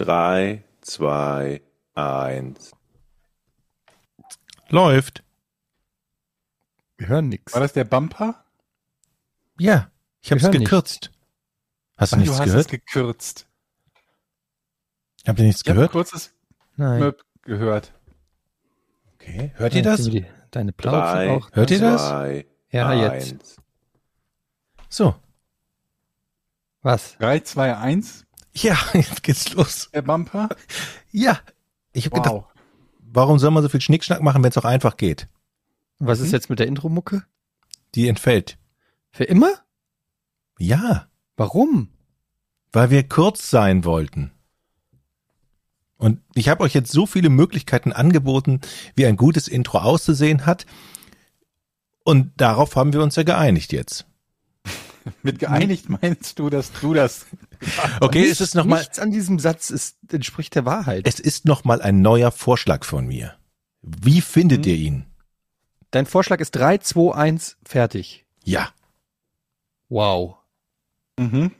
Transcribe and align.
Drei, 0.00 0.64
zwei, 0.80 1.60
eins. 1.94 2.72
Läuft. 4.70 5.22
Wir 6.96 7.08
hören 7.08 7.28
nichts. 7.28 7.52
War 7.52 7.60
das 7.60 7.74
der 7.74 7.84
Bumper? 7.84 8.42
Ja, 9.58 9.90
ich 10.22 10.30
habe 10.32 10.40
es 10.40 10.50
gekürzt. 10.50 11.10
Hast 11.98 12.12
du 12.12 12.16
Ach, 12.16 12.20
nichts 12.20 12.34
du 12.34 12.40
hast 12.40 12.46
gehört? 12.48 12.64
es 12.64 12.70
gekürzt. 12.70 13.46
Habt 15.26 15.38
ihr 15.38 15.44
nichts 15.44 15.60
Ich 15.60 15.68
habe 15.68 15.72
ein 15.72 15.76
gehört? 15.80 15.92
kurzes 15.92 16.32
Nein. 16.76 17.00
Möp 17.00 17.22
gehört. 17.42 17.92
Okay, 19.16 19.52
hört 19.56 19.74
ihr 19.74 19.82
das? 19.82 20.06
Jetzt 20.06 20.32
Deine 20.52 20.72
Plauze 20.72 20.96
Drei, 20.96 21.30
auch. 21.30 21.52
Hört 21.52 21.70
ihr 21.70 21.78
das? 21.80 22.08
zwei, 22.08 22.46
Ja, 22.70 22.94
jetzt. 22.94 23.32
eins. 23.32 23.56
So. 24.88 25.14
Was? 26.80 27.18
3, 27.18 27.40
2, 27.40 27.76
1, 27.76 28.24
Ja, 28.52 28.76
jetzt 28.94 29.22
geht's 29.22 29.52
los. 29.54 29.90
der 29.92 30.02
Bumper. 30.02 30.48
Ja. 31.10 31.38
Ich 31.92 32.04
habe 32.06 32.16
gedacht, 32.16 32.32
Wow. 32.34 32.44
warum 33.00 33.38
soll 33.38 33.50
man 33.50 33.62
so 33.62 33.68
viel 33.68 33.80
Schnickschnack 33.80 34.22
machen, 34.22 34.42
wenn 34.42 34.50
es 34.50 34.58
auch 34.58 34.64
einfach 34.64 34.96
geht? 34.96 35.28
Was 35.98 36.18
Mhm. 36.20 36.24
ist 36.26 36.32
jetzt 36.32 36.50
mit 36.50 36.58
der 36.58 36.66
Intro-Mucke? 36.66 37.24
Die 37.94 38.08
entfällt. 38.08 38.58
Für 39.10 39.24
immer? 39.24 39.50
Ja, 40.58 41.08
Warum? 41.36 41.88
weil 42.72 42.90
wir 42.90 43.08
kurz 43.08 43.50
sein 43.50 43.84
wollten. 43.84 44.30
Und 45.96 46.20
ich 46.34 46.48
habe 46.48 46.62
euch 46.62 46.72
jetzt 46.72 46.92
so 46.92 47.04
viele 47.04 47.28
Möglichkeiten 47.28 47.92
angeboten, 47.92 48.60
wie 48.94 49.06
ein 49.06 49.16
gutes 49.16 49.48
Intro 49.48 49.78
auszusehen 49.78 50.46
hat. 50.46 50.64
Und 52.04 52.32
darauf 52.40 52.76
haben 52.76 52.92
wir 52.92 53.02
uns 53.02 53.16
ja 53.16 53.22
geeinigt 53.24 53.72
jetzt. 53.72 54.06
Mit 55.22 55.38
geeinigt 55.38 55.88
meinst 55.88 56.38
du, 56.38 56.50
dass 56.50 56.72
du 56.72 56.94
das. 56.94 57.26
Okay, 58.00 58.24
es 58.26 58.40
ist 58.40 58.54
nochmal, 58.54 58.78
Nichts 58.80 58.98
an 58.98 59.10
diesem 59.10 59.38
Satz 59.38 59.68
ist, 59.68 59.98
entspricht 60.10 60.54
der 60.54 60.64
Wahrheit. 60.64 61.06
es 61.06 61.20
ist 61.20 61.44
noch 61.44 61.62
mal 61.64 61.82
ein 61.82 62.00
neuer 62.00 62.30
Vorschlag 62.32 62.84
von 62.84 63.06
mir. 63.06 63.36
Wie 63.82 64.22
findet 64.22 64.64
Mhm. 64.64 64.70
ihr 64.70 64.76
ihn? 64.76 65.06
Dein 65.90 66.06
Vorschlag 66.06 66.40
ist 66.40 66.52
3, 66.52 66.78
2, 66.78 67.14
1, 67.14 67.58
fertig. 67.62 68.24
Ja. 68.44 68.70
Wow. 69.90 70.36
Mhm. 71.18 71.52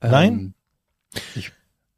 Nein? 0.00 0.54
Ähm, 1.14 1.20
ich 1.34 1.52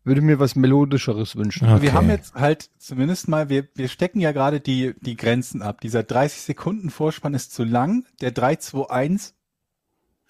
würde 0.04 0.20
mir 0.20 0.38
was 0.38 0.56
Melodischeres 0.56 1.36
wünschen. 1.36 1.68
Okay. 1.70 1.82
Wir 1.82 1.92
haben 1.92 2.08
jetzt 2.08 2.34
halt 2.34 2.70
zumindest 2.78 3.28
mal, 3.28 3.48
wir, 3.48 3.68
wir 3.74 3.88
stecken 3.88 4.20
ja 4.20 4.32
gerade 4.32 4.60
die, 4.60 4.94
die 5.00 5.16
Grenzen 5.16 5.62
ab. 5.62 5.80
Dieser 5.80 6.02
30 6.02 6.42
Sekunden 6.42 6.90
Vorspann 6.90 7.34
ist 7.34 7.52
zu 7.52 7.64
lang. 7.64 8.04
Der 8.20 8.30
3, 8.30 8.56
2, 8.56 8.90
1 8.90 9.34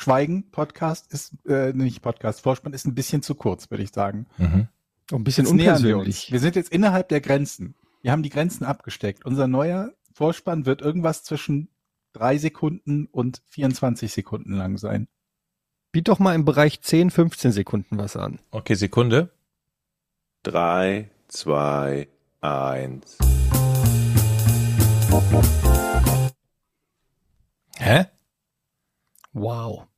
Schweigen 0.00 0.50
Podcast 0.50 1.12
ist, 1.12 1.34
äh, 1.46 1.74
nicht 1.74 2.00
Podcast, 2.00 2.40
Vorspann 2.40 2.72
ist 2.72 2.86
ein 2.86 2.94
bisschen 2.94 3.22
zu 3.22 3.34
kurz, 3.34 3.70
würde 3.70 3.82
ich 3.82 3.92
sagen. 3.92 4.24
Mhm. 4.38 4.68
Ein 5.12 5.24
bisschen 5.24 5.44
Jetzt 5.44 5.54
nähern 5.54 5.82
wir 5.82 5.98
uns. 5.98 6.06
unpersönlich. 6.06 6.32
Wir 6.32 6.40
sind 6.40 6.56
jetzt 6.56 6.72
innerhalb 6.72 7.10
der 7.10 7.20
Grenzen. 7.20 7.74
Wir 8.00 8.10
haben 8.10 8.22
die 8.22 8.30
Grenzen 8.30 8.64
abgesteckt. 8.64 9.26
Unser 9.26 9.46
neuer 9.46 9.92
Vorspann 10.14 10.64
wird 10.64 10.80
irgendwas 10.80 11.22
zwischen 11.22 11.68
drei 12.14 12.38
Sekunden 12.38 13.08
und 13.12 13.42
24 13.48 14.10
Sekunden 14.10 14.54
lang 14.54 14.78
sein. 14.78 15.06
Biet 15.92 16.08
doch 16.08 16.18
mal 16.18 16.34
im 16.34 16.46
Bereich 16.46 16.80
10, 16.80 17.10
15 17.10 17.52
Sekunden 17.52 17.98
was 17.98 18.16
an. 18.16 18.38
Okay, 18.52 18.76
Sekunde. 18.76 19.34
Drei, 20.42 21.10
zwei, 21.28 22.08
eins. 22.40 23.18
Hä? 27.76 28.06
Wow. 29.34 29.89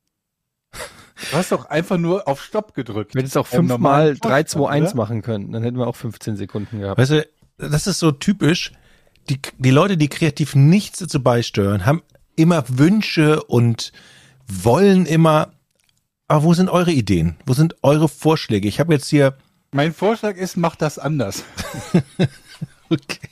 Du 1.31 1.37
hast 1.37 1.51
doch 1.51 1.65
einfach 1.65 1.97
nur 1.97 2.27
auf 2.27 2.43
Stopp 2.43 2.73
gedrückt. 2.73 3.13
Wir 3.13 3.19
hätten 3.19 3.27
es 3.29 3.37
auch 3.37 3.47
fünfmal 3.47 3.77
normalen 3.77 4.17
3, 4.19 4.43
2, 4.43 4.57
Vorspann, 4.57 4.83
1 4.83 4.91
oder? 4.91 4.97
machen 4.97 5.21
können. 5.21 5.51
Dann 5.51 5.63
hätten 5.63 5.77
wir 5.77 5.87
auch 5.87 5.95
15 5.95 6.37
Sekunden 6.37 6.79
gehabt. 6.79 6.99
Weißt 6.99 7.11
du, 7.11 7.27
das 7.57 7.87
ist 7.87 7.99
so 7.99 8.11
typisch. 8.11 8.71
Die, 9.29 9.39
die 9.57 9.71
Leute, 9.71 9.97
die 9.97 10.09
kreativ 10.09 10.55
nichts 10.55 10.99
dazu 10.99 11.23
beisteuern, 11.23 11.85
haben 11.85 12.01
immer 12.35 12.63
Wünsche 12.67 13.43
und 13.43 13.91
wollen 14.47 15.05
immer. 15.05 15.53
Aber 16.27 16.43
wo 16.43 16.53
sind 16.53 16.69
eure 16.69 16.91
Ideen? 16.91 17.35
Wo 17.45 17.53
sind 17.53 17.75
eure 17.83 18.09
Vorschläge? 18.09 18.67
Ich 18.67 18.79
habe 18.79 18.93
jetzt 18.93 19.09
hier. 19.09 19.37
Mein 19.71 19.93
Vorschlag 19.93 20.35
ist, 20.35 20.57
mach 20.57 20.75
das 20.75 20.99
anders. 20.99 21.43
Okay. 22.89 23.29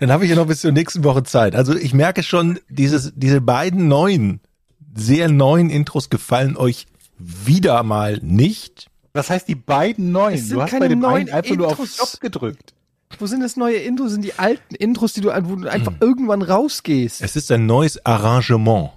Dann 0.00 0.10
habe 0.10 0.24
ich 0.24 0.30
ja 0.30 0.36
noch 0.36 0.46
bis 0.46 0.60
zur 0.60 0.72
nächsten 0.72 1.04
Woche 1.04 1.22
Zeit. 1.22 1.54
Also 1.54 1.76
ich 1.76 1.94
merke 1.94 2.22
schon, 2.22 2.58
dieses, 2.68 3.12
diese 3.14 3.40
beiden 3.40 3.88
neuen, 3.88 4.40
sehr 4.94 5.28
neuen 5.28 5.70
Intros 5.70 6.10
gefallen 6.10 6.56
euch 6.56 6.86
wieder 7.18 7.82
mal 7.82 8.18
nicht. 8.22 8.90
Das 9.12 9.30
heißt, 9.30 9.48
die 9.48 9.54
beiden 9.54 10.12
neuen. 10.12 10.34
Es 10.34 10.48
sind 10.48 10.56
Du 10.56 10.62
hast 10.62 10.70
keine 10.70 10.84
bei 10.84 10.88
dem 10.88 10.98
neuen 11.00 11.28
einen 11.28 11.30
einfach 11.30 11.56
nur 11.56 11.66
auf 11.66 11.78
Intros. 11.78 11.94
Stopp 11.94 12.20
gedrückt. 12.20 12.74
Wo 13.18 13.26
sind 13.26 13.40
das 13.40 13.56
neue 13.56 13.76
Intros? 13.76 14.12
Sind 14.12 14.24
die 14.24 14.38
alten 14.38 14.74
Intros, 14.74 15.12
die 15.14 15.20
du, 15.20 15.28
wo 15.28 15.56
du 15.56 15.68
einfach 15.68 15.94
irgendwann 16.00 16.42
rausgehst? 16.42 17.22
Es 17.22 17.36
ist 17.36 17.50
ein 17.50 17.66
neues 17.66 18.04
Arrangement. 18.04 18.90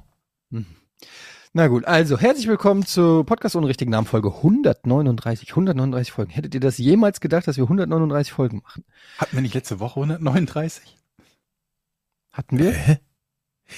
Na 1.51 1.67
gut, 1.67 1.85
also 1.85 2.19
herzlich 2.19 2.47
willkommen 2.47 2.85
zu 2.85 3.23
Podcast 3.23 3.55
ohne 3.55 3.67
richtigen 3.67 3.89
Namen 3.89 4.05
Folge 4.05 4.29
139. 4.29 5.49
139 5.49 6.11
Folgen. 6.11 6.31
Hättet 6.31 6.53
ihr 6.53 6.59
das 6.59 6.77
jemals 6.77 7.21
gedacht, 7.21 7.47
dass 7.47 7.57
wir 7.57 7.63
139 7.63 8.33
Folgen 8.33 8.61
machen? 8.63 8.85
Hatten 9.17 9.35
wir 9.35 9.41
nicht 9.41 9.55
letzte 9.55 9.79
Woche 9.79 9.99
139? 9.99 10.95
Hatten 12.31 12.59
wir? 12.59 12.71
Hä? 12.71 12.99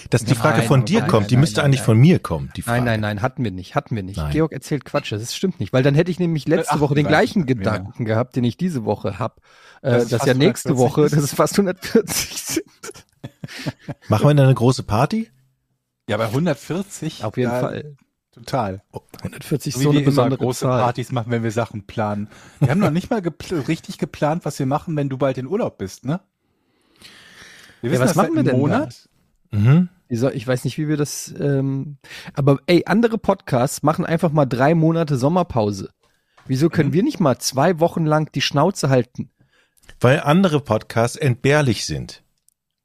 Dass 0.09 0.23
die 0.23 0.31
Nein, 0.33 0.41
Frage 0.41 0.61
von 0.63 0.85
dir 0.85 1.01
nein, 1.01 1.09
kommt, 1.09 1.21
nein, 1.23 1.27
die 1.29 1.35
nein, 1.35 1.41
müsste 1.41 1.57
nein, 1.57 1.65
eigentlich 1.65 1.79
nein. 1.81 1.85
von 1.85 1.97
mir 1.97 2.19
kommen. 2.19 2.51
Die 2.55 2.61
Frage. 2.61 2.77
Nein, 2.77 2.85
nein, 2.85 3.01
nein, 3.17 3.21
hatten 3.21 3.43
wir 3.43 3.51
nicht, 3.51 3.75
hatten 3.75 3.95
wir 3.95 4.03
nicht. 4.03 4.17
Nein. 4.17 4.31
Georg 4.31 4.51
erzählt 4.51 4.85
Quatsch, 4.85 5.11
das 5.11 5.33
stimmt 5.35 5.59
nicht, 5.59 5.73
weil 5.73 5.83
dann 5.83 5.95
hätte 5.95 6.11
ich 6.11 6.19
nämlich 6.19 6.47
letzte 6.47 6.77
Äh, 6.77 6.79
Woche 6.79 6.95
den 6.95 7.07
38 7.07 7.33
gleichen 7.33 7.45
Gedanken 7.45 8.05
gehabt, 8.05 8.35
den 8.35 8.43
ich 8.43 8.57
diese 8.57 8.85
Woche 8.85 9.19
hab. 9.19 9.41
Äh, 9.81 9.91
Dass 9.91 10.07
das 10.09 10.25
ja 10.25 10.33
nächste 10.33 10.69
140 10.69 10.77
Woche, 10.77 11.05
ist. 11.05 11.15
dass 11.15 11.23
es 11.23 11.33
fast 11.33 11.53
140 11.59 12.41
sind. 12.43 12.65
Machen 14.07 14.27
wir 14.27 14.33
dann 14.33 14.45
eine 14.45 14.55
große 14.55 14.83
Party? 14.83 15.29
Ja, 16.07 16.17
bei 16.17 16.25
140. 16.25 17.23
Auf 17.23 17.37
jeden 17.37 17.51
ja, 17.51 17.59
Fall. 17.59 17.95
Total. 18.31 18.81
140 19.19 19.73
So 19.73 19.79
ist 19.79 19.83
so 19.83 19.89
eine 19.91 20.01
besondere 20.01 20.39
große 20.39 20.61
Zahl. 20.61 20.79
Partys 20.81 21.11
machen, 21.11 21.31
wenn 21.31 21.43
wir 21.43 21.51
Sachen 21.51 21.85
planen. 21.85 22.29
Wir 22.59 22.69
haben 22.69 22.79
noch 22.79 22.91
nicht 22.91 23.09
mal 23.09 23.21
gepl 23.21 23.59
richtig 23.67 23.97
geplant, 23.97 24.45
was 24.45 24.57
wir 24.57 24.65
machen, 24.65 24.95
wenn 24.95 25.09
du 25.09 25.17
bald 25.17 25.37
in 25.37 25.47
Urlaub 25.47 25.77
bist, 25.77 26.05
ne? 26.05 26.21
Wir 27.81 27.91
Ja, 27.91 27.99
was 27.99 28.09
das 28.11 28.15
machen 28.15 28.35
wir 28.35 28.43
denn 28.43 28.53
da? 28.53 28.57
Monat. 28.57 29.09
Mhm. 29.51 29.89
Ich 30.09 30.45
weiß 30.45 30.65
nicht, 30.65 30.77
wie 30.77 30.89
wir 30.89 30.97
das, 30.97 31.33
ähm, 31.39 31.97
aber 32.33 32.59
ey, 32.67 32.83
andere 32.85 33.17
Podcasts 33.17 33.81
machen 33.81 34.05
einfach 34.05 34.31
mal 34.31 34.45
drei 34.45 34.75
Monate 34.75 35.15
Sommerpause. 35.17 35.89
Wieso 36.47 36.69
können 36.69 36.89
Mhm. 36.89 36.93
wir 36.93 37.03
nicht 37.03 37.19
mal 37.21 37.37
zwei 37.39 37.79
Wochen 37.79 38.05
lang 38.05 38.29
die 38.33 38.41
Schnauze 38.41 38.89
halten? 38.89 39.29
Weil 40.01 40.19
andere 40.21 40.59
Podcasts 40.59 41.15
entbehrlich 41.15 41.85
sind. 41.85 42.23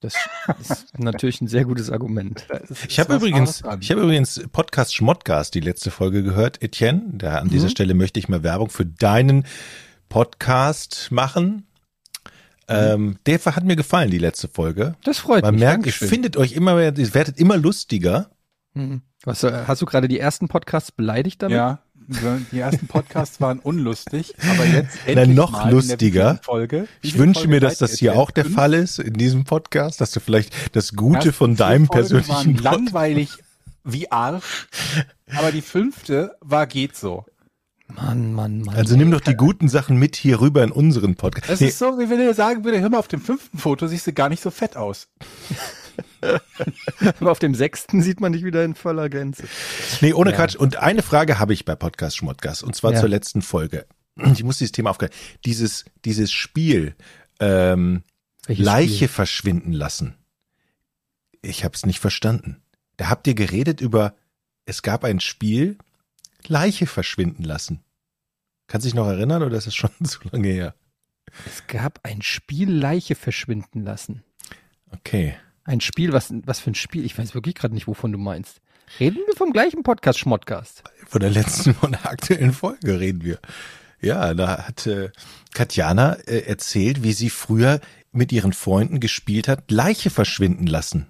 Das, 0.00 0.15
ist 0.60 0.99
natürlich 0.99 1.41
ein 1.41 1.49
sehr 1.49 1.65
gutes 1.65 1.91
Argument. 1.91 2.47
Ich 2.87 3.00
habe 3.00 3.15
übrigens, 3.15 3.62
ich 3.81 3.91
habe 3.91 4.03
übrigens 4.03 4.41
Podcast 4.53 4.94
Schmottcast 4.94 5.54
die 5.54 5.60
letzte 5.60 5.91
Folge 5.91 6.22
gehört, 6.22 6.62
Etienne. 6.62 7.03
Da 7.15 7.38
an 7.38 7.48
dieser 7.48 7.66
Mhm. 7.66 7.71
Stelle 7.71 7.94
möchte 7.94 8.21
ich 8.21 8.28
mal 8.28 8.43
Werbung 8.43 8.69
für 8.69 8.84
deinen 8.87 9.47
Podcast 10.09 11.09
machen. 11.10 11.66
Ähm, 12.69 13.19
der 13.27 13.38
hat 13.44 13.65
mir 13.65 13.77
gefallen, 13.77 14.10
die 14.10 14.19
letzte 14.19 14.49
Folge. 14.49 14.97
Das 15.04 15.19
freut 15.19 15.43
Man 15.43 15.54
mich. 15.54 15.60
merkt, 15.60 15.78
ihr 15.78 15.93
Dankeschön. 15.93 16.09
findet 16.09 16.37
euch 16.37 16.53
immer 16.53 16.75
mehr, 16.75 16.97
ihr 16.97 17.15
werdet 17.15 17.38
immer 17.38 17.56
lustiger. 17.56 18.31
Mhm. 18.75 19.03
Was, 19.25 19.43
äh, 19.44 19.65
hast 19.66 19.82
du 19.82 19.87
gerade 19.87 20.09
die 20.09 20.19
ersten 20.19 20.49
Podcasts 20.49 20.93
beleidigt 20.93 21.43
damit? 21.43 21.56
Ja, 21.56 21.78
die 22.53 22.59
ersten 22.59 22.87
Podcasts 22.87 23.41
waren 23.41 23.59
unlustig, 23.59 24.34
aber 24.50 24.65
jetzt 24.65 24.97
Na, 25.06 25.12
endlich 25.12 25.37
noch 25.37 25.53
mal 25.53 25.62
in 25.62 25.65
der 25.66 25.75
lustiger. 25.75 26.41
Folge. 26.43 26.87
Ich 27.03 27.19
wünsche 27.19 27.41
Folgen 27.41 27.50
mir, 27.50 27.60
dass 27.60 27.78
das 27.78 27.93
ihr 27.94 28.12
hier 28.12 28.16
auch 28.16 28.31
der 28.31 28.44
Fünf? 28.44 28.56
Fall 28.56 28.75
ist 28.75 28.98
in 28.98 29.15
diesem 29.15 29.44
Podcast, 29.44 30.00
dass 30.00 30.12
du 30.12 30.21
vielleicht 30.21 30.77
das 30.77 30.93
Gute 30.93 31.16
Ersten 31.16 31.33
von 31.33 31.56
deinem 31.56 31.87
Folgen 31.87 32.09
persönlichen 32.09 32.65
waren 32.65 32.78
langweilig 32.78 33.31
wie 33.84 34.10
Arsch, 34.10 34.69
aber 35.34 35.53
die 35.53 35.62
fünfte 35.62 36.37
war 36.41 36.66
geht 36.66 36.97
so. 36.97 37.25
Mann, 37.89 38.33
Mann, 38.35 38.60
Mann. 38.63 38.75
Also 38.75 38.97
nimm 38.97 39.10
doch 39.10 39.21
die 39.21 39.37
guten 39.37 39.69
Sachen 39.69 39.97
mit 39.97 40.16
hier 40.16 40.41
rüber 40.41 40.63
in 40.65 40.72
unseren 40.72 41.15
Podcast. 41.15 41.49
Das 41.51 41.60
Nee, 41.60 41.69
ist 41.69 41.78
so, 41.78 41.99
wie 41.99 42.10
wenn 42.10 42.21
er 42.21 42.34
sagen 42.34 42.65
würde, 42.65 42.81
hör 42.81 42.89
mal, 42.91 42.99
auf 42.99 43.09
dem 43.09 43.21
fünften 43.21 43.59
Foto 43.59 43.87
siehst 43.87 44.07
du 44.07 44.13
gar 44.13 44.28
nicht 44.28 44.43
so 44.43 44.51
fett 44.51 44.77
aus. 44.77 45.09
Aber 47.21 47.31
auf 47.31 47.39
dem 47.39 47.55
sechsten 47.55 48.03
sieht 48.03 48.21
man 48.21 48.33
dich 48.33 48.45
wieder 48.45 48.65
in 48.65 48.75
voller 48.75 49.09
Gänze. 49.09 49.45
Nee, 50.01 50.13
ohne 50.13 50.31
Ja. 50.31 50.37
Quatsch. 50.37 50.57
Und 50.57 50.77
eine 50.77 51.03
Frage 51.03 51.39
habe 51.39 51.53
ich 51.55 51.65
bei 51.65 51.75
Podcast 51.77 52.16
Schmottgas, 52.16 52.63
und 52.63 52.75
zwar 52.75 52.93
Ja. 52.93 53.01
zur 53.01 53.09
letzten 53.09 53.43
Folge. 53.43 53.87
Ich 54.33 54.43
muss 54.45 54.59
dieses 54.59 54.72
Thema 54.72 54.91
aufgreifen. 54.91 55.15
Dieses, 55.45 55.84
dieses 56.05 56.33
Spiel, 56.33 56.95
ähm, 57.39 58.03
Welches 58.47 58.65
Leiche 58.65 58.95
Spiel? 58.97 59.09
verschwinden 59.09 59.72
lassen. 59.72 60.15
Ich 61.43 61.65
habe 61.65 61.75
es 61.75 61.84
nicht 61.87 62.01
verstanden. 62.01 62.63
Da 62.97 63.09
habt 63.10 63.27
ihr 63.27 63.34
geredet 63.34 63.81
über, 63.81 64.15
es 64.65 64.83
gab 64.83 65.05
ein 65.05 65.21
Spiel, 65.21 65.77
Leiche 66.49 66.87
verschwinden 66.87 67.43
lassen. 67.45 67.81
Kannst 68.66 68.84
du 68.84 68.89
dich 68.89 68.95
noch 68.95 69.07
erinnern 69.07 69.42
oder 69.42 69.57
ist 69.57 69.66
es 69.66 69.74
schon 69.74 69.91
zu 70.04 70.21
lange 70.30 70.48
her? 70.48 70.74
Es 71.47 71.66
gab 71.66 72.01
ein 72.03 72.22
Spiel 72.22 72.71
Leiche 72.71 73.15
verschwinden 73.15 73.84
lassen. 73.84 74.22
Okay. 74.91 75.36
Ein 75.65 75.80
Spiel, 75.80 76.13
was, 76.13 76.33
was 76.45 76.60
für 76.60 76.71
ein 76.71 76.77
Spiel? 76.77 77.04
Ich 77.04 77.18
weiß 77.18 77.34
wirklich 77.34 77.57
gerade 77.57 77.74
nicht, 77.74 77.89
wovon 77.89 78.13
du 78.13 78.18
meinst. 78.18 78.60
Reden 79.01 79.18
wir 79.27 79.34
vom 79.34 79.53
gleichen 79.53 79.83
Podcast, 79.83 80.21
Schmottcast? 80.21 80.84
Von 81.07 81.21
der 81.21 81.30
letzten, 81.30 81.74
von 81.74 81.91
der 81.92 82.07
aktuellen 82.09 82.53
Folge 82.53 83.01
reden 83.01 83.24
wir. 83.24 83.41
Ja, 84.01 84.33
da 84.34 84.66
hat 84.69 84.86
äh, 84.86 85.10
Katjana 85.54 86.15
äh, 86.27 86.41
erzählt, 86.47 87.03
wie 87.03 87.12
sie 87.12 87.30
früher 87.30 87.80
mit 88.12 88.30
ihren 88.30 88.53
Freunden 88.53 89.01
gespielt 89.01 89.48
hat, 89.48 89.71
Leiche 89.71 90.10
verschwinden 90.10 90.66
lassen. 90.66 91.07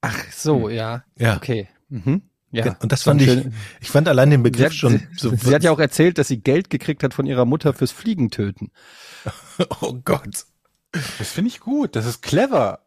Ach 0.00 0.30
so, 0.30 0.68
ja. 0.68 1.04
Ja. 1.18 1.36
Okay. 1.36 1.68
Mhm. 1.88 2.22
Ja. 2.52 2.76
Und 2.80 2.92
das 2.92 3.02
fand 3.02 3.20
ich, 3.22 3.46
ich 3.80 3.90
fand 3.90 4.08
allein 4.08 4.30
den 4.30 4.40
Sie 4.40 4.50
Begriff 4.50 4.66
hat, 4.66 4.74
schon 4.74 4.98
sie, 4.98 5.06
so. 5.16 5.34
sie 5.34 5.54
hat 5.54 5.62
ja 5.64 5.70
auch 5.72 5.78
erzählt, 5.80 6.16
dass 6.18 6.28
sie 6.28 6.40
Geld 6.40 6.70
gekriegt 6.70 7.02
hat 7.02 7.12
von 7.12 7.26
ihrer 7.26 7.44
Mutter 7.44 7.72
fürs 7.74 7.90
Fliegentöten. 7.90 8.70
oh 9.80 9.94
Gott. 10.04 10.46
Das 10.92 11.30
finde 11.32 11.48
ich 11.48 11.60
gut. 11.60 11.96
Das 11.96 12.06
ist 12.06 12.22
clever. 12.22 12.86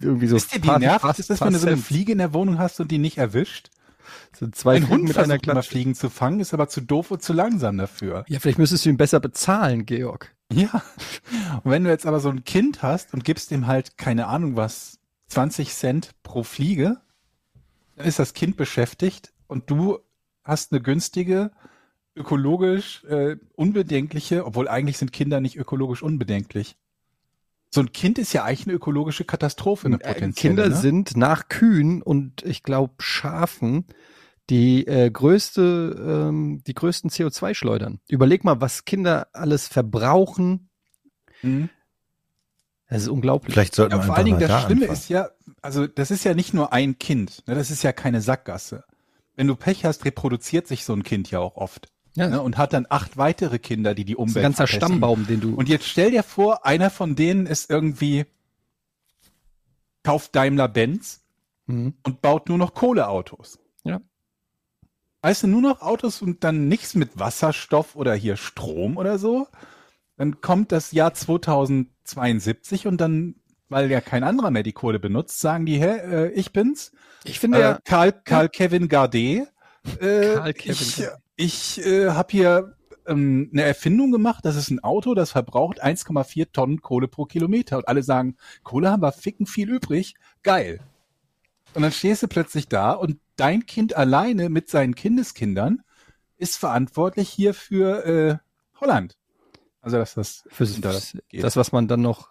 Irgendwie 0.00 0.26
so 0.26 0.36
Wisst 0.36 0.54
ihr, 0.54 0.62
wie 0.62 0.66
fast- 0.66 0.80
nervig 0.80 1.00
fast 1.00 1.20
ist 1.20 1.30
das, 1.30 1.40
wenn 1.40 1.52
du 1.52 1.58
so 1.58 1.66
eine. 1.66 1.76
Fliege 1.76 2.12
in 2.12 2.18
der 2.18 2.32
Wohnung 2.32 2.58
hast 2.58 2.80
und 2.80 2.90
die 2.90 2.98
nicht 2.98 3.18
erwischt? 3.18 3.70
So 4.36 4.46
zwei 4.48 4.76
Ein 4.76 4.82
Fliegen 4.82 4.92
Hund 4.94 5.08
mit 5.08 5.18
einer 5.18 5.38
Klatsche. 5.38 5.70
Fliegen 5.70 5.94
zu 5.94 6.10
fangen, 6.10 6.40
ist 6.40 6.54
aber 6.54 6.68
zu 6.68 6.80
doof 6.80 7.10
und 7.10 7.22
zu 7.22 7.32
langsam 7.32 7.78
dafür. 7.78 8.24
Ja, 8.28 8.38
vielleicht 8.40 8.58
müsstest 8.58 8.84
du 8.84 8.90
ihn 8.90 8.96
besser 8.96 9.20
bezahlen, 9.20 9.86
Georg. 9.86 10.34
Ja. 10.52 10.82
Und 11.62 11.70
wenn 11.70 11.84
du 11.84 11.90
jetzt 11.90 12.06
aber 12.06 12.20
so 12.20 12.30
ein 12.30 12.44
Kind 12.44 12.82
hast 12.82 13.12
und 13.12 13.24
gibst 13.24 13.50
ihm 13.52 13.66
halt, 13.66 13.98
keine 13.98 14.26
Ahnung 14.28 14.56
was, 14.56 14.98
20 15.28 15.74
Cent 15.74 16.10
pro 16.22 16.42
Fliege, 16.42 16.98
dann 17.98 18.06
ist 18.06 18.18
das 18.18 18.32
Kind 18.32 18.56
beschäftigt 18.56 19.32
und 19.46 19.70
du 19.70 19.98
hast 20.44 20.72
eine 20.72 20.80
günstige, 20.80 21.50
ökologisch 22.14 23.04
äh, 23.04 23.36
unbedenkliche, 23.54 24.46
obwohl 24.46 24.68
eigentlich 24.68 24.98
sind 24.98 25.12
Kinder 25.12 25.40
nicht 25.40 25.56
ökologisch 25.56 26.02
unbedenklich. 26.02 26.76
So 27.70 27.80
ein 27.82 27.92
Kind 27.92 28.18
ist 28.18 28.32
ja 28.32 28.44
eigentlich 28.44 28.66
eine 28.66 28.76
ökologische 28.76 29.24
Katastrophe, 29.24 29.88
eine 29.88 30.00
Äh, 30.00 30.14
potenzielle. 30.14 30.54
Kinder 30.54 30.68
ne? 30.70 30.76
sind 30.76 31.16
nach 31.16 31.48
Kühen 31.48 32.02
und 32.02 32.42
ich 32.42 32.62
glaube 32.62 32.94
Schafen 32.98 33.84
die 34.48 34.86
äh, 34.86 35.10
größte, 35.10 36.28
ähm, 36.30 36.62
die 36.66 36.72
größten 36.74 37.10
CO2-Schleudern. 37.10 38.00
Überleg 38.08 38.44
mal, 38.44 38.60
was 38.60 38.86
Kinder 38.86 39.28
alles 39.34 39.68
verbrauchen. 39.68 40.70
Mhm. 41.42 41.68
Das 42.88 43.02
ist 43.02 43.08
unglaublich. 43.08 43.52
Vielleicht 43.52 43.74
sollten 43.74 43.92
Ja, 43.92 43.98
wir 43.98 44.02
vor 44.04 44.14
einfach 44.14 44.16
allen 44.18 44.24
Dingen 44.26 44.40
das 44.40 44.48
da 44.48 44.60
Schlimme 44.62 44.82
anfangen. 44.82 44.98
ist 44.98 45.08
ja, 45.08 45.28
also 45.62 45.86
das 45.86 46.10
ist 46.10 46.24
ja 46.24 46.34
nicht 46.34 46.54
nur 46.54 46.72
ein 46.72 46.98
Kind, 46.98 47.42
ne, 47.46 47.54
das 47.54 47.70
ist 47.70 47.82
ja 47.82 47.92
keine 47.92 48.20
Sackgasse. 48.20 48.84
Wenn 49.36 49.46
du 49.46 49.56
Pech 49.56 49.84
hast, 49.84 50.04
reproduziert 50.04 50.66
sich 50.66 50.84
so 50.84 50.94
ein 50.94 51.02
Kind 51.04 51.30
ja 51.30 51.38
auch 51.38 51.56
oft 51.56 51.88
ja, 52.16 52.28
ne, 52.28 52.40
und 52.42 52.56
hat 52.58 52.72
dann 52.72 52.86
acht 52.88 53.16
weitere 53.18 53.58
Kinder, 53.58 53.94
die 53.94 54.04
die 54.04 54.14
das 54.14 54.20
ist 54.24 54.28
Umwelt 54.30 54.36
ein 54.38 54.42
ganzer 54.50 54.66
verpesten. 54.66 54.88
Stammbaum, 54.88 55.26
den 55.26 55.40
du. 55.40 55.54
Und 55.54 55.68
jetzt 55.68 55.86
stell 55.86 56.10
dir 56.10 56.22
vor, 56.22 56.64
einer 56.66 56.90
von 56.90 57.14
denen 57.14 57.46
ist 57.46 57.70
irgendwie 57.70 58.24
kauft 60.02 60.34
Daimler 60.34 60.68
Benz 60.68 61.20
Mhm. 61.66 61.92
und 62.02 62.22
baut 62.22 62.48
nur 62.48 62.56
noch 62.56 62.72
Kohleautos. 62.72 63.58
Ja. 63.84 64.00
Weißt 65.20 65.42
du, 65.42 65.46
nur 65.48 65.60
noch 65.60 65.82
Autos 65.82 66.22
und 66.22 66.42
dann 66.42 66.66
nichts 66.68 66.94
mit 66.94 67.18
Wasserstoff 67.18 67.94
oder 67.94 68.14
hier 68.14 68.38
Strom 68.38 68.96
oder 68.96 69.18
so. 69.18 69.46
Dann 70.16 70.40
kommt 70.40 70.72
das 70.72 70.92
Jahr 70.92 71.12
2072 72.08 72.86
und 72.86 73.00
dann, 73.00 73.36
weil 73.68 73.90
ja 73.90 74.00
kein 74.00 74.24
anderer 74.24 74.50
mehr 74.50 74.62
die 74.62 74.72
Kohle 74.72 74.98
benutzt, 74.98 75.40
sagen 75.40 75.66
die, 75.66 75.78
hä, 75.78 75.98
äh, 75.98 76.30
ich 76.32 76.52
bin's. 76.52 76.92
Ich 77.24 77.38
finde 77.38 77.58
Äh, 77.58 77.62
ja, 77.62 77.78
Karl, 77.84 78.12
Karl 78.24 78.48
Kevin 78.48 78.88
Gardet. 78.88 79.48
Äh, 80.00 80.34
Karl 80.34 80.52
Kevin 80.54 80.72
ich 80.72 81.04
ich 81.36 81.86
äh, 81.86 82.10
habe 82.10 82.32
hier 82.32 82.74
ähm, 83.06 83.48
eine 83.52 83.62
Erfindung 83.62 84.10
gemacht. 84.10 84.44
Das 84.44 84.56
ist 84.56 84.70
ein 84.70 84.82
Auto, 84.82 85.14
das 85.14 85.30
verbraucht 85.30 85.82
1,4 85.82 86.52
Tonnen 86.52 86.82
Kohle 86.82 87.08
pro 87.08 87.24
Kilometer. 87.24 87.78
Und 87.78 87.88
alle 87.88 88.02
sagen, 88.02 88.36
Kohle 88.64 88.90
haben 88.90 89.02
wir 89.02 89.12
ficken 89.12 89.46
viel 89.46 89.70
übrig. 89.70 90.14
Geil. 90.42 90.80
Und 91.74 91.82
dann 91.82 91.92
stehst 91.92 92.22
du 92.22 92.28
plötzlich 92.28 92.68
da 92.68 92.92
und 92.92 93.18
dein 93.36 93.66
Kind 93.66 93.94
alleine 93.94 94.48
mit 94.48 94.68
seinen 94.68 94.94
Kindeskindern 94.94 95.82
ist 96.38 96.56
verantwortlich 96.56 97.28
hier 97.28 97.54
für 97.54 98.04
äh, 98.04 98.36
Holland. 98.80 99.16
Also 99.80 99.98
dass 99.98 100.14
das 100.14 100.44
fürs, 100.48 100.80
geht. 101.28 101.44
das, 101.44 101.56
was 101.56 101.72
man 101.72 101.88
dann 101.88 102.02
noch 102.02 102.30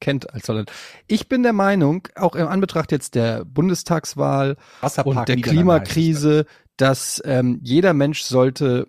kennt 0.00 0.32
als 0.34 0.48
Holland. 0.48 0.70
Ich 1.06 1.28
bin 1.28 1.42
der 1.42 1.52
Meinung, 1.52 2.08
auch 2.14 2.34
im 2.34 2.46
Anbetracht 2.46 2.92
jetzt 2.92 3.14
der 3.14 3.44
Bundestagswahl 3.44 4.56
Wasserpark 4.80 5.16
und 5.16 5.28
der 5.28 5.36
Klimakrise, 5.36 6.46
dass 6.76 7.22
ähm, 7.24 7.60
jeder 7.62 7.94
Mensch 7.94 8.22
sollte 8.22 8.88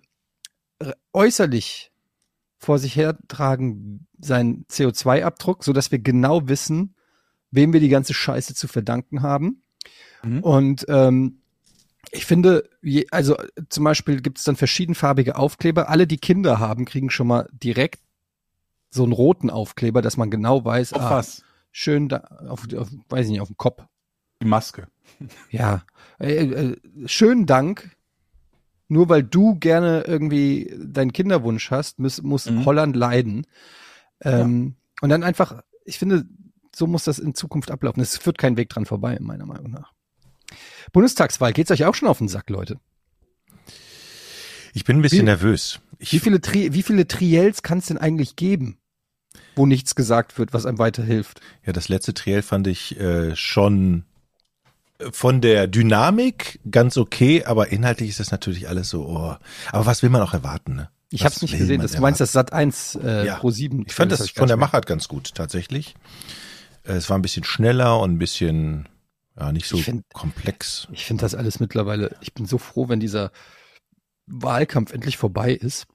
äh, 0.78 0.92
äußerlich 1.12 1.92
vor 2.58 2.78
sich 2.78 2.96
hertragen 2.96 4.06
seinen 4.18 4.66
CO2-Abdruck, 4.66 5.64
so 5.64 5.72
dass 5.72 5.92
wir 5.92 5.98
genau 5.98 6.48
wissen, 6.48 6.94
wem 7.50 7.72
wir 7.72 7.80
die 7.80 7.88
ganze 7.88 8.14
Scheiße 8.14 8.54
zu 8.54 8.68
verdanken 8.68 9.22
haben. 9.22 9.62
Mhm. 10.22 10.40
Und 10.40 10.86
ähm, 10.88 11.42
ich 12.12 12.26
finde, 12.26 12.68
je, 12.82 13.06
also 13.10 13.36
zum 13.68 13.84
Beispiel 13.84 14.20
gibt 14.20 14.38
es 14.38 14.44
dann 14.44 14.56
verschiedenfarbige 14.56 15.36
Aufkleber. 15.36 15.88
Alle, 15.88 16.06
die 16.06 16.18
Kinder 16.18 16.58
haben, 16.58 16.84
kriegen 16.84 17.10
schon 17.10 17.26
mal 17.26 17.48
direkt 17.52 18.00
so 18.90 19.02
einen 19.02 19.12
roten 19.12 19.50
Aufkleber, 19.50 20.02
dass 20.02 20.16
man 20.16 20.30
genau 20.30 20.64
weiß, 20.64 20.92
Auf 20.92 21.02
ah, 21.02 21.10
was? 21.18 21.42
schön 21.72 22.08
da, 22.08 22.18
auf, 22.48 22.66
auf, 22.74 22.88
weiß 23.08 23.26
ich 23.26 23.32
nicht, 23.32 23.40
auf 23.40 23.48
dem 23.48 23.56
Kopf. 23.56 23.84
Die 24.42 24.46
Maske. 24.46 24.88
Ja, 25.50 25.82
äh, 26.18 26.34
äh, 26.44 26.76
schönen 27.06 27.46
Dank. 27.46 27.96
Nur 28.88 29.08
weil 29.08 29.22
du 29.22 29.56
gerne 29.56 30.04
irgendwie 30.06 30.72
deinen 30.78 31.12
Kinderwunsch 31.12 31.70
hast, 31.70 31.98
muss, 31.98 32.22
muss 32.22 32.48
Mhm. 32.50 32.64
Holland 32.64 32.96
leiden. 32.96 33.46
Ähm, 34.20 34.76
Und 35.00 35.08
dann 35.08 35.22
einfach, 35.24 35.62
ich 35.84 35.98
finde, 35.98 36.26
so 36.74 36.86
muss 36.86 37.04
das 37.04 37.18
in 37.18 37.34
Zukunft 37.34 37.70
ablaufen. 37.70 38.00
Es 38.00 38.16
führt 38.18 38.38
kein 38.38 38.56
Weg 38.56 38.68
dran 38.68 38.84
vorbei, 38.86 39.18
meiner 39.20 39.46
Meinung 39.46 39.70
nach. 39.72 39.92
Bundestagswahl, 40.92 41.52
geht's 41.52 41.70
euch 41.70 41.84
auch 41.84 41.94
schon 41.94 42.08
auf 42.08 42.18
den 42.18 42.28
Sack, 42.28 42.48
Leute? 42.50 42.78
Ich 44.72 44.84
bin 44.84 44.98
ein 44.98 45.02
bisschen 45.02 45.20
Wie- 45.20 45.24
nervös. 45.24 45.80
Ich, 45.98 46.12
Wie 46.12 46.18
viele, 46.20 46.40
Tri 46.42 46.74
wie 46.74 46.82
viele 46.82 47.08
Triels 47.08 47.62
kann 47.62 47.78
es 47.78 47.86
denn 47.86 47.96
eigentlich 47.96 48.36
geben, 48.36 48.76
wo 49.54 49.64
nichts 49.64 49.94
gesagt 49.94 50.38
wird, 50.38 50.52
was 50.52 50.66
einem 50.66 50.78
weiterhilft? 50.78 51.40
Ja, 51.64 51.72
das 51.72 51.88
letzte 51.88 52.12
Triell 52.12 52.42
fand 52.42 52.66
ich 52.66 53.00
äh, 53.00 53.34
schon 53.34 54.04
äh, 54.98 55.10
von 55.10 55.40
der 55.40 55.66
Dynamik 55.68 56.60
ganz 56.70 56.98
okay, 56.98 57.44
aber 57.44 57.68
inhaltlich 57.68 58.10
ist 58.10 58.20
das 58.20 58.30
natürlich 58.30 58.68
alles 58.68 58.90
so. 58.90 59.06
Oh. 59.06 59.36
Aber 59.72 59.86
was 59.86 60.02
will 60.02 60.10
man 60.10 60.20
auch 60.20 60.34
erwarten? 60.34 60.74
Ne? 60.76 60.90
Ich 61.10 61.24
habe 61.24 61.34
es 61.34 61.40
nicht 61.40 61.56
gesehen. 61.56 61.80
Das, 61.80 61.92
du 61.92 62.02
meinst 62.02 62.20
das 62.20 62.32
Sat 62.32 62.52
1 62.52 62.96
äh, 63.02 63.24
Ja. 63.26 63.36
pro 63.36 63.50
7. 63.50 63.84
Ich 63.86 63.94
fand 63.94 64.12
das 64.12 64.28
von 64.28 64.48
der 64.48 64.58
Machart 64.58 64.84
ganz 64.86 65.08
gut, 65.08 65.34
tatsächlich. 65.34 65.94
Äh, 66.84 66.92
Es 66.92 67.08
war 67.08 67.16
ein 67.18 67.22
bisschen 67.22 67.44
schneller 67.44 67.98
und 68.00 68.12
ein 68.12 68.18
bisschen, 68.18 68.86
ja, 69.38 69.52
nicht 69.52 69.66
so 69.66 69.76
Ich 69.76 69.84
find- 69.84 70.04
komplex. 70.12 70.88
Ich 70.92 71.04
finde 71.04 71.22
das 71.22 71.34
alles 71.34 71.60
mittlerweile, 71.60 72.16
ich 72.20 72.32
bin 72.34 72.46
so 72.46 72.58
froh, 72.58 72.88
wenn 72.88 73.00
dieser 73.00 73.30
Wahlkampf 74.26 74.92
endlich 74.92 75.16
vorbei 75.16 75.52
ist. 75.52 75.86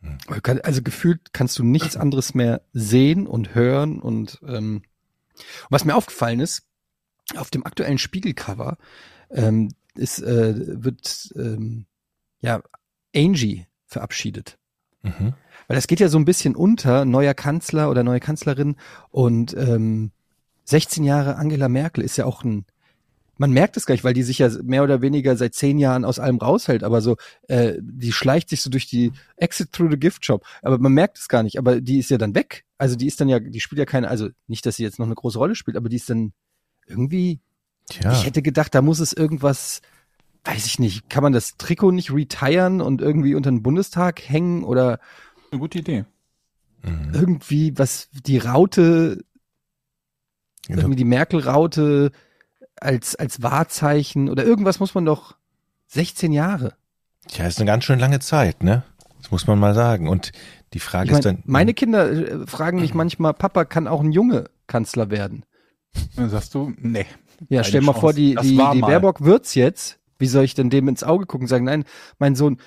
Hm. 0.00 0.18
Also 0.62 0.82
gefühlt 0.82 1.32
kannst 1.32 1.58
du 1.58 1.64
nichts 1.64 1.96
anderes 1.96 2.34
mehr 2.34 2.62
sehen 2.72 3.26
und 3.26 3.54
hören 3.54 4.00
und 4.00 4.40
ähm, 4.46 4.82
was 5.68 5.84
mir 5.84 5.94
aufgefallen 5.94 6.40
ist, 6.40 6.62
auf 7.36 7.50
dem 7.50 7.64
aktuellen 7.64 7.98
Spiegelcover 7.98 8.76
ähm, 9.30 9.72
ist, 9.94 10.20
äh, 10.22 10.82
wird 10.82 11.32
ähm, 11.36 11.86
ja 12.40 12.62
Angie 13.14 13.66
verabschiedet. 13.86 14.58
Mhm. 15.02 15.34
Weil 15.66 15.74
das 15.76 15.86
geht 15.86 16.00
ja 16.00 16.08
so 16.08 16.18
ein 16.18 16.24
bisschen 16.24 16.56
unter, 16.56 17.04
neuer 17.04 17.34
Kanzler 17.34 17.90
oder 17.90 18.02
neue 18.02 18.20
Kanzlerin 18.20 18.76
und 19.10 19.54
ähm, 19.56 20.12
16 20.64 21.04
Jahre 21.04 21.36
Angela 21.36 21.68
Merkel 21.68 22.04
ist 22.04 22.16
ja 22.16 22.24
auch 22.24 22.44
ein, 22.44 22.64
man 23.38 23.52
merkt 23.52 23.76
es 23.76 23.86
gar 23.86 23.94
nicht, 23.94 24.04
weil 24.04 24.12
die 24.12 24.22
sich 24.22 24.38
ja 24.38 24.50
mehr 24.62 24.82
oder 24.82 25.00
weniger 25.00 25.36
seit 25.36 25.54
zehn 25.54 25.78
Jahren 25.78 26.04
aus 26.04 26.18
allem 26.18 26.36
raushält, 26.36 26.84
aber 26.84 27.00
so, 27.00 27.16
äh, 27.48 27.74
die 27.80 28.12
schleicht 28.12 28.50
sich 28.50 28.60
so 28.60 28.68
durch 28.68 28.86
die 28.86 29.12
Exit 29.36 29.72
through 29.72 29.90
the 29.90 29.98
Gift 29.98 30.26
Shop, 30.26 30.44
aber 30.62 30.78
man 30.78 30.92
merkt 30.92 31.18
es 31.18 31.28
gar 31.28 31.42
nicht, 31.42 31.58
aber 31.58 31.80
die 31.80 31.98
ist 31.98 32.10
ja 32.10 32.18
dann 32.18 32.34
weg. 32.34 32.64
Also 32.76 32.96
die 32.96 33.06
ist 33.06 33.20
dann 33.20 33.28
ja, 33.28 33.40
die 33.40 33.60
spielt 33.60 33.78
ja 33.78 33.86
keine, 33.86 34.08
also 34.08 34.28
nicht, 34.46 34.66
dass 34.66 34.76
sie 34.76 34.82
jetzt 34.82 34.98
noch 34.98 35.06
eine 35.06 35.14
große 35.14 35.38
Rolle 35.38 35.54
spielt, 35.54 35.76
aber 35.76 35.88
die 35.88 35.96
ist 35.96 36.10
dann 36.10 36.32
irgendwie, 36.86 37.40
Tja, 37.88 38.12
ich 38.12 38.26
hätte 38.26 38.42
gedacht, 38.42 38.74
da 38.74 38.82
muss 38.82 39.00
es 39.00 39.12
irgendwas, 39.12 39.80
weiß 40.44 40.66
ich 40.66 40.78
nicht, 40.78 41.08
kann 41.08 41.22
man 41.22 41.32
das 41.32 41.56
Trikot 41.56 41.92
nicht 41.92 42.12
retiren 42.12 42.80
und 42.80 43.00
irgendwie 43.00 43.34
unter 43.34 43.50
den 43.50 43.62
Bundestag 43.62 44.20
hängen 44.20 44.64
oder 44.64 45.00
Eine 45.50 45.60
gute 45.60 45.78
Idee. 45.78 46.04
mhm. 46.82 47.10
irgendwie 47.14 47.72
was 47.78 48.08
die 48.12 48.38
Raute. 48.38 49.24
Irgendwie 50.78 50.96
die 50.96 51.04
Merkel-Raute 51.04 52.12
als, 52.76 53.16
als 53.16 53.42
Wahrzeichen 53.42 54.28
oder 54.28 54.44
irgendwas 54.44 54.80
muss 54.80 54.94
man 54.94 55.04
doch 55.04 55.36
16 55.88 56.32
Jahre. 56.32 56.74
Tja, 57.28 57.46
ist 57.46 57.58
eine 57.58 57.66
ganz 57.66 57.84
schön 57.84 57.98
lange 57.98 58.20
Zeit, 58.20 58.62
ne? 58.62 58.82
Das 59.20 59.30
muss 59.30 59.46
man 59.46 59.58
mal 59.58 59.74
sagen. 59.74 60.08
Und 60.08 60.32
die 60.72 60.80
Frage 60.80 61.06
Ich 61.06 61.10
mein, 61.12 61.18
ist 61.18 61.24
dann. 61.26 61.42
meine 61.44 61.74
Kinder 61.74 62.10
äh, 62.10 62.46
fragen 62.46 62.80
mich 62.80 62.94
manchmal, 62.94 63.34
Papa, 63.34 63.64
kann 63.64 63.86
auch 63.88 64.00
ein 64.00 64.12
Junge 64.12 64.48
Kanzler 64.66 65.10
werden? 65.10 65.44
Dann 66.16 66.30
sagst 66.30 66.54
du, 66.54 66.72
nee. 66.78 67.06
Ja, 67.48 67.64
stell 67.64 67.80
mal 67.80 67.92
Chance. 67.92 68.00
vor, 68.00 68.12
die, 68.12 68.34
Das 68.34 68.44
die, 68.46 68.56
die. 68.56 68.80
Baerbock 68.80 69.22
wird's 69.22 69.54
jetzt. 69.54 69.98
Wie 70.18 70.26
soll 70.26 70.44
ich 70.44 70.54
denn 70.54 70.70
dem 70.70 70.88
ins 70.88 71.02
Auge 71.02 71.26
gucken 71.26 71.44
und 71.44 71.48
sagen, 71.48 71.64
nein, 71.64 71.84
mein 72.18 72.34
Sohn, 72.36 72.58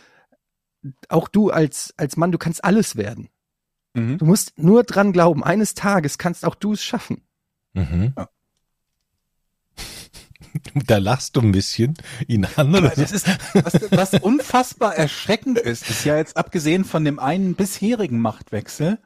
auch 1.09 1.27
du 1.27 1.49
als, 1.49 1.93
als 1.97 2.17
Mann, 2.17 2.31
du 2.31 2.37
kannst 2.37 2.63
alles 2.65 2.95
werden. 2.95 3.29
Mhm. 3.93 4.17
Du 4.17 4.25
musst 4.25 4.57
nur 4.57 4.83
dran 4.83 5.13
glauben, 5.13 5.43
eines 5.43 5.73
Tages 5.75 6.17
kannst 6.17 6.45
auch 6.45 6.55
du 6.55 6.73
es 6.73 6.83
schaffen. 6.83 7.21
Mhm. 7.73 8.13
Ja. 8.17 8.29
Da 10.85 10.97
lachst 10.99 11.35
du 11.35 11.41
ein 11.41 11.51
bisschen 11.51 11.95
ihn 12.27 12.45
an. 12.45 12.75
Oder? 12.75 12.89
Das 12.91 13.11
ist, 13.11 13.27
was, 13.55 13.91
was 13.91 14.13
unfassbar 14.21 14.95
erschreckend 14.95 15.57
ist, 15.57 15.89
ist 15.89 16.05
ja 16.05 16.15
jetzt 16.17 16.37
abgesehen 16.37 16.85
von 16.85 17.03
dem 17.03 17.17
einen 17.19 17.55
bisherigen 17.55 18.19
Machtwechsel, 18.19 18.99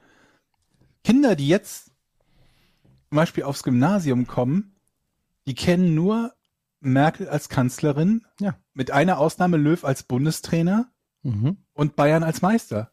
Kinder, 1.06 1.36
die 1.38 1.48
jetzt 1.48 1.86
zum 3.10 3.16
Beispiel 3.16 3.44
aufs 3.44 3.64
Gymnasium 3.64 4.28
kommen, 4.28 4.76
die 5.46 5.56
kennen 5.56 5.96
nur 5.96 6.34
Merkel 6.82 7.30
als 7.30 7.48
Kanzlerin, 7.48 8.26
Ja. 8.42 8.58
mit 8.74 8.92
einer 8.92 9.18
Ausnahme 9.18 9.56
Löw 9.58 9.84
als 9.86 10.04
Bundestrainer 10.04 10.92
Mhm. 11.24 11.58
und 11.74 11.96
Bayern 11.96 12.24
als 12.24 12.42
Meister. 12.42 12.92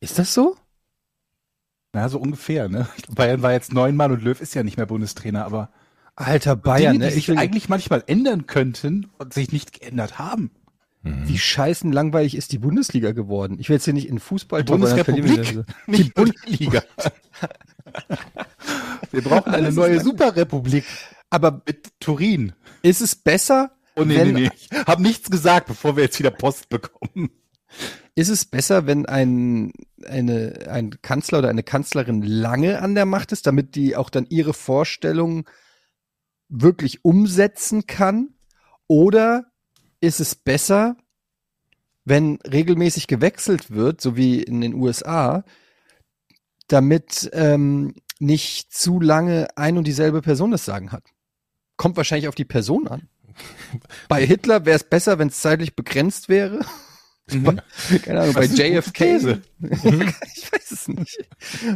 Ist 0.00 0.18
das 0.18 0.32
so? 0.32 0.56
Na, 1.94 2.08
so 2.08 2.18
ungefähr, 2.18 2.68
ne? 2.68 2.88
Bayern 3.14 3.40
war 3.42 3.52
jetzt 3.52 3.72
neunmal 3.72 4.10
und 4.10 4.22
Löw 4.22 4.40
ist 4.40 4.54
ja 4.54 4.64
nicht 4.64 4.76
mehr 4.76 4.86
Bundestrainer, 4.86 5.44
aber 5.44 5.70
Alter 6.16 6.56
Bayern, 6.56 6.94
Dinge, 6.94 7.04
ne? 7.06 7.10
die 7.12 7.18
Ich 7.18 7.26
sich 7.26 7.38
eigentlich 7.38 7.68
manchmal 7.68 8.02
ändern 8.06 8.46
könnten 8.46 9.06
und 9.18 9.32
sich 9.32 9.52
nicht 9.52 9.80
geändert 9.80 10.18
haben. 10.18 10.50
wie 11.02 11.38
scheißen 11.38 11.92
langweilig 11.92 12.34
ist 12.34 12.50
die 12.52 12.58
Bundesliga 12.58 13.12
geworden? 13.12 13.58
Ich 13.60 13.68
will 13.68 13.76
jetzt 13.76 13.84
hier 13.84 13.94
nicht 13.94 14.08
in 14.08 14.18
Fußball 14.18 14.64
Die 14.64 14.72
Bundesrepublik, 14.72 15.64
nicht 15.86 16.14
Bundesliga. 16.14 16.82
Wir 19.10 19.22
brauchen 19.22 19.54
eine 19.54 19.70
neue 19.70 20.00
Superrepublik 20.00 20.84
Aber 21.30 21.62
mit 21.66 21.92
Turin. 22.00 22.54
ist 22.82 23.00
es 23.00 23.14
besser, 23.14 23.70
Oh 23.96 24.02
nee, 24.04 24.16
wenn, 24.16 24.32
nee, 24.32 24.40
nee. 24.40 24.50
Ich 24.56 24.68
hab 24.86 24.98
nichts 24.98 25.30
gesagt, 25.30 25.68
bevor 25.68 25.96
wir 25.96 26.02
jetzt 26.04 26.18
wieder 26.18 26.32
Post 26.32 26.68
bekommen. 26.68 27.30
Ist 28.16 28.28
es 28.28 28.44
besser, 28.44 28.86
wenn 28.86 29.06
ein, 29.06 29.72
eine, 30.06 30.66
ein 30.68 31.02
Kanzler 31.02 31.40
oder 31.40 31.48
eine 31.48 31.64
Kanzlerin 31.64 32.22
lange 32.22 32.80
an 32.80 32.94
der 32.94 33.06
Macht 33.06 33.32
ist, 33.32 33.46
damit 33.46 33.74
die 33.74 33.96
auch 33.96 34.10
dann 34.10 34.26
ihre 34.28 34.54
Vorstellungen 34.54 35.44
wirklich 36.48 37.04
umsetzen 37.04 37.86
kann? 37.86 38.34
Oder 38.86 39.46
ist 40.00 40.20
es 40.20 40.34
besser, 40.34 40.96
wenn 42.04 42.38
regelmäßig 42.42 43.06
gewechselt 43.06 43.70
wird, 43.70 44.00
so 44.00 44.16
wie 44.16 44.42
in 44.42 44.60
den 44.60 44.74
USA, 44.74 45.44
damit 46.68 47.30
ähm, 47.32 47.94
nicht 48.20 48.72
zu 48.72 49.00
lange 49.00 49.48
ein 49.56 49.76
und 49.76 49.86
dieselbe 49.86 50.22
Person 50.22 50.52
das 50.52 50.64
Sagen 50.64 50.92
hat? 50.92 51.04
Kommt 51.76 51.96
wahrscheinlich 51.96 52.28
auf 52.28 52.36
die 52.36 52.44
Person 52.44 52.86
an. 52.86 53.08
Bei 54.08 54.24
Hitler 54.24 54.64
wäre 54.64 54.76
es 54.76 54.84
besser, 54.84 55.18
wenn 55.18 55.28
es 55.28 55.40
zeitlich 55.40 55.74
begrenzt 55.74 56.28
wäre. 56.28 56.60
Mhm. 57.32 57.60
Keine 58.02 58.20
Ahnung, 58.20 58.34
bei 58.34 58.44
JFK. 58.44 58.98
These. 58.98 59.42
ich 59.60 60.52
weiß 60.52 60.70
es 60.70 60.88
nicht. 60.88 61.28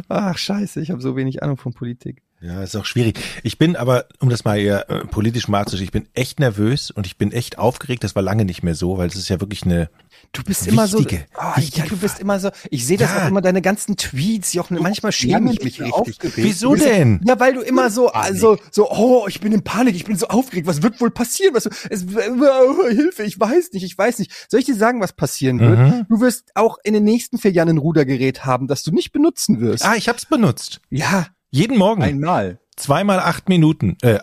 Ach, 0.07 0.37
scheiße, 0.37 0.81
ich 0.81 0.91
habe 0.91 1.01
so 1.01 1.15
wenig 1.15 1.41
Ahnung 1.43 1.57
von 1.57 1.73
Politik. 1.73 2.21
Ja, 2.41 2.63
ist 2.63 2.75
auch 2.77 2.85
schwierig. 2.85 3.19
Ich 3.43 3.57
bin 3.57 3.75
aber, 3.75 4.05
um 4.19 4.29
das 4.29 4.45
mal 4.45 4.57
eher 4.57 4.89
äh, 4.89 5.05
politisch 5.05 5.49
mal 5.49 5.59
anzuschauen, 5.59 5.83
ich 5.83 5.91
bin 5.91 6.07
echt 6.13 6.39
nervös 6.39 6.89
und 6.89 7.05
ich 7.05 7.17
bin 7.17 7.33
echt 7.33 7.57
aufgeregt. 7.57 8.03
Das 8.05 8.15
war 8.15 8.21
lange 8.23 8.45
nicht 8.45 8.63
mehr 8.63 8.75
so, 8.75 8.97
weil 8.97 9.07
es 9.09 9.15
ist 9.15 9.27
ja 9.27 9.41
wirklich 9.41 9.63
eine. 9.63 9.89
Du 10.31 10.43
bist 10.43 10.65
immer 10.67 10.87
so. 10.87 10.99
Oh, 10.99 11.59
ja, 11.59 11.85
du 11.85 11.97
bist 11.97 12.19
immer 12.19 12.39
so. 12.39 12.49
Ich 12.69 12.85
sehe 12.85 12.97
das 12.97 13.09
Ja. 13.11 13.23
auch 13.23 13.27
immer, 13.27 13.41
deine 13.41 13.61
ganzen 13.61 13.97
Tweets, 13.97 14.53
Jochen. 14.53 14.77
Manchmal 14.81 15.11
schäme 15.11 15.51
ich 15.51 15.61
mich 15.61 15.81
richtig. 15.81 16.17
Wieso 16.35 16.75
denn? 16.75 17.21
Ja, 17.25 17.39
weil 17.41 17.55
du 17.55 17.61
immer 17.61 17.89
so, 17.89 18.09
also, 18.09 18.57
so, 18.71 18.89
oh, 18.89 19.25
ich 19.27 19.41
bin 19.41 19.51
in 19.51 19.63
Panik, 19.63 19.95
ich 19.95 20.05
bin 20.05 20.15
so 20.17 20.27
aufgeregt, 20.27 20.67
was 20.67 20.81
wird 20.81 21.01
wohl 21.01 21.11
passieren? 21.11 21.55
Was, 21.55 21.65
es, 21.65 22.03
äh, 22.03 22.93
Hilfe, 22.95 23.23
ich 23.23 23.37
weiß 23.39 23.71
nicht, 23.73 23.83
ich 23.83 23.97
weiß 23.97 24.19
nicht. 24.19 24.31
Soll 24.49 24.61
ich 24.61 24.65
dir 24.65 24.75
sagen, 24.75 25.01
was 25.01 25.13
passieren 25.13 25.59
wird? 25.59 25.77
Mhm. 25.79 26.05
Du 26.09 26.21
wirst 26.21 26.51
auch 26.55 26.77
in 26.83 26.93
den 26.93 27.03
nächsten 27.03 27.37
vier 27.37 27.51
Jahren 27.51 27.69
ein 27.69 27.77
Rudergerät 27.77 28.45
haben, 28.45 28.67
das 28.67 28.83
du 28.83 28.91
nicht 28.91 29.11
benutzen 29.11 29.59
wirst. 29.59 29.83
Ah, 29.85 29.95
ich 29.95 30.07
hab's 30.07 30.25
benutzt. 30.25 30.79
Ja, 30.89 31.27
Jeden 31.51 31.77
Morgen. 31.77 32.03
Einmal. 32.03 32.59
Zweimal 32.75 33.19
acht 33.19 33.49
Minuten. 33.49 33.97
Äh, 34.01 34.19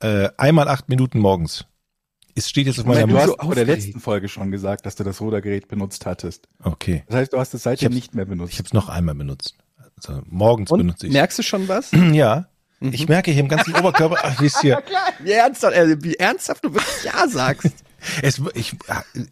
äh, 0.00 0.30
einmal 0.36 0.68
acht 0.68 0.88
Minuten 0.88 1.18
morgens. 1.18 1.66
Es 2.34 2.48
steht 2.48 2.66
jetzt 2.66 2.78
auf 2.78 2.86
meiner 2.86 3.02
Du 3.02 3.08
bin 3.08 3.16
hast 3.16 3.40
vor 3.40 3.54
der 3.54 3.66
letzten 3.66 4.00
Folge 4.00 4.28
schon 4.28 4.50
gesagt, 4.50 4.86
dass 4.86 4.96
du 4.96 5.04
das 5.04 5.20
Rudergerät 5.20 5.68
benutzt 5.68 6.06
hattest. 6.06 6.48
Okay. 6.62 7.04
Das 7.08 7.16
heißt, 7.16 7.32
du 7.32 7.38
hast 7.38 7.52
es 7.54 7.64
seitdem 7.64 7.92
nicht 7.92 8.14
mehr 8.14 8.24
benutzt. 8.24 8.52
Ich 8.52 8.58
hab's 8.58 8.72
noch 8.72 8.88
einmal 8.88 9.14
benutzt. 9.14 9.56
Also 9.96 10.22
morgens 10.26 10.70
und 10.70 10.78
benutze 10.78 11.06
ich. 11.06 11.12
merkst 11.12 11.38
du 11.38 11.42
schon 11.42 11.68
was? 11.68 11.90
Ja. 12.12 12.46
Ich 12.82 13.08
merke 13.08 13.30
hier 13.30 13.42
im 13.42 13.48
ganzen 13.50 13.74
Oberkörper, 13.76 14.16
ach, 14.22 14.40
wisst 14.40 14.64
ihr, 14.64 14.82
Wie 15.22 15.32
ernsthaft, 15.32 15.76
äh, 15.76 16.02
wie 16.02 16.14
ernsthaft 16.14 16.64
du 16.64 16.72
wirklich 16.72 17.04
Ja 17.04 17.28
sagst. 17.28 17.74
es, 18.22 18.40
ich, 18.54 18.74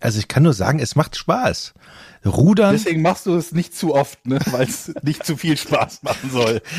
also 0.01 0.19
ich 0.19 0.29
kann 0.29 0.43
nur 0.43 0.53
sagen, 0.53 0.81
es 0.81 0.97
macht 0.97 1.17
Spaß. 1.17 1.73
Rudern, 2.27 2.73
Deswegen 2.73 3.01
machst 3.01 3.25
du 3.25 3.35
es 3.35 3.53
nicht 3.53 3.75
zu 3.75 3.95
oft, 3.95 4.27
ne? 4.27 4.39
weil 4.51 4.69
es 4.69 4.93
nicht 5.03 5.25
zu 5.25 5.39
viel 5.39 5.57
Spaß 5.57 6.03
machen 6.03 6.31
soll. 6.31 6.61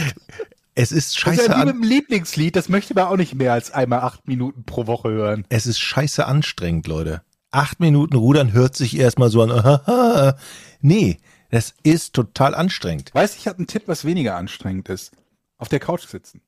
es 0.79 0.91
ist 0.91 0.95
Das 0.95 1.05
ist 1.07 1.19
scheiße 1.19 1.51
ja 1.51 1.61
wie 1.61 1.65
mit 1.65 1.75
dem 1.75 1.83
Lieblingslied, 1.83 2.55
das 2.55 2.69
möchte 2.69 2.93
man 2.93 3.05
auch 3.05 3.17
nicht 3.17 3.35
mehr 3.35 3.53
als 3.53 3.71
einmal 3.71 3.99
acht 3.99 4.27
Minuten 4.27 4.63
pro 4.63 4.87
Woche 4.87 5.09
hören. 5.09 5.45
es 5.49 5.67
ist 5.67 5.79
scheiße 5.79 6.25
anstrengend, 6.25 6.87
Leute. 6.87 7.21
Acht 7.51 7.79
Minuten 7.79 8.15
Rudern 8.15 8.53
hört 8.53 8.75
sich 8.75 8.97
erstmal 8.97 9.29
so 9.29 9.41
an, 9.41 9.51
aha, 9.51 10.37
nee, 10.81 11.17
das 11.49 11.73
ist 11.83 12.13
total 12.13 12.55
anstrengend. 12.55 13.13
Weißt 13.13 13.35
du, 13.35 13.39
ich 13.39 13.47
habe 13.47 13.57
einen 13.57 13.67
Tipp, 13.67 13.83
was 13.87 14.05
weniger 14.05 14.35
anstrengend 14.37 14.87
ist. 14.87 15.11
Auf 15.57 15.67
der 15.67 15.79
Couch 15.79 16.07
sitzen. 16.07 16.41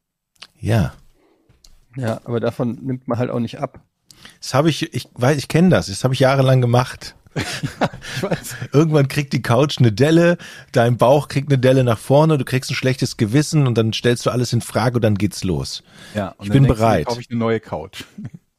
Ja. 0.60 0.94
Ja, 1.98 2.22
aber 2.24 2.40
davon 2.40 2.80
nimmt 2.82 3.08
man 3.08 3.18
halt 3.18 3.32
auch 3.32 3.40
nicht 3.40 3.60
ab. 3.60 3.82
Das 4.40 4.54
habe 4.54 4.70
ich, 4.70 4.94
ich 4.94 5.10
weiß, 5.14 5.38
ich 5.38 5.50
kenne 5.50 5.70
das, 5.70 5.88
das 5.88 6.04
habe 6.04 6.14
ich 6.14 6.22
jahrelang 6.22 6.62
gemacht. 6.62 7.16
Ich 7.36 7.44
weiß. 8.24 8.56
Irgendwann 8.74 9.08
kriegt 9.08 9.34
die 9.34 9.42
Couch 9.42 9.78
eine 9.80 9.92
Delle, 9.92 10.38
dein 10.72 10.98
Bauch 10.98 11.28
kriegt 11.28 11.50
eine 11.50 11.58
Delle 11.60 11.84
nach 11.84 11.98
vorne, 11.98 12.38
du 12.38 12.46
kriegst 12.46 12.70
ein 12.72 12.76
schlechtes 12.76 13.18
Gewissen 13.18 13.68
und 13.68 13.78
dann 13.78 13.94
stellst 13.94 14.26
du 14.26 14.30
alles 14.32 14.54
in 14.54 14.62
Frage 14.62 14.96
und 14.96 15.02
dann 15.04 15.16
geht's 15.16 15.44
los. 15.44 15.84
Ja, 16.14 16.30
und 16.38 16.46
Ich 16.48 16.52
dann 16.52 16.64
bin 16.64 16.68
bereit. 16.68 17.06
kaufe 17.08 17.22
ich 17.22 17.30
eine 17.30 17.40
neue 17.40 17.60
Couch. 17.60 18.04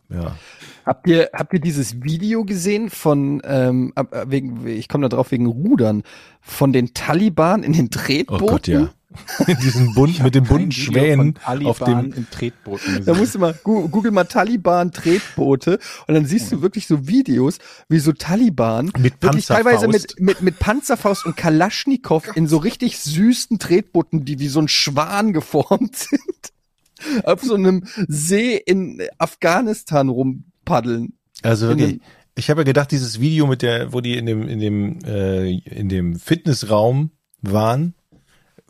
Ja. 0.08 0.36
Habt 0.84 1.06
ihr, 1.06 1.30
habt 1.32 1.52
ihr 1.54 1.60
dieses 1.60 2.02
Video 2.02 2.44
gesehen 2.44 2.90
von, 2.90 3.40
ähm, 3.44 3.92
äh, 3.94 4.04
wegen, 4.26 4.66
ich 4.66 4.88
komme 4.88 5.08
da 5.08 5.14
drauf 5.16 5.30
wegen 5.30 5.46
Rudern, 5.46 6.02
von 6.40 6.72
den 6.72 6.92
Taliban 6.92 7.62
in 7.62 7.72
den 7.72 7.86
Oh 7.86 7.98
Tretbooten? 7.98 8.46
Gott, 8.46 8.66
ja. 8.68 8.90
Diesen 9.62 9.94
Bund 9.94 10.22
mit 10.22 10.34
dem 10.34 10.44
bunten 10.44 10.72
Schwänen 10.72 11.38
auf 11.64 11.78
dem. 11.78 12.12
im 12.12 12.30
Tretbooten 12.30 13.04
Da 13.04 13.14
musst 13.14 13.34
du 13.34 13.38
mal, 13.38 13.54
google 13.62 14.10
mal 14.10 14.24
Taliban 14.24 14.92
Tretboote 14.92 15.78
und 16.06 16.14
dann 16.14 16.26
siehst 16.26 16.52
du 16.52 16.62
wirklich 16.62 16.86
so 16.86 17.06
Videos, 17.06 17.58
wie 17.88 17.98
so 17.98 18.12
Taliban 18.12 18.92
Mit 18.98 19.22
wirklich 19.22 19.46
teilweise 19.46 19.88
mit, 19.88 20.20
mit, 20.20 20.42
mit 20.42 20.58
Panzerfaust 20.58 21.26
und 21.26 21.36
Kalaschnikow 21.36 22.36
in 22.36 22.46
so 22.46 22.58
richtig 22.58 22.98
süßen 22.98 23.58
Tretbooten, 23.58 24.24
die 24.24 24.38
wie 24.38 24.48
so 24.48 24.60
ein 24.60 24.68
Schwan 24.68 25.32
geformt 25.32 25.96
sind, 25.96 27.24
auf 27.24 27.42
so 27.42 27.54
einem 27.54 27.84
See 28.08 28.56
in 28.56 29.02
Afghanistan 29.18 30.08
rumpaddeln. 30.08 31.14
Also 31.42 31.68
wirklich, 31.68 32.00
ich 32.34 32.50
habe 32.50 32.60
ja 32.60 32.64
gedacht, 32.64 32.90
dieses 32.90 33.20
Video 33.20 33.46
mit 33.46 33.62
der, 33.62 33.92
wo 33.92 34.00
die 34.00 34.16
in 34.16 34.26
dem, 34.26 34.48
in 34.48 34.60
dem, 34.60 34.98
äh, 35.04 35.50
in 35.50 35.88
dem 35.88 36.16
Fitnessraum 36.16 37.10
waren, 37.42 37.94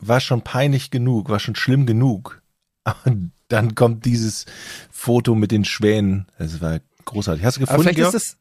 war 0.07 0.19
schon 0.19 0.41
peinlich 0.41 0.91
genug, 0.91 1.29
war 1.29 1.39
schon 1.39 1.55
schlimm 1.55 1.85
genug. 1.85 2.41
Und 3.05 3.31
dann 3.47 3.75
kommt 3.75 4.05
dieses 4.05 4.45
Foto 4.91 5.35
mit 5.35 5.51
den 5.51 5.65
Schwänen. 5.65 6.27
Das 6.37 6.61
war 6.61 6.79
großartig. 7.05 7.45
Hast 7.45 7.57
du 7.57 7.63
Aber 7.63 7.77
gefunden, 7.77 7.95
vielleicht 7.95 8.13
ist 8.13 8.13
das, 8.13 8.37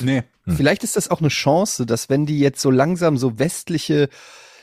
Nee. 0.00 0.22
Hm. 0.44 0.56
Vielleicht 0.56 0.84
ist 0.84 0.96
das 0.96 1.10
auch 1.10 1.20
eine 1.20 1.28
Chance, 1.28 1.84
dass 1.86 2.08
wenn 2.08 2.24
die 2.26 2.40
jetzt 2.40 2.60
so 2.60 2.70
langsam 2.70 3.16
so 3.16 3.38
westliche, 3.38 4.08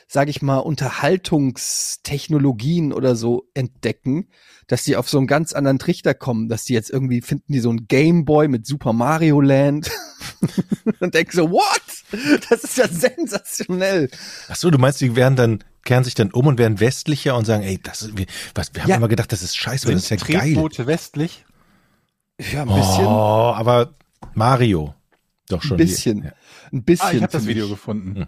sage 0.08 0.30
ich 0.30 0.42
mal, 0.42 0.60
Unterhaltungstechnologien 0.60 2.94
oder 2.94 3.16
so 3.16 3.50
entdecken, 3.54 4.28
dass 4.68 4.84
die 4.84 4.96
auf 4.96 5.10
so 5.10 5.18
einen 5.18 5.28
ganz 5.28 5.54
anderen 5.54 5.80
Trichter 5.80 6.14
kommen, 6.14 6.50
dass 6.50 6.66
die 6.66 6.74
jetzt 6.74 6.90
irgendwie 6.90 7.22
finden 7.22 7.54
die 7.54 7.60
so 7.60 7.72
ein 7.72 7.88
Gameboy 7.88 8.48
mit 8.48 8.66
Super 8.66 8.94
Mario 8.94 9.42
Land 9.42 9.92
und 11.00 11.14
denken 11.14 11.36
so, 11.36 11.52
what? 11.52 11.82
Das 12.50 12.64
ist 12.64 12.78
ja 12.78 12.88
sensationell. 12.88 14.10
Ach 14.48 14.56
so, 14.56 14.70
du 14.70 14.78
meinst, 14.78 15.02
die 15.02 15.16
werden 15.16 15.36
dann, 15.36 15.64
kehren 15.84 16.04
sich 16.04 16.16
dann 16.16 16.32
um 16.32 16.48
und 16.48 16.58
werden 16.58 16.80
westlicher 16.80 17.36
und 17.36 17.46
sagen, 17.46 17.64
ey, 17.64 17.80
das 17.82 18.02
ist, 18.04 18.18
wir, 18.18 18.26
was, 18.56 18.74
wir 18.74 18.84
haben 18.84 18.90
Ja. 18.90 18.96
immer 18.98 19.08
gedacht, 19.08 19.32
das 19.32 19.42
ist 19.44 19.56
scheiße, 19.58 19.88
aber 19.88 19.94
das 19.94 20.04
ist 20.04 20.10
ja 20.10 20.18
Sind 20.18 20.28
geil. 20.30 20.42
Tretboote 20.54 20.88
westlich? 20.88 21.46
Ja, 22.52 22.64
ein 22.64 22.68
bisschen. 22.70 23.06
Oh, 23.06 23.54
aber 23.56 23.94
Mario. 24.34 24.96
Doch 25.50 25.62
schon. 25.62 25.74
ein 25.74 25.78
bisschen. 25.78 26.24
Ja. 26.24 26.32
Ein 26.72 26.84
bisschen. 26.84 27.08
Ah, 27.08 27.12
ich 27.14 27.22
habe 27.22 27.32
das 27.32 27.46
Video 27.46 27.68
gefunden. 27.70 28.16
Hm. 28.16 28.28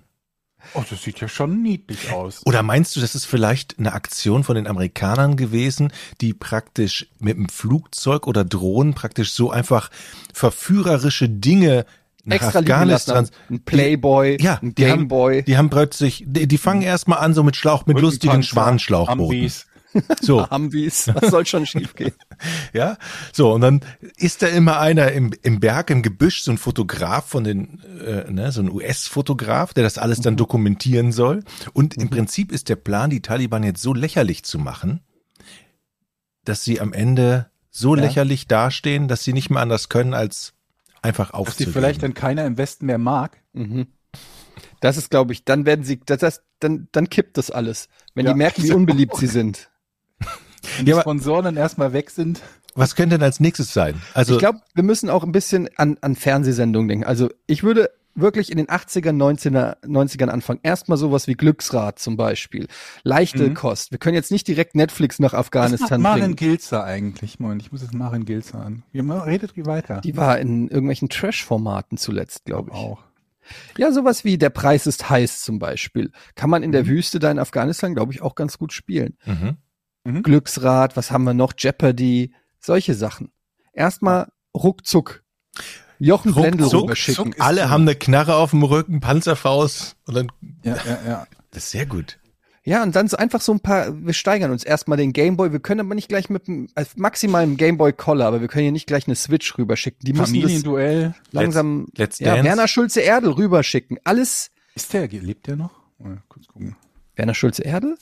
Oh, 0.74 0.83
das 0.89 1.03
sieht 1.03 1.19
ja 1.19 1.27
schon 1.27 1.62
niedlich 1.62 2.12
aus. 2.12 2.41
Oder 2.45 2.63
meinst 2.63 2.95
du, 2.95 3.00
das 3.00 3.13
ist 3.13 3.25
vielleicht 3.25 3.77
eine 3.77 3.93
Aktion 3.93 4.43
von 4.43 4.55
den 4.55 4.65
Amerikanern 4.67 5.35
gewesen, 5.35 5.93
die 6.21 6.33
praktisch 6.33 7.07
mit 7.19 7.38
dem 7.38 7.50
Flugzeug 7.50 8.25
oder 8.25 8.43
Drohnen 8.43 8.95
praktisch 8.95 9.31
so 9.31 9.51
einfach 9.51 9.91
verführerische 10.33 11.29
Dinge 11.29 11.85
nach 12.25 12.36
Extra 12.36 12.60
Afghanistan. 12.60 13.29
Ein 13.50 13.60
Playboy, 13.63 14.38
Ja, 14.41 14.60
ein 14.62 14.75
die 14.75 14.86
haben, 14.89 15.00
Gameboy. 15.01 15.44
die 15.44 15.58
haben 15.58 15.70
plötzlich, 15.70 16.24
die, 16.27 16.48
die 16.48 16.58
fangen 16.58 16.82
erstmal 16.82 17.20
an 17.20 17.34
so 17.34 17.44
mit 17.44 17.55
Schlauch, 17.55 17.86
mit 17.86 18.00
lustigen. 18.00 18.41
Humvees. 18.44 19.67
So, 20.22 20.50
Humvees. 20.51 21.10
Was 21.13 21.32
soll 21.32 21.46
schon 21.46 21.65
schiefgehen? 21.65 22.12
ja, 22.74 22.98
so 23.32 23.53
und 23.53 23.62
dann 23.62 23.79
ist 24.17 24.41
da 24.41 24.48
immer 24.48 24.79
einer 24.79 25.12
im, 25.13 25.32
im 25.41 25.62
Berg, 25.62 25.89
im 25.89 26.01
Gebüsch, 26.01 26.41
so 26.41 26.51
ein 26.51 26.58
Fotograf 26.58 27.25
von 27.27 27.46
den, 27.46 27.82
äh, 28.05 28.29
ne, 28.29 28.51
so 28.51 28.62
ein 28.62 28.70
US-Fotograf, 28.70 29.74
der 29.74 29.84
das 29.86 29.98
alles 29.98 30.20
dann 30.20 30.36
dokumentieren 30.36 31.13
soll. 31.13 31.44
Und 31.72 31.96
im 31.96 32.10
Prinzip 32.10 32.51
ist 32.51 32.67
der 32.67 32.75
Plan, 32.75 33.10
die 33.10 33.22
Taliban 33.22 33.63
jetzt 33.63 33.82
so 33.82 33.94
lächerlich 33.94 34.44
zu 34.44 34.60
machen, 34.60 35.00
dass 36.44 36.63
sie 36.63 36.82
am 36.82 36.91
Ende 36.91 37.50
so 37.72 37.96
Ja. 37.96 38.01
lächerlich 38.03 38.48
dastehen, 38.48 39.08
dass 39.08 39.24
sie 39.24 39.32
nicht 39.34 39.50
mehr 39.50 39.62
anders 39.62 39.88
können, 39.89 40.13
als 40.13 40.54
einfach 41.05 41.31
Dass 41.31 41.38
die 41.38 41.38
aufzugeben. 41.47 41.74
vielleicht 41.74 42.03
dann 42.03 42.13
keiner 42.13 42.45
im 42.45 42.57
Westen 42.57 42.85
mehr 42.88 42.97
mag. 42.97 43.38
Mhm. 43.53 43.88
Das 44.81 44.97
ist, 44.97 45.09
glaube 45.09 45.33
ich, 45.33 45.45
dann 45.45 45.65
werden 45.65 45.85
sie, 45.85 46.00
das, 46.05 46.19
das, 46.19 46.43
dann, 46.59 46.88
dann 46.91 47.09
kippt 47.09 47.38
das 47.38 47.50
alles, 47.51 47.88
wenn 48.13 48.25
Ja. 48.25 48.33
die 48.33 48.38
merken, 48.38 48.63
wie 48.63 48.71
unbeliebt 48.74 49.15
sie 49.17 49.27
sind. 49.27 49.69
Wenn 50.77 50.85
die 50.85 50.91
Ja, 50.91 51.01
Sponsoren 51.01 51.45
dann 51.45 51.57
erstmal 51.57 51.93
weg 51.93 52.09
sind. 52.09 52.41
Was 52.75 52.95
könnte 52.95 53.17
denn 53.17 53.24
als 53.24 53.39
nächstes 53.39 53.74
sein? 53.74 54.01
Also 54.13 54.33
ich 54.33 54.39
glaube, 54.39 54.59
wir 54.74 54.83
müssen 54.83 55.09
auch 55.09 55.24
ein 55.24 55.31
bisschen 55.31 55.69
an, 55.77 55.97
an 56.01 56.15
Fernsehsendungen 56.15 56.88
denken. 56.89 57.05
Also 57.05 57.29
ich 57.47 57.63
würde 57.63 57.89
wirklich 58.15 58.51
in 58.51 58.57
den 58.57 58.67
80ern, 58.67 59.15
90er, 59.17 59.77
90ern 59.86 60.27
anfangen. 60.29 60.60
Erstmal 60.63 60.98
sowas 60.98 61.27
wie 61.27 61.34
Glücksrad 61.36 62.00
zum 62.00 62.17
Beispiel. 62.17 62.67
Leichte 63.03 63.50
Mhm. 63.50 63.53
Kost. 63.53 63.91
Wir 63.91 63.98
können 64.00 64.15
jetzt 64.15 64.31
nicht 64.31 64.48
direkt 64.48 64.74
Netflix 64.75 65.19
nach 65.19 65.34
Was 65.34 65.34
macht 65.34 65.45
Afghanistan 65.48 66.01
Maren. 66.01 66.36
Gilzer 66.36 66.84
eigentlich? 66.84 67.39
Moment, 67.39 67.62
ich 67.62 67.72
muss 67.72 67.81
jetzt 67.81 67.93
Maren 67.93 68.25
Gilzer 68.25 68.60
an. 68.60 68.84
Redet 68.93 69.55
wie 69.57 69.65
weiter. 69.65 70.01
Die 70.01 70.15
war 70.17 70.39
in 70.39 70.67
irgendwelchen 70.69 71.10
Trash-Formaten 71.10 71.98
zuletzt, 71.98 72.45
glaube 72.45 72.72
ich. 72.72 72.77
auch. 72.77 73.03
Ja, 73.77 73.91
sowas 73.91 74.24
wie 74.24 74.38
Der 74.39 74.50
Preis 74.50 74.88
ist 74.88 75.07
heiß 75.10 75.41
zum 75.41 75.60
Beispiel. 75.60 76.12
Kann 76.34 76.50
man 76.50 76.63
in 76.63 76.72
der 76.72 76.84
Mhm. 76.84 76.88
Wüste 76.88 77.19
da 77.19 77.29
in 77.29 77.38
Afghanistan, 77.38 77.93
glaube 77.93 78.12
ich, 78.13 78.22
auch 78.22 78.34
ganz 78.36 78.57
gut 78.57 78.74
spielen. 78.74 79.17
mhm. 79.25 80.24
Glücksrad, 80.24 80.95
was 80.98 81.12
haben 81.12 81.24
wir 81.25 81.34
noch? 81.34 81.53
Jeopardy, 81.57 82.34
solche 82.60 82.93
Sachen. 82.93 83.31
Erstmal 83.74 84.29
ruckzuck. 84.55 85.24
Jochen 85.99 86.33
Blendl 86.33 86.63
Ruckzuck, 86.63 86.83
rüberschicken. 86.83 87.33
ist 87.33 87.41
alle 87.41 87.69
haben 87.69 87.83
eine 87.83 87.95
Knarre 87.95 88.35
auf 88.35 88.51
dem 88.51 88.63
Rücken, 88.63 88.99
Panzerfaust 88.99 89.95
und 90.05 90.15
dann 90.15 90.27
Ja, 90.63 90.75
ja, 90.85 90.99
ja. 91.07 91.27
das 91.51 91.65
ist 91.65 91.71
sehr 91.71 91.85
gut. 91.85 92.19
Ja, 92.67 92.81
und 92.81 92.95
dann 92.95 93.07
so 93.07 93.15
einfach 93.17 93.41
so 93.41 93.51
ein 93.51 93.59
paar, 93.59 93.93
wir 94.03 94.13
steigern 94.13 94.49
uns 94.49 94.63
erstmal 94.63 94.97
den 94.97 95.13
Gameboy. 95.13 95.51
Wir 95.51 95.59
können 95.59 95.81
aber 95.81 95.93
nicht 95.93 96.09
gleich 96.09 96.31
mit 96.31 96.47
dem, 96.47 96.67
also 96.73 96.89
maximal 96.95 97.43
im 97.43 97.57
Gameboy 97.57 97.93
Collar, 97.93 98.27
aber 98.27 98.41
wir 98.41 98.47
können 98.47 98.63
hier 98.63 98.71
nicht 98.71 98.87
gleich 98.87 99.05
eine 99.05 99.15
Switch 99.15 99.55
rüberschicken. 99.59 99.99
Die 100.03 100.13
müssen 100.13 100.33
das 100.33 100.41
Familienduell. 100.41 101.13
langsam, 101.31 101.87
Let's 101.95 102.17
ja, 102.17 102.33
Dance. 102.33 102.43
Werner 102.43 102.67
Schulze 102.67 103.01
Erdel 103.01 103.31
rüberschicken. 103.33 103.99
Alles, 104.03 104.49
Ist 104.73 104.93
der, 104.93 105.07
lebt 105.07 105.45
der 105.45 105.57
noch? 105.57 105.71
Mal 105.99 106.23
kurz 106.27 106.47
gucken. 106.47 106.75
Werner 107.15 107.35
Schulze 107.35 107.63
Erdel? 107.63 107.97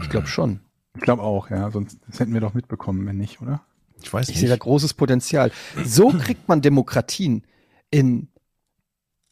Ich 0.00 0.10
glaube 0.10 0.26
schon. 0.26 0.60
Ich 0.96 1.02
glaube 1.02 1.22
auch, 1.22 1.48
ja. 1.50 1.70
Sonst 1.70 1.98
das 2.08 2.18
hätten 2.18 2.34
wir 2.34 2.40
doch 2.40 2.54
mitbekommen, 2.54 3.06
wenn 3.06 3.16
nicht, 3.18 3.40
oder? 3.40 3.62
Ich 4.02 4.12
weiß 4.12 4.28
Ich 4.28 4.38
sehe 4.38 4.48
da 4.48 4.54
nicht. 4.54 4.62
großes 4.62 4.94
Potenzial. 4.94 5.50
So 5.84 6.08
kriegt 6.18 6.48
man 6.48 6.62
Demokratien 6.62 7.44
in 7.90 8.28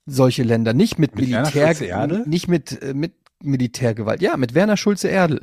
solche 0.07 0.43
Länder. 0.43 0.73
Nicht 0.73 0.99
mit, 0.99 1.15
Mit 1.17 1.29
Militär, 1.29 2.07
nicht 2.27 2.49
mit, 2.49 2.83
äh, 2.83 2.95
mit 2.95 3.15
Militärgewalt. 3.43 4.23
Ja, 4.23 4.37
mit 4.37 4.55
Werner 4.55 4.77
Schulze 4.77 5.09
Erdel. 5.09 5.43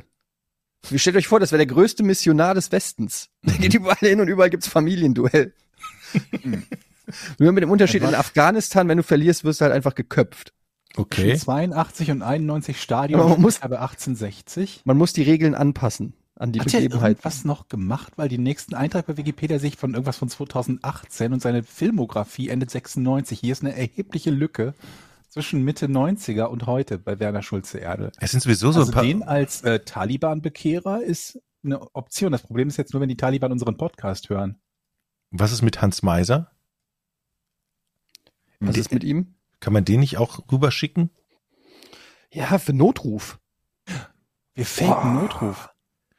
Wie 0.88 0.98
stellt 0.98 1.16
euch 1.16 1.28
vor, 1.28 1.38
das 1.40 1.52
wäre 1.52 1.64
der 1.64 1.72
größte 1.72 2.02
Missionar 2.02 2.54
des 2.54 2.72
Westens. 2.72 3.28
Der 3.44 3.54
geht 3.58 3.74
überall 3.74 3.96
hin 3.98 4.20
und 4.20 4.28
überall 4.28 4.50
gibt's 4.50 4.66
Familienduell. 4.68 5.54
Nur 7.38 7.52
mit 7.52 7.62
dem 7.62 7.70
Unterschied, 7.70 8.02
in 8.02 8.14
Afghanistan, 8.14 8.88
wenn 8.88 8.96
du 8.96 9.02
verlierst, 9.02 9.44
wirst 9.44 9.60
du 9.60 9.64
halt 9.64 9.74
einfach 9.74 9.94
geköpft. 9.94 10.52
Okay. 10.96 11.36
82 11.36 12.10
und 12.10 12.22
91 12.22 12.80
Stadion. 12.80 13.20
Aber 13.20 13.30
man 13.30 13.40
muss- 13.40 13.56
ich 13.58 13.62
habe 13.62 13.80
1860. 13.80 14.82
Man 14.84 14.96
muss 14.98 15.12
die 15.12 15.22
Regeln 15.22 15.54
anpassen 15.54 16.14
an 16.42 16.52
die 16.52 16.60
Hat 16.60 16.66
er 16.74 16.80
Begebenheit. 16.80 17.10
irgendwas 17.12 17.44
noch 17.44 17.68
gemacht? 17.68 18.12
Weil 18.16 18.28
die 18.28 18.38
nächsten 18.38 18.74
Eintrag 18.74 19.06
bei 19.06 19.16
Wikipedia 19.16 19.58
sich 19.58 19.76
von 19.76 19.94
irgendwas 19.94 20.16
von 20.18 20.28
2018 20.28 21.32
und 21.32 21.40
seine 21.40 21.62
Filmografie 21.62 22.48
endet 22.48 22.70
96. 22.70 23.38
Hier 23.40 23.52
ist 23.52 23.62
eine 23.62 23.74
erhebliche 23.76 24.30
Lücke 24.30 24.74
zwischen 25.28 25.62
Mitte 25.64 25.86
90er 25.86 26.44
und 26.44 26.66
heute 26.66 26.98
bei 26.98 27.18
Werner 27.18 27.42
Schulze 27.42 27.78
Erde. 27.78 28.12
Es 28.20 28.32
sind 28.32 28.40
sowieso 28.42 28.70
so 28.72 28.80
Also 28.80 28.92
ein 28.92 28.94
paar. 28.94 29.02
den 29.04 29.22
als 29.22 29.62
äh, 29.62 29.80
Taliban-Bekehrer 29.80 31.02
ist 31.02 31.40
eine 31.64 31.80
Option. 31.94 32.32
Das 32.32 32.42
Problem 32.42 32.68
ist 32.68 32.76
jetzt 32.76 32.92
nur, 32.92 33.00
wenn 33.00 33.08
die 33.08 33.16
Taliban 33.16 33.52
unseren 33.52 33.76
Podcast 33.78 34.28
hören. 34.28 34.60
Was 35.30 35.52
ist 35.52 35.62
mit 35.62 35.80
Hans 35.80 36.02
Meiser? 36.02 36.50
Was 38.60 38.76
ist 38.76 38.92
mit 38.92 39.04
ihm? 39.04 39.34
Kann 39.60 39.72
man 39.72 39.84
den 39.84 40.00
nicht 40.00 40.18
auch 40.18 40.40
rüberschicken? 40.52 41.10
Ja, 42.30 42.58
für 42.58 42.72
Notruf. 42.72 43.38
Wir 44.54 44.66
faken 44.66 45.14
Notruf. 45.14 45.70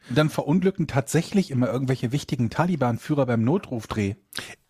Dann 0.09 0.29
verunglücken 0.29 0.87
tatsächlich 0.87 1.49
immer 1.51 1.67
irgendwelche 1.71 2.11
wichtigen 2.11 2.49
Taliban-Führer 2.49 3.25
beim 3.25 3.43
Notrufdreh. 3.43 4.15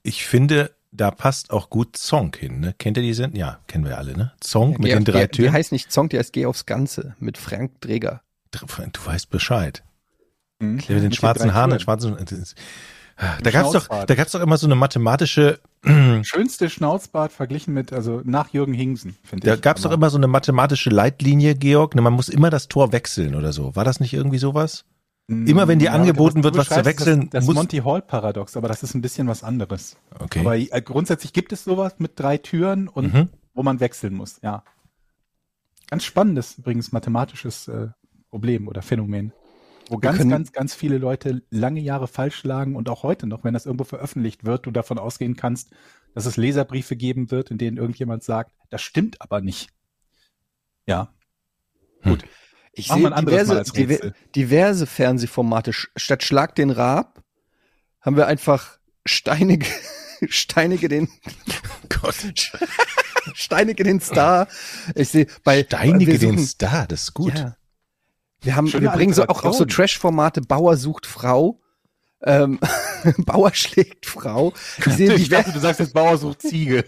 Ich 0.03 0.25
finde, 0.25 0.71
da 0.91 1.09
passt 1.11 1.51
auch 1.51 1.69
gut 1.69 1.97
Song 1.97 2.35
hin. 2.35 2.59
Ne? 2.59 2.75
Kennt 2.77 2.97
ihr 2.97 3.03
die 3.03 3.13
Sendung? 3.13 3.39
Ja, 3.39 3.59
kennen 3.67 3.85
wir 3.85 3.97
alle. 3.97 4.15
Ne? 4.15 4.31
Song 4.43 4.71
mit 4.73 4.83
Geh- 4.83 4.93
den 4.93 5.05
drei 5.05 5.21
die, 5.25 5.31
die 5.31 5.37
Türen. 5.43 5.53
heißt 5.53 5.71
nicht 5.71 5.91
Song, 5.91 6.09
die 6.09 6.19
heißt 6.19 6.33
Geh 6.33 6.45
aufs 6.45 6.65
Ganze 6.65 7.15
mit 7.19 7.37
Frank 7.37 7.81
Dreger. 7.81 8.21
Du 8.51 8.59
weißt 9.05 9.29
Bescheid. 9.31 9.83
Mhm. 10.59 10.77
Der 10.79 10.95
mit 10.95 11.03
den 11.03 11.03
Mit 11.09 11.15
schwarzen 11.15 11.53
Haaren, 11.55 11.71
den 11.71 11.79
schwarzen. 11.79 12.15
das 12.19 12.31
ist- 12.31 12.55
Da 13.17 13.49
doch, 13.51 13.71
Schnauzbart. 13.71 14.09
da 14.09 14.15
gab's 14.15 14.31
doch 14.33 14.41
immer 14.41 14.57
so 14.57 14.67
eine 14.67 14.75
mathematische, 14.75 15.59
Schönste 16.23 16.69
Schnauzbart 16.69 17.31
verglichen 17.31 17.73
mit, 17.73 17.91
also 17.93 18.21
nach 18.23 18.49
Jürgen 18.53 18.73
Hingsen, 18.73 19.17
finde 19.23 19.47
da 19.47 19.55
ich. 19.55 19.61
gab's 19.61 19.81
doch 19.81 19.91
immer 19.91 20.09
so 20.09 20.17
eine 20.17 20.27
mathematische 20.27 20.89
Leitlinie, 20.89 21.55
Georg. 21.55 21.95
Ne, 21.95 22.01
man 22.01 22.13
muss 22.13 22.29
immer 22.29 22.49
das 22.49 22.67
Tor 22.69 22.91
wechseln 22.91 23.35
oder 23.35 23.51
so. 23.53 23.75
War 23.75 23.83
das 23.83 23.99
nicht 23.99 24.13
irgendwie 24.13 24.37
sowas? 24.37 24.85
Immer 25.27 25.67
wenn 25.67 25.79
dir 25.79 25.85
Ja, 25.85 25.91
angeboten 25.93 26.43
wird, 26.43 26.57
was 26.57 26.69
zu 26.69 26.83
wechseln, 26.85 27.21
Das, 27.21 27.29
das 27.31 27.45
muss- 27.45 27.55
Monty 27.55 27.77
Hall 27.77 28.01
Paradox, 28.01 28.57
aber 28.57 28.67
das 28.67 28.83
ist 28.83 28.93
ein 28.93 29.01
bisschen 29.01 29.27
was 29.27 29.43
anderes. 29.43 29.97
Okay. 30.19 30.39
Aber 30.41 30.57
äh, 30.57 30.81
grundsätzlich 30.81 31.33
gibt 31.33 31.53
es 31.53 31.63
sowas 31.63 31.95
mit 31.99 32.19
drei 32.19 32.37
Türen 32.37 32.87
und 32.87 33.13
Mhm. 33.13 33.29
wo 33.53 33.63
man 33.63 33.79
wechseln 33.79 34.13
muss, 34.15 34.39
ja. 34.41 34.63
Ganz 35.89 36.03
spannendes 36.03 36.57
übrigens 36.57 36.91
mathematisches 36.91 37.67
äh, 37.67 37.87
Problem 38.29 38.67
oder 38.67 38.81
Phänomen. 38.81 39.31
Wo 39.89 39.97
ganz, 39.97 40.17
können- 40.17 40.29
ganz, 40.29 40.51
ganz 40.51 40.73
viele 40.73 40.97
Leute 40.97 41.43
lange 41.51 41.79
Jahre 41.81 42.07
falsch 42.07 42.43
lagen 42.43 42.75
und 42.75 42.89
auch 42.89 43.03
heute 43.03 43.27
noch, 43.27 43.43
wenn 43.43 43.53
das 43.53 43.65
irgendwo 43.65 43.83
veröffentlicht 43.83 44.43
wird, 44.45 44.65
du 44.65 44.71
davon 44.71 44.97
ausgehen 44.97 45.35
kannst, 45.35 45.71
dass 46.15 46.25
es 46.25 46.37
Leserbriefe 46.37 46.95
geben 46.95 47.31
wird, 47.31 47.51
in 47.51 47.57
denen 47.57 47.77
irgendjemand 47.77 48.23
sagt, 48.23 48.51
das 48.69 48.81
stimmt 48.81 49.21
aber 49.21 49.41
nicht. 49.41 49.69
Ja, 50.87 51.13
Ich 52.73 52.87
sehe 52.87 53.09
diverse, 53.11 54.13
diverse 54.35 54.87
Fernsehformate. 54.87 55.71
Statt 55.73 56.23
Schlag 56.23 56.55
den 56.55 56.71
Raab 56.71 57.21
haben 58.01 58.15
wir 58.17 58.27
einfach 58.27 58.79
Steinige, 59.05 59.67
Steinige 60.27 60.89
den, 60.89 61.07
Gott. 61.89 62.15
Steinige 63.35 63.83
den 63.83 64.01
Star. 64.01 64.47
Ich 64.95 65.09
sehe 65.09 65.27
bei 65.43 65.63
Steinige 65.63 66.13
wir 66.13 66.19
den 66.19 66.37
suchen- 66.37 66.47
Star, 66.47 66.87
das 66.87 67.03
ist 67.03 67.13
gut. 67.13 67.37
Ja. 67.37 67.55
Wir 68.41 68.55
haben, 68.55 68.67
Schöne 68.67 68.83
wir 68.87 68.91
bringen 68.91 69.13
so 69.13 69.23
auch, 69.27 69.43
auch 69.45 69.53
so. 69.53 69.63
Trash-Formate. 69.65 70.41
Bauer 70.41 70.75
sucht 70.75 71.05
Frau. 71.05 71.61
Ähm, 72.25 72.59
Bauer 73.19 73.53
schlägt 73.53 74.05
Frau. 74.05 74.53
Ich 74.77 74.85
sehe 74.93 75.13
ich 75.13 75.29
dachte, 75.29 75.51
du 75.51 75.59
sagst 75.59 75.79
jetzt 75.79 75.93
Bauer 75.93 76.17
sucht 76.17 76.41
Ziege. 76.41 76.83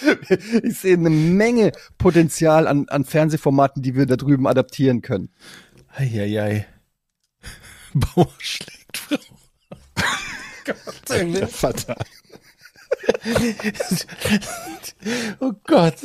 ich 0.62 0.78
sehe 0.78 0.94
eine 0.96 1.10
Menge 1.10 1.72
Potenzial 1.98 2.66
an, 2.66 2.88
an 2.88 3.04
Fernsehformaten, 3.04 3.82
die 3.82 3.94
wir 3.94 4.06
da 4.06 4.16
drüben 4.16 4.46
adaptieren 4.46 5.02
können. 5.02 5.30
Eieiei. 5.94 6.66
Bauer 7.94 8.28
schlägt 8.38 8.96
Frau. 8.98 9.16
Vater. 11.48 11.96
Oh 15.40 15.52
Gott. 15.64 15.96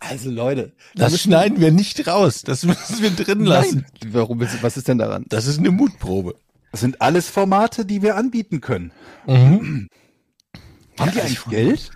Also 0.00 0.30
Leute, 0.30 0.72
da 0.94 1.04
Das 1.08 1.20
schneiden 1.20 1.60
wir 1.60 1.72
nicht 1.72 2.06
raus. 2.06 2.42
Das 2.42 2.64
müssen 2.64 3.02
wir 3.02 3.10
drin 3.10 3.44
lassen. 3.44 3.84
Nein. 4.02 4.12
Warum, 4.12 4.40
ist- 4.42 4.62
was 4.62 4.76
ist 4.76 4.88
denn 4.88 4.98
daran? 4.98 5.24
Das 5.28 5.46
ist 5.46 5.58
eine 5.58 5.70
Mutprobe. 5.70 6.36
Das 6.70 6.80
sind 6.80 7.00
alles 7.02 7.28
Formate, 7.28 7.84
die 7.84 8.00
wir 8.02 8.16
anbieten 8.16 8.60
können. 8.60 8.92
Mhm. 9.26 9.88
Haben 10.98 11.10
die 11.12 11.20
eigentlich 11.20 11.44
Geld? 11.46 11.90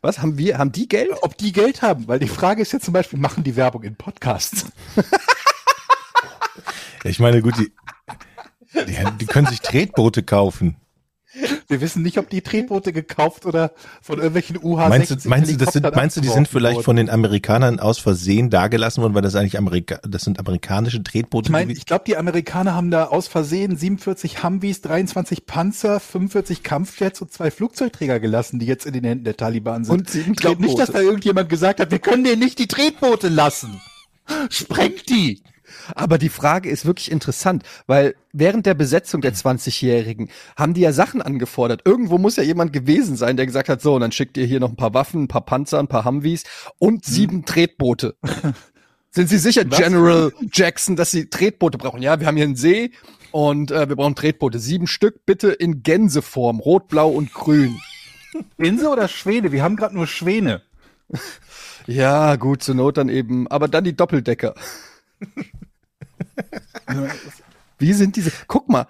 Was 0.00 0.20
haben 0.20 0.38
wir? 0.38 0.58
Haben 0.58 0.72
die 0.72 0.88
Geld? 0.88 1.10
Ob 1.22 1.36
die 1.36 1.52
Geld 1.52 1.82
haben? 1.82 2.08
Weil 2.08 2.18
die 2.18 2.28
Frage 2.28 2.62
ist 2.62 2.72
ja 2.72 2.80
zum 2.80 2.94
Beispiel, 2.94 3.18
machen 3.18 3.44
die 3.44 3.56
Werbung 3.56 3.82
in 3.82 3.96
Podcasts? 3.96 4.66
Ich 7.06 7.18
meine, 7.20 7.42
gut, 7.42 7.54
die, 7.58 7.70
die, 8.74 8.96
die 9.20 9.26
können 9.26 9.46
sich 9.46 9.60
Tretboote 9.60 10.22
kaufen. 10.22 10.76
Wir 11.68 11.80
wissen 11.80 12.02
nicht, 12.02 12.18
ob 12.18 12.30
die 12.30 12.42
Tretboote 12.42 12.92
gekauft 12.92 13.46
oder 13.46 13.72
von 14.02 14.18
irgendwelchen 14.18 14.58
UH-60 14.58 14.88
Meinst 14.88 15.10
du, 15.10 15.28
meinst 15.28 15.52
du, 15.52 15.56
das 15.56 15.72
sind, 15.72 15.94
meinst 15.94 16.16
du, 16.16 16.20
die 16.20 16.28
sind 16.28 16.48
vielleicht 16.48 16.76
wurden? 16.76 16.84
von 16.84 16.96
den 16.96 17.10
Amerikanern 17.10 17.80
aus 17.80 17.98
Versehen 17.98 18.50
dagelassen 18.50 19.02
worden, 19.02 19.14
weil 19.14 19.22
das 19.22 19.34
eigentlich 19.34 19.58
Amerika 19.58 19.98
das 20.06 20.22
sind 20.22 20.38
amerikanische 20.38 21.02
Tretboote? 21.02 21.46
Ich 21.46 21.52
meine, 21.52 21.72
ich 21.72 21.86
glaube, 21.86 22.04
die 22.06 22.16
Amerikaner 22.16 22.74
haben 22.74 22.90
da 22.90 23.06
aus 23.06 23.28
Versehen 23.28 23.76
47 23.76 24.42
Humvees, 24.44 24.80
23 24.82 25.46
Panzer, 25.46 26.00
45 26.00 26.62
Kampfjets 26.62 27.20
und 27.20 27.32
zwei 27.32 27.50
Flugzeugträger 27.50 28.20
gelassen, 28.20 28.58
die 28.58 28.66
jetzt 28.66 28.86
in 28.86 28.92
den 28.92 29.04
Händen 29.04 29.24
der 29.24 29.36
Taliban 29.36 29.84
sind. 29.84 29.94
Und 29.94 30.10
sieben 30.10 30.32
ich 30.32 30.38
glaube 30.38 30.62
nicht, 30.62 30.78
dass 30.78 30.92
da 30.92 31.00
irgendjemand 31.00 31.48
gesagt 31.48 31.80
hat, 31.80 31.90
wir 31.90 31.98
können 31.98 32.24
denen 32.24 32.40
nicht 32.40 32.58
die 32.58 32.68
Tretboote 32.68 33.28
lassen. 33.28 33.80
Sprengt 34.50 35.08
die! 35.08 35.42
Aber 35.94 36.18
die 36.18 36.28
Frage 36.28 36.68
ist 36.68 36.86
wirklich 36.86 37.10
interessant, 37.10 37.62
weil 37.86 38.14
während 38.32 38.66
der 38.66 38.74
Besetzung 38.74 39.20
der 39.20 39.34
20-Jährigen 39.34 40.30
haben 40.56 40.74
die 40.74 40.82
ja 40.82 40.92
Sachen 40.92 41.22
angefordert. 41.22 41.82
Irgendwo 41.84 42.18
muss 42.18 42.36
ja 42.36 42.42
jemand 42.42 42.72
gewesen 42.72 43.16
sein, 43.16 43.36
der 43.36 43.46
gesagt 43.46 43.68
hat, 43.68 43.80
so, 43.82 43.94
und 43.94 44.00
dann 44.00 44.12
schickt 44.12 44.36
ihr 44.36 44.46
hier 44.46 44.60
noch 44.60 44.70
ein 44.70 44.76
paar 44.76 44.94
Waffen, 44.94 45.24
ein 45.24 45.28
paar 45.28 45.44
Panzer, 45.44 45.78
ein 45.78 45.88
paar 45.88 46.04
Humvees 46.04 46.44
und 46.78 47.04
sieben 47.04 47.44
Tretboote. 47.44 48.16
Sind 49.10 49.28
Sie 49.28 49.38
sicher, 49.38 49.62
Was? 49.68 49.78
General 49.78 50.32
Jackson, 50.52 50.96
dass 50.96 51.12
Sie 51.12 51.30
Tretboote 51.30 51.78
brauchen? 51.78 52.02
Ja, 52.02 52.18
wir 52.18 52.26
haben 52.26 52.36
hier 52.36 52.46
einen 52.46 52.56
See 52.56 52.90
und 53.30 53.70
äh, 53.70 53.88
wir 53.88 53.94
brauchen 53.94 54.16
Tretboote. 54.16 54.58
Sieben 54.58 54.88
Stück 54.88 55.24
bitte 55.24 55.52
in 55.52 55.84
Gänseform, 55.84 56.58
rot, 56.58 56.88
blau 56.88 57.10
und 57.10 57.32
grün. 57.32 57.78
Insel 58.58 58.88
oder 58.88 59.06
Schwäne? 59.06 59.52
Wir 59.52 59.62
haben 59.62 59.76
gerade 59.76 59.94
nur 59.94 60.08
Schwäne. 60.08 60.62
Ja, 61.86 62.36
gut, 62.36 62.62
zur 62.62 62.74
Not 62.74 62.96
dann 62.96 63.08
eben, 63.08 63.46
aber 63.48 63.68
dann 63.68 63.84
die 63.84 63.94
Doppeldecker. 63.94 64.54
Wie 67.78 67.92
sind 67.92 68.16
diese? 68.16 68.32
Guck 68.46 68.68
mal. 68.68 68.86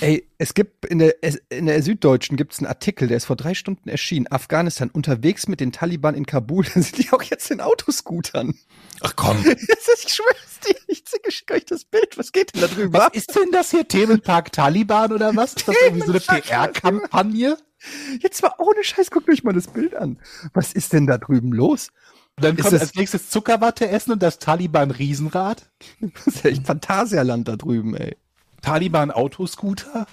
Ey, 0.00 0.28
es 0.36 0.52
gibt 0.52 0.84
in 0.84 0.98
der, 0.98 1.14
in 1.48 1.66
der 1.66 1.82
Süddeutschen 1.82 2.36
gibt 2.36 2.52
es 2.52 2.58
einen 2.58 2.66
Artikel, 2.66 3.08
der 3.08 3.16
ist 3.16 3.24
vor 3.24 3.36
drei 3.36 3.54
Stunden 3.54 3.88
erschienen. 3.88 4.26
Afghanistan 4.30 4.90
unterwegs 4.90 5.48
mit 5.48 5.60
den 5.60 5.72
Taliban 5.72 6.14
in 6.14 6.26
Kabul. 6.26 6.64
Da 6.74 6.82
sind 6.82 6.98
die 6.98 7.10
auch 7.12 7.22
jetzt 7.22 7.50
in 7.50 7.60
Autoscootern. 7.60 8.54
Ach 9.00 9.16
komm. 9.16 9.42
Ich 10.02 10.14
schwör's 10.14 10.60
dir, 10.66 10.76
ich 10.88 11.04
schicke 11.28 11.54
euch 11.54 11.64
das 11.66 11.84
Bild. 11.84 12.16
Was 12.16 12.32
geht 12.32 12.54
denn 12.54 12.62
da 12.62 12.68
drüber 12.68 12.98
Was 12.98 13.14
ist 13.14 13.34
denn 13.34 13.50
das 13.52 13.70
hier? 13.70 13.86
Themenpark 13.86 14.52
Taliban 14.52 15.12
oder 15.12 15.36
was? 15.36 15.54
Ist 15.54 15.68
das 15.68 15.76
irgendwie 15.84 16.06
so 16.06 16.12
eine 16.12 16.20
PR-Kampagne? 16.20 17.56
Jetzt 18.20 18.42
mal 18.42 18.52
ohne 18.58 18.82
Scheiß, 18.82 19.10
guckt 19.10 19.28
euch 19.28 19.44
mal 19.44 19.52
das 19.52 19.68
Bild 19.68 19.94
an. 19.94 20.18
Was 20.52 20.72
ist 20.72 20.92
denn 20.92 21.06
da 21.06 21.18
drüben 21.18 21.52
los? 21.52 21.90
Dann 22.40 22.56
Ist 22.56 22.62
kommt 22.62 22.72
das- 22.74 22.80
als 22.82 22.94
nächstes 22.94 23.30
Zuckerwatte 23.30 23.88
essen 23.88 24.12
und 24.12 24.22
das 24.22 24.38
Taliban 24.38 24.90
Riesenrad. 24.90 25.70
Das 26.14 26.26
ist 26.26 26.44
ja 26.44 26.50
echt 26.50 26.66
Phantasialand 26.66 27.48
da 27.48 27.56
drüben, 27.56 27.94
ey. 27.96 28.16
Taliban 28.62 29.10
Autoscooter. 29.10 30.06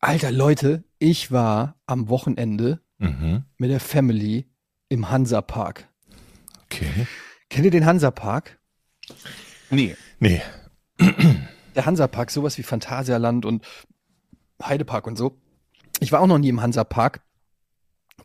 Alter, 0.00 0.30
Leute, 0.30 0.84
ich 0.98 1.30
war 1.30 1.76
am 1.86 2.08
Wochenende 2.08 2.80
Mhm. 2.98 3.44
mit 3.56 3.70
der 3.70 3.80
Family 3.80 4.46
im 4.88 5.10
Hansapark. 5.10 5.88
Okay. 6.64 7.06
Kennt 7.48 7.64
ihr 7.64 7.70
den 7.70 7.86
Hansapark? 7.86 8.58
Nee. 9.70 9.96
Nee. 10.18 10.42
Der 11.74 11.86
Hansapark, 11.86 12.30
sowas 12.30 12.58
wie 12.58 12.62
Phantasialand 12.62 13.44
und 13.46 13.64
Heidepark 14.62 15.06
und 15.06 15.16
so. 15.16 15.36
Ich 16.00 16.12
war 16.12 16.20
auch 16.20 16.26
noch 16.26 16.38
nie 16.38 16.48
im 16.48 16.60
Hansapark. 16.60 17.22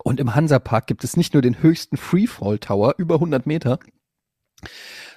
Und 0.05 0.19
im 0.19 0.35
Hansapark 0.35 0.85
gibt 0.85 1.03
es 1.03 1.17
nicht 1.17 1.33
nur 1.33 1.41
den 1.41 1.63
höchsten 1.63 1.97
Freefall 1.97 2.59
Tower, 2.59 2.93
über 2.99 3.15
100 3.15 3.47
Meter, 3.47 3.79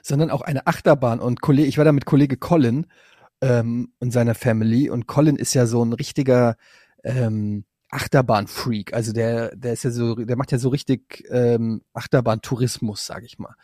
sondern 0.03 0.31
auch 0.31 0.41
eine 0.41 0.67
Achterbahn. 0.67 1.21
Und 1.21 1.43
Kollege, 1.43 1.69
ich 1.69 1.77
war 1.77 1.85
da 1.85 1.93
mit 1.93 2.07
Kollege 2.07 2.39
Colin 2.39 2.87
ähm, 3.43 3.93
und 3.99 4.13
seiner 4.13 4.35
Family. 4.35 4.89
Und 4.89 5.07
Colin 5.07 5.37
ist 5.37 5.53
ja 5.53 5.67
so 5.67 5.85
ein 5.85 5.93
richtiger 5.93 6.57
ähm, 7.05 7.67
Achterbahn-Freak. 7.91 8.95
Also 8.95 9.13
der, 9.13 9.55
der 9.55 9.75
ist 9.75 9.83
ja 9.83 9.91
so, 9.91 10.15
der 10.15 10.37
macht 10.39 10.53
ja 10.53 10.59
so 10.59 10.71
richtig 10.71 11.23
ähm, 11.29 11.83
Achterbahn-Tourismus, 11.93 13.05
sage 13.05 13.27
ich 13.27 13.39
mal. 13.39 13.55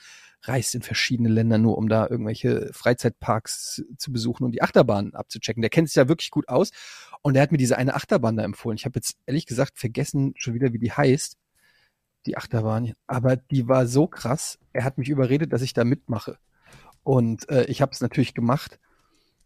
Reist 0.43 0.75
in 0.75 0.83
verschiedene 0.83 1.31
Länder 1.31 1.57
nur, 1.57 1.79
um 1.79 1.89
da 1.89 2.07
irgendwelche 2.07 2.69
Freizeitparks 2.75 3.83
zu 3.97 4.13
besuchen 4.13 4.45
und 4.45 4.53
die 4.53 4.61
Achterbahn 4.61 5.15
abzuchecken. 5.15 5.63
Der 5.63 5.71
kennt 5.71 5.89
sich 5.89 5.97
ja 5.97 6.07
wirklich 6.07 6.31
gut 6.31 6.51
aus. 6.51 6.71
Und 7.25 7.37
er 7.37 7.43
hat 7.43 7.53
mir 7.53 7.59
diese 7.59 7.79
eine 7.79 7.95
Achterbahn 7.95 8.37
da 8.37 8.45
empfohlen. 8.45 8.77
Ich 8.77 8.85
habe 8.85 8.99
jetzt 8.99 9.17
ehrlich 9.25 9.47
gesagt 9.47 9.79
vergessen 9.79 10.35
schon 10.37 10.53
wieder, 10.53 10.75
wie 10.75 10.79
die 10.79 10.93
heißt, 10.93 11.39
die 12.27 12.37
Achterbahn. 12.37 12.93
Aber 13.07 13.37
die 13.37 13.67
war 13.67 13.87
so 13.87 14.07
krass. 14.07 14.59
Er 14.75 14.85
hat 14.85 14.99
mich 14.99 15.09
überredet, 15.09 15.51
dass 15.55 15.63
ich 15.63 15.73
da 15.73 15.85
mitmache. 15.85 16.37
Und 17.03 17.49
äh, 17.49 17.65
ich 17.65 17.81
habe 17.81 17.93
es 17.93 18.03
natürlich 18.03 18.35
gemacht. 18.35 18.79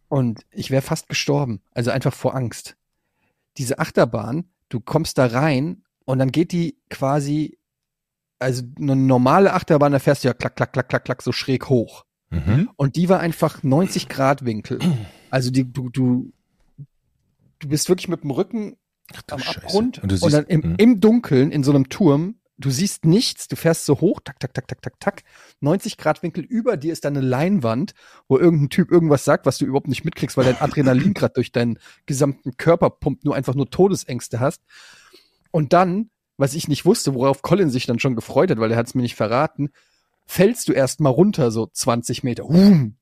Und 0.08 0.44
ich 0.50 0.72
wäre 0.72 0.82
fast 0.82 1.08
gestorben. 1.08 1.60
Also 1.70 1.92
einfach 1.92 2.12
vor 2.12 2.34
Angst. 2.34 2.76
Diese 3.58 3.78
Achterbahn, 3.78 4.50
du 4.70 4.80
kommst 4.80 5.16
da 5.16 5.26
rein 5.26 5.84
und 6.04 6.18
dann 6.18 6.32
geht 6.32 6.50
die 6.50 6.78
quasi, 6.90 7.58
also 8.40 8.64
eine 8.76 8.96
normale 8.96 9.52
Achterbahn, 9.52 9.92
da 9.92 10.00
fährst 10.00 10.24
du 10.24 10.28
ja 10.28 10.34
klack, 10.34 10.56
klack, 10.56 10.72
klack, 10.72 10.88
klack, 10.88 11.04
klack 11.04 11.22
so 11.22 11.30
schräg 11.30 11.68
hoch. 11.68 12.06
Mhm. 12.30 12.70
Und 12.74 12.96
die 12.96 13.08
war 13.08 13.20
einfach 13.20 13.62
90 13.62 14.08
Grad 14.08 14.44
Winkel. 14.44 14.80
Also 15.30 15.50
die, 15.50 15.70
du, 15.70 15.90
du, 15.90 16.32
du 17.60 17.68
bist 17.68 17.88
wirklich 17.88 18.08
mit 18.08 18.22
dem 18.22 18.30
Rücken 18.30 18.76
Ach 19.14 19.22
am 19.30 19.38
Scheiße. 19.38 19.58
Abgrund 19.58 20.02
Und, 20.02 20.12
du 20.12 20.24
und, 20.24 20.32
dann 20.32 20.44
im, 20.46 20.60
Mhm. 20.60 20.74
im 20.78 21.00
Dunkeln 21.00 21.50
in 21.50 21.62
so 21.64 21.72
einem 21.72 21.88
Turm. 21.88 22.40
Du 22.60 22.70
siehst 22.70 23.04
nichts, 23.04 23.46
du 23.46 23.54
fährst 23.54 23.86
so 23.86 24.00
hoch, 24.00 24.18
tak, 24.24 24.40
tak, 24.40 24.52
tak, 24.52 24.66
tak, 24.66 24.82
tak, 24.82 24.98
tak. 24.98 25.22
90 25.60 25.96
Grad 25.96 26.24
Winkel 26.24 26.42
über 26.44 26.76
dir 26.76 26.92
ist 26.92 27.04
dann 27.04 27.16
eine 27.16 27.24
Leinwand, 27.24 27.94
wo 28.26 28.36
irgendein 28.36 28.68
Typ 28.68 28.90
irgendwas 28.90 29.24
sagt, 29.24 29.46
was 29.46 29.58
du 29.58 29.64
überhaupt 29.64 29.86
nicht 29.86 30.04
mitkriegst, 30.04 30.36
weil 30.36 30.44
dein 30.44 30.60
Adrenalin 30.60 31.14
gerade 31.14 31.34
durch 31.34 31.52
deinen 31.52 31.78
gesamten 32.06 32.56
Körper 32.56 32.90
pumpt, 32.90 33.24
nur 33.24 33.36
einfach 33.36 33.54
nur 33.54 33.70
Todesängste 33.70 34.40
hast. 34.40 34.62
Und 35.52 35.72
dann, 35.72 36.10
was 36.36 36.54
ich 36.54 36.66
nicht 36.66 36.84
wusste, 36.84 37.14
worauf 37.14 37.42
Colin 37.42 37.70
sich 37.70 37.86
dann 37.86 38.00
schon 38.00 38.16
gefreut 38.16 38.50
hat, 38.50 38.58
weil 38.58 38.72
er 38.72 38.76
hat 38.76 38.88
es 38.88 38.94
mir 38.96 39.02
nicht 39.02 39.14
verraten, 39.14 39.70
fällst 40.26 40.68
du 40.68 40.72
erst 40.72 40.98
mal 41.00 41.10
runter, 41.10 41.52
so 41.52 41.66
20 41.66 42.24
Meter. 42.24 42.42
Hum. 42.44 42.96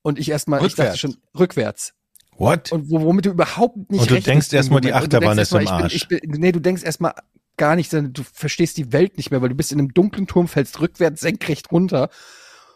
Und 0.00 0.18
ich 0.18 0.30
erst 0.30 0.48
mal, 0.48 0.64
ich 0.64 0.74
dachte 0.74 0.96
schon, 0.96 1.16
rückwärts. 1.38 1.92
What? 2.38 2.72
Und 2.72 2.90
wo- 2.90 3.00
womit 3.02 3.26
du 3.26 3.30
überhaupt 3.30 3.76
nicht 3.90 4.00
Und 4.00 4.10
du 4.10 4.20
denkst 4.20 4.52
im 4.52 4.56
erst 4.56 4.70
mal, 4.70 4.80
die 4.80 4.88
du 4.88 4.94
Achterbahn 4.94 5.38
ist 5.38 5.52
im 5.52 5.66
Arsch. 5.68 5.94
Ich 5.94 6.08
bin, 6.08 6.18
ich 6.22 6.30
bin, 6.30 6.40
nee, 6.40 6.52
du 6.52 6.60
denkst 6.60 6.82
erstmal 6.82 7.14
gar 7.56 7.76
nicht, 7.76 7.90
sondern 7.90 8.12
du 8.12 8.22
verstehst 8.22 8.76
die 8.76 8.92
Welt 8.92 9.16
nicht 9.16 9.30
mehr, 9.30 9.40
weil 9.42 9.48
du 9.48 9.54
bist 9.54 9.72
in 9.72 9.78
einem 9.78 9.94
dunklen 9.94 10.26
Turm, 10.26 10.46
fällst 10.48 10.80
rückwärts 10.80 11.20
senkrecht 11.20 11.72
runter, 11.72 12.10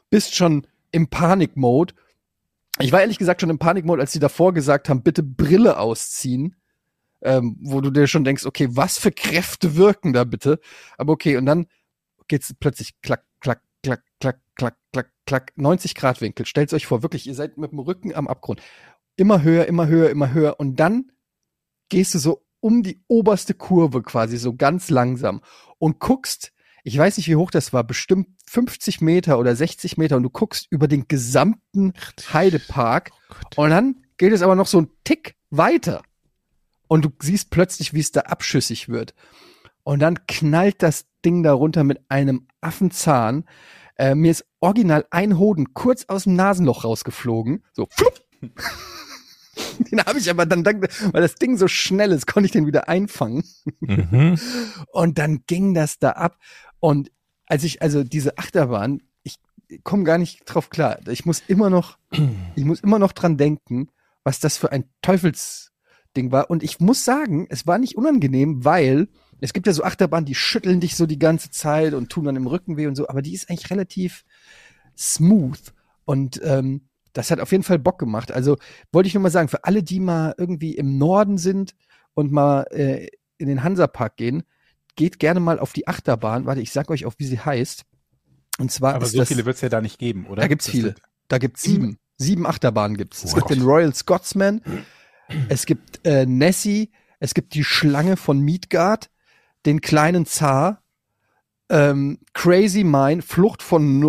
bist 0.08 0.34
schon 0.34 0.66
im 0.90 1.08
Panikmode. 1.08 1.94
Ich 2.78 2.92
war 2.92 3.00
ehrlich 3.02 3.18
gesagt 3.18 3.42
schon 3.42 3.50
im 3.50 3.58
Panikmode, 3.58 4.00
als 4.00 4.12
die 4.12 4.18
davor 4.18 4.54
gesagt 4.54 4.88
haben, 4.88 5.02
bitte 5.02 5.22
Brille 5.22 5.78
ausziehen. 5.78 6.56
Ähm, 7.22 7.58
wo 7.60 7.82
du 7.82 7.90
dir 7.90 8.06
schon 8.06 8.24
denkst, 8.24 8.46
okay, 8.46 8.68
was 8.70 8.96
für 8.96 9.12
Kräfte 9.12 9.76
wirken 9.76 10.14
da 10.14 10.24
bitte? 10.24 10.58
Aber 10.96 11.12
okay, 11.12 11.36
und 11.36 11.44
dann 11.44 11.66
geht's 12.28 12.54
plötzlich 12.58 12.98
klack, 13.02 13.26
klack, 13.40 13.60
klack, 13.82 14.02
klack, 14.20 14.40
klack, 14.56 14.76
klack, 14.90 15.12
klack, 15.26 15.52
90 15.56 15.94
Grad 15.94 16.22
Winkel. 16.22 16.46
Stellt 16.46 16.72
euch 16.72 16.86
vor, 16.86 17.02
wirklich, 17.02 17.26
ihr 17.26 17.34
seid 17.34 17.58
mit 17.58 17.72
dem 17.72 17.78
Rücken 17.78 18.14
am 18.14 18.26
Abgrund. 18.26 18.62
Immer 19.20 19.42
höher, 19.42 19.66
immer 19.66 19.87
höher, 19.87 20.09
immer 20.09 20.33
höher. 20.33 20.59
Und 20.59 20.76
dann 20.76 21.12
gehst 21.90 22.14
du 22.14 22.18
so 22.18 22.46
um 22.61 22.83
die 22.83 23.02
oberste 23.06 23.52
Kurve 23.52 24.02
quasi, 24.02 24.38
so 24.38 24.54
ganz 24.56 24.88
langsam 24.88 25.42
und 25.76 25.98
guckst, 25.98 26.54
ich 26.85 26.96
weiß 26.96 27.18
nicht, 27.18 27.28
wie 27.28 27.37
hoch 27.37 27.50
das 27.50 27.74
war, 27.74 27.85
bestimmt 27.85 28.28
50 28.46 29.02
Meter 29.02 29.38
oder 29.38 29.54
60 29.54 29.98
Meter 29.98 30.16
und 30.16 30.22
du 30.22 30.30
guckst 30.30 30.68
über 30.70 30.88
den 30.88 31.06
gesamten 31.06 31.92
Heidepark 32.33 33.11
Oh 33.59 33.64
und 33.64 33.68
dann 33.68 34.06
geht 34.16 34.33
es 34.33 34.40
aber 34.40 34.54
noch 34.54 34.66
so 34.66 34.78
einen 34.78 34.90
Tick 35.04 35.37
weiter. 35.50 36.00
Und 36.88 37.04
du 37.04 37.11
siehst 37.20 37.50
plötzlich, 37.50 37.92
wie 37.92 38.00
es 38.00 38.12
da 38.12 38.20
abschüssig 38.22 38.88
wird. 38.88 39.14
Und 39.83 39.98
dann 39.98 40.26
knallt 40.28 40.83
das 40.83 41.04
Ding 41.26 41.42
da 41.42 41.52
runter 41.52 41.85
mit 41.85 42.00
einem 42.09 42.48
Affenzahn. 42.62 43.44
Äh, 43.98 44.14
mir 44.14 44.30
ist 44.30 44.46
original 44.61 45.04
ein 45.11 45.37
Hoden 45.37 45.74
kurz 45.74 46.06
aus 46.09 46.24
dem 46.24 46.37
Nasenloch 46.37 46.85
rausgeflogen. 46.85 47.66
So, 47.74 47.87
flupp. 47.90 48.24
Den 49.90 50.00
habe 50.04 50.18
ich 50.18 50.28
aber 50.30 50.46
dann, 50.46 50.64
dank, 50.64 50.86
weil 51.12 51.22
das 51.22 51.36
Ding 51.36 51.56
so 51.56 51.68
schnell 51.68 52.12
ist, 52.12 52.26
konnte 52.26 52.46
ich 52.46 52.52
den 52.52 52.66
wieder 52.66 52.88
einfangen. 52.88 53.44
Mhm. 53.80 54.38
Und 54.92 55.18
dann 55.18 55.44
ging 55.46 55.74
das 55.74 55.98
da 55.98 56.10
ab. 56.12 56.38
Und 56.80 57.10
als 57.46 57.64
ich, 57.64 57.82
also 57.82 58.04
diese 58.04 58.38
Achterbahn, 58.38 59.02
ich 59.22 59.38
komme 59.84 60.04
gar 60.04 60.18
nicht 60.18 60.44
drauf 60.44 60.70
klar. 60.70 60.98
Ich 61.08 61.24
muss 61.24 61.42
immer 61.46 61.70
noch, 61.70 61.98
ich 62.56 62.64
muss 62.64 62.80
immer 62.80 62.98
noch 62.98 63.12
dran 63.12 63.36
denken, 63.36 63.88
was 64.24 64.40
das 64.40 64.56
für 64.56 64.72
ein 64.72 64.84
Teufelsding 65.02 66.30
war. 66.30 66.50
Und 66.50 66.62
ich 66.62 66.80
muss 66.80 67.04
sagen, 67.04 67.46
es 67.48 67.66
war 67.66 67.78
nicht 67.78 67.96
unangenehm, 67.96 68.64
weil 68.64 69.08
es 69.40 69.54
gibt 69.54 69.66
ja 69.66 69.72
so 69.72 69.84
Achterbahnen, 69.84 70.26
die 70.26 70.34
schütteln 70.34 70.80
dich 70.80 70.96
so 70.96 71.06
die 71.06 71.18
ganze 71.18 71.50
Zeit 71.50 71.94
und 71.94 72.10
tun 72.10 72.24
dann 72.24 72.36
im 72.36 72.46
Rücken 72.46 72.76
weh 72.76 72.86
und 72.86 72.94
so, 72.96 73.08
aber 73.08 73.22
die 73.22 73.32
ist 73.32 73.48
eigentlich 73.48 73.70
relativ 73.70 74.24
smooth. 74.98 75.72
Und 76.04 76.40
ähm, 76.44 76.89
das 77.12 77.30
hat 77.30 77.40
auf 77.40 77.52
jeden 77.52 77.64
Fall 77.64 77.78
Bock 77.78 77.98
gemacht. 77.98 78.32
Also 78.32 78.56
wollte 78.92 79.06
ich 79.08 79.14
nur 79.14 79.22
mal 79.22 79.30
sagen, 79.30 79.48
für 79.48 79.64
alle, 79.64 79.82
die 79.82 80.00
mal 80.00 80.34
irgendwie 80.38 80.74
im 80.76 80.98
Norden 80.98 81.38
sind 81.38 81.74
und 82.14 82.32
mal 82.32 82.66
äh, 82.70 83.08
in 83.38 83.48
den 83.48 83.62
Hansapark 83.62 84.16
gehen, 84.16 84.42
geht 84.96 85.18
gerne 85.18 85.40
mal 85.40 85.58
auf 85.58 85.72
die 85.72 85.88
Achterbahn. 85.88 86.46
Warte, 86.46 86.60
ich 86.60 86.72
sag 86.72 86.90
euch 86.90 87.06
auch, 87.06 87.14
wie 87.18 87.26
sie 87.26 87.38
heißt. 87.40 87.84
Und 88.58 88.70
zwar 88.70 88.94
Aber 88.94 89.06
so 89.06 89.18
das, 89.18 89.28
viele 89.28 89.46
wird 89.46 89.56
es 89.56 89.62
ja 89.62 89.68
da 89.68 89.80
nicht 89.80 89.98
geben, 89.98 90.26
oder? 90.26 90.42
Da 90.42 90.48
gibt's 90.48 90.66
Das 90.66 90.72
viele. 90.72 90.94
da 91.28 91.38
gibt's 91.38 91.62
sieben. 91.62 91.98
Sieben 92.18 92.46
Achterbahnen 92.46 92.96
gibt's. 92.98 93.24
Es 93.24 93.32
What? 93.32 93.48
gibt 93.48 93.50
den 93.58 93.62
Royal 93.66 93.94
Scotsman, 93.94 94.60
es 95.48 95.64
gibt 95.64 96.06
äh, 96.06 96.26
Nessie, 96.26 96.90
es 97.18 97.32
gibt 97.32 97.54
die 97.54 97.64
Schlange 97.64 98.18
von 98.18 98.40
Midgard, 98.40 99.10
den 99.64 99.80
kleinen 99.80 100.26
Zar, 100.26 100.82
ähm, 101.70 102.18
Crazy 102.34 102.84
Mine, 102.84 103.22
Flucht 103.22 103.62
von 103.62 104.00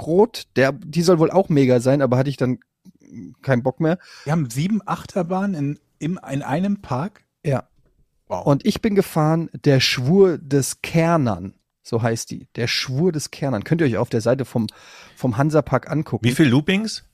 Novgorod, 0.00 0.44
der, 0.56 0.72
die 0.72 1.02
soll 1.02 1.18
wohl 1.18 1.30
auch 1.30 1.48
mega 1.48 1.80
sein, 1.80 2.02
aber 2.02 2.16
hatte 2.16 2.30
ich 2.30 2.36
dann 2.36 2.58
keinen 3.42 3.62
Bock 3.62 3.80
mehr. 3.80 3.98
Wir 4.24 4.32
haben 4.32 4.48
sieben 4.50 4.80
Achterbahnen 4.86 5.54
in, 5.54 5.78
im, 5.98 6.20
in 6.30 6.42
einem 6.42 6.80
Park. 6.80 7.24
Ja. 7.44 7.68
Wow. 8.28 8.46
Und 8.46 8.64
ich 8.64 8.80
bin 8.80 8.94
gefahren, 8.94 9.50
der 9.64 9.80
Schwur 9.80 10.38
des 10.38 10.82
Kernern. 10.82 11.54
So 11.82 12.02
heißt 12.02 12.30
die. 12.30 12.46
Der 12.54 12.68
Schwur 12.68 13.10
des 13.10 13.30
Kernern. 13.30 13.64
Könnt 13.64 13.80
ihr 13.80 13.86
euch 13.86 13.96
auf 13.96 14.10
der 14.10 14.20
Seite 14.20 14.44
vom, 14.44 14.68
vom 15.16 15.36
Hansapark 15.36 15.90
angucken. 15.90 16.24
Wie 16.24 16.32
viel 16.34 16.46
Loopings? 16.46 17.04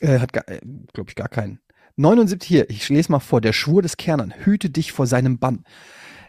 Äh, 0.00 0.20
hat, 0.20 0.36
äh, 0.36 0.60
glaube 0.92 1.10
ich, 1.10 1.16
gar 1.16 1.28
keinen. 1.28 1.60
79 1.96 2.48
hier, 2.48 2.70
ich 2.70 2.88
lese 2.88 3.10
mal 3.10 3.20
vor. 3.20 3.40
Der 3.40 3.52
Schwur 3.52 3.82
des 3.82 3.96
Kernern. 3.96 4.32
Hüte 4.44 4.70
dich 4.70 4.92
vor 4.92 5.06
seinem 5.06 5.38
Bann. 5.38 5.64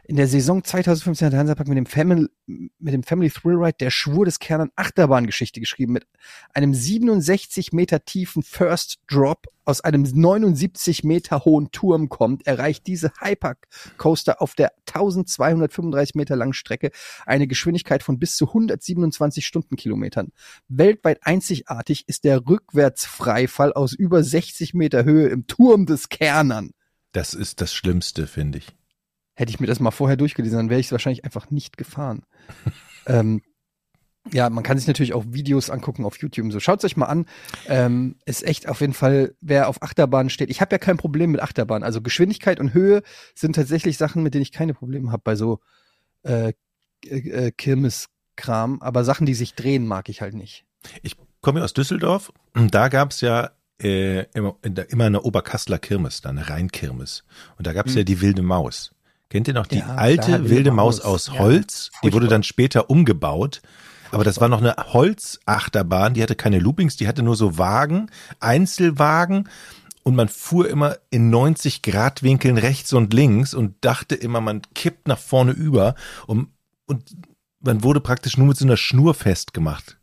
In 0.07 0.17
der 0.17 0.27
Saison 0.27 0.63
2015 0.63 1.25
hat 1.25 1.33
der 1.33 1.39
Hansapark 1.39 1.67
mit 1.67 1.77
dem 1.77 1.85
Family, 1.85 2.27
mit 2.45 2.93
dem 2.93 3.03
Family 3.03 3.29
Thrill 3.29 3.55
Ride 3.55 3.77
der 3.79 3.89
Schwur 3.89 4.25
des 4.25 4.39
Kernern 4.39 4.69
Achterbahngeschichte 4.75 5.59
geschrieben 5.59 5.93
mit 5.93 6.05
einem 6.53 6.73
67 6.73 7.73
Meter 7.73 8.05
tiefen 8.05 8.43
First 8.43 8.99
Drop 9.07 9.47
aus 9.63 9.81
einem 9.81 10.03
79 10.03 11.03
Meter 11.03 11.43
hohen 11.43 11.71
Turm 11.71 12.09
kommt, 12.09 12.45
erreicht 12.45 12.85
diese 12.85 13.11
Hypercoaster 13.19 14.41
auf 14.41 14.53
der 14.53 14.73
1235 14.87 16.13
Meter 16.13 16.35
langen 16.35 16.53
Strecke 16.53 16.91
eine 17.25 17.47
Geschwindigkeit 17.47 18.03
von 18.03 18.19
bis 18.19 18.37
zu 18.37 18.47
127 18.47 19.45
Stundenkilometern. 19.45 20.31
Weltweit 20.67 21.19
einzigartig 21.23 22.07
ist 22.07 22.25
der 22.25 22.45
Rückwärtsfreifall 22.45 23.73
aus 23.73 23.93
über 23.93 24.23
60 24.23 24.75
Meter 24.75 25.03
Höhe 25.03 25.29
im 25.29 25.47
Turm 25.47 25.87
des 25.87 26.09
Kernern. 26.09 26.71
Das 27.11 27.33
ist 27.33 27.61
das 27.61 27.73
Schlimmste, 27.73 28.27
finde 28.27 28.59
ich. 28.59 28.75
Hätte 29.35 29.49
ich 29.51 29.59
mir 29.59 29.67
das 29.67 29.79
mal 29.79 29.91
vorher 29.91 30.17
durchgelesen, 30.17 30.57
dann 30.57 30.69
wäre 30.69 30.79
ich 30.79 30.87
es 30.87 30.91
wahrscheinlich 30.91 31.25
einfach 31.25 31.51
nicht 31.51 31.77
gefahren. 31.77 32.23
ähm, 33.05 33.41
ja, 34.33 34.49
man 34.49 34.63
kann 34.63 34.77
sich 34.77 34.87
natürlich 34.87 35.13
auch 35.13 35.23
Videos 35.27 35.69
angucken 35.69 36.03
auf 36.03 36.17
YouTube 36.17 36.45
und 36.45 36.51
so. 36.51 36.59
Schaut 36.59 36.83
euch 36.83 36.97
mal 36.97 37.05
an. 37.05 37.25
Ähm, 37.67 38.15
ist 38.25 38.43
echt 38.43 38.67
auf 38.67 38.81
jeden 38.81 38.93
Fall, 38.93 39.35
wer 39.39 39.69
auf 39.69 39.83
Achterbahn 39.83 40.29
steht. 40.29 40.49
Ich 40.49 40.61
habe 40.61 40.73
ja 40.73 40.79
kein 40.79 40.97
Problem 40.97 41.31
mit 41.31 41.41
Achterbahn. 41.41 41.83
Also 41.83 42.01
Geschwindigkeit 42.01 42.59
und 42.59 42.73
Höhe 42.73 43.03
sind 43.35 43.55
tatsächlich 43.55 43.97
Sachen, 43.97 44.23
mit 44.23 44.33
denen 44.33 44.41
ich 44.41 44.51
keine 44.51 44.73
Probleme 44.73 45.11
habe 45.11 45.21
bei 45.23 45.35
so 45.35 45.59
äh, 46.23 46.53
äh, 47.07 47.51
Kirmeskram. 47.51 48.81
Aber 48.81 49.03
Sachen, 49.03 49.27
die 49.27 49.35
sich 49.35 49.53
drehen, 49.53 49.85
mag 49.85 50.09
ich 50.09 50.21
halt 50.21 50.33
nicht. 50.33 50.65
Ich 51.03 51.17
komme 51.41 51.63
aus 51.63 51.73
Düsseldorf 51.73 52.31
und 52.55 52.73
da 52.73 52.87
gab's 52.87 53.21
ja 53.21 53.51
äh, 53.79 54.23
immer, 54.33 54.55
immer 54.63 55.05
eine 55.05 55.21
Oberkassler 55.21 55.77
Kirmes, 55.77 56.21
da 56.21 56.29
eine 56.29 56.49
Rheinkirmes. 56.49 57.25
Und 57.57 57.67
da 57.67 57.73
gab's 57.73 57.91
Hm. 57.91 57.97
ja 57.99 58.03
die 58.03 58.21
wilde 58.21 58.41
Maus. 58.41 58.94
Kennt 59.29 59.47
ihr 59.47 59.53
noch 59.53 59.67
die 59.67 59.79
Ja, 59.79 59.95
alte 59.95 60.21
klar, 60.27 60.39
wilde, 60.41 60.49
wilde 60.49 60.71
Maus 60.71 60.97
Maus. 60.99 61.05
aus 61.05 61.27
Ja, 61.27 61.39
Holz? 61.39 61.91
die 62.03 62.13
wurde 62.13 62.27
dann 62.27 62.43
später 62.43 62.89
umgebaut. 62.89 63.61
Aber 64.11 64.23
das 64.23 64.39
war 64.39 64.47
noch 64.47 64.61
eine 64.61 64.75
Holzachterbahn, 64.77 66.13
die 66.13 66.23
hatte 66.23 66.35
keine 66.35 66.59
Loopings, 66.59 66.95
die 66.95 67.07
hatte 67.07 67.23
nur 67.23 67.35
so 67.35 67.57
Wagen, 67.57 68.09
Einzelwagen 68.39 69.49
und 70.03 70.15
man 70.15 70.29
fuhr 70.29 70.69
immer 70.69 70.97
in 71.09 71.29
90 71.29 71.81
Grad 71.81 72.23
Winkeln 72.23 72.57
rechts 72.57 72.93
und 72.93 73.13
links 73.13 73.53
und 73.53 73.75
dachte 73.83 74.15
immer, 74.15 74.39
man 74.39 74.61
kippt 74.73 75.07
nach 75.07 75.17
vorne 75.19 75.51
über 75.51 75.95
und, 76.27 76.47
und 76.85 77.03
man 77.59 77.83
wurde 77.83 77.99
praktisch 77.99 78.37
nur 78.37 78.47
mit 78.47 78.57
so 78.57 78.65
einer 78.65 78.77
Schnur 78.77 79.15
festgemacht. 79.15 79.97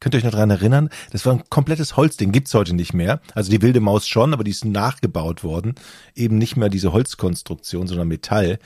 Könnt 0.00 0.14
ihr 0.14 0.18
euch 0.18 0.24
noch 0.24 0.30
dran 0.30 0.50
erinnern? 0.50 0.90
Das 1.10 1.26
war 1.26 1.32
ein 1.32 1.42
komplettes 1.50 1.96
Holzding, 1.96 2.30
gibt's 2.30 2.54
heute 2.54 2.74
nicht 2.74 2.94
mehr. 2.94 3.20
Also 3.34 3.50
die 3.50 3.62
wilde 3.62 3.80
Maus 3.80 4.06
schon, 4.06 4.32
aber 4.32 4.44
die 4.44 4.52
ist 4.52 4.64
nachgebaut 4.64 5.42
worden. 5.42 5.74
Eben 6.14 6.38
nicht 6.38 6.56
mehr 6.56 6.68
diese 6.68 6.92
Holzkonstruktion, 6.92 7.88
sondern 7.88 8.06
Metall. 8.06 8.60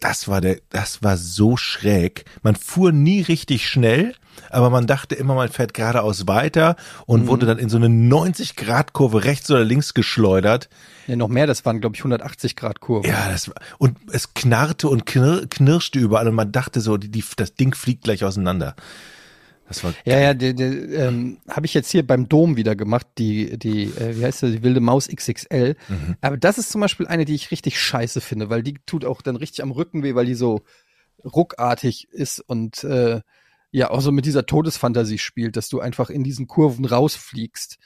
Das 0.00 0.28
war 0.28 0.42
der, 0.42 0.58
das 0.68 1.02
war 1.02 1.16
so 1.16 1.56
schräg. 1.56 2.26
Man 2.42 2.56
fuhr 2.56 2.92
nie 2.92 3.22
richtig 3.22 3.66
schnell, 3.66 4.14
aber 4.50 4.68
man 4.68 4.86
dachte 4.86 5.14
immer, 5.14 5.34
man 5.34 5.48
fährt 5.48 5.72
geradeaus 5.72 6.26
weiter 6.28 6.76
und 7.06 7.28
wurde 7.28 7.46
dann 7.46 7.58
in 7.58 7.70
so 7.70 7.78
eine 7.78 7.86
90-Grad-Kurve 7.86 9.24
rechts 9.24 9.50
oder 9.50 9.64
links 9.64 9.94
geschleudert. 9.94 10.68
Ja, 11.06 11.16
noch 11.16 11.28
mehr, 11.28 11.46
das 11.46 11.64
waren, 11.64 11.80
glaube 11.80 11.96
ich, 11.96 12.00
180 12.00 12.56
Grad 12.56 12.80
Kurven. 12.80 13.08
Ja, 13.08 13.30
das 13.30 13.48
war, 13.48 13.54
und 13.78 13.96
es 14.12 14.34
knarrte 14.34 14.88
und 14.88 15.06
knir, 15.06 15.46
knirschte 15.48 15.98
überall 15.98 16.28
und 16.28 16.34
man 16.34 16.52
dachte 16.52 16.82
so, 16.82 16.98
die, 16.98 17.10
die, 17.10 17.24
das 17.36 17.54
Ding 17.54 17.74
fliegt 17.74 18.04
gleich 18.04 18.24
auseinander. 18.24 18.74
Das 19.66 19.82
war 19.82 19.94
Ja, 20.04 20.18
ja, 20.18 20.30
ähm, 20.30 21.38
habe 21.48 21.66
ich 21.66 21.74
jetzt 21.74 21.90
hier 21.90 22.06
beim 22.06 22.28
Dom 22.28 22.56
wieder 22.56 22.76
gemacht, 22.76 23.06
die, 23.18 23.58
die, 23.58 23.84
äh, 23.84 24.16
wie 24.18 24.24
heißt 24.24 24.42
das, 24.42 24.52
die 24.52 24.62
wilde 24.62 24.80
Maus 24.80 25.08
XXL. 25.08 25.76
Mhm. 25.88 26.16
Aber 26.20 26.36
das 26.36 26.58
ist 26.58 26.70
zum 26.70 26.80
Beispiel 26.80 27.06
eine, 27.06 27.24
die 27.24 27.34
ich 27.34 27.50
richtig 27.50 27.80
scheiße 27.80 28.20
finde, 28.20 28.50
weil 28.50 28.62
die 28.62 28.74
tut 28.86 29.04
auch 29.04 29.22
dann 29.22 29.36
richtig 29.36 29.62
am 29.62 29.70
Rücken 29.70 30.02
weh, 30.02 30.14
weil 30.14 30.26
die 30.26 30.34
so 30.34 30.62
ruckartig 31.24 32.08
ist 32.10 32.40
und 32.40 32.84
äh, 32.84 33.20
ja 33.70 33.90
auch 33.90 34.00
so 34.00 34.12
mit 34.12 34.26
dieser 34.26 34.46
Todesfantasie 34.46 35.18
spielt, 35.18 35.56
dass 35.56 35.68
du 35.68 35.80
einfach 35.80 36.10
in 36.10 36.22
diesen 36.22 36.46
Kurven 36.46 36.84
rausfliegst. 36.84 37.78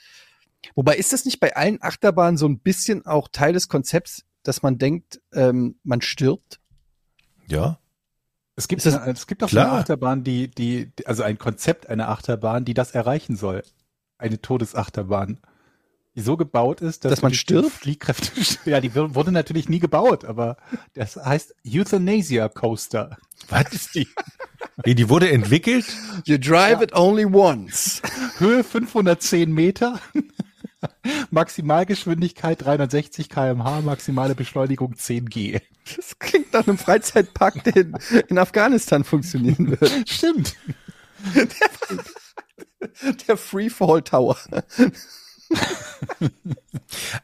Wobei 0.75 0.97
ist 0.97 1.13
das 1.13 1.25
nicht 1.25 1.39
bei 1.39 1.55
allen 1.55 1.81
Achterbahnen 1.81 2.37
so 2.37 2.47
ein 2.47 2.59
bisschen 2.59 3.05
auch 3.05 3.29
Teil 3.31 3.53
des 3.53 3.69
Konzepts, 3.69 4.25
dass 4.43 4.61
man 4.61 4.77
denkt, 4.77 5.21
ähm, 5.33 5.79
man 5.83 6.01
stirbt? 6.01 6.59
ja. 7.47 7.79
Es 8.59 8.67
gibt, 8.67 8.85
das- 8.85 8.95
eine, 8.97 9.13
es 9.13 9.25
gibt 9.25 9.41
auch 9.41 9.49
eine 9.51 9.71
Achterbahn, 9.71 10.23
die, 10.25 10.49
die, 10.51 10.91
die- 10.93 11.07
also 11.07 11.23
ein 11.23 11.37
Konzept 11.37 11.87
einer 11.89 12.09
Achterbahn, 12.09 12.65
die 12.65 12.73
das 12.73 12.91
erreichen 12.91 13.37
soll. 13.37 13.63
Eine 14.17 14.41
Todesachterbahn. 14.41 15.37
Die 16.15 16.21
so 16.21 16.35
gebaut 16.35 16.81
ist, 16.81 17.05
dass, 17.05 17.11
Dass 17.11 17.21
man 17.21 17.31
die 17.31 17.37
stirbt? 17.37 17.69
Fliehkräfte, 17.71 18.31
ja, 18.69 18.81
die 18.81 18.93
wur- 18.93 19.15
wurde 19.15 19.31
natürlich 19.31 19.69
nie 19.69 19.79
gebaut, 19.79 20.25
aber 20.25 20.57
das 20.93 21.15
heißt 21.15 21.55
Euthanasia 21.65 22.49
Coaster. 22.49 23.17
Was? 23.47 23.71
ist 23.71 23.95
die? 23.95 24.07
Wie, 24.83 24.93
die 24.95 25.07
wurde 25.07 25.31
entwickelt? 25.31 25.85
You 26.25 26.37
drive 26.37 26.81
it 26.81 26.93
only 26.93 27.25
once. 27.25 28.01
Höhe 28.39 28.63
510 28.65 29.51
Meter. 29.53 29.99
Maximalgeschwindigkeit 31.31 32.63
360 32.63 33.29
kmh, 33.29 33.81
maximale 33.81 34.35
Beschleunigung 34.35 34.95
10 34.95 35.27
G. 35.27 35.59
Das 35.95 36.19
klingt 36.19 36.53
nach 36.53 36.67
einem 36.67 36.77
Freizeitpark, 36.77 37.63
der 37.63 37.75
in, 37.75 37.97
in 38.27 38.37
Afghanistan 38.37 39.03
funktionieren 39.03 39.71
wird. 39.79 40.09
Stimmt. 40.09 40.55
Der 43.27 43.37
Freefall 43.37 44.01
Tower. 44.03 44.37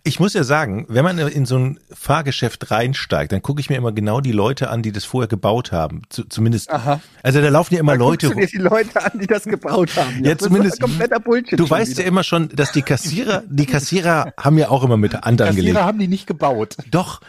Ich 0.04 0.20
muss 0.20 0.34
ja 0.34 0.44
sagen, 0.44 0.86
wenn 0.90 1.04
man 1.04 1.18
in 1.18 1.46
so 1.46 1.58
ein 1.58 1.80
Fahrgeschäft 1.92 2.70
reinsteigt, 2.72 3.32
dann 3.32 3.42
gucke 3.42 3.60
ich 3.60 3.70
mir 3.70 3.78
immer 3.78 3.92
genau 3.92 4.22
die 4.22 4.32
Leute 4.32 4.70
an, 4.70 4.82
die 4.84 4.92
das 4.92 5.06
vorher 5.06 5.28
gebaut 5.28 5.72
haben. 5.72 6.04
Zu, 6.10 6.24
zumindest. 6.26 6.70
Aha. 6.72 7.02
Also 7.24 7.42
da 7.42 7.50
laufen 7.50 7.74
ja 7.74 7.80
immer 7.80 7.96
Leute. 7.96 8.28
Guckst 8.30 8.54
du 8.54 8.58
dir 8.58 8.60
die 8.60 8.64
Leute 8.64 9.04
an, 9.04 9.20
die 9.20 9.28
das 9.28 9.44
gebaut 9.44 9.96
haben. 9.96 10.18
Ja, 10.24 10.34
Das 10.36 10.42
ist 10.42 10.44
zumindest- 10.44 10.80
kompletter 10.82 11.20
Bullshit. 11.20 11.60
Du 11.60 11.68
weißt 11.70 11.94
ja 11.94 11.98
wieder. 12.00 12.08
immer 12.08 12.24
schon, 12.24 12.50
dass 12.50 12.72
die 12.72 12.84
Kassierer, 12.84 13.44
die 13.48 13.66
Kassierer 13.66 14.34
haben 14.40 14.58
ja 14.58 14.70
auch 14.70 14.84
immer 14.84 14.98
mit 14.98 15.14
Hand 15.14 15.26
angelegt. 15.42 15.58
Kassierer 15.58 15.84
haben 15.86 16.00
die 16.00 16.08
nicht 16.08 16.28
gebaut. 16.28 16.78
Doch, 16.92 17.22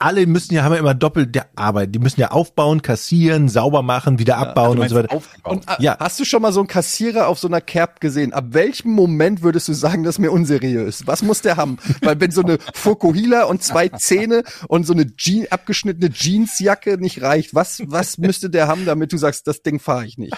alle 0.00 0.26
müssen 0.26 0.54
ja, 0.54 0.64
haben 0.64 0.72
ja 0.72 0.78
immer 0.78 0.94
doppelt 0.94 1.34
der 1.34 1.46
Arbeit. 1.56 1.94
Die 1.94 1.98
müssen 1.98 2.20
ja 2.20 2.30
aufbauen, 2.30 2.80
kassieren, 2.80 3.48
sauber 3.48 3.82
machen, 3.82 4.18
wieder 4.18 4.38
abbauen 4.38 4.78
und 4.78 4.88
so 4.88 4.96
weiter. 4.96 5.14
Aufgebaut. 5.14 5.52
Und, 5.52 5.68
äh, 5.68 5.82
Ja. 5.82 5.98
Hast 6.00 6.18
du 6.18 6.24
schon 6.24 6.40
mal 6.40 6.52
so 6.52 6.60
einen 6.60 6.68
Kassierer 6.68 7.28
auf 7.28 7.38
so 7.38 7.46
einer 7.46 7.60
Kerb 7.60 8.00
gesehen? 8.00 8.32
Ab 8.32 8.46
welchem 8.48 8.92
Moment 8.92 9.42
würdest 9.42 9.68
du 9.68 9.74
sagen, 9.74 10.02
das 10.02 10.16
ist 10.16 10.18
mir 10.18 10.32
unseriös? 10.32 11.06
Was 11.06 11.22
muss 11.22 11.42
der 11.42 11.56
haben? 11.58 11.78
Weil 12.00 12.18
wenn 12.18 12.30
so 12.30 12.42
eine 12.42 12.58
Fukuhila 12.74 13.44
und 13.44 13.62
zwei 13.62 13.88
Zähne 13.90 14.42
und 14.68 14.86
so 14.86 14.94
eine 14.94 15.14
Jean, 15.16 15.46
abgeschnittene 15.50 16.10
Jeansjacke 16.10 16.96
nicht 16.98 17.20
reicht, 17.20 17.54
was, 17.54 17.82
was 17.84 18.16
müsste 18.16 18.48
der 18.48 18.68
haben, 18.68 18.86
damit 18.86 19.12
du 19.12 19.18
sagst, 19.18 19.46
das 19.46 19.62
Ding 19.62 19.78
fahre 19.78 20.06
ich 20.06 20.18
nicht? 20.18 20.34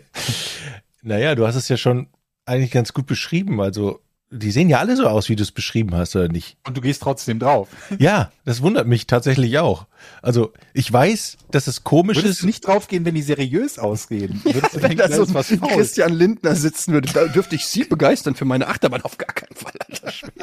Naja, 1.03 1.37
du 1.37 1.47
hast 1.47 1.55
es 1.55 1.69
ja 1.69 1.77
schon 1.77 2.09
eigentlich 2.47 2.73
ganz 2.73 2.93
gut 2.93 3.07
beschrieben. 3.07 3.61
Also, 3.61 4.01
die 4.31 4.51
sehen 4.51 4.69
ja 4.69 4.79
alle 4.79 4.97
so 4.97 5.07
aus, 5.07 5.29
wie 5.29 5.37
du 5.37 5.43
es 5.43 5.53
beschrieben 5.53 5.95
hast, 5.95 6.17
oder 6.17 6.29
nicht? 6.29 6.57
Und 6.67 6.77
du 6.77 6.81
gehst 6.81 7.03
trotzdem 7.03 7.39
drauf. 7.39 7.69
Ja, 7.99 8.31
das 8.45 8.61
wundert 8.61 8.87
mich 8.87 9.07
tatsächlich 9.07 9.59
auch. 9.59 9.87
Also, 10.21 10.53
ich 10.75 10.93
weiß, 10.93 11.39
dass 11.51 11.67
es 11.67 11.85
komisch 11.85 12.19
Würdest 12.19 12.35
ist. 12.35 12.43
du 12.43 12.47
nicht 12.47 12.67
draufgehen, 12.67 13.05
wenn 13.05 13.15
die 13.15 13.23
seriös 13.23 13.79
ausgehen? 13.79 14.41
Würdest 14.45 14.75
du 14.75 14.83
Wenn 14.83 14.97
da 14.97 15.11
so 15.11 15.33
was 15.33 15.49
faul? 15.49 15.69
Christian 15.69 16.13
Lindner 16.13 16.55
sitzen 16.55 16.93
würde, 16.93 17.13
da 17.13 17.27
dürfte 17.27 17.55
ich 17.55 17.67
Sie 17.67 17.85
begeistern 17.85 18.35
für 18.35 18.45
meine 18.45 18.67
Achterbahn 18.67 19.03
auf 19.03 19.17
gar 19.19 19.33
keinen 19.33 19.57
Fall. 19.57 19.73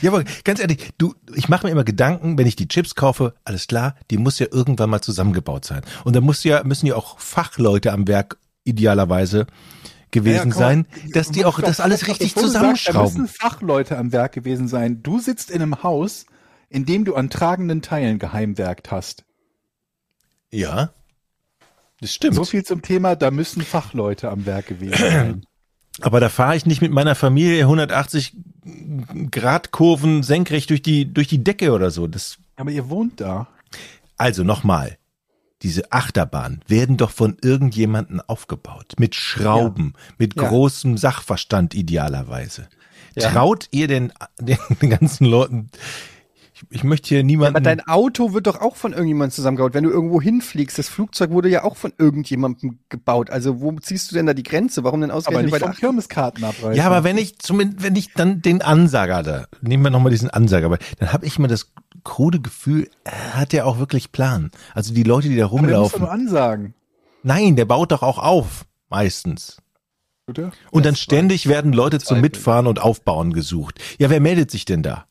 Ja, 0.00 0.10
aber 0.10 0.24
ganz 0.44 0.60
ehrlich, 0.60 0.78
du, 0.96 1.14
ich 1.34 1.50
mache 1.50 1.66
mir 1.66 1.72
immer 1.72 1.84
Gedanken, 1.84 2.38
wenn 2.38 2.46
ich 2.46 2.56
die 2.56 2.68
Chips 2.68 2.94
kaufe, 2.94 3.34
alles 3.44 3.66
klar, 3.66 3.96
die 4.10 4.16
muss 4.16 4.38
ja 4.38 4.46
irgendwann 4.50 4.88
mal 4.88 5.02
zusammengebaut 5.02 5.66
sein. 5.66 5.82
Und 6.04 6.16
da 6.16 6.22
muss 6.22 6.42
ja, 6.42 6.64
müssen 6.64 6.86
ja 6.86 6.96
auch 6.96 7.18
Fachleute 7.18 7.92
am 7.92 8.08
Werk 8.08 8.38
idealerweise 8.64 9.46
gewesen 10.10 10.50
Ja, 10.50 10.54
sein, 10.56 10.86
dass 11.12 11.30
die 11.30 11.44
auch 11.44 11.60
das 11.60 11.80
alles 11.80 12.06
richtig 12.08 12.34
du 12.34 12.40
sagst, 12.40 12.54
Da 12.54 12.58
zusammenschrauben. 12.60 13.22
müssen 13.22 13.28
Fachleute 13.28 13.98
am 13.98 14.12
Werk 14.12 14.32
gewesen 14.32 14.68
sein. 14.68 15.02
Du 15.02 15.18
sitzt 15.20 15.50
in 15.50 15.62
einem 15.62 15.82
Haus, 15.82 16.26
in 16.68 16.84
dem 16.84 17.04
du 17.04 17.14
an 17.14 17.30
tragenden 17.30 17.82
Teilen 17.82 18.18
geheimwerkt 18.18 18.90
hast. 18.90 19.24
Ja, 20.50 20.92
das 22.00 22.12
stimmt. 22.14 22.34
So 22.36 22.44
viel 22.44 22.64
zum 22.64 22.82
Thema, 22.82 23.16
da 23.16 23.30
müssen 23.30 23.62
Fachleute 23.62 24.30
am 24.30 24.46
Werk 24.46 24.66
gewesen 24.66 24.92
sein. 24.98 25.44
Aber 26.00 26.20
da 26.20 26.28
fahre 26.28 26.56
ich 26.56 26.64
nicht 26.66 26.80
mit 26.80 26.92
meiner 26.92 27.14
Familie 27.16 27.62
180 27.62 28.36
Grad 29.32 29.70
Kurven 29.72 30.22
senkrecht 30.22 30.70
durch 30.70 30.82
die 30.82 31.12
durch 31.12 31.26
die 31.28 31.42
Decke 31.42 31.72
oder 31.72 31.90
so. 31.90 32.06
Das 32.06 32.38
Aber 32.56 32.70
ihr 32.70 32.88
wohnt 32.88 33.20
da. 33.20 33.48
also 34.16 34.44
nochmal. 34.44 34.97
Diese 35.62 35.90
Achterbahn 35.92 36.60
werden 36.68 36.96
doch 36.96 37.10
von 37.10 37.36
irgendjemanden 37.42 38.20
aufgebaut. 38.20 38.94
Mit 38.98 39.14
Schrauben, 39.14 39.94
mit 40.16 40.36
Ja. 40.36 40.48
großem 40.48 40.96
Sachverstand 40.96 41.74
idealerweise. 41.74 42.68
Ja. 43.16 43.30
Traut 43.30 43.66
ihr 43.72 43.88
denn 43.88 44.12
den, 44.40 44.58
den 44.80 44.90
ganzen 44.90 45.24
Leuten, 45.24 45.70
ich, 46.70 46.76
ich 46.78 46.84
möchte 46.84 47.08
hier 47.08 47.22
niemanden, 47.24 47.56
Aber 47.56 47.62
dein 47.62 47.86
Auto 47.86 48.32
wird 48.32 48.46
doch 48.46 48.60
auch 48.60 48.76
von 48.76 48.92
irgendjemandem 48.92 49.34
zusammengebaut. 49.34 49.74
Wenn 49.74 49.84
du 49.84 49.90
irgendwo 49.90 50.20
hinfliegst, 50.20 50.78
das 50.78 50.88
Flugzeug 50.88 51.30
wurde 51.30 51.48
ja 51.48 51.64
auch 51.64 51.76
von 51.76 51.92
irgendjemandem 51.98 52.78
gebaut. 52.88 53.30
Also 53.30 53.60
wo 53.60 53.72
ziehst 53.72 54.10
du 54.10 54.14
denn 54.14 54.26
da 54.26 54.34
die 54.34 54.42
Grenze? 54.42 54.84
Warum 54.84 55.00
denn 55.00 55.10
Aber 55.10 55.18
ausgerechnet 55.18 55.46
nicht 55.46 55.52
bei 55.52 55.58
der 55.58 55.68
vom 55.68 55.76
Kirmeskartenabreißen. 55.76 56.74
ja, 56.74 56.86
aber 56.86 57.04
wenn 57.04 57.18
ich 57.18 57.38
zumindest, 57.38 57.82
wenn 57.82 57.96
ich 57.96 58.12
dann 58.12 58.42
den 58.42 58.62
Ansager 58.62 59.22
da, 59.22 59.46
nehmen 59.60 59.82
wir 59.82 59.90
nochmal 59.90 60.10
diesen 60.10 60.30
Ansager, 60.30 60.66
aber 60.66 60.78
dann 60.98 61.12
habe 61.12 61.26
ich 61.26 61.38
immer 61.38 61.48
das 61.48 61.72
krude 62.04 62.40
Gefühl, 62.40 62.88
er 63.04 63.34
hat 63.34 63.52
ja 63.52 63.64
auch 63.64 63.78
wirklich 63.78 64.12
Plan. 64.12 64.50
Also 64.74 64.94
die 64.94 65.02
Leute, 65.02 65.28
die 65.28 65.36
da 65.36 65.46
Aber 65.46 65.66
der 65.66 65.78
muss 65.78 65.92
doch 65.92 66.00
rumlaufen. 66.00 66.00
nur 66.00 66.10
ansagen. 66.10 66.74
Nein, 67.22 67.56
der 67.56 67.64
baut 67.64 67.92
doch 67.92 68.02
auch 68.02 68.18
auf, 68.18 68.64
meistens. 68.88 69.58
Und 70.70 70.84
dann 70.84 70.94
ständig 70.94 71.48
werden 71.48 71.72
Leute 71.72 71.98
zum. 71.98 72.20
Mitfahren 72.20 72.66
und 72.66 72.80
Aufbauen 72.80 73.32
gesucht. 73.32 73.80
Ja, 73.98 74.10
wer 74.10 74.20
meldet 74.20 74.50
sich 74.50 74.64
denn 74.66 74.82
da? 74.82 75.07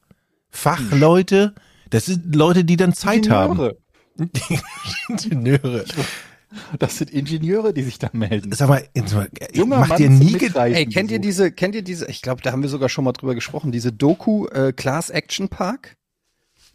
Fachleute? 0.58 1.54
Das 1.90 2.06
sind 2.08 2.36
Leute, 2.36 2.66
die 2.66 2.78
dann 2.78 2.94
Zeit 2.94 3.30
haben. 3.30 3.60
Ingenieure. 3.60 3.78
Ingenieure. 5.10 5.86
Das 6.80 6.98
sind 6.98 7.12
Ingenieure, 7.12 7.74
die 7.74 7.84
sich 7.84 8.00
da 8.00 8.10
melden. 8.14 8.52
Sag 8.54 8.70
mal, 8.70 8.88
Junger 9.54 9.80
macht 9.80 9.90
Mann 9.90 10.02
ihr 10.02 10.10
nie 10.10 10.38
Ey, 10.56 10.88
kennt 10.88 11.12
ihr 11.12 11.20
diese, 11.20 11.52
kennt 11.52 11.76
ihr 11.76 11.84
diese, 11.84 12.08
ich 12.08 12.22
glaube, 12.22 12.42
da 12.42 12.52
haben 12.52 12.64
wir 12.64 12.70
sogar 12.70 12.90
schon 12.90 13.04
mal 13.04 13.12
drüber 13.12 13.36
gesprochen, 13.36 13.72
diese 13.72 13.92
Doku 13.92 14.48
äh, 14.48 14.74
Class 14.74 15.10
Action 15.10 15.50
Park? 15.50 15.96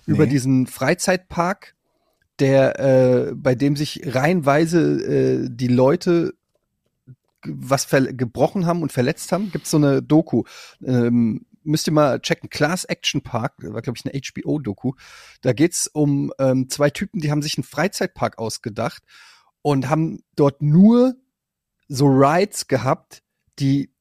Über 0.06 0.24
Nee. 0.26 0.30
diesen 0.30 0.66
Freizeitpark, 0.66 1.74
der, 2.38 2.78
äh, 2.78 3.32
bei 3.34 3.54
dem 3.54 3.76
sich 3.76 4.02
reihenweise 4.04 4.80
äh, 5.44 5.48
die 5.50 5.68
Leute 5.68 6.34
was 7.44 7.88
gebrochen 7.90 8.66
haben 8.66 8.82
und 8.82 8.92
verletzt 8.92 9.32
haben, 9.32 9.50
gibt's 9.50 9.70
so 9.70 9.76
eine 9.76 10.02
Doku. 10.02 10.44
Ähm, 10.84 11.46
müsst 11.64 11.86
ihr 11.86 11.92
mal 11.92 12.20
checken. 12.20 12.50
Class 12.50 12.84
Action 12.84 13.22
Park, 13.22 13.54
war, 13.58 13.82
glaube 13.82 13.98
ich, 13.98 14.04
eine 14.04 14.20
HBO-Doku. 14.20 14.92
Da 15.40 15.52
geht's 15.52 15.86
um 15.86 16.32
ähm, 16.38 16.68
zwei 16.68 16.90
Typen, 16.90 17.20
die 17.20 17.30
haben 17.30 17.42
sich 17.42 17.56
einen 17.56 17.64
Freizeitpark 17.64 18.38
ausgedacht 18.38 19.02
und 19.62 19.88
haben 19.88 20.22
dort 20.34 20.62
nur 20.62 21.14
so 21.88 22.06
Rides 22.06 22.68
gehabt, 22.68 23.22
die 23.58 23.92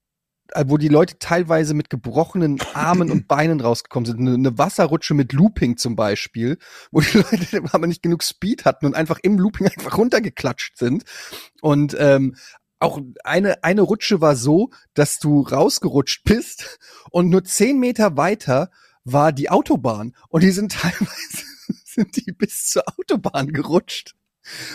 äh, 0.54 0.66
wo 0.68 0.78
die 0.78 0.90
Leute 0.90 1.18
teilweise 1.18 1.74
mit 1.74 1.90
gebrochenen 1.90 2.60
Armen 2.74 3.10
und 3.10 3.28
Beinen 3.28 3.62
rausgekommen 3.62 4.06
sind. 4.06 4.20
Eine, 4.20 4.34
eine 4.34 4.58
Wasserrutsche 4.58 5.14
mit 5.14 5.34
Looping 5.34 5.78
zum 5.78 5.96
Beispiel, 5.96 6.58
wo 6.92 7.00
die 7.00 7.18
Leute 7.18 7.64
aber 7.72 7.88
nicht 7.88 8.04
genug 8.04 8.24
Speed 8.24 8.66
hatten 8.66 8.86
und 8.86 8.96
einfach 8.96 9.20
im 9.24 9.38
Looping 9.38 9.68
einfach 9.68 9.98
runtergeklatscht 9.98 10.78
sind. 10.78 11.04
Und 11.62 11.96
ähm, 12.00 12.36
auch 12.82 13.00
eine, 13.24 13.64
eine 13.64 13.82
Rutsche 13.82 14.22
war 14.22 14.36
so, 14.36 14.70
dass 14.94 15.20
du 15.20 15.42
rausgerutscht 15.42 16.24
bist 16.24 16.80
und 17.12 17.30
nur 17.30 17.44
zehn 17.44 17.80
Meter 17.80 18.18
weiter 18.18 18.70
war 19.04 19.32
die 19.32 19.50
Autobahn. 19.50 20.16
Und 20.30 20.44
die 20.44 20.52
sind 20.52 20.72
teilweise 20.82 21.46
sind 21.86 22.16
die 22.16 22.32
bis 22.32 22.70
zur 22.70 22.84
Autobahn 22.98 23.52
gerutscht 23.52 24.16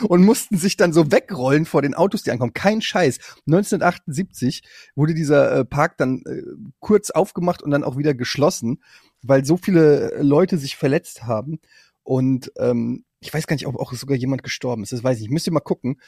und 0.09 0.25
mussten 0.25 0.57
sich 0.57 0.77
dann 0.77 0.93
so 0.93 1.11
wegrollen 1.11 1.67
vor 1.67 1.83
den 1.83 1.95
Autos, 1.95 2.23
die 2.23 2.31
ankommen. 2.31 2.53
Kein 2.53 2.81
Scheiß. 2.83 3.19
1978 3.47 4.63
wurde 4.95 5.15
dieser 5.15 5.51
äh, 5.53 5.65
Park 5.65 5.97
dann 5.99 6.23
äh, 6.27 6.43
kurz 6.79 7.11
aufgemacht 7.11 7.63
und 7.63 7.71
dann 7.71 7.85
auch 7.85 7.97
wieder 7.97 8.15
geschlossen, 8.15 8.83
weil 9.23 9.45
so 9.45 9.57
viele 9.57 10.13
äh, 10.13 10.23
Leute 10.23 10.59
sich 10.59 10.77
verletzt 10.77 11.25
haben. 11.25 11.61
Und 12.03 12.53
ähm, 12.59 13.05
ich 13.21 13.35
weiß 13.35 13.47
gar 13.47 13.55
nicht, 13.55 13.67
ob 13.67 13.77
auch 13.77 13.93
sogar 13.93 14.17
jemand 14.17 14.45
gestorben 14.45 14.85
ist. 14.85 14.93
Das 14.93 15.03
weiß 15.03 15.21
ich. 15.21 15.31
Müsst 15.31 15.49
ihr 15.49 15.53
mal 15.53 15.61
gucken. 15.61 16.01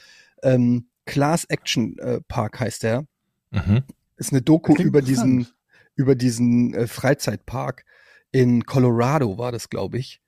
Ähm, 0.43 0.89
Class 1.09 1.45
Action 1.47 1.99
äh, 1.99 2.21
Park 2.29 2.61
heißt 2.61 2.83
der. 2.83 3.07
Mhm. 3.51 3.83
Ist 4.17 4.33
eine 4.33 4.43
Doku 4.43 4.77
über 4.77 5.01
diesen 5.03 5.49
über 5.97 6.15
diesen 6.15 6.75
äh, 6.75 6.87
Freizeitpark 6.87 7.85
in 8.31 8.67
Colorado 8.67 9.39
war 9.39 9.51
das, 9.51 9.71
glaube 9.71 9.99
ich. 9.99 10.21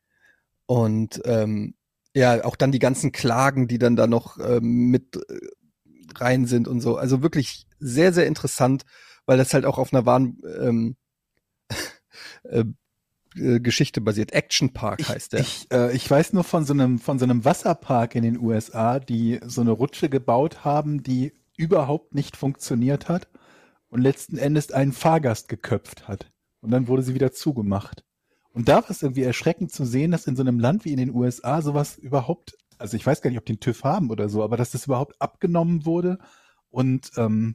Und 0.66 1.20
ähm, 1.26 1.74
ja, 2.14 2.44
auch 2.44 2.56
dann 2.56 2.72
die 2.72 2.78
ganzen 2.78 3.12
Klagen, 3.12 3.68
die 3.68 3.78
dann 3.78 3.94
da 3.94 4.06
noch 4.06 4.38
ähm, 4.38 4.90
mit 4.90 5.16
äh, 5.16 5.38
rein 6.16 6.46
sind 6.46 6.66
und 6.66 6.80
so. 6.80 6.96
Also 6.96 7.22
wirklich 7.22 7.66
sehr, 7.78 8.12
sehr 8.12 8.26
interessant, 8.26 8.84
weil 9.26 9.36
das 9.36 9.52
halt 9.52 9.66
auch 9.66 9.78
auf 9.78 9.92
einer 9.92 10.06
wahren 10.06 10.38
ähm, 10.60 10.96
äh, 12.44 12.60
äh, 12.60 12.64
Geschichte 13.34 14.00
basiert. 14.00 14.32
Action 14.32 14.72
Park 14.72 15.08
heißt 15.08 15.34
der. 15.34 15.40
Ich, 15.40 15.68
äh, 15.72 15.94
ich 15.94 16.10
weiß 16.10 16.32
nur 16.32 16.44
von 16.44 16.64
so 16.64 16.72
einem 16.72 16.98
von 16.98 17.18
so 17.18 17.24
einem 17.24 17.44
Wasserpark 17.44 18.14
in 18.14 18.22
den 18.22 18.38
USA, 18.38 18.98
die 18.98 19.40
so 19.46 19.60
eine 19.60 19.70
Rutsche 19.70 20.08
gebaut 20.08 20.64
haben, 20.64 21.02
die 21.02 21.32
überhaupt 21.56 22.14
nicht 22.14 22.36
funktioniert 22.36 23.08
hat 23.08 23.28
und 23.88 24.00
letzten 24.00 24.36
Endes 24.36 24.72
einen 24.72 24.92
Fahrgast 24.92 25.48
geköpft 25.48 26.08
hat. 26.08 26.32
Und 26.60 26.70
dann 26.70 26.88
wurde 26.88 27.02
sie 27.02 27.14
wieder 27.14 27.32
zugemacht. 27.32 28.04
Und 28.52 28.68
da 28.68 28.76
war 28.76 28.90
es 28.90 29.02
irgendwie 29.02 29.22
erschreckend 29.22 29.70
zu 29.70 29.84
sehen, 29.84 30.10
dass 30.10 30.26
in 30.26 30.36
so 30.36 30.42
einem 30.42 30.58
Land 30.58 30.84
wie 30.84 30.92
in 30.92 30.98
den 30.98 31.14
USA 31.14 31.62
sowas 31.62 31.96
überhaupt, 31.96 32.56
also 32.78 32.96
ich 32.96 33.06
weiß 33.06 33.22
gar 33.22 33.30
nicht, 33.30 33.38
ob 33.38 33.46
die 33.46 33.52
einen 33.52 33.60
TÜV 33.60 33.84
haben 33.84 34.10
oder 34.10 34.28
so, 34.28 34.42
aber 34.42 34.56
dass 34.56 34.72
das 34.72 34.86
überhaupt 34.86 35.20
abgenommen 35.20 35.86
wurde 35.86 36.18
und 36.70 37.12
ähm, 37.16 37.54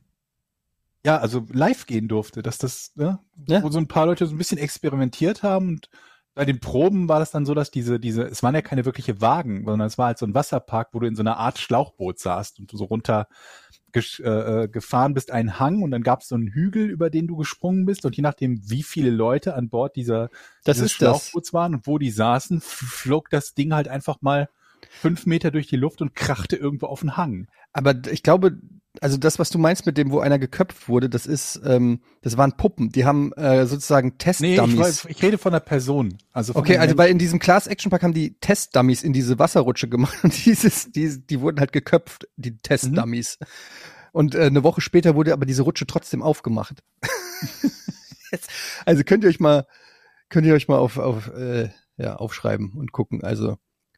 ja, 1.06 1.18
also 1.18 1.46
live 1.52 1.86
gehen 1.86 2.08
durfte, 2.08 2.42
dass 2.42 2.58
das, 2.58 2.92
ne, 2.96 3.20
Ja. 3.48 3.62
wo 3.64 3.70
so 3.70 3.78
ein 3.78 3.88
paar 3.88 4.06
Leute 4.08 4.26
so 4.26 4.34
ein 4.34 4.38
bisschen 4.38 4.58
experimentiert 4.58 5.44
haben 5.44 5.70
und 5.70 5.90
bei 6.34 6.44
den 6.44 6.60
Proben 6.60 7.08
war 7.08 7.20
das 7.20 7.32
dann 7.32 7.46
so, 7.46 7.54
dass 7.54 7.72
diese, 7.72 7.98
diese, 7.98 8.24
es 8.24 8.44
waren 8.44 8.54
ja 8.56 8.62
keine 8.62 8.84
wirkliche 8.84 9.22
Wagen, 9.22 9.64
sondern 9.66 9.88
es 9.88 9.98
war 9.98 10.08
halt 10.08 10.18
so 10.18 10.26
ein 10.26 10.34
Wasserpark, 10.34 10.90
wo 10.92 11.00
du 11.00 11.08
in 11.08 11.16
so 11.16 11.22
einer 11.24 11.38
Art 11.38 11.60
Schlauchboot 11.60 12.20
saßt 12.20 12.60
und 12.60 12.74
du 12.74 12.76
so 12.78 12.84
runter 12.84 13.28
äh, 13.96 14.00
äh, 14.64 14.68
gefahren 14.68 15.14
bist, 15.14 15.32
einen 15.32 15.58
Hang 15.58 15.82
und 15.82 15.92
dann 15.92 16.04
gab 16.04 16.20
es 16.20 16.28
so 16.28 16.36
einen 16.36 16.50
Hügel, 16.50 16.90
über 16.90 17.10
den 17.10 17.28
du 17.28 17.38
gesprungen 17.38 17.86
bist 17.86 18.06
und 18.06 18.18
je 18.18 18.24
nachdem, 18.24 18.60
wie 18.70 18.84
viele 18.84 19.12
Leute 19.12 19.56
an 19.56 19.70
Bord 19.70 19.96
dieser 19.96 20.28
Das 20.66 20.76
dieses 20.76 20.92
ist 20.92 21.02
das. 21.02 21.22
Schlauchboots 21.30 21.54
waren 21.54 21.76
und 21.76 21.88
wo 21.88 21.98
die 21.98 22.12
saßen, 22.12 22.60
flog 22.60 23.30
das 23.30 23.54
Ding 23.54 23.74
halt 23.74 23.88
einfach 23.88 24.22
mal 24.22 24.50
fünf 24.90 25.26
Meter 25.26 25.50
durch 25.52 25.68
die 25.68 25.78
Luft 25.78 26.02
und 26.02 26.14
krachte 26.16 26.58
irgendwo 26.58 26.88
auf 26.88 27.00
den 27.00 27.16
Hang. 27.16 27.48
Aber 27.72 27.96
ich 28.12 28.22
glaube, 28.24 28.58
also 29.02 29.18
das, 29.18 29.40
was 29.40 29.50
du 29.50 29.58
meinst 29.58 29.86
mit 29.86 29.98
dem, 29.98 30.12
wo 30.12 30.20
einer 30.20 30.40
geköpft 30.40 30.88
wurde, 30.88 31.10
das 31.10 31.26
ist, 31.26 31.62
ähm, 31.66 32.00
das 32.22 32.38
waren 32.38 32.58
Puppen. 32.58 32.90
Die 32.90 33.06
haben 33.06 33.32
äh, 33.34 33.66
sozusagen 33.66 34.10
Nee, 34.10 34.14
ich, 34.14 34.18
Testdummies. 34.18 35.06
ich 35.06 35.24
rede 35.24 35.38
von 35.38 35.54
einer 35.54 35.60
Person. 35.60 36.18
Also 36.32 36.54
von 36.54 36.62
Okay, 36.62 36.78
also 36.78 36.96
bei 36.96 37.10
in 37.10 37.18
diesem 37.18 37.40
Class 37.40 37.68
Action 37.68 37.90
Park 37.90 38.04
haben 38.04 38.14
die 38.14 38.38
Testdummies 38.40 39.04
in 39.04 39.14
diese 39.14 39.40
Wasserrutsche 39.40 39.88
gemacht 39.88 40.18
und 40.24 40.46
dieses, 40.46 40.92
die, 40.92 41.20
die 41.26 41.42
wurden 41.42 41.60
halt 41.60 41.72
geköpft, 41.72 42.28
die 42.36 42.58
Testdummies. 42.58 43.38
Und 44.12 44.36
äh, 44.36 44.46
eine 44.46 44.64
Woche 44.64 44.82
später 44.82 45.16
wurde 45.16 45.34
aber 45.34 45.46
diese 45.46 45.64
Rutsche 45.64 45.86
trotzdem 45.86 46.22
aufgemacht. 46.22 46.84
Jetzt, 48.32 48.50
also 48.86 49.04
könnt 49.04 49.24
ihr 49.24 49.30
euch 49.30 49.40
mal, 49.40 49.66
könnt 50.30 50.48
ihr 50.48 50.54
euch 50.54 50.68
mal 50.68 50.78
auf, 50.78 50.98
auf 50.98 51.28
äh, 51.36 51.70
ja, 51.98 52.16
aufschreiben 52.16 52.74
und 52.74 52.92
gucken. 52.92 53.24
Also 53.24 53.58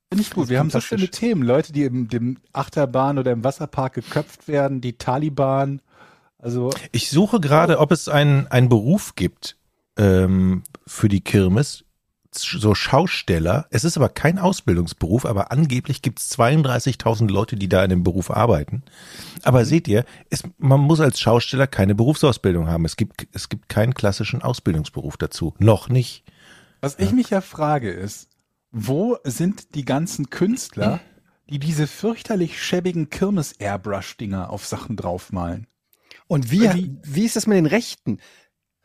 Finde 0.09 0.21
ich 0.21 0.31
gut. 0.31 0.47
Wir 0.47 0.59
haben 0.59 0.69
so 0.69 0.79
schöne 0.79 1.09
Themen. 1.09 1.43
Leute, 1.43 1.73
die 1.73 1.83
im 1.83 2.07
dem 2.07 2.37
Achterbahn 2.53 3.17
oder 3.19 3.31
im 3.31 3.43
Wasserpark 3.43 3.93
geköpft 3.93 4.47
werden, 4.47 4.79
die 4.79 4.97
Taliban. 4.97 5.81
Also 6.37 6.71
Ich 6.91 7.09
suche 7.09 7.39
gerade, 7.39 7.79
ob 7.79 7.91
es 7.91 8.07
einen, 8.07 8.47
einen 8.47 8.69
Beruf 8.69 9.15
gibt 9.15 9.57
ähm, 9.97 10.63
für 10.85 11.09
die 11.09 11.21
Kirmes, 11.21 11.83
so 12.31 12.75
Schausteller. 12.75 13.67
Es 13.69 13.83
ist 13.83 13.97
aber 13.97 14.09
kein 14.09 14.37
Ausbildungsberuf, 14.37 15.25
aber 15.25 15.51
angeblich 15.51 16.01
gibt 16.01 16.19
es 16.19 16.31
32.000 16.37 17.29
Leute, 17.29 17.55
die 17.55 17.67
da 17.67 17.83
in 17.83 17.89
dem 17.89 18.03
Beruf 18.03 18.31
arbeiten. 18.31 18.83
Aber 19.43 19.65
seht 19.65 19.87
ihr, 19.87 20.05
es, 20.29 20.43
man 20.57 20.79
muss 20.79 21.01
als 21.01 21.19
Schausteller 21.19 21.67
keine 21.67 21.95
Berufsausbildung 21.95 22.67
haben. 22.67 22.85
Es 22.85 22.95
gibt, 22.95 23.27
es 23.33 23.49
gibt 23.49 23.67
keinen 23.67 23.93
klassischen 23.93 24.41
Ausbildungsberuf 24.41 25.17
dazu. 25.17 25.53
Noch 25.59 25.89
nicht. 25.89 26.23
Was 26.79 26.99
ich 26.99 27.11
mich 27.11 27.31
ja 27.31 27.41
frage 27.41 27.91
ist, 27.91 28.29
wo 28.71 29.17
sind 29.23 29.75
die 29.75 29.85
ganzen 29.85 30.29
Künstler, 30.29 30.99
die 31.49 31.59
diese 31.59 31.87
fürchterlich 31.87 32.61
schäbigen 32.61 33.09
Kirmes-Airbrush-Dinger 33.09 34.49
auf 34.49 34.65
Sachen 34.65 34.95
draufmalen? 34.95 35.67
Und 36.27 36.51
wie, 36.51 36.61
Wie- 36.75 36.97
wie 37.03 37.25
ist 37.25 37.35
das 37.35 37.47
mit 37.47 37.57
den 37.57 37.65
Rechten? 37.65 38.19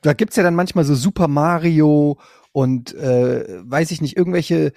Da 0.03 0.13
gibt's 0.13 0.37
ja 0.37 0.43
dann 0.43 0.55
manchmal 0.55 0.85
so 0.85 0.95
Super 0.95 1.29
Mario 1.29 2.19
und 2.53 2.95
äh, 2.95 3.61
weiß 3.69 3.91
ich 3.91 4.01
nicht, 4.01 4.17
irgendwelche, 4.17 4.73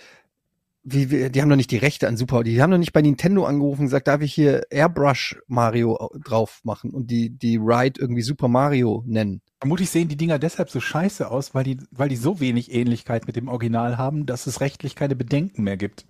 wie, 0.88 1.10
wie, 1.10 1.30
die 1.32 1.42
haben 1.42 1.50
doch 1.50 1.56
nicht 1.56 1.72
die 1.72 1.78
Rechte 1.78 2.08
an 2.08 2.16
Super, 2.16 2.44
die 2.44 2.62
haben 2.62 2.70
doch 2.72 2.78
nicht 2.78 2.94
bei 2.94 3.02
Nintendo 3.02 3.46
angerufen 3.46 3.82
und 3.82 3.86
gesagt, 3.88 4.08
darf 4.08 4.22
ich 4.22 4.34
hier 4.34 4.68
Airbrush 4.70 5.36
Mario 5.48 5.96
au- 5.98 6.16
drauf 6.24 6.62
machen 6.64 6.92
und 6.92 7.10
die, 7.10 7.32
die 7.32 7.58
Ride 7.58 8.00
irgendwie 8.00 8.22
Super 8.22 8.48
Mario 8.48 9.04
nennen. 9.08 9.42
Vermutlich 9.60 9.90
sehen 9.90 10.08
die 10.08 10.16
Dinger 10.16 10.38
deshalb 10.38 10.70
so 10.70 10.80
scheiße 10.80 11.30
aus, 11.30 11.56
weil 11.56 11.64
die, 11.64 11.80
weil 11.90 12.10
die 12.10 12.16
so 12.16 12.40
wenig 12.40 12.72
Ähnlichkeit 12.72 13.26
mit 13.26 13.36
dem 13.36 13.48
Original 13.48 13.98
haben, 13.98 14.28
dass 14.28 14.46
es 14.46 14.62
rechtlich 14.62 14.96
keine 14.96 15.16
Bedenken 15.16 15.64
mehr 15.64 15.78
gibt. 15.78 16.06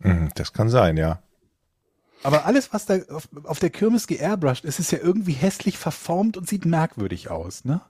Hm, 0.00 0.28
Das 0.34 0.52
kann 0.52 0.68
sein, 0.68 0.96
ja. 0.96 1.22
Aber 2.24 2.46
alles, 2.46 2.72
was 2.72 2.86
da 2.86 2.98
auf, 3.10 3.28
auf 3.44 3.60
der 3.60 3.70
Kirmes 3.70 4.06
geairbrushed 4.08 4.64
ist, 4.64 4.80
ist 4.80 4.90
ja 4.90 4.98
irgendwie 4.98 5.34
hässlich 5.34 5.78
verformt 5.78 6.36
und 6.36 6.48
sieht 6.48 6.64
merkwürdig 6.64 7.30
aus, 7.30 7.64
ne? 7.64 7.80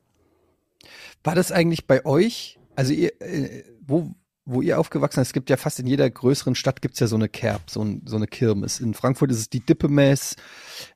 War 1.22 1.34
das 1.34 1.50
eigentlich 1.50 1.86
bei 1.86 2.04
euch, 2.04 2.58
also 2.76 2.92
ihr, 2.92 3.18
äh, 3.22 3.64
wo, 3.86 4.12
wo 4.46 4.60
ihr 4.62 4.78
aufgewachsen 4.78 5.16
seid, 5.16 5.26
es 5.26 5.32
gibt 5.32 5.48
ja 5.50 5.56
fast 5.56 5.80
in 5.80 5.86
jeder 5.86 6.08
größeren 6.08 6.54
Stadt 6.54 6.82
gibt's 6.82 7.00
ja 7.00 7.06
so 7.06 7.16
eine 7.16 7.28
Kerb, 7.28 7.70
so, 7.70 7.82
ein, 7.82 8.02
so 8.04 8.16
eine 8.16 8.26
Kirmes. 8.26 8.80
In 8.80 8.94
Frankfurt 8.94 9.30
ist 9.30 9.38
es 9.38 9.48
die 9.50 9.60
Dippemess, 9.60 10.36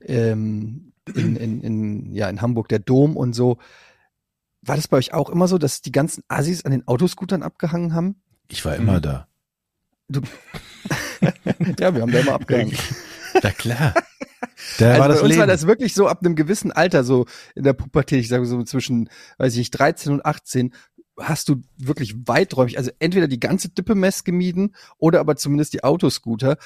ähm, 0.04 0.92
in, 1.14 1.36
in, 1.36 1.60
in, 1.62 2.12
ja, 2.14 2.28
in 2.28 2.42
Hamburg 2.42 2.68
der 2.68 2.78
Dom 2.78 3.16
und 3.16 3.32
so. 3.32 3.58
War 4.60 4.76
das 4.76 4.88
bei 4.88 4.98
euch 4.98 5.14
auch 5.14 5.30
immer 5.30 5.48
so, 5.48 5.56
dass 5.56 5.80
die 5.80 5.92
ganzen 5.92 6.22
Assis 6.28 6.64
an 6.64 6.72
den 6.72 6.86
Autoscootern 6.86 7.42
abgehangen 7.42 7.94
haben? 7.94 8.20
Ich 8.48 8.64
war 8.64 8.76
immer 8.76 8.98
Mhm. 8.98 9.02
da. 9.02 9.28
Ja, 11.78 11.94
wir 11.94 12.02
haben 12.02 12.12
da 12.12 12.20
immer 12.20 12.34
abgehangen. 12.34 12.76
Na 13.42 13.50
klar. 13.50 13.94
Da 14.78 14.90
also 14.90 15.00
war 15.00 15.08
das 15.08 15.16
bei 15.18 15.22
uns 15.22 15.28
Leben. 15.30 15.40
war 15.40 15.46
das 15.46 15.66
wirklich 15.66 15.94
so 15.94 16.06
ab 16.06 16.24
einem 16.24 16.36
gewissen 16.36 16.72
Alter, 16.72 17.04
so 17.04 17.26
in 17.54 17.64
der 17.64 17.72
Pubertät, 17.72 18.20
ich 18.20 18.28
sage 18.28 18.46
so 18.46 18.62
zwischen, 18.62 19.08
weiß 19.38 19.52
ich 19.54 19.58
nicht, 19.58 19.70
13 19.72 20.12
und 20.12 20.24
18, 20.24 20.72
hast 21.20 21.48
du 21.48 21.62
wirklich 21.76 22.14
weiträumig, 22.26 22.78
also 22.78 22.90
entweder 22.98 23.28
die 23.28 23.40
ganze 23.40 23.68
Dippemess 23.68 24.24
gemieden 24.24 24.74
oder 24.98 25.20
aber 25.20 25.36
zumindest 25.36 25.72
die 25.72 25.84
Autoscooter, 25.84 26.56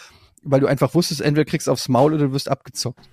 weil 0.43 0.61
du 0.61 0.67
einfach 0.67 0.95
wusstest, 0.95 1.21
entweder 1.21 1.45
kriegst 1.45 1.67
du 1.67 1.73
aufs 1.73 1.89
Maul 1.89 2.15
oder 2.15 2.27
du 2.27 2.33
wirst 2.33 2.51
abgezockt. 2.51 3.09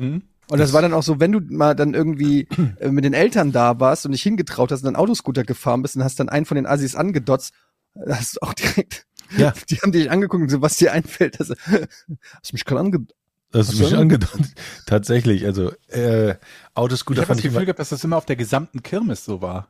Mhm. 0.00 0.22
Und 0.50 0.58
das 0.58 0.72
war 0.72 0.80
dann 0.80 0.94
auch 0.94 1.02
so, 1.02 1.20
wenn 1.20 1.32
du 1.32 1.40
mal 1.40 1.74
dann 1.74 1.92
irgendwie 1.92 2.48
äh, 2.80 2.88
mit 2.88 3.04
den 3.04 3.12
Eltern 3.12 3.52
da 3.52 3.80
warst 3.80 4.06
und 4.06 4.12
dich 4.12 4.22
hingetraut 4.22 4.72
hast 4.72 4.80
und 4.80 4.86
dann 4.86 4.96
Autoscooter 4.96 5.44
gefahren 5.44 5.82
bist 5.82 5.96
und 5.96 6.04
hast 6.04 6.18
dann 6.20 6.30
einen 6.30 6.46
von 6.46 6.54
den 6.54 6.66
Assis 6.66 6.94
angedotzt, 6.94 7.52
äh, 7.94 8.12
hast 8.12 8.36
du 8.36 8.40
auch 8.40 8.54
direkt, 8.54 9.06
Ja. 9.36 9.52
die 9.70 9.76
haben 9.76 9.92
dich 9.92 10.10
angeguckt 10.10 10.42
und 10.42 10.48
so, 10.48 10.62
was 10.62 10.76
dir 10.76 10.92
einfällt. 10.92 11.38
Das, 11.38 11.50
hast 11.66 11.68
du 11.68 12.52
mich 12.52 12.64
gerade 12.64 12.80
angedotzt? 12.80 13.14
Das 13.50 13.72
ist 13.72 13.78
mich 13.78 13.94
angedeutet. 13.94 14.54
Tatsächlich, 14.86 15.44
also 15.44 15.72
äh, 15.88 16.32
Ich 16.32 16.36
Autoscooter 16.74 17.22
habe 17.22 17.28
fand 17.28 17.40
das 17.40 17.44
ich 17.44 17.50
Gefühl 17.50 17.66
gehabt, 17.66 17.78
dass 17.78 17.90
das 17.90 18.04
immer 18.04 18.16
auf 18.16 18.26
der 18.26 18.36
gesamten 18.36 18.82
Kirmes 18.82 19.24
so 19.24 19.42
war. 19.42 19.68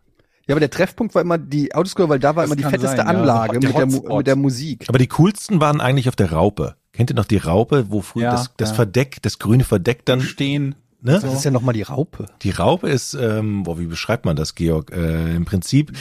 Ja, 0.48 0.54
aber 0.54 0.60
der 0.60 0.70
Treffpunkt 0.70 1.14
war 1.14 1.22
immer 1.22 1.38
die 1.38 1.74
Autoscooter, 1.74 2.08
weil 2.08 2.18
da 2.18 2.34
war 2.34 2.44
Das 2.44 2.48
immer 2.50 2.56
die 2.56 2.62
fetteste 2.64 2.96
sein, 2.96 2.98
ja. 2.98 3.04
Anlage 3.04 3.60
Der 3.60 3.68
mit, 3.68 3.78
der, 3.78 4.16
mit 4.16 4.26
der 4.26 4.36
Musik. 4.36 4.86
aber 4.88 4.98
die 4.98 5.06
coolsten 5.08 5.60
waren 5.60 5.80
eigentlich 5.80 6.08
auf 6.08 6.16
der 6.16 6.32
Raupe. 6.32 6.74
Kennt 6.92 7.10
ihr 7.10 7.16
noch 7.16 7.26
die 7.26 7.36
Raupe, 7.36 7.86
wo 7.90 8.00
früher 8.00 8.24
Ja, 8.24 8.30
das, 8.32 8.50
das 8.56 8.70
ja. 8.70 8.74
Verdeck, 8.76 9.18
das 9.22 9.38
grüne 9.38 9.62
Verdeck 9.64 10.04
dann, 10.06 10.20
Stehen. 10.22 10.74
ne? 11.02 11.20
Das 11.20 11.32
ist 11.32 11.44
ja 11.44 11.50
nochmal 11.52 11.74
die 11.74 11.82
Raupe. 11.82 12.26
Die 12.42 12.50
Raupe 12.50 12.88
ist, 12.88 13.14
ähm, 13.14 13.62
boah, 13.62 13.78
wie 13.78 13.86
beschreibt 13.86 14.24
man 14.24 14.34
das, 14.36 14.54
Georg? 14.54 14.90
Äh, 14.90 15.36
Im 15.36 15.44
Prinzip 15.44 15.92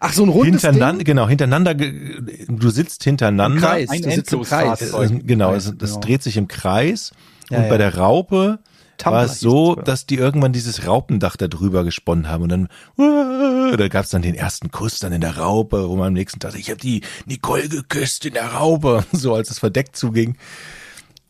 Ach, 0.00 0.12
so 0.12 0.22
ein 0.22 0.28
rundes 0.30 0.62
hintereinander, 0.62 0.98
Ding? 0.98 1.04
genau, 1.04 1.28
hintereinander, 1.28 1.74
du 1.74 2.70
sitzt 2.70 3.04
hintereinander. 3.04 3.56
Im 3.56 3.62
Kreis. 3.62 3.90
Ein 3.90 4.02
du 4.02 4.10
sitzt 4.10 4.32
im 4.32 4.42
Kreis. 4.42 4.80
Äh, 4.94 5.08
genau, 5.24 5.50
Ja, 5.50 5.56
es, 5.56 5.64
das 5.76 5.90
genau. 5.90 6.00
dreht 6.00 6.22
sich 6.22 6.36
im 6.38 6.48
Kreis. 6.48 7.12
Ja, 7.50 7.58
und 7.58 7.64
ja. 7.64 7.68
bei 7.68 7.76
der 7.76 7.96
Raupe 7.98 8.58
Tumblr 8.98 9.18
war 9.18 9.24
es 9.24 9.40
so, 9.40 9.74
das 9.74 9.84
dass 9.84 10.06
die 10.06 10.16
irgendwann 10.16 10.52
dieses 10.52 10.86
Raupendach 10.86 11.36
da 11.36 11.48
drüber 11.48 11.84
gesponnen 11.84 12.28
haben 12.28 12.42
und 12.44 12.48
dann, 12.48 12.68
uh, 12.98 13.76
da 13.76 13.88
gab's 13.88 14.10
dann 14.10 14.22
den 14.22 14.34
ersten 14.34 14.70
Kuss 14.70 14.98
dann 14.98 15.12
in 15.12 15.20
der 15.20 15.36
Raupe, 15.38 15.88
wo 15.88 15.96
man 15.96 16.08
am 16.08 16.12
nächsten 16.12 16.40
Tag, 16.40 16.54
ich 16.56 16.70
habe 16.70 16.80
die 16.80 17.02
Nicole 17.26 17.68
geküsst 17.68 18.24
in 18.26 18.34
der 18.34 18.52
Raupe, 18.52 19.04
so 19.12 19.34
als 19.34 19.48
das 19.48 19.58
verdeckt 19.58 19.96
zuging. 19.96 20.36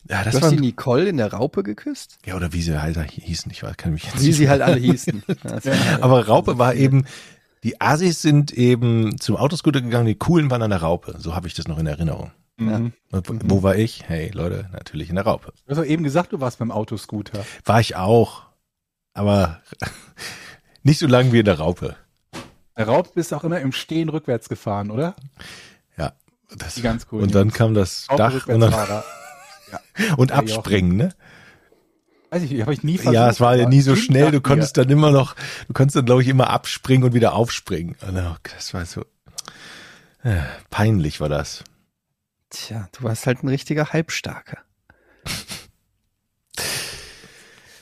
Ja, 0.09 0.23
das 0.23 0.35
Du 0.35 0.41
hast 0.41 0.51
die 0.51 0.59
Nicole 0.59 1.09
in 1.09 1.17
der 1.17 1.33
Raupe 1.33 1.63
geküsst? 1.63 2.19
ja, 2.25 2.35
oder 2.35 2.53
wie 2.53 2.61
sie 2.61 2.79
halt 2.79 2.97
hießen, 3.11 3.51
ich 3.51 3.63
weiß, 3.63 3.77
kann 3.77 3.93
mich 3.93 4.03
jetzt 4.03 4.21
Wie 4.21 4.33
sie 4.33 4.49
halt 4.49 4.61
alle 4.61 4.79
hießen. 4.79 5.23
Aber 6.01 6.27
Raupe 6.27 6.59
war 6.59 6.75
eben, 6.75 7.05
die 7.63 7.81
Asis 7.81 8.21
sind 8.21 8.51
eben 8.51 9.19
zum 9.19 9.35
Autoscooter 9.35 9.81
gegangen, 9.81 10.05
die 10.05 10.15
coolen 10.15 10.51
waren 10.51 10.61
an 10.61 10.69
der 10.69 10.83
Raupe. 10.83 11.15
So 11.17 11.35
habe 11.35 11.47
ich 11.47 11.55
das 11.55 11.67
noch 11.67 11.79
in 11.79 11.87
Erinnerung. 11.87 12.31
Mhm. 12.57 12.93
Und 13.11 13.49
wo- 13.49 13.63
war 13.63 13.75
ich? 13.75 14.07
Hey 14.07 14.29
Leute, 14.33 14.69
natürlich 14.71 15.09
in 15.09 15.15
der 15.15 15.25
Raupe. 15.25 15.51
Du 15.65 15.71
hast 15.71 15.77
doch 15.77 15.85
eben 15.85 16.03
gesagt, 16.03 16.31
du 16.31 16.39
warst 16.39 16.59
beim 16.59 16.71
Autoscooter. 16.71 17.45
War 17.65 17.79
ich 17.81 17.95
auch. 17.95 18.43
Aber 19.13 19.61
nicht 20.83 20.99
so 20.99 21.07
lange 21.07 21.31
wie 21.31 21.39
in 21.39 21.45
der 21.45 21.59
Raupe. 21.59 21.95
Der 22.77 22.87
Raub 22.87 23.13
bist 23.13 23.33
auch 23.33 23.43
immer 23.43 23.59
im 23.61 23.71
Stehen 23.71 24.09
rückwärts 24.09 24.49
gefahren, 24.49 24.91
oder? 24.91 25.15
Ja. 25.97 26.13
Das, 26.57 26.75
Die 26.75 26.81
ganz 26.81 27.07
coolen 27.07 27.25
und 27.25 27.35
dann 27.35 27.51
kam 27.51 27.73
das 27.73 28.05
Auch 28.09 28.17
Dach 28.17 28.33
und, 28.47 28.59
dann, 28.59 28.73
Rückwärtsfahrer. 28.73 29.03
und 30.17 30.31
Ja, 30.31 30.37
abspringen, 30.37 30.97
ne? 30.97 31.09
Weiß 32.29 32.43
ich 32.43 32.51
nicht, 32.51 32.61
habe 32.61 32.73
ich 32.73 32.83
nie 32.83 32.97
versucht. 32.97 33.13
Ja, 33.13 33.29
es 33.29 33.39
war 33.39 33.55
ja 33.55 33.67
nie 33.69 33.79
so 33.81 33.95
schnell. 33.95 34.31
Du 34.31 34.41
konntest 34.41 34.75
dann 34.77 34.89
immer 34.89 35.11
noch, 35.11 35.35
du 35.67 35.73
konntest 35.73 35.95
dann, 35.95 36.05
glaube 36.05 36.21
ich, 36.21 36.27
immer 36.27 36.49
abspringen 36.49 37.05
und 37.05 37.13
wieder 37.13 37.33
aufspringen. 37.33 37.95
Und, 38.05 38.17
oh, 38.17 38.35
das 38.55 38.73
war 38.73 38.85
so 38.85 39.05
äh, 40.23 40.41
peinlich 40.69 41.21
war 41.21 41.29
das. 41.29 41.63
Tja, 42.55 42.87
du 42.93 43.03
warst 43.03 43.27
halt 43.27 43.43
ein 43.43 43.49
richtiger 43.49 43.91
Halbstarker. 43.91 44.59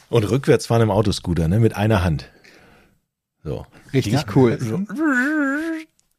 Und 0.09 0.23
rückwärts 0.29 0.65
fahren 0.65 0.81
im 0.81 0.91
Autoscooter, 0.91 1.47
ne? 1.47 1.59
Mit 1.59 1.75
einer 1.75 2.03
Hand. 2.03 2.31
So. 3.43 3.67
Richtig 3.93 4.13
Ja, 4.13 4.25
cool. 4.35 4.57
so. 4.59 4.77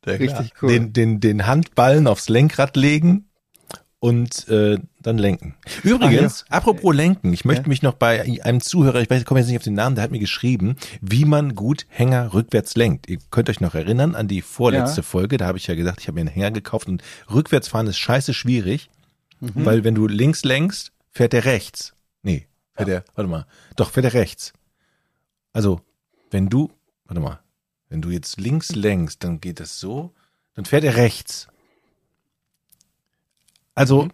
Ja, 0.06 0.12
Richtig 0.12 0.52
cool. 0.62 0.68
Den, 0.68 0.92
den, 0.92 1.20
den 1.20 1.46
Handballen 1.46 2.06
aufs 2.06 2.28
Lenkrad 2.28 2.76
legen 2.76 3.28
und 4.04 4.48
äh, 4.48 4.76
dann 5.00 5.16
lenken. 5.16 5.54
Übrigens, 5.82 6.44
apropos 6.50 6.94
lenken, 6.94 7.32
ich 7.32 7.46
möchte 7.46 7.62
Ja. 7.62 7.68
mich 7.68 7.80
noch 7.80 7.94
bei 7.94 8.20
einem 8.42 8.60
Zuhörer, 8.60 9.00
ich 9.00 9.08
weiß, 9.08 9.20
ich 9.20 9.24
komme 9.24 9.40
jetzt 9.40 9.46
nicht 9.48 9.56
auf 9.56 9.62
den 9.64 9.72
Namen, 9.72 9.94
der 9.96 10.04
hat 10.04 10.10
mir 10.10 10.18
geschrieben, 10.18 10.76
wie 11.00 11.24
man 11.24 11.54
gut 11.54 11.86
Hänger 11.88 12.34
rückwärts 12.34 12.76
lenkt. 12.76 13.08
Ihr 13.08 13.16
könnt 13.30 13.48
euch 13.48 13.60
noch 13.62 13.74
erinnern 13.74 14.14
an 14.14 14.28
die 14.28 14.42
vorletzte 14.42 14.98
Ja. 15.00 15.02
Folge, 15.04 15.38
da 15.38 15.46
habe 15.46 15.56
ich 15.56 15.68
ja 15.68 15.74
gesagt, 15.74 16.02
ich 16.02 16.08
habe 16.08 16.16
mir 16.16 16.20
einen 16.20 16.28
Hänger 16.28 16.50
gekauft 16.50 16.86
und 16.88 17.02
rückwärts 17.32 17.68
fahren 17.68 17.86
ist 17.86 17.96
scheiße 17.96 18.34
schwierig, 18.34 18.90
Mhm. 19.40 19.64
weil 19.64 19.84
wenn 19.84 19.94
du 19.94 20.06
links 20.06 20.44
lenkst, 20.44 20.92
fährt 21.10 21.32
der 21.32 21.46
rechts. 21.46 21.94
Nee, 22.22 22.46
fährt 22.74 22.88
der, 22.90 23.04
warte 23.14 23.30
mal, 23.30 23.46
doch, 23.76 23.90
fährt 23.90 24.04
der 24.04 24.12
rechts. 24.12 24.52
Also, 25.54 25.80
wenn 26.30 26.50
du, 26.50 26.70
warte 27.06 27.20
mal, 27.22 27.40
wenn 27.88 28.02
du 28.02 28.10
jetzt 28.10 28.38
links 28.38 28.74
lenkst, 28.74 29.24
dann 29.24 29.40
geht 29.40 29.60
das 29.60 29.80
so, 29.80 30.12
dann 30.54 30.66
fährt 30.66 30.84
er 30.84 30.96
rechts. 30.96 31.48
Also, 33.74 34.08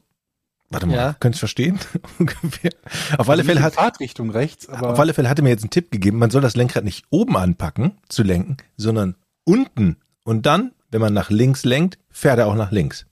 warte 0.70 0.86
mal, 0.86 0.94
Ja. 0.96 1.16
könnt's 1.20 1.38
verstehen? 1.38 1.78
Ungefähr. 2.18 2.70
Auf 3.18 3.28
alle 3.28 3.42
Nicht 3.42 3.46
Fälle 3.48 3.62
hat, 3.62 3.74
Fahrtrichtung 3.74 4.30
rechts, 4.30 4.68
aber 4.68 4.90
auf 4.92 4.98
alle 5.00 5.14
Fälle 5.14 5.28
hat 5.28 5.38
er 5.38 5.42
mir 5.42 5.50
jetzt 5.50 5.62
einen 5.62 5.70
Tipp 5.70 5.90
gegeben, 5.90 6.18
man 6.18 6.30
soll 6.30 6.42
das 6.42 6.56
Lenkrad 6.56 6.84
nicht 6.84 7.04
oben 7.10 7.36
anpacken, 7.36 7.98
zu 8.08 8.22
lenken, 8.22 8.56
sondern 8.76 9.16
unten. 9.44 9.96
Und 10.24 10.46
dann, 10.46 10.72
wenn 10.90 11.00
man 11.00 11.12
nach 11.14 11.30
links 11.30 11.64
lenkt, 11.64 11.98
fährt 12.10 12.38
er 12.38 12.46
auch 12.46 12.54
nach 12.54 12.70
links. 12.72 13.06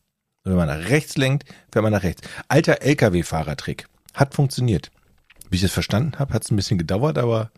Und 0.45 0.53
wenn 0.53 0.59
man 0.59 0.69
nach 0.69 0.89
rechts 0.89 1.17
lenkt, 1.17 1.45
fährt 1.71 1.83
man 1.83 1.93
nach 1.93 2.03
rechts. 2.03 2.23
Alter 2.49 2.81
LKW-Fahrertrick. 2.83 3.87
Hat 4.15 4.35
funktioniert. 4.35 4.91
Wie 5.51 5.57
ich 5.57 5.63
es 5.63 5.73
verstanden 5.73 6.19
habe, 6.19 6.33
hat 6.35 6.45
es 6.45 6.51
ein 6.51 6.57
bisschen 6.57 6.79
gedauert, 6.79 7.19
aber 7.19 7.51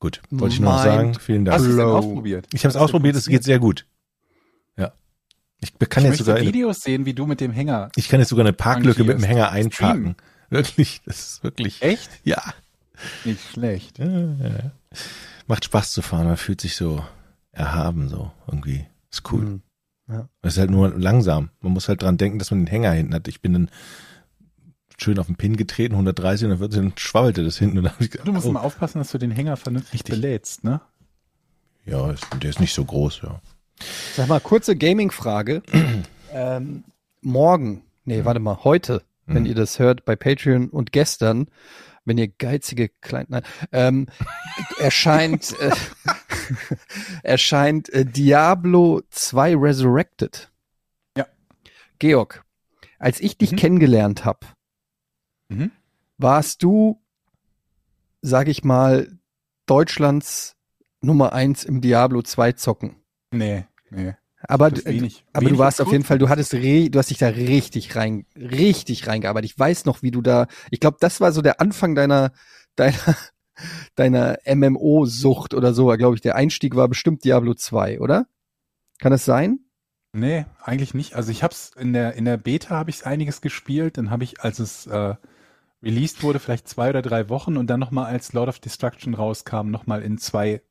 gut. 0.00 0.20
Wollte 0.30 0.54
ich 0.54 0.60
nur 0.60 0.72
noch 0.72 0.82
sagen. 0.82 1.14
Vielen 1.18 1.44
Dank. 1.44 1.58
hast 1.58 1.66
du 1.66 1.72
es 1.72 1.78
ausprobiert? 1.78 2.46
Ich 2.52 2.64
habe 2.64 2.70
es 2.70 2.76
ausprobiert, 2.76 3.16
es 3.16 3.26
geht 3.26 3.44
sehr 3.44 3.58
gut. 3.58 3.86
Ich 5.64 5.88
kann 5.88 6.04
Ich 6.04 6.10
jetzt 6.10 6.18
sogar 6.18 6.36
eine, 6.36 6.46
Videos 6.46 6.80
sehen, 6.82 7.06
wie 7.06 7.14
du 7.14 7.26
mit 7.26 7.40
dem 7.40 7.52
Hänger. 7.52 7.90
ich 7.96 8.08
kann 8.08 8.20
jetzt 8.20 8.28
sogar 8.28 8.44
eine 8.44 8.52
Parklücke 8.52 9.04
mit 9.04 9.18
dem. 9.18 9.24
Hänger 9.24 9.50
einparken. 9.50 10.16
Wirklich, 10.50 11.00
das 11.04 11.18
ist 11.18 11.44
wirklich. 11.44 11.82
Echt? 11.82 12.10
Ja. 12.22 12.42
Nicht 13.24 13.40
schlecht. 13.52 13.98
Ja, 13.98 14.06
ja, 14.06 14.34
ja. 14.40 14.70
Macht 15.46 15.64
Spaß 15.64 15.92
zu 15.92 16.02
fahren, 16.02 16.26
man 16.26 16.36
fühlt 16.36 16.60
sich 16.60 16.76
so 16.76 17.04
erhaben, 17.52 18.08
so 18.08 18.30
irgendwie. 18.46 18.86
Ist 19.10 19.30
cool. 19.32 19.40
Mhm. 19.40 19.62
Ja. 20.08 20.28
Es 20.42 20.54
ist 20.54 20.58
halt 20.58 20.70
nur 20.70 20.90
langsam. 20.90 21.50
Man 21.60 21.72
muss 21.72 21.88
halt 21.88 22.02
dran 22.02 22.18
denken, 22.18 22.38
dass 22.38 22.50
man 22.50 22.60
den 22.60 22.66
Hänger 22.66 22.92
hinten 22.92 23.14
hat. 23.14 23.26
Ich 23.26 23.40
bin 23.40 23.52
dann 23.54 23.70
schön 24.98 25.18
auf 25.18 25.26
den 25.26 25.36
Pin 25.36 25.56
getreten, 25.56 25.94
130 25.94 26.44
und 26.44 26.50
dann, 26.50 26.60
wird, 26.60 26.76
dann 26.76 26.92
schwabbelte 26.96 27.42
das 27.42 27.58
hinten. 27.58 27.78
Und 27.78 27.84
dann 27.84 27.94
ich 27.98 28.10
gedacht, 28.10 28.28
Du 28.28 28.32
musst 28.32 28.46
oh, 28.46 28.52
mal 28.52 28.60
aufpassen, 28.60 28.98
dass 28.98 29.10
du 29.10 29.18
den 29.18 29.30
Hänger 29.30 29.56
vernünftig 29.56 29.94
Richtig. 30.00 30.14
belädst, 30.14 30.62
ne? 30.64 30.80
ja, 31.86 32.10
ist, 32.10 32.26
der 32.42 32.50
ist 32.50 32.60
nicht 32.60 32.74
so 32.74 32.84
groß, 32.84 33.20
ja. 33.22 33.40
Sag 34.14 34.28
mal, 34.28 34.40
kurze 34.40 34.76
Gaming-Frage. 34.76 35.62
ähm, 36.32 36.84
morgen, 37.20 37.82
nee, 38.04 38.24
warte 38.24 38.40
mal, 38.40 38.64
heute, 38.64 39.02
wenn 39.26 39.42
Mhm. 39.42 39.48
ihr 39.48 39.54
das 39.54 39.78
hört 39.78 40.04
bei 40.04 40.16
Patreon 40.16 40.68
und 40.68 40.92
gestern, 40.92 41.48
wenn 42.04 42.18
ihr 42.18 42.28
geizige 42.28 42.88
Klein, 43.00 43.26
nein, 43.28 43.42
ähm, 43.72 44.06
erscheint, 44.78 45.58
äh, 45.58 45.70
erscheint 47.22 47.88
äh, 47.90 48.04
Diablo 48.04 49.02
2 49.10 49.56
Resurrected. 49.56 50.50
Ja. 51.16 51.26
Georg, 51.98 52.44
als 52.98 53.20
ich 53.20 53.38
dich 53.38 53.52
Mhm. 53.52 53.56
kennengelernt 53.56 54.24
habe, 54.24 54.46
Mhm. 55.48 55.70
warst 56.18 56.62
du, 56.62 57.00
sag 58.22 58.48
ich 58.48 58.64
mal, 58.64 59.10
Deutschlands 59.66 60.56
Nummer 61.00 61.32
eins 61.32 61.64
im 61.64 61.80
Diablo 61.80 62.22
2 62.22 62.52
zocken. 62.52 62.96
Nee, 63.36 63.64
nee. 63.90 64.14
Aber, 64.46 64.70
du- 64.70 64.84
wenig- 64.84 65.24
aber 65.32 65.44
du 65.44 65.46
wenig 65.50 65.58
warst 65.58 65.80
auf 65.80 65.90
jeden. 65.90 66.04
Fall, 66.04 66.18
du 66.18 66.28
hattest 66.28 66.52
re, 66.54 66.90
du 66.90 66.98
hast 66.98 67.08
dich 67.10 67.18
da 67.18 67.28
richtig 67.28 67.96
rein, 67.96 68.26
richtig 68.36 69.06
reingearbeitet. 69.06 69.50
Ich 69.50 69.58
weiß 69.58 69.84
noch, 69.86 70.02
wie 70.02 70.10
du 70.10 70.20
da, 70.20 70.46
ich 70.70 70.80
glaube, 70.80 70.98
das 71.00 71.20
war 71.20 71.32
so 71.32 71.40
der 71.40 71.60
Anfang 71.60 71.94
deiner, 71.94 72.32
deiner, 72.76 73.16
deiner 73.94 74.38
MMO-Sucht 74.46 75.54
oder 75.54 75.72
so, 75.74 75.86
glaube 75.96 76.16
ich. 76.16 76.20
Der 76.20 76.36
Einstieg 76.36 76.76
war 76.76 76.88
bestimmt 76.88 77.24
Diablo 77.24 77.54
2, 77.54 78.00
oder? 78.00 78.26
Kann 78.98 79.12
das 79.12 79.24
sein? 79.24 79.60
Nee, 80.12 80.44
eigentlich 80.62 80.94
nicht. 80.94 81.14
Also 81.16 81.30
ich 81.32 81.42
hab's 81.42 81.72
in 81.76 81.92
der 81.92 82.14
in 82.14 82.24
der 82.24 82.36
Beta 82.36 82.70
habe 82.76 82.90
ich 82.90 83.04
einiges 83.06 83.40
gespielt, 83.40 83.98
dann 83.98 84.10
habe 84.10 84.24
ich, 84.24 84.42
als 84.42 84.58
es 84.60 84.86
äh, 84.86 85.14
released 85.82 86.22
wurde, 86.22 86.38
vielleicht 86.38 86.68
zwei 86.68 86.90
oder 86.90 87.02
drei 87.02 87.28
Wochen 87.28 87.56
und 87.56 87.66
dann 87.68 87.80
nochmal 87.80 88.06
als 88.06 88.32
Lord 88.32 88.48
of 88.48 88.58
Destruction 88.60 89.14
rauskam, 89.14 89.70
nochmal 89.70 90.02
in 90.02 90.18
zwei 90.18 90.62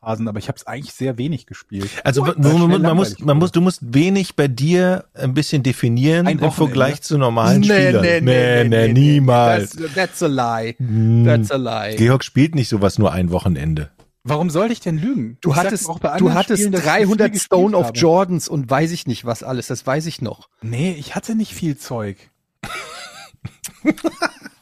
Phasen, 0.00 0.28
aber 0.28 0.38
ich 0.38 0.48
habe 0.48 0.56
es 0.56 0.66
eigentlich 0.66 0.94
sehr 0.94 1.18
wenig 1.18 1.44
gespielt. 1.46 1.90
Also 2.04 2.26
What? 2.26 2.38
man, 2.38 2.80
man, 2.80 2.96
muss, 2.96 3.18
man 3.18 3.36
muss, 3.36 3.52
du 3.52 3.60
musst 3.60 3.80
wenig 3.82 4.34
bei 4.34 4.48
dir 4.48 5.04
ein 5.12 5.34
bisschen 5.34 5.62
definieren 5.62 6.26
Ein 6.26 6.38
im 6.38 6.40
Wochenende. 6.40 6.54
Vergleich 6.74 7.02
zu 7.02 7.18
normalen 7.18 7.62
Spielern. 7.62 8.24
nee, 8.24 8.64
nee, 8.64 8.92
niemals. 8.92 9.72
That's, 9.76 9.94
that's 9.94 10.22
a 10.22 10.26
lie. 10.26 10.74
Hm, 10.78 11.24
That's 11.26 11.50
a 11.50 11.56
lie. 11.56 11.96
Georg 11.96 12.24
spielt 12.24 12.54
nicht 12.54 12.68
sowas 12.70 12.98
nur 12.98 13.12
ein 13.12 13.30
Wochenende. 13.30 13.90
Warum 14.24 14.48
sollte 14.48 14.72
ich 14.72 14.80
denn 14.80 14.96
lügen? 14.98 15.36
Du 15.42 15.50
Ich 15.50 15.56
hattest, 15.56 15.88
auch 15.88 15.98
bei 15.98 16.16
du 16.18 16.32
hattest 16.32 16.60
Spielen, 16.62 16.72
dass 16.72 16.80
ich 16.82 16.90
viel 16.90 17.06
300 17.06 17.32
gespielt 17.32 17.42
Stone 17.46 17.76
of 17.76 17.86
habe. 17.88 17.98
Jordans 17.98 18.48
und 18.48 18.70
weiß 18.70 18.92
ich 18.92 19.06
nicht 19.06 19.24
was 19.26 19.42
alles, 19.42 19.66
das 19.66 19.86
weiß 19.86 20.06
ich 20.06 20.22
noch. 20.22 20.48
Nee, 20.62 20.94
ich 20.98 21.14
hatte 21.14 21.34
nicht 21.34 21.52
viel 21.54 21.76
Zeug. 21.76 22.16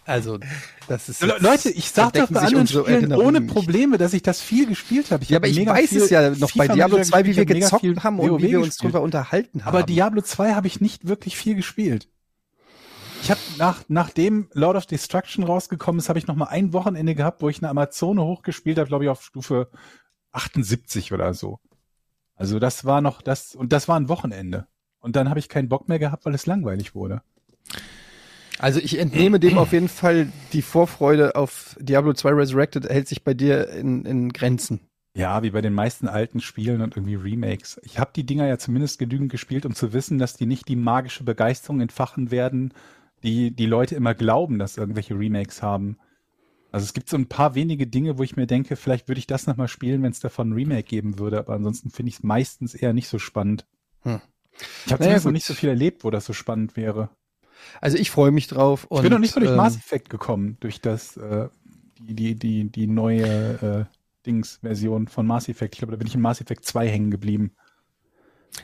Also, 0.09 0.39
das 0.89 1.09
ist. 1.11 1.23
Le- 1.23 1.37
Leute, 1.39 1.69
ich 1.71 1.91
sag 1.91 2.15
doch 2.15 2.31
bei 2.31 2.41
anderen 2.41 2.63
unsere 2.63 2.85
Spielen 2.85 3.13
ohne 3.13 3.41
nicht. 3.41 3.53
Probleme, 3.53 3.99
dass 3.99 4.15
ich 4.15 4.23
das 4.23 4.41
viel 4.41 4.67
gespielt 4.67 5.11
habe. 5.11 5.25
ja, 5.27 5.37
aber 5.37 5.49
ich 5.49 5.65
weiß 5.67 5.93
es 5.93 6.09
ja 6.11 6.31
noch 6.31 6.51
bei 6.55 6.65
FIFA 6.65 6.75
Diablo 6.75 6.97
Manager 6.97 7.11
2, 7.11 7.25
wie 7.27 7.37
wir 7.37 7.43
ich 7.43 7.49
gezockt 7.49 8.05
haben 8.05 8.19
und 8.19 8.31
WoW 8.31 8.39
wie 8.43 8.51
wir 8.51 8.59
uns 8.61 8.69
gespielt. 8.69 8.95
drüber 8.95 9.03
unterhalten 9.03 9.65
haben. 9.65 9.69
Aber 9.69 9.83
Diablo 9.83 10.23
2 10.23 10.55
habe 10.55 10.67
ich 10.67 10.81
nicht 10.81 11.07
wirklich 11.07 11.37
viel 11.37 11.55
gespielt. 11.57 12.09
Ich 13.23 13.31
habe 13.31 13.41
nach, 13.59 13.83
nachdem 13.89 14.49
Lord 14.55 14.77
of 14.77 14.87
Destruction 14.87 15.45
rausgekommen 15.45 15.99
ist, 15.99 16.09
habe 16.09 16.19
ich 16.19 16.27
noch 16.27 16.37
mal 16.37 16.47
ein 16.47 16.73
Wochenende 16.73 17.15
gehabt, 17.15 17.43
wo 17.43 17.49
ich 17.49 17.59
eine 17.59 17.69
Amazone 17.69 18.23
hochgespielt 18.23 18.79
habe, 18.79 18.89
glaube 18.89 19.05
ich, 19.05 19.11
auf 19.11 19.23
Stufe 19.23 19.69
78 20.33 21.13
oder 21.13 21.35
so. 21.35 21.59
Also 22.35 22.59
das 22.59 22.85
war 22.85 23.01
noch 23.01 23.21
das, 23.21 23.55
und 23.55 23.73
das 23.73 23.89
war 23.89 23.99
ein 23.99 24.09
Wochenende. 24.09 24.69
Und 25.01 25.17
dann 25.17 25.29
habe 25.29 25.39
ich 25.41 25.49
keinen 25.49 25.69
Bock 25.69 25.89
mehr 25.89 25.99
gehabt, 25.99 26.25
weil 26.25 26.35
es 26.35 26.47
langweilig 26.47 26.95
wurde. 26.95 27.21
Also 28.59 28.81
ich 28.81 28.99
entnehme 28.99 29.39
dem 29.39 29.59
auf 29.59 29.73
jeden 29.73 29.89
Fall 29.89 30.33
die 30.53 30.63
Vorfreude 30.63 31.37
auf 31.37 31.77
Diablo 31.81 32.13
2 32.13 32.31
Resurrected 32.31 32.89
hält 32.89 33.09
sich 33.09 33.23
bei 33.23 33.35
dir 33.35 33.69
in, 33.71 34.05
in 34.05 34.33
Grenzen. 34.33 34.81
Ja, 35.15 35.43
wie 35.43 35.51
bei 35.51 35.61
den 35.61 35.73
meisten 35.75 36.07
alten 36.07 36.41
Spielen 36.41 36.81
und 36.81 36.97
irgendwie 36.97 37.17
Remakes. 37.17 37.81
Ich 37.83 37.99
habe 37.99 38.11
die 38.15 38.25
Dinger 38.25 38.47
ja 38.47 38.59
zumindest 38.59 38.99
genügend 38.99 39.31
gespielt, 39.33 39.67
um 39.67 39.75
zu 39.75 39.93
wissen, 39.93 40.19
dass 40.19 40.35
die 40.35 40.47
nicht 40.47 40.69
die 40.69 40.77
magische 40.77 41.25
Begeisterung 41.25 41.81
entfachen 41.81 42.31
werden, 42.31 42.73
die 43.23 43.51
die 43.51 43.67
Leute 43.67 43.97
immer 43.97 44.15
glauben, 44.15 44.59
dass 44.59 44.77
irgendwelche 44.77 45.19
Remakes 45.19 45.63
haben. 45.63 45.99
Also 46.71 46.85
es 46.85 46.93
gibt 46.93 47.09
so 47.09 47.17
ein 47.17 47.27
paar 47.27 47.55
wenige 47.55 47.87
Dinge, 47.87 48.19
wo 48.19 48.23
ich 48.23 48.37
mir 48.37 48.47
denke, 48.47 48.77
vielleicht 48.77 49.09
würde 49.09 49.19
ich 49.19 49.27
das 49.27 49.47
nochmal 49.47 49.69
spielen, 49.69 50.03
wenn 50.03 50.13
es 50.13 50.21
davon 50.21 50.51
ein 50.51 50.53
Remake 50.53 50.85
geben 50.85 51.19
würde, 51.19 51.39
aber 51.39 51.55
ansonsten 51.55 51.91
finde 51.91 52.11
ich 52.11 52.17
es 52.17 52.23
meistens 52.23 52.75
eher 52.75 52.93
nicht 52.93 53.09
so 53.09 53.19
spannend. 53.19 53.67
Hm. 54.03 54.21
Ich 54.87 54.93
habe 54.93 55.03
Naja, 55.03 55.19
zumindest 55.19 55.25
noch 55.25 55.31
gut. 55.31 55.35
nicht 55.35 55.47
so 55.47 55.55
viel 55.55 55.69
erlebt, 55.71 56.05
wo 56.05 56.11
das 56.11 56.27
so 56.27 56.33
spannend 56.33 56.77
wäre. 56.77 57.11
Also 57.81 57.97
ich 57.99 58.11
freue 58.11 58.31
mich 58.31 58.47
drauf. 58.49 58.87
ich 58.91 59.01
bin 59.01 59.13
noch 59.13 59.19
nicht 59.19 59.35
so 59.35 59.41
durch 59.41 59.51
ähm, 59.51 59.57
Mass 59.57 59.77
Effect 59.77 60.11
gekommen, 60.11 60.57
durch 60.61 60.81
das, 60.81 61.17
äh, 61.17 61.49
die, 62.01 62.15
die, 62.15 62.35
die, 62.35 62.71
die 62.71 62.87
neue 62.87 63.87
äh, 63.89 63.95
Dings-Version 64.27 65.09
von 65.09 65.27
Mass 65.27 65.49
Effect. 65.49 65.75
Ich 65.75 65.79
glaube, 65.79 65.93
da 65.93 65.97
bin 65.97 66.07
ich 66.07 66.15
in 66.15 66.21
Mass 66.21 66.41
Effect 66.41 66.65
2 66.65 66.89
hängen 66.89 67.11
geblieben. 67.11 67.53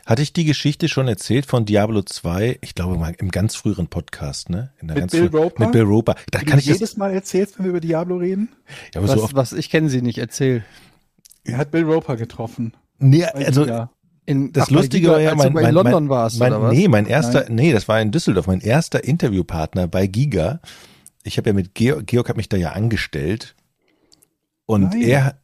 Hatte 0.07 0.23
ich 0.23 0.33
die 0.33 0.45
Geschichte 0.45 0.89
schon 0.89 1.09
erzählt 1.09 1.47
von 1.47 1.65
Diablo 1.67 2.03
2? 2.03 2.59
Ich 2.63 2.75
glaube 2.75 2.97
mal 2.99 3.15
im 3.19 3.31
ganz 3.31 3.55
früheren 3.55 3.87
Podcast, 3.89 4.51
ne? 4.51 4.73
In 4.81 4.89
der 4.89 4.95
Mit 4.97 5.03
ganz 5.03 5.13
Bill 5.13 5.29
früh- 5.31 5.39
Roper? 5.39 5.63
Mit 5.65 5.73
Bill 5.73 5.83
Roper. 5.83 6.15
Da 6.31 6.39
kann 6.41 6.53
du 6.53 6.59
ich 6.59 6.67
das, 6.67 6.79
jedes 6.79 6.97
Mal 6.97 7.13
erzählst, 7.13 7.59
wenn 7.59 7.67
wir 7.67 7.71
über 7.71 7.81
Diablo 7.81 8.17
reden. 8.17 8.49
ja, 8.95 9.01
aber 9.01 9.09
was, 9.09 9.19
so 9.19 9.25
oft, 9.25 9.35
was 9.35 9.53
ich 9.53 9.71
kenne 9.71 9.89
sie 9.91 10.03
nicht, 10.03 10.19
erzähl. 10.19 10.65
Er 11.45 11.59
hat 11.59 11.71
Bill 11.71 11.85
Roper 11.85 12.17
getroffen. 12.17 12.75
nee, 12.99 13.25
also. 13.25 13.67
In, 14.27 14.53
das 14.53 14.65
ach, 14.65 14.71
Lustige 14.71 15.03
Giga, 15.03 15.13
war 15.13 15.21
ja, 15.21 15.35
mein, 15.35 15.53
mein, 15.53 15.67
in 15.67 15.75
London 15.75 16.05
mein, 16.05 16.09
warst, 16.09 16.39
mein, 16.39 16.53
oder 16.53 16.63
was? 16.63 16.73
nee, 16.73 16.89
mein 16.89 17.07
erster, 17.07 17.47
nee, 17.51 17.73
das 17.73 17.89
war 17.89 18.01
in 18.01 18.11
Düsseldorf, 18.11 18.47
mein 18.47 18.61
erster 18.61 19.05
Interviewpartner 19.05 19.87
bei 19.87 20.07
Giga. 20.07 20.61
Ich 21.25 21.37
habe 21.37 21.51
ja 21.51 21.55
mit 21.55 21.75
Georg, 21.75 22.07
Georg 22.07 22.29
hat 22.29 22.37
mich 22.37 22.49
da 22.49 22.57
ja 22.57 22.73
angestellt. 22.73 23.55
Und 24.67 24.91
Nein. 24.91 25.03
er, 25.03 25.35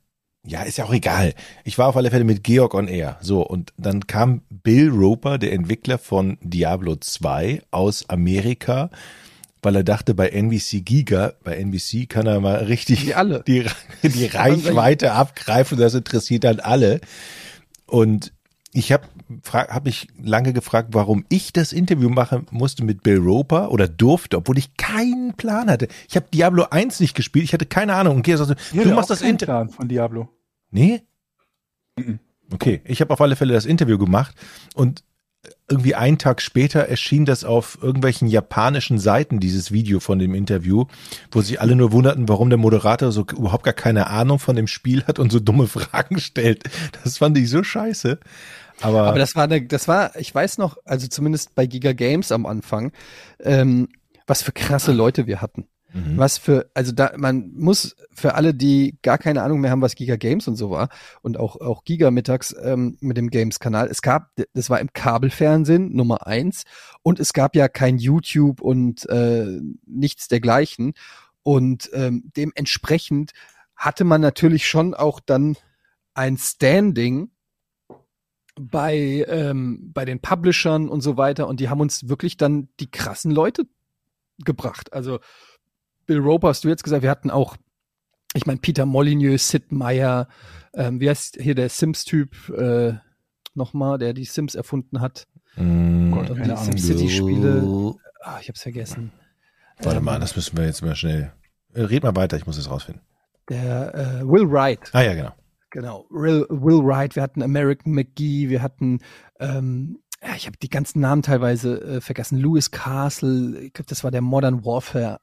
ja, 0.46 0.62
ist 0.62 0.78
ja 0.78 0.84
auch 0.84 0.92
egal. 0.94 1.34
Ich 1.64 1.76
war 1.76 1.88
auf 1.88 1.96
alle 1.96 2.10
Fälle 2.10 2.24
mit 2.24 2.42
Georg 2.42 2.74
on 2.74 2.88
Air. 2.88 3.18
So, 3.20 3.46
und 3.46 3.72
dann 3.76 4.06
kam 4.06 4.42
Bill 4.48 4.88
Roper, 4.88 5.36
der 5.36 5.52
Entwickler 5.52 5.98
von 5.98 6.38
Diablo 6.40 6.96
2 6.96 7.62
aus 7.70 8.08
Amerika, 8.08 8.90
weil 9.62 9.76
er 9.76 9.84
dachte, 9.84 10.14
bei 10.14 10.28
NBC 10.30 10.82
Giga, 10.82 11.34
bei 11.44 11.56
NBC 11.56 12.08
kann 12.08 12.26
er 12.26 12.40
mal 12.40 12.64
richtig 12.64 13.04
Die 13.04 13.14
alle. 13.14 13.42
die, 13.46 13.66
die 14.02 14.26
Reichweite 14.32 15.12
abgreifen, 15.12 15.76
das 15.76 15.92
interessiert 15.92 16.44
dann 16.44 16.60
alle. 16.60 17.02
Und 17.84 18.32
ich 18.72 18.92
habe 18.92 19.04
hab 19.52 19.84
mich 19.84 20.08
lange 20.22 20.52
gefragt, 20.52 20.90
warum 20.92 21.24
ich 21.28 21.52
das 21.52 21.72
Interview 21.72 22.08
machen 22.08 22.46
musste 22.50 22.84
mit 22.84 23.02
Bill 23.02 23.18
Roper 23.18 23.72
oder 23.72 23.88
durfte, 23.88 24.36
obwohl 24.36 24.58
ich 24.58 24.76
keinen 24.76 25.34
Plan 25.34 25.68
hatte. 25.68 25.88
Ich 26.08 26.16
habe 26.16 26.26
Diablo 26.32 26.66
1 26.70 27.00
nicht 27.00 27.14
gespielt, 27.14 27.44
ich 27.44 27.52
hatte 27.52 27.66
keine 27.66 27.94
Ahnung. 27.94 28.16
Und 28.16 28.22
Georg 28.22 28.38
sagte, 28.38 28.56
du 28.72 28.94
machst 28.94 29.10
das 29.10 29.22
Interview. 29.22 29.46
Plan 29.46 29.68
von 29.70 29.88
Diablo. 29.88 30.28
Nee? 30.70 31.02
Mhm. 31.96 32.20
Okay, 32.52 32.80
ich 32.84 33.00
habe 33.00 33.12
auf 33.12 33.20
alle 33.20 33.36
Fälle 33.36 33.54
das 33.54 33.66
Interview 33.66 33.98
gemacht 33.98 34.34
und 34.74 35.02
irgendwie 35.68 35.94
einen 35.94 36.18
Tag 36.18 36.42
später 36.42 36.80
erschien 36.80 37.24
das 37.24 37.44
auf 37.44 37.78
irgendwelchen 37.80 38.28
japanischen 38.28 38.98
Seiten, 38.98 39.40
dieses 39.40 39.72
Video 39.72 40.00
von 40.00 40.18
dem 40.18 40.34
Interview, 40.34 40.86
wo 41.30 41.40
sich 41.40 41.60
alle 41.60 41.76
nur 41.76 41.92
wunderten, 41.92 42.28
warum 42.28 42.50
der 42.50 42.58
Moderator 42.58 43.12
so 43.12 43.22
überhaupt 43.22 43.64
gar 43.64 43.74
keine 43.74 44.08
Ahnung 44.08 44.38
von 44.38 44.56
dem 44.56 44.66
Spiel 44.66 45.04
hat 45.04 45.18
und 45.18 45.30
so 45.30 45.40
dumme 45.40 45.66
Fragen 45.68 46.20
stellt. 46.20 46.64
Das 47.04 47.18
fand 47.18 47.38
ich 47.38 47.48
so 47.48 47.62
scheiße. 47.62 48.18
Aber, 48.80 49.02
Aber 49.08 49.18
das 49.18 49.34
war 49.36 49.44
eine, 49.44 49.62
das 49.62 49.88
war, 49.88 50.16
ich 50.16 50.34
weiß 50.34 50.58
noch, 50.58 50.78
also 50.84 51.06
zumindest 51.06 51.54
bei 51.54 51.66
Giga 51.66 51.92
Games 51.92 52.32
am 52.32 52.46
Anfang, 52.46 52.92
ähm, 53.40 53.88
was 54.26 54.42
für 54.42 54.52
krasse 54.52 54.92
Leute 54.92 55.26
wir 55.26 55.40
hatten. 55.40 55.66
Mhm. 55.92 56.16
Was 56.16 56.38
für, 56.38 56.70
also 56.74 56.92
da, 56.92 57.12
man 57.16 57.50
muss 57.54 57.96
für 58.12 58.34
alle, 58.34 58.54
die 58.54 58.98
gar 59.02 59.18
keine 59.18 59.42
Ahnung 59.42 59.60
mehr 59.60 59.70
haben, 59.70 59.82
was 59.82 59.96
Giga 59.96 60.16
Games 60.16 60.46
und 60.46 60.56
so 60.56 60.70
war 60.70 60.88
und 61.22 61.36
auch, 61.36 61.60
auch 61.60 61.84
Giga 61.84 62.10
mittags 62.10 62.54
ähm, 62.62 62.96
mit 63.00 63.16
dem 63.16 63.30
Games-Kanal, 63.30 63.88
es 63.88 64.02
gab, 64.02 64.30
das 64.54 64.70
war 64.70 64.80
im 64.80 64.92
Kabelfernsehen 64.92 65.94
Nummer 65.94 66.26
eins 66.26 66.62
und 67.02 67.18
es 67.18 67.32
gab 67.32 67.56
ja 67.56 67.68
kein 67.68 67.98
YouTube 67.98 68.60
und 68.60 69.08
äh, 69.08 69.60
nichts 69.84 70.28
dergleichen 70.28 70.94
und 71.42 71.90
ähm, 71.92 72.30
dementsprechend 72.36 73.32
hatte 73.74 74.04
man 74.04 74.20
natürlich 74.20 74.68
schon 74.68 74.94
auch 74.94 75.20
dann 75.20 75.56
ein 76.14 76.36
Standing 76.36 77.30
bei, 78.68 79.24
ähm, 79.28 79.90
bei 79.92 80.04
den 80.04 80.20
Publishern 80.20 80.88
und 80.88 81.00
so 81.00 81.16
weiter 81.16 81.48
und 81.48 81.60
die 81.60 81.68
haben 81.68 81.80
uns 81.80 82.08
wirklich 82.08 82.36
dann 82.36 82.68
die 82.80 82.90
krassen 82.90 83.30
Leute 83.30 83.64
gebracht. 84.44 84.92
Also 84.92 85.20
Bill 86.06 86.18
Roper 86.18 86.48
hast 86.48 86.64
du 86.64 86.68
jetzt 86.68 86.84
gesagt, 86.84 87.02
wir 87.02 87.10
hatten 87.10 87.30
auch, 87.30 87.56
ich 88.34 88.46
meine, 88.46 88.60
Peter 88.60 88.86
Molyneux, 88.86 89.48
Sid 89.48 89.72
Meier, 89.72 90.28
ähm, 90.74 91.00
wie 91.00 91.08
heißt 91.08 91.38
hier 91.40 91.54
der 91.54 91.68
Sims-Typ 91.68 92.48
äh, 92.50 92.94
nochmal, 93.54 93.98
der 93.98 94.12
die 94.12 94.24
Sims 94.24 94.54
erfunden 94.54 95.00
hat? 95.00 95.26
Mm, 95.56 96.12
Gott, 96.12 96.30
die. 96.30 96.56
SimCity-Spiele. 96.56 97.94
Ah, 98.22 98.38
ich 98.40 98.48
hab's 98.48 98.62
vergessen. 98.62 99.12
Warte 99.78 99.98
Ähm, 99.98 100.04
mal, 100.04 100.20
das 100.20 100.36
müssen 100.36 100.56
wir 100.56 100.66
jetzt 100.66 100.82
mal 100.82 100.94
schnell. 100.94 101.32
Äh, 101.72 101.82
Red 101.82 102.02
mal 102.02 102.16
weiter, 102.16 102.36
ich 102.36 102.46
muss 102.46 102.58
es 102.58 102.70
rausfinden. 102.70 103.02
Der 103.48 103.94
äh, 103.94 104.28
Will 104.28 104.48
Wright. 104.50 104.90
Ah 104.92 105.02
ja, 105.02 105.14
genau. 105.14 105.32
Genau, 105.70 106.06
Will, 106.10 106.46
Will 106.48 106.84
Wright, 106.84 107.14
wir 107.16 107.22
hatten 107.22 107.42
American 107.42 107.92
McGee, 107.92 108.48
wir 108.48 108.60
hatten, 108.62 108.98
ähm, 109.38 109.98
ja, 110.22 110.34
ich 110.34 110.46
habe 110.46 110.56
die 110.58 110.68
ganzen 110.68 111.00
Namen 111.00 111.22
teilweise 111.22 111.80
äh, 111.80 112.00
vergessen, 112.00 112.38
Lewis 112.38 112.70
Castle, 112.70 113.58
ich 113.60 113.72
glaube, 113.72 113.88
das 113.88 114.02
war 114.04 114.10
der 114.10 114.20
Modern 114.20 114.64
Warfare 114.64 115.20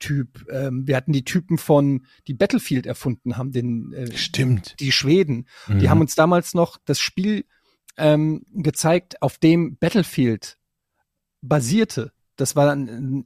Typ. 0.00 0.44
Ähm, 0.50 0.86
wir 0.88 0.96
hatten 0.96 1.12
die 1.12 1.24
Typen 1.24 1.56
von, 1.56 2.04
die 2.26 2.34
Battlefield 2.34 2.84
erfunden 2.84 3.36
haben, 3.36 3.52
den, 3.52 3.92
äh, 3.92 4.12
Stimmt. 4.16 4.74
die 4.80 4.90
Schweden. 4.90 5.46
Die 5.68 5.74
Mhm. 5.74 5.88
haben 5.90 6.00
uns 6.00 6.14
damals 6.16 6.52
noch 6.52 6.78
das 6.84 6.98
Spiel 6.98 7.44
ähm, 7.96 8.44
gezeigt, 8.52 9.22
auf 9.22 9.38
dem 9.38 9.76
Battlefield 9.76 10.58
basierte. 11.42 12.12
Das 12.36 12.56
war 12.56 12.66
dann 12.66 13.24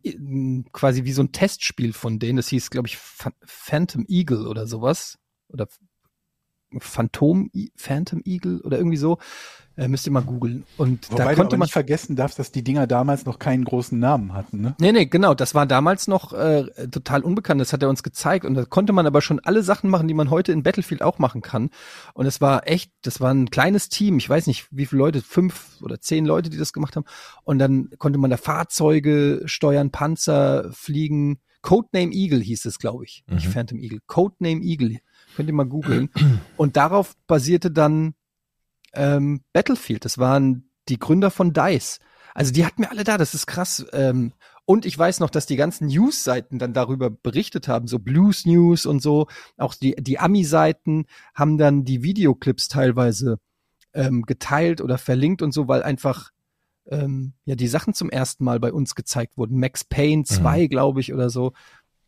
quasi 0.72 1.04
wie 1.04 1.12
so 1.12 1.22
ein 1.22 1.32
Testspiel 1.32 1.94
von 1.94 2.18
denen. 2.18 2.36
Das 2.36 2.48
hieß, 2.48 2.68
glaube 2.68 2.88
ich, 2.88 2.98
Phan- 2.98 3.32
Phantom 3.42 4.04
Eagle 4.06 4.46
oder 4.46 4.66
sowas. 4.66 5.18
Oder 5.48 5.68
Phantom, 6.78 7.50
Phantom 7.76 8.22
Eagle 8.24 8.60
oder 8.62 8.76
irgendwie 8.78 8.96
so. 8.96 9.18
Äh, 9.76 9.86
müsst 9.86 10.06
ihr 10.06 10.12
mal 10.12 10.22
googeln. 10.24 10.64
Und 10.76 11.08
Wobei 11.12 11.24
da 11.24 11.34
konnte 11.36 11.56
man. 11.56 11.66
nicht 11.66 11.72
vergessen 11.72 12.16
darfst, 12.16 12.36
dass 12.40 12.50
die 12.50 12.64
Dinger 12.64 12.88
damals 12.88 13.24
noch 13.26 13.38
keinen 13.38 13.64
großen 13.64 13.96
Namen 13.96 14.34
hatten, 14.34 14.60
ne? 14.60 14.74
Nee, 14.80 14.90
nee, 14.90 15.06
genau. 15.06 15.34
Das 15.34 15.54
war 15.54 15.66
damals 15.66 16.08
noch 16.08 16.32
äh, 16.32 16.64
total 16.90 17.22
unbekannt. 17.22 17.60
Das 17.60 17.72
hat 17.72 17.84
er 17.84 17.88
uns 17.88 18.02
gezeigt. 18.02 18.44
Und 18.44 18.54
da 18.54 18.64
konnte 18.64 18.92
man 18.92 19.06
aber 19.06 19.20
schon 19.22 19.38
alle 19.38 19.62
Sachen 19.62 19.88
machen, 19.88 20.08
die 20.08 20.14
man 20.14 20.30
heute 20.30 20.50
in 20.50 20.64
Battlefield 20.64 21.00
auch 21.00 21.20
machen 21.20 21.42
kann. 21.42 21.70
Und 22.12 22.26
es 22.26 22.40
war 22.40 22.66
echt, 22.66 22.90
das 23.02 23.20
war 23.20 23.32
ein 23.32 23.50
kleines 23.50 23.88
Team. 23.88 24.18
Ich 24.18 24.28
weiß 24.28 24.48
nicht, 24.48 24.66
wie 24.72 24.84
viele 24.86 24.98
Leute, 24.98 25.22
fünf 25.22 25.76
oder 25.80 26.00
zehn 26.00 26.26
Leute, 26.26 26.50
die 26.50 26.58
das 26.58 26.72
gemacht 26.72 26.96
haben. 26.96 27.06
Und 27.44 27.60
dann 27.60 27.88
konnte 27.98 28.18
man 28.18 28.30
da 28.30 28.36
Fahrzeuge 28.36 29.42
steuern, 29.44 29.92
Panzer 29.92 30.72
fliegen. 30.72 31.38
Codename 31.62 32.12
Eagle 32.12 32.40
hieß 32.40 32.64
es, 32.64 32.80
glaube 32.80 33.04
ich. 33.04 33.22
Nicht 33.28 33.46
Mhm. 33.46 33.52
Phantom 33.52 33.78
Eagle. 33.78 34.00
Codename 34.08 34.60
Eagle. 34.62 34.98
Könnt 35.38 35.50
ihr 35.50 35.54
mal 35.54 35.66
googeln. 35.66 36.10
Und 36.56 36.76
darauf 36.76 37.14
basierte 37.28 37.70
dann 37.70 38.14
ähm, 38.92 39.42
Battlefield. 39.52 40.04
Das 40.04 40.18
waren 40.18 40.68
die 40.88 40.98
Gründer 40.98 41.30
von 41.30 41.52
DICE. 41.52 42.00
Also 42.34 42.52
die 42.52 42.66
hatten 42.66 42.82
wir 42.82 42.90
alle 42.90 43.04
da, 43.04 43.18
das 43.18 43.34
ist 43.34 43.46
krass. 43.46 43.86
Ähm, 43.92 44.32
und 44.64 44.84
ich 44.84 44.98
weiß 44.98 45.20
noch, 45.20 45.30
dass 45.30 45.46
die 45.46 45.54
ganzen 45.54 45.86
News-Seiten 45.86 46.58
dann 46.58 46.72
darüber 46.72 47.08
berichtet 47.08 47.68
haben, 47.68 47.86
so 47.86 48.00
Blues 48.00 48.46
News 48.46 48.84
und 48.84 49.00
so. 49.00 49.28
Auch 49.56 49.76
die, 49.76 49.94
die 49.94 50.18
Ami-Seiten 50.18 51.06
haben 51.36 51.56
dann 51.56 51.84
die 51.84 52.02
Videoclips 52.02 52.66
teilweise 52.66 53.38
ähm, 53.94 54.22
geteilt 54.22 54.80
oder 54.80 54.98
verlinkt 54.98 55.40
und 55.40 55.52
so, 55.52 55.68
weil 55.68 55.84
einfach 55.84 56.32
ähm, 56.90 57.34
ja 57.44 57.54
die 57.54 57.68
Sachen 57.68 57.94
zum 57.94 58.10
ersten 58.10 58.42
Mal 58.42 58.58
bei 58.58 58.72
uns 58.72 58.96
gezeigt 58.96 59.36
wurden. 59.38 59.60
Max 59.60 59.84
Payne 59.84 60.24
2, 60.24 60.66
glaube 60.66 60.98
ich, 60.98 61.14
oder 61.14 61.30
so. 61.30 61.52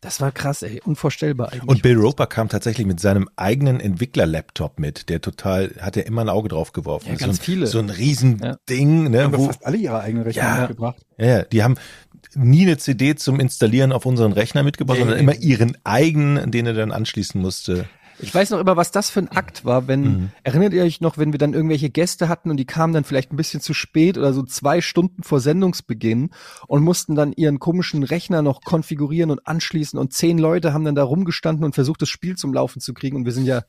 Das 0.01 0.19
war 0.19 0.31
krass, 0.31 0.63
ey, 0.63 0.81
unvorstellbar 0.83 1.53
eigentlich. 1.53 1.67
Und 1.69 1.83
Bill 1.83 1.95
Roper 1.95 2.25
kam 2.25 2.49
tatsächlich 2.49 2.87
mit 2.87 2.99
seinem 2.99 3.29
eigenen 3.35 3.79
Entwickler-Laptop 3.79 4.79
mit, 4.79 5.09
der 5.09 5.21
total, 5.21 5.71
hat 5.79 5.95
er 5.95 6.07
immer 6.07 6.21
ein 6.21 6.29
Auge 6.29 6.49
drauf 6.49 6.73
geworfen. 6.73 7.09
Ja, 7.09 7.15
ganz 7.15 7.37
so 7.37 7.41
ein, 7.41 7.45
viele. 7.45 7.67
So 7.67 7.77
ein 7.77 7.89
Riesending, 7.91 9.03
Ja. 9.03 9.09
ne, 9.09 9.23
Haben 9.23 9.37
wo, 9.37 9.45
fast 9.45 9.63
alle 9.63 9.77
ihre 9.77 9.99
eigenen 9.99 10.23
Rechner 10.23 10.41
Ja. 10.43 10.59
mitgebracht. 10.61 10.97
ja, 11.17 11.25
ja, 11.27 11.43
die 11.43 11.61
haben, 11.63 11.75
nie 12.33 12.63
eine 12.63 12.77
CD 12.77 13.13
zum 13.15 13.39
Installieren 13.39 13.91
auf 13.91 14.05
unseren 14.07 14.31
Rechner 14.31 14.63
mitgebracht, 14.63 14.97
Nee. 14.97 15.03
sondern 15.03 15.19
immer 15.19 15.35
ihren 15.35 15.77
eigenen, 15.83 16.49
den 16.51 16.65
er 16.65 16.73
dann 16.73 16.91
anschließen 16.91 17.39
musste. 17.39 17.85
Ich 18.21 18.33
weiß 18.33 18.51
noch 18.51 18.59
immer, 18.59 18.77
was 18.77 18.91
das 18.91 19.09
für 19.09 19.19
ein 19.19 19.27
Akt 19.29 19.65
war, 19.65 19.87
wenn, 19.87 20.01
Mhm. 20.03 20.29
erinnert 20.43 20.73
ihr 20.73 20.83
euch 20.83 21.01
noch, 21.01 21.17
wenn 21.17 21.31
wir 21.33 21.37
dann 21.39 21.53
irgendwelche 21.53 21.89
Gäste 21.89 22.29
hatten 22.29 22.49
und 22.49 22.57
die 22.57 22.65
kamen 22.65 22.93
dann 22.93 23.03
vielleicht 23.03 23.31
ein 23.31 23.37
bisschen 23.37 23.61
zu 23.61 23.73
spät 23.73 24.17
oder 24.17 24.33
so 24.33 24.43
zwei 24.43 24.81
Stunden 24.81 25.23
vor 25.23 25.39
Sendungsbeginn 25.39 26.29
und 26.67 26.83
mussten 26.83 27.15
dann 27.15 27.33
ihren 27.33 27.59
komischen 27.59 28.03
Rechner 28.03 28.41
noch 28.41 28.61
konfigurieren 28.61 29.31
und 29.31 29.45
anschließen 29.47 29.97
und 29.99 30.13
zehn 30.13 30.37
Leute 30.37 30.73
haben 30.73 30.85
dann 30.85 30.95
da 30.95 31.03
rumgestanden 31.03 31.63
und 31.65 31.73
versucht, 31.75 32.01
das 32.01 32.09
Spiel 32.09 32.35
zum 32.35 32.53
Laufen 32.53 32.79
zu 32.81 32.93
kriegen 32.93 33.15
und 33.17 33.25
wir 33.25 33.31
sind 33.31 33.45
ja, 33.45 33.63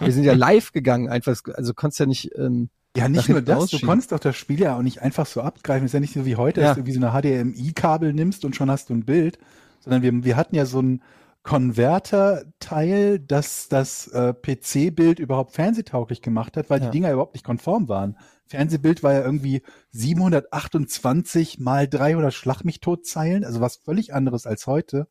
wir 0.00 0.12
sind 0.12 0.24
ja 0.24 0.32
live 0.34 0.72
gegangen 0.72 1.08
einfach, 1.08 1.36
also 1.54 1.74
konntest 1.74 2.00
ja 2.00 2.06
nicht, 2.06 2.30
ähm, 2.36 2.70
Ja, 2.96 3.08
nicht 3.08 3.28
nur 3.28 3.42
das, 3.42 3.66
du 3.70 3.78
konntest 3.80 4.12
doch 4.12 4.18
das 4.18 4.36
Spiel 4.36 4.60
ja 4.60 4.76
auch 4.76 4.82
nicht 4.82 5.02
einfach 5.02 5.26
so 5.26 5.42
abgreifen. 5.42 5.86
Ist 5.86 5.92
ja 5.92 6.00
nicht 6.00 6.14
so 6.14 6.24
wie 6.26 6.36
heute, 6.36 6.60
Ja. 6.60 6.68
dass 6.68 6.74
du 6.74 6.80
irgendwie 6.80 6.98
so 6.98 7.06
eine 7.06 7.12
HDMI-Kabel 7.12 8.12
nimmst 8.12 8.44
und 8.44 8.56
schon 8.56 8.70
hast 8.70 8.90
du 8.90 8.94
ein 8.94 9.04
Bild, 9.04 9.38
sondern 9.80 10.02
wir, 10.02 10.24
wir 10.24 10.36
hatten 10.36 10.56
ja 10.56 10.66
so 10.66 10.80
ein 10.80 11.02
Konverter-Teil, 11.48 13.18
das 13.20 13.68
das 13.68 14.08
äh, 14.08 14.32
PC-Bild 14.34 15.18
überhaupt 15.18 15.52
fernsehtauglich 15.52 16.22
gemacht 16.22 16.56
hat, 16.56 16.70
weil 16.70 16.80
Ja. 16.80 16.86
die 16.86 16.92
Dinger 16.98 17.12
überhaupt 17.12 17.34
nicht 17.34 17.44
konform 17.44 17.88
waren. 17.88 18.16
Fernsehbild 18.46 19.02
war 19.02 19.12
ja 19.14 19.22
irgendwie 19.24 19.62
728 19.90 21.58
mal 21.58 21.88
300 21.88 22.32
Schlag 22.32 22.64
mich 22.64 22.80
tot 22.80 23.06
Zeilen, 23.06 23.44
also 23.44 23.60
was 23.60 23.76
völlig 23.76 24.14
anderes 24.14 24.46
als 24.46 24.66
heute. 24.66 25.08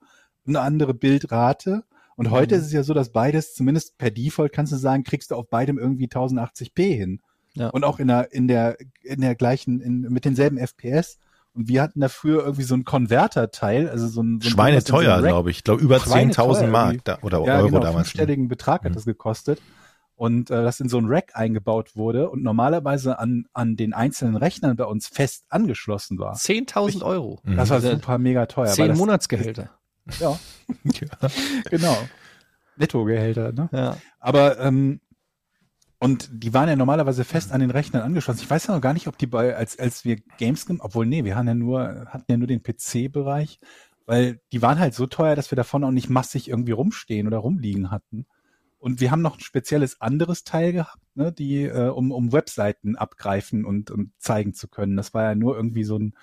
Eine 0.47 0.61
andere 0.61 0.93
Bildrate. 0.93 1.83
Und 2.15 2.31
heute 2.31 2.55
Mhm. 2.55 2.61
ist 2.61 2.67
es 2.67 2.73
ja 2.73 2.83
so, 2.83 2.93
dass 2.93 3.11
beides, 3.11 3.53
zumindest 3.53 3.97
per 3.97 4.09
Default 4.09 4.51
kannst 4.53 4.71
du 4.71 4.77
sagen, 4.77 5.03
kriegst 5.03 5.29
du 5.31 5.35
auf 5.35 5.49
beidem 5.49 5.77
irgendwie 5.77 6.07
1080p 6.07 6.95
hin. 6.95 7.21
Ja. 7.53 7.69
Und 7.69 7.83
auch 7.83 7.99
in 7.99 8.07
der, 8.07 8.31
in 8.33 8.47
der, 8.47 8.77
in 9.03 9.21
der 9.21 9.35
gleichen, 9.35 9.81
in, 9.81 10.01
mit 10.01 10.25
denselben 10.25 10.57
FPS. 10.57 11.19
Und 11.57 11.67
wir 11.67 11.81
hatten 11.81 11.99
dafür 11.99 12.43
irgendwie 12.43 12.63
so 12.63 12.75
ein 12.75 12.83
Konverterteil, 12.85 13.89
also 13.89 14.07
so 14.07 14.21
ein, 14.21 14.39
so 14.41 14.47
ein 14.47 14.51
Schweineteuer, 14.51 15.15
Rack- 15.17 15.23
glaube 15.25 15.49
ich. 15.49 15.57
Ich 15.57 15.63
glaube, 15.63 15.81
über 15.81 15.99
Schweineteuer 15.99 16.51
10.000 16.53 16.67
Mark 16.67 16.97
da, 17.03 17.17
oder 17.23 17.43
ja, 17.43 17.57
Euro 17.57 17.67
genau, 17.67 17.79
damals. 17.79 17.93
ne? 17.95 18.03
fünfstelligen 18.03 18.47
Betrag 18.47 18.83
hat 18.83 18.91
Mhm. 18.91 18.95
das 18.95 19.05
gekostet. 19.05 19.59
Und 20.15 20.49
äh, 20.49 20.63
das 20.63 20.79
in 20.79 20.89
so 20.89 20.97
ein 20.97 21.05
Rack 21.07 21.31
eingebaut 21.35 21.95
wurde 21.95 22.29
und 22.31 22.41
normalerweise 22.41 23.19
an, 23.19 23.45
an 23.53 23.75
den 23.75 23.93
einzelnen 23.93 24.35
Rechnern 24.35 24.75
bei 24.75 24.85
uns 24.85 25.07
fest 25.07 25.45
angeschlossen 25.49 26.17
war. 26.17 26.33
10.000 26.35 27.03
Euro. 27.03 27.39
Mhm. 27.43 27.55
Das 27.57 27.69
war 27.69 27.75
Also 27.75 27.91
super 27.91 28.17
mega 28.17 28.45
teuer. 28.47 28.67
Zehn 28.67 28.87
das, 28.89 28.97
Monatsgehälter. 28.97 29.69
Ja, 30.19 30.39
Ja. 30.83 31.29
genau. 31.69 31.97
Nettogehälter, 32.77 33.51
ne? 33.51 33.69
Ja. 33.71 33.97
Aber 34.19 34.59
ähm, 34.59 35.01
und 35.99 36.29
die 36.31 36.53
waren 36.53 36.69
ja 36.69 36.75
normalerweise 36.75 37.23
fest 37.23 37.51
an 37.51 37.59
den 37.59 37.71
Rechnern 37.71 38.03
angeschlossen. 38.03 38.41
Ich 38.41 38.49
weiß 38.49 38.67
ja 38.67 38.75
noch 38.75 38.81
gar 38.81 38.93
nicht, 38.93 39.07
ob 39.07 39.17
die 39.17 39.25
bei, 39.25 39.55
als, 39.55 39.79
als 39.79 40.05
wir 40.05 40.17
Gamescom, 40.37 40.79
obwohl, 40.79 41.07
nee, 41.07 41.23
wir 41.23 41.35
haben 41.35 41.47
ja 41.47 41.55
nur, 41.55 42.05
hatten 42.07 42.31
ja 42.31 42.37
nur 42.37 42.47
den 42.47 42.61
PC-Bereich, 42.61 43.59
weil 44.05 44.39
die 44.51 44.61
waren 44.61 44.79
halt 44.79 44.93
so 44.93 45.07
teuer, 45.07 45.35
dass 45.35 45.51
wir 45.51 45.55
davon 45.55 45.83
auch 45.83 45.91
nicht 45.91 46.09
massig 46.09 46.49
irgendwie 46.49 46.71
rumstehen 46.71 47.25
oder 47.25 47.37
rumliegen 47.37 47.89
hatten. 47.89 48.27
Und 48.77 49.01
wir 49.01 49.09
haben 49.09 49.23
noch 49.23 49.37
ein 49.37 49.41
spezielles 49.41 49.99
anderes 49.99 50.43
Teil 50.43 50.71
gehabt, 50.71 51.03
ne, 51.15 51.31
die, 51.31 51.63
äh, 51.63 51.89
um, 51.89 52.11
um 52.11 52.31
Webseiten 52.31 52.95
abgreifen 52.95 53.65
und, 53.65 53.89
und 53.89 54.11
zeigen 54.19 54.53
zu 54.53 54.67
können. 54.67 54.95
Das 54.97 55.15
war 55.15 55.23
ja 55.23 55.35
nur 55.35 55.55
irgendwie 55.55 55.83
so 55.83 55.97
ein, 55.97 56.13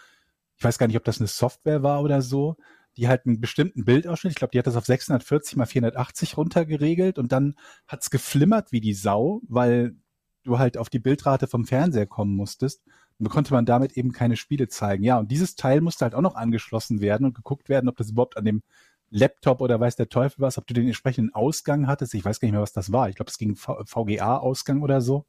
ich 0.56 0.62
weiß 0.62 0.78
gar 0.78 0.86
nicht, 0.86 0.96
ob 0.96 1.04
das 1.04 1.18
eine 1.18 1.26
Software 1.26 1.82
war 1.82 2.00
oder 2.02 2.22
so, 2.22 2.56
die 2.96 3.08
halt 3.08 3.26
einen 3.26 3.40
bestimmten 3.40 3.84
Bildausschnitt, 3.84 4.32
ich 4.32 4.36
glaube, 4.36 4.52
die 4.52 4.58
hat 4.58 4.66
das 4.66 4.76
auf 4.76 4.86
640 4.86 5.56
mal 5.56 5.66
480 5.66 6.36
runtergeregelt 6.36 7.18
und 7.18 7.32
dann 7.32 7.56
hat's 7.88 8.10
geflimmert 8.10 8.72
wie 8.72 8.80
die 8.80 8.94
Sau, 8.94 9.40
weil 9.48 9.96
du 10.44 10.58
halt 10.58 10.78
auf 10.78 10.90
die 10.90 10.98
Bildrate 10.98 11.46
vom 11.46 11.64
Fernseher 11.64 12.06
kommen 12.06 12.36
musstest. 12.36 12.82
Und 13.18 13.28
konnte 13.28 13.54
man 13.54 13.64
damit 13.64 13.92
eben 13.92 14.10
keine 14.10 14.36
Spiele 14.36 14.66
zeigen. 14.66 15.04
Ja, 15.04 15.18
und 15.18 15.30
dieses 15.30 15.54
Teil 15.54 15.80
musste 15.80 16.04
halt 16.04 16.16
auch 16.16 16.20
noch 16.20 16.34
angeschlossen 16.34 17.00
werden 17.00 17.24
und 17.24 17.34
geguckt 17.34 17.68
werden, 17.68 17.88
ob 17.88 17.96
das 17.96 18.10
überhaupt 18.10 18.36
an 18.36 18.44
dem 18.44 18.62
Laptop 19.08 19.60
oder 19.60 19.78
weiß 19.78 19.94
der 19.94 20.08
Teufel 20.08 20.40
was, 20.40 20.58
ob 20.58 20.66
du 20.66 20.74
den 20.74 20.86
entsprechenden 20.86 21.32
Ausgang 21.32 21.86
hattest. 21.86 22.14
Ich 22.14 22.24
weiß 22.24 22.40
gar 22.40 22.46
nicht 22.46 22.54
mehr, 22.54 22.60
was 22.60 22.72
das 22.72 22.90
war. 22.90 23.08
Ich 23.08 23.14
glaube, 23.14 23.30
es 23.30 23.38
ging 23.38 23.54
VGA-Ausgang 23.54 24.82
oder 24.82 25.00
so. 25.00 25.26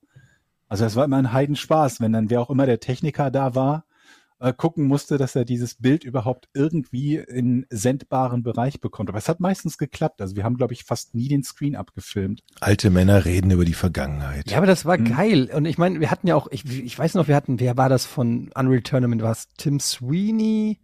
Also 0.67 0.83
es 0.85 0.95
war 0.95 1.05
immer 1.05 1.17
ein 1.17 1.31
Heidenspaß, 1.31 2.01
wenn 2.01 2.11
dann 2.11 2.31
wer 2.31 2.41
auch 2.41 2.49
immer 2.49 2.65
der 2.65 2.79
Techniker 2.79 3.29
da 3.29 3.53
war, 3.53 3.85
äh, 4.39 4.53
gucken 4.53 4.85
musste, 4.85 5.17
dass 5.17 5.35
er 5.35 5.45
dieses 5.45 5.75
Bild 5.75 6.03
überhaupt 6.03 6.49
irgendwie 6.53 7.15
in 7.15 7.65
sendbaren 7.69 8.43
Bereich 8.43 8.81
bekommt. 8.81 9.09
Aber 9.09 9.17
es 9.17 9.29
hat 9.29 9.39
meistens 9.39 9.77
geklappt. 9.77 10.21
Also 10.21 10.35
wir 10.35 10.43
haben, 10.43 10.57
glaube 10.57 10.73
ich, 10.73 10.83
fast 10.83 11.15
nie 11.15 11.27
den 11.27 11.43
Screen 11.43 11.75
abgefilmt. 11.75 12.41
Alte 12.59 12.89
Männer 12.89 13.25
reden 13.25 13.51
über 13.51 13.65
die 13.65 13.73
Vergangenheit. 13.73 14.51
Ja, 14.51 14.57
aber 14.57 14.67
das 14.67 14.85
war 14.85 14.97
Mhm. 14.97 15.05
geil. 15.05 15.49
Und 15.53 15.65
ich 15.65 15.77
meine, 15.77 15.99
wir 15.99 16.11
hatten 16.11 16.27
ja 16.27 16.35
auch, 16.35 16.47
ich, 16.51 16.65
ich 16.65 16.97
weiß 16.97 17.13
noch, 17.13 17.27
wir 17.27 17.35
hatten, 17.35 17.59
wer 17.59 17.77
war 17.77 17.89
das 17.89 18.05
von 18.05 18.51
Unreal 18.55 18.81
Tournament? 18.81 19.21
War 19.21 19.31
es 19.31 19.47
Tim 19.57 19.79
Sweeney 19.79 20.79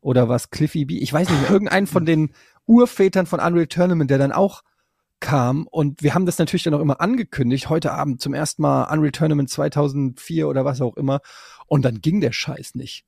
oder 0.00 0.28
was 0.28 0.50
Cliffy 0.50 0.84
B? 0.84 0.98
Ich 0.98 1.12
weiß 1.12 1.28
nicht, 1.28 1.40
mehr, 1.42 1.50
irgendeinen 1.50 1.86
von 1.86 2.06
den 2.06 2.30
Urvätern 2.66 3.26
von 3.26 3.40
Unreal 3.40 3.66
Tournament, 3.66 4.10
der 4.10 4.18
dann 4.18 4.32
auch 4.32 4.62
kam. 5.20 5.66
Und 5.66 6.02
wir 6.02 6.14
haben 6.14 6.26
das 6.26 6.38
natürlich 6.38 6.64
dann 6.64 6.74
auch 6.74 6.80
immer 6.80 7.00
angekündigt. 7.00 7.70
Heute 7.70 7.92
Abend 7.92 8.20
zum 8.20 8.34
ersten 8.34 8.60
Mal 8.62 8.84
Unreal 8.92 9.10
Tournament 9.12 9.48
2004 9.48 10.46
oder 10.46 10.64
was 10.64 10.80
auch 10.82 10.96
immer. 10.96 11.20
Und 11.66 11.84
dann 11.84 12.00
ging 12.00 12.20
der 12.20 12.32
Scheiß 12.32 12.74
nicht. 12.74 13.04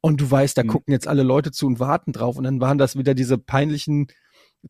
Und 0.00 0.20
du 0.20 0.30
weißt, 0.30 0.56
da 0.56 0.62
Mhm. 0.62 0.68
gucken 0.68 0.92
jetzt 0.92 1.08
alle 1.08 1.22
Leute 1.22 1.50
zu 1.50 1.66
und 1.66 1.80
warten 1.80 2.12
drauf. 2.12 2.36
Und 2.36 2.44
dann 2.44 2.60
waren 2.60 2.78
das 2.78 2.96
wieder 2.96 3.14
diese 3.14 3.36
peinlichen 3.38 4.08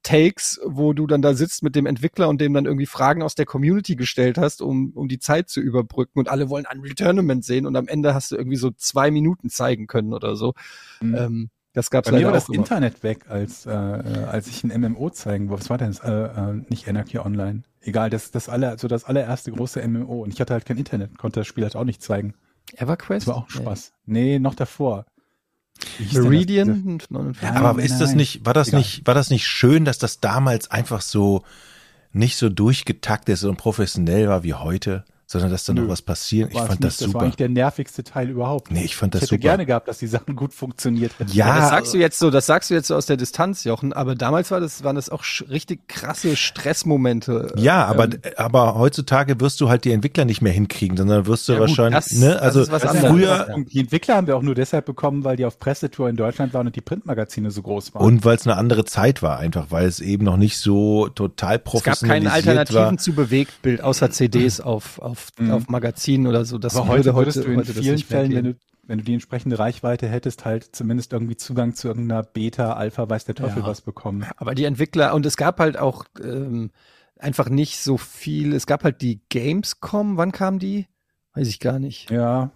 Takes, 0.03 0.61
wo 0.66 0.93
du 0.93 1.07
dann 1.07 1.22
da 1.22 1.32
sitzt 1.34 1.62
mit 1.62 1.74
dem 1.74 1.86
Entwickler 1.86 2.28
und 2.28 2.41
dem 2.41 2.53
dann 2.53 2.66
irgendwie 2.66 2.86
Fragen 2.86 3.22
aus 3.22 3.34
der 3.34 3.47
Community 3.47 3.97
gestellt 3.97 4.36
hast, 4.36 4.61
um, 4.61 4.93
um 4.95 5.09
die 5.09 5.18
Zeit 5.18 5.49
zu 5.49 5.61
überbrücken 5.61 6.18
und 6.18 6.28
alle 6.28 6.51
wollen 6.51 6.66
Unreal 6.70 6.95
Tournament 6.95 7.45
sehen 7.45 7.66
und 7.66 7.74
am 7.74 7.89
Ende 7.89 8.12
hast 8.14 8.30
du 8.30 8.36
irgendwie 8.36 8.59
so 8.59 8.70
zwei 8.70 9.11
Minuten 9.11 9.49
zeigen 9.49 9.86
können 9.86 10.12
oder 10.12 10.36
so. 10.36 10.53
Mhm. 11.01 11.14
Ähm, 11.14 11.51
das 11.72 11.91
gab's 11.91 12.11
Bei 12.11 12.18
mir 12.18 12.26
war 12.26 12.32
das 12.32 12.49
immer. 12.49 12.59
Internet 12.59 13.03
weg, 13.03 13.26
als, 13.30 13.64
äh, 13.64 13.70
äh, 13.70 14.24
als 14.24 14.49
ich 14.49 14.62
ein 14.62 14.78
MMO 14.78 15.09
zeigen 15.11 15.49
wollte. 15.49 15.62
Was 15.62 15.70
war 15.70 15.78
denn 15.78 15.89
das? 15.89 16.01
Äh, 16.01 16.11
äh, 16.12 16.62
nicht 16.68 16.86
Anarchy 16.86 17.18
Online. 17.18 17.62
Egal, 17.80 18.11
das, 18.11 18.30
das, 18.30 18.49
aller, 18.51 18.76
so 18.78 18.89
das 18.89 19.05
allererste 19.05 19.53
große 19.53 19.86
MMO. 19.86 20.22
Und 20.22 20.34
ich 20.34 20.41
hatte 20.41 20.53
halt 20.53 20.66
kein 20.66 20.76
Internet, 20.76 21.16
konnte 21.16 21.41
das 21.41 21.47
Spiel 21.47 21.64
halt 21.64 21.76
auch 21.76 21.84
nicht 21.84 22.03
zeigen. 22.03 22.34
EverQuest? 22.77 23.27
Das 23.27 23.35
war 23.35 23.43
auch 23.43 23.51
Spaß. 23.51 23.93
Nee, 24.07 24.39
noch 24.39 24.55
davor. 24.55 25.07
Meridian? 26.12 26.99
Ja, 27.43 27.55
Aber 27.55 27.83
ist 27.83 27.99
das 27.99 28.14
nicht, 28.14 28.45
war 28.45 28.55
das 28.55 28.69
Egal. 28.69 28.81
nicht, 28.81 29.07
war 29.07 29.14
das 29.14 29.31
nicht 29.31 29.47
schön, 29.47 29.85
dass 29.85 29.99
das 29.99 30.21
damals 30.21 30.71
einfach 30.71 31.01
so 31.01 31.45
nicht 32.12 32.37
so 32.37 32.49
durchgetaktet 32.49 33.45
und 33.45 33.57
professionell 33.57 34.29
war 34.29 34.43
wie 34.43 34.55
heute, 34.55 35.05
sondern 35.31 35.51
dass 35.51 35.64
da 35.64 35.74
noch 35.74 35.87
was 35.89 36.01
passiert? 36.03 36.49
Ich 36.49 36.55
War 36.57 36.62
es 36.62 36.68
fand 36.68 36.81
nicht. 36.81 36.87
das 36.89 36.97
Das 36.97 37.07
war 37.09 37.12
super. 37.12 37.24
eigentlich 37.24 37.37
der 37.37 37.49
nervigste 37.51 38.03
Teil 38.03 38.31
überhaupt. 38.31 38.70
Nee, 38.70 38.83
ich 38.85 38.97
fand 38.97 39.14
das 39.14 39.20
ich 39.20 39.22
hätte 39.31 39.35
super. 39.37 39.43
gerne 39.43 39.66
gehabt, 39.66 39.87
dass 39.87 39.99
die 39.99 40.07
Sachen 40.07 40.35
gut 40.35 40.55
funktioniert 40.55 41.12
hätten. 41.18 41.31
Ja, 41.33 41.49
Ja, 41.49 41.61
das 41.61 41.68
sagst 41.68 41.95
du 41.95 41.99
jetzt 41.99 42.18
so, 42.18 42.31
das 42.31 42.47
sagst 42.47 42.70
du 42.70 42.74
jetzt 42.74 42.89
so 42.89 42.95
aus 42.97 43.05
der 43.07 43.18
Distanz, 43.18 43.64
Jochen, 43.64 43.93
aber 43.93 44.14
damals 44.14 44.51
war 44.51 44.59
das, 44.61 44.83
waren 44.85 44.97
das 44.97 45.11
auch 45.11 45.22
richtig 45.51 45.87
krasse 45.87 46.35
Stressmomente. 46.79 47.53
Ja, 47.57 47.85
aber, 47.87 48.05
Ähm, 48.05 48.18
aber 48.37 48.74
heutzutage 48.76 49.41
wirst 49.41 49.61
du 49.61 49.68
halt 49.68 49.85
die 49.85 49.93
Entwickler 49.93 50.24
nicht 50.24 50.41
mehr 50.43 50.53
hinkriegen, 50.53 50.97
sondern 50.97 51.26
wirst 51.26 51.49
du 51.49 51.53
Ja, 51.53 51.59
gut, 51.59 51.68
wahrscheinlich, 51.68 51.95
das- 52.05 52.12
ne, 52.12 52.31
das 52.33 52.41
also 52.43 52.61
ist 52.62 52.72
was 52.72 52.83
Das 52.83 52.91
anderes. 52.93 53.11
früher, 53.11 53.57
die 53.70 53.81
Entwickler 53.81 54.16
haben 54.16 54.26
wir 54.26 54.37
auch 54.37 54.43
nur 54.43 54.55
deshalb 54.55 54.87
bekommen, 54.87 55.24
weil 55.24 55.37
die 55.37 55.45
auf 55.45 55.59
Pressetour 55.59 56.09
in 56.09 56.16
Deutschland 56.16 56.55
waren 56.55 56.66
und 56.66 56.76
die 56.76 56.81
Printmagazine 56.81 57.51
so 57.51 57.62
groß 57.62 57.95
waren. 57.95 58.05
und 58.05 58.24
weil 58.24 58.37
es 58.37 58.47
eine 58.47 58.57
andere 58.57 58.85
Zeit 58.85 59.22
war 59.22 59.39
einfach, 59.39 59.66
weil 59.70 59.87
es 59.87 60.01
eben 60.01 60.24
noch 60.24 60.37
nicht 60.37 60.59
so 60.59 61.09
total 61.09 61.57
es 61.57 61.62
gab 61.62 61.64
professionalisiert 61.64 62.33
keine 62.33 62.33
Alternativen 62.61 62.81
war. 62.83 62.99
zu 62.99 63.12
Bewegtbild 63.12 63.83
außer 63.83 64.11
CDs 64.11 64.61
auf, 64.61 64.99
auf, 65.01 65.18
Mhm. 65.39 65.51
auf 65.51 65.69
Magazinen 65.69 66.27
oder 66.27 66.45
so. 66.45 66.59
Das 66.59 66.77
Aber 66.77 66.89
heute 66.89 67.07
würde 67.07 67.19
würdest 67.19 67.45
du 67.45 67.51
in 67.51 67.59
heute 67.59 67.75
vielen 67.75 67.99
Fällen, 67.99 68.33
wenn 68.35 68.45
du, 68.45 68.57
wenn 68.85 68.99
du 68.99 69.05
die 69.05 69.14
entsprechende 69.14 69.59
Reichweite 69.59 70.09
hättest, 70.09 70.45
halt 70.45 70.75
zumindest 70.75 71.12
irgendwie 71.12 71.37
Zugang 71.37 71.75
zu 71.75 71.89
irgendeiner 71.89 72.23
Beta, 72.23 72.73
Alpha, 72.73 73.09
weiß 73.09 73.25
der 73.25 73.35
Teufel 73.35 73.62
Ja. 73.62 73.66
was 73.66 73.81
bekommen. 73.83 74.27
Aber 74.37 74.55
die 74.55 74.64
Entwickler, 74.64 75.14
und 75.14 75.27
es 75.27 75.37
gab 75.37 75.61
halt 75.61 75.79
auch 75.79 76.05
ähm, 76.23 76.71
einfach 77.19 77.49
nicht 77.49 77.79
so 77.81 77.97
viel. 77.97 78.53
Es 78.55 78.66
gab 78.66 78.85
halt 78.85 79.03
die 79.03 79.21
Gamescom, 79.29 80.16
wann 80.16 80.33
kam 80.33 80.59
die? 80.59 80.87
Weiß 81.35 81.49
ich 81.49 81.61
gar 81.61 81.79
nicht. 81.79 82.11
Ja, 82.11 82.51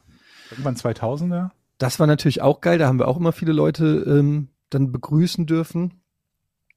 irgendwann 0.50 0.76
2000er. 0.76 1.50
Das 1.78 1.98
war 1.98 2.06
natürlich 2.06 2.42
auch 2.42 2.60
geil, 2.60 2.78
da 2.78 2.86
haben 2.86 2.98
wir 2.98 3.08
auch 3.08 3.16
immer 3.16 3.32
viele 3.32 3.52
Leute 3.52 4.04
ähm, 4.06 4.48
dann 4.70 4.92
begrüßen 4.92 5.46
dürfen. 5.46 6.02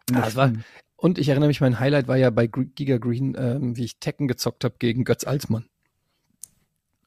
Das 0.07 0.35
war, 0.35 0.51
und 0.95 1.17
ich 1.17 1.29
erinnere 1.29 1.47
mich, 1.47 1.61
mein 1.61 1.79
Highlight 1.79 2.07
war 2.07 2.17
ja 2.17 2.29
bei 2.29 2.47
Giga 2.47 2.97
Green, 2.97 3.35
ähm, 3.37 3.77
wie 3.77 3.83
ich 3.85 3.99
Tekken 3.99 4.27
gezockt 4.27 4.63
habe 4.63 4.75
gegen 4.79 5.03
Götz 5.03 5.23
Alsmann. 5.23 5.65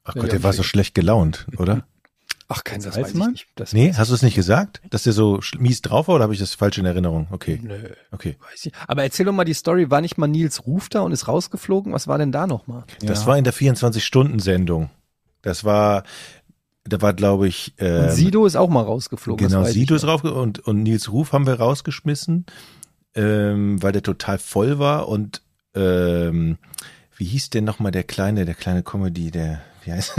Ach 0.09 0.13
Gott, 0.15 0.31
der 0.31 0.43
war 0.43 0.53
so 0.53 0.63
schlecht 0.63 0.95
gelaunt, 0.95 1.47
oder? 1.57 1.85
Ach, 2.51 2.63
kein, 2.63 2.81
das 2.81 2.97
weiß 2.97 3.13
ich. 3.13 3.45
Das 3.55 3.73
Nee, 3.73 3.89
weiß 3.89 3.99
hast 3.99 4.09
du 4.09 4.15
es 4.15 4.23
nicht 4.23 4.33
gesagt? 4.33 4.81
Dass 4.89 5.03
der 5.03 5.13
so 5.13 5.39
mies 5.59 5.83
drauf 5.83 6.07
war 6.07 6.15
oder 6.15 6.23
habe 6.23 6.33
ich 6.33 6.39
das 6.39 6.55
falsch 6.55 6.79
in 6.79 6.85
Erinnerung? 6.85 7.27
Okay. 7.29 7.59
Nö, 7.61 7.77
okay. 8.11 8.37
weiß 8.51 8.65
ich. 8.65 8.73
Aber 8.87 9.03
erzähl 9.03 9.27
doch 9.27 9.33
mal 9.33 9.45
die 9.45 9.53
Story. 9.53 9.91
War 9.91 10.01
nicht 10.01 10.17
mal 10.17 10.25
Nils 10.25 10.65
Ruf 10.65 10.89
da 10.89 11.01
und 11.01 11.11
ist 11.11 11.27
rausgeflogen? 11.27 11.93
Was 11.93 12.07
war 12.07 12.17
denn 12.17 12.31
da 12.31 12.47
nochmal? 12.47 12.85
Das 13.03 13.21
Ja. 13.21 13.27
war 13.27 13.37
in 13.37 13.43
der 13.43 13.53
24-Stunden-Sendung. 13.53 14.89
Das 15.43 15.63
war, 15.63 16.03
da 16.85 16.99
war, 17.03 17.13
glaube 17.13 17.47
ich, 17.47 17.73
Und 17.79 17.85
ähm, 17.85 18.09
Sido 18.09 18.47
ist 18.47 18.55
auch 18.55 18.69
mal 18.69 18.81
rausgeflogen. 18.83 19.47
genau, 19.47 19.61
weiß 19.61 19.73
Sido 19.73 19.93
ich 19.95 20.01
ist 20.01 20.07
rauf 20.07 20.23
und, 20.23 20.57
und 20.59 20.81
Nils 20.81 21.11
Ruf 21.11 21.33
haben 21.33 21.45
wir 21.45 21.53
rausgeschmissen, 21.59 22.47
ähm, 23.13 23.81
weil 23.83 23.91
der 23.91 24.01
total 24.03 24.39
voll 24.39 24.79
war 24.79 25.07
und 25.07 25.43
ähm, 25.75 26.57
wie 27.15 27.25
hieß 27.25 27.51
denn 27.51 27.63
nochmal 27.63 27.91
der 27.91 28.03
kleine, 28.05 28.45
der 28.45 28.55
kleine 28.55 28.81
Comedy, 28.81 29.29
der, 29.29 29.61
wie 29.83 29.91
heißt, 29.91 30.13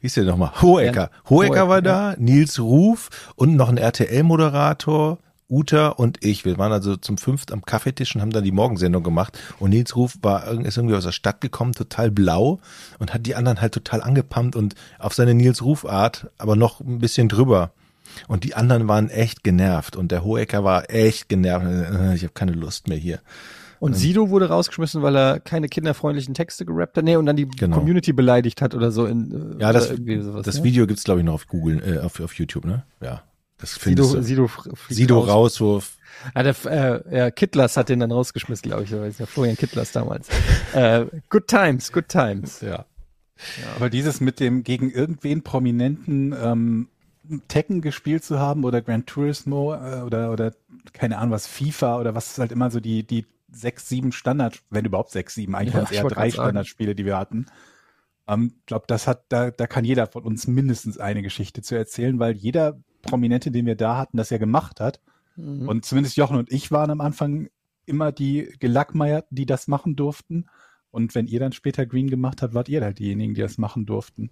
wie 0.00 0.06
ist 0.06 0.16
der 0.16 0.24
nochmal? 0.24 0.52
Hohecker. 0.60 1.10
Hohecker 1.28 1.68
war 1.68 1.82
da, 1.82 2.14
Nils 2.18 2.58
Ruf 2.58 3.10
und 3.36 3.56
noch 3.56 3.68
ein 3.68 3.78
RTL-Moderator. 3.78 5.18
Uta 5.50 5.88
und 5.88 6.22
ich, 6.22 6.44
wir 6.44 6.58
waren 6.58 6.72
also 6.72 6.96
zum 6.96 7.16
fünft 7.16 7.52
am 7.52 7.64
Kaffeetisch 7.64 8.14
und 8.14 8.20
haben 8.20 8.32
dann 8.32 8.44
die 8.44 8.52
Morgensendung 8.52 9.02
gemacht. 9.02 9.38
Und 9.58 9.70
Nils 9.70 9.96
Ruf 9.96 10.18
war 10.20 10.46
ist 10.46 10.76
irgendwie 10.76 10.94
aus 10.94 11.04
der 11.04 11.12
Stadt 11.12 11.40
gekommen, 11.40 11.72
total 11.72 12.10
blau 12.10 12.60
und 12.98 13.14
hat 13.14 13.24
die 13.24 13.34
anderen 13.34 13.60
halt 13.60 13.72
total 13.72 14.02
angepumpt 14.02 14.56
und 14.56 14.74
auf 14.98 15.14
seine 15.14 15.32
Nils 15.34 15.62
Ruf 15.62 15.86
Art, 15.86 16.26
aber 16.36 16.54
noch 16.54 16.80
ein 16.80 16.98
bisschen 16.98 17.30
drüber. 17.30 17.70
Und 18.26 18.44
die 18.44 18.54
anderen 18.54 18.88
waren 18.88 19.10
echt 19.10 19.42
genervt 19.42 19.96
und 19.96 20.12
der 20.12 20.22
Hohecker 20.22 20.64
war 20.64 20.90
echt 20.90 21.28
genervt. 21.28 21.66
Ich 22.14 22.24
habe 22.24 22.34
keine 22.34 22.52
Lust 22.52 22.88
mehr 22.88 22.98
hier. 22.98 23.20
Und 23.80 23.94
Sido 23.94 24.30
wurde 24.30 24.48
rausgeschmissen, 24.48 25.02
weil 25.02 25.16
er 25.16 25.40
keine 25.40 25.68
kinderfreundlichen 25.68 26.34
Texte 26.34 26.64
gerappt 26.64 26.96
hat. 26.96 27.04
Nee, 27.04 27.16
und 27.16 27.26
dann 27.26 27.36
die 27.36 27.46
Genau. 27.46 27.76
Community 27.78 28.12
beleidigt 28.12 28.60
hat 28.62 28.74
oder 28.74 28.90
so. 28.90 29.06
In, 29.06 29.56
äh, 29.58 29.62
Ja, 29.62 29.72
das, 29.72 29.88
sowas, 29.88 30.44
das 30.44 30.58
ne? 30.58 30.64
Video 30.64 30.86
gibt's 30.86 31.04
glaube 31.04 31.20
ich 31.20 31.26
noch 31.26 31.34
auf 31.34 31.46
Google, 31.46 31.82
äh, 31.84 31.98
auf, 32.00 32.20
auf 32.20 32.34
YouTube, 32.34 32.64
ne? 32.64 32.84
Ja, 33.00 33.22
das 33.58 33.74
Sido, 33.74 34.02
du. 34.14 34.22
Sido, 34.22 34.50
Sido 34.88 35.18
raus. 35.20 35.28
Rauswurf. 35.28 35.96
Ah, 36.34 36.42
der, 36.42 36.54
äh, 36.66 37.16
ja, 37.16 37.30
Kittlers 37.30 37.76
hat 37.76 37.88
den 37.88 38.00
dann 38.00 38.10
rausgeschmissen, 38.12 38.68
glaube 38.68 38.84
ich. 38.84 38.92
Ist 38.92 39.20
ja 39.20 39.26
Florian 39.26 39.56
Kittlers 39.56 39.92
damals. 39.92 40.28
äh, 40.74 41.06
good 41.28 41.46
times, 41.46 41.92
good 41.92 42.08
times. 42.08 42.60
Ja. 42.60 42.86
Aber 43.76 43.88
dieses 43.90 44.20
mit 44.20 44.40
dem 44.40 44.64
gegen 44.64 44.90
irgendwen 44.90 45.42
prominenten 45.42 46.34
ähm, 46.40 46.88
Tekken 47.46 47.82
gespielt 47.82 48.24
zu 48.24 48.38
haben 48.38 48.64
oder 48.64 48.82
Gran 48.82 49.06
Turismo 49.06 49.74
äh, 49.74 50.00
oder 50.00 50.32
oder 50.32 50.52
keine 50.92 51.18
Ahnung 51.18 51.32
was 51.32 51.46
FIFA 51.46 52.00
oder 52.00 52.14
was 52.14 52.30
ist 52.32 52.38
halt 52.38 52.52
immer 52.52 52.70
so 52.70 52.80
die 52.80 53.04
die 53.04 53.26
sechs 53.50 53.88
sieben 53.88 54.12
Standard, 54.12 54.62
wenn 54.70 54.84
überhaupt 54.84 55.10
sechs 55.10 55.34
sieben, 55.34 55.54
eigentlich 55.54 55.74
Ja, 55.74 55.80
waren 55.80 55.84
es 55.84 55.90
ich 55.90 55.96
eher 55.98 56.04
drei. 56.08 56.30
Standardspiele, 56.30 56.94
die 56.94 57.04
wir 57.04 57.18
hatten. 57.18 57.46
Ähm, 58.26 58.54
glaube, 58.66 58.84
das 58.88 59.06
hat 59.06 59.24
da 59.30 59.50
da 59.50 59.66
kann 59.66 59.84
jeder 59.84 60.06
von 60.06 60.22
uns 60.22 60.46
mindestens 60.46 60.98
eine 60.98 61.22
Geschichte 61.22 61.62
zu 61.62 61.74
erzählen, 61.74 62.18
weil 62.18 62.36
jeder 62.36 62.78
Prominente, 63.02 63.50
den 63.50 63.66
wir 63.66 63.76
da 63.76 63.96
hatten, 63.96 64.16
das 64.16 64.30
ja 64.30 64.38
gemacht 64.38 64.80
hat. 64.80 65.00
Mhm. 65.36 65.68
Und 65.68 65.84
zumindest 65.84 66.16
Jochen 66.16 66.36
und 66.36 66.52
ich 66.52 66.70
waren 66.70 66.90
am 66.90 67.00
Anfang 67.00 67.48
immer 67.86 68.12
die 68.12 68.52
Gelackmeierten, 68.60 69.34
die 69.34 69.46
das 69.46 69.66
machen 69.66 69.96
durften. 69.96 70.46
Und 70.90 71.14
wenn 71.14 71.26
ihr 71.26 71.40
dann 71.40 71.52
später 71.52 71.86
Green 71.86 72.10
gemacht 72.10 72.42
habt, 72.42 72.54
wart 72.54 72.68
ihr 72.68 72.82
halt 72.82 72.98
diejenigen, 72.98 73.34
die 73.34 73.40
das 73.40 73.58
machen 73.58 73.86
durften. 73.86 74.30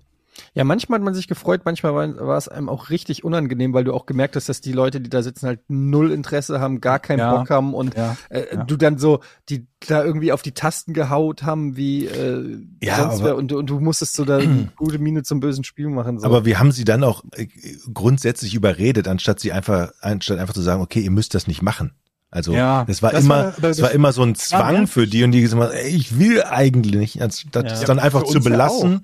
Ja, 0.55 0.65
manchmal 0.65 0.99
hat 0.99 1.05
man 1.05 1.15
sich 1.15 1.29
gefreut, 1.29 1.63
manchmal 1.65 1.95
war, 1.95 2.27
war 2.27 2.37
es 2.37 2.49
einem 2.49 2.69
auch 2.69 2.91
richtig 2.91 3.25
unangenehm, 3.25 3.73
weil 3.73 3.85
du 3.85 3.93
auch 3.95 4.07
gemerkt 4.07 4.37
hast, 4.37 4.49
dass 4.49 4.61
die 4.61 4.73
Leute, 4.73 5.01
die 5.01 5.09
da 5.11 5.23
sitzen, 5.23 5.47
halt 5.47 5.61
null 5.69 6.11
Interesse 6.11 6.61
haben, 6.61 6.81
gar 6.81 6.99
keinen 6.99 7.19
Ja. 7.21 7.37
Bock 7.37 7.51
haben 7.51 7.75
und 7.75 7.97
Ja, 7.97 8.17
äh, 8.31 8.45
ja. 8.55 8.65
du 8.65 8.77
dann 8.77 8.99
so, 8.99 9.21
die 9.49 9.67
da 9.87 10.05
irgendwie 10.05 10.33
auf 10.33 10.43
die 10.43 10.53
Tasten 10.53 10.93
gehaut 10.95 11.43
haben, 11.43 11.77
wie 11.77 12.07
äh, 12.07 12.59
Ja, 12.83 12.97
sonst 12.97 13.15
aber- 13.17 13.25
wer, 13.25 13.37
und, 13.37 13.51
du- 13.51 13.59
und 13.59 13.71
du 13.71 13.81
musstest 13.81 14.15
so 14.15 14.25
da 14.25 14.41
gute 14.77 14.99
Miene 14.99 15.23
zum 15.23 15.41
bösen 15.41 15.65
Spiel 15.65 15.89
machen. 15.89 16.19
So. 16.19 16.27
Aber 16.27 16.45
wir 16.45 16.59
haben 16.59 16.73
sie 16.73 16.85
dann 16.85 17.05
auch 17.05 17.25
äh, 17.33 17.47
grundsätzlich 17.93 18.55
überredet, 18.55 19.09
anstatt 19.09 19.41
sie 19.41 19.53
einfach, 19.53 19.93
anstatt 20.01 20.39
einfach 20.39 20.55
zu 20.55 20.63
sagen, 20.63 20.83
okay, 20.83 21.01
ihr 21.01 21.11
müsst 21.11 21.35
das 21.35 21.47
nicht 21.47 21.63
machen. 21.63 21.93
Also 22.31 22.53
Ja, 22.53 22.85
das 22.85 23.03
war 23.03 23.13
das 23.13 23.25
immer, 23.25 23.35
war- 23.47 23.55
das 23.61 23.81
war 23.81 23.93
immer 23.93 24.13
so 24.13 24.23
ein 24.23 24.35
Zwang 24.35 24.73
nervig. 24.73 24.91
für 24.91 25.07
die 25.07 25.23
und 25.25 25.31
die 25.33 25.41
gesagt 25.43 25.63
haben, 25.63 25.73
ey, 25.73 25.89
ich 25.89 26.19
will 26.19 26.43
eigentlich 26.43 26.95
nicht, 26.97 27.23
anstatt 27.23 27.67
Ja. 27.67 27.73
es 27.73 27.81
dann 27.85 27.99
einfach 28.01 28.25
zu 28.25 28.37
uns 28.37 28.45
ja 28.45 28.51
belassen. 28.51 29.03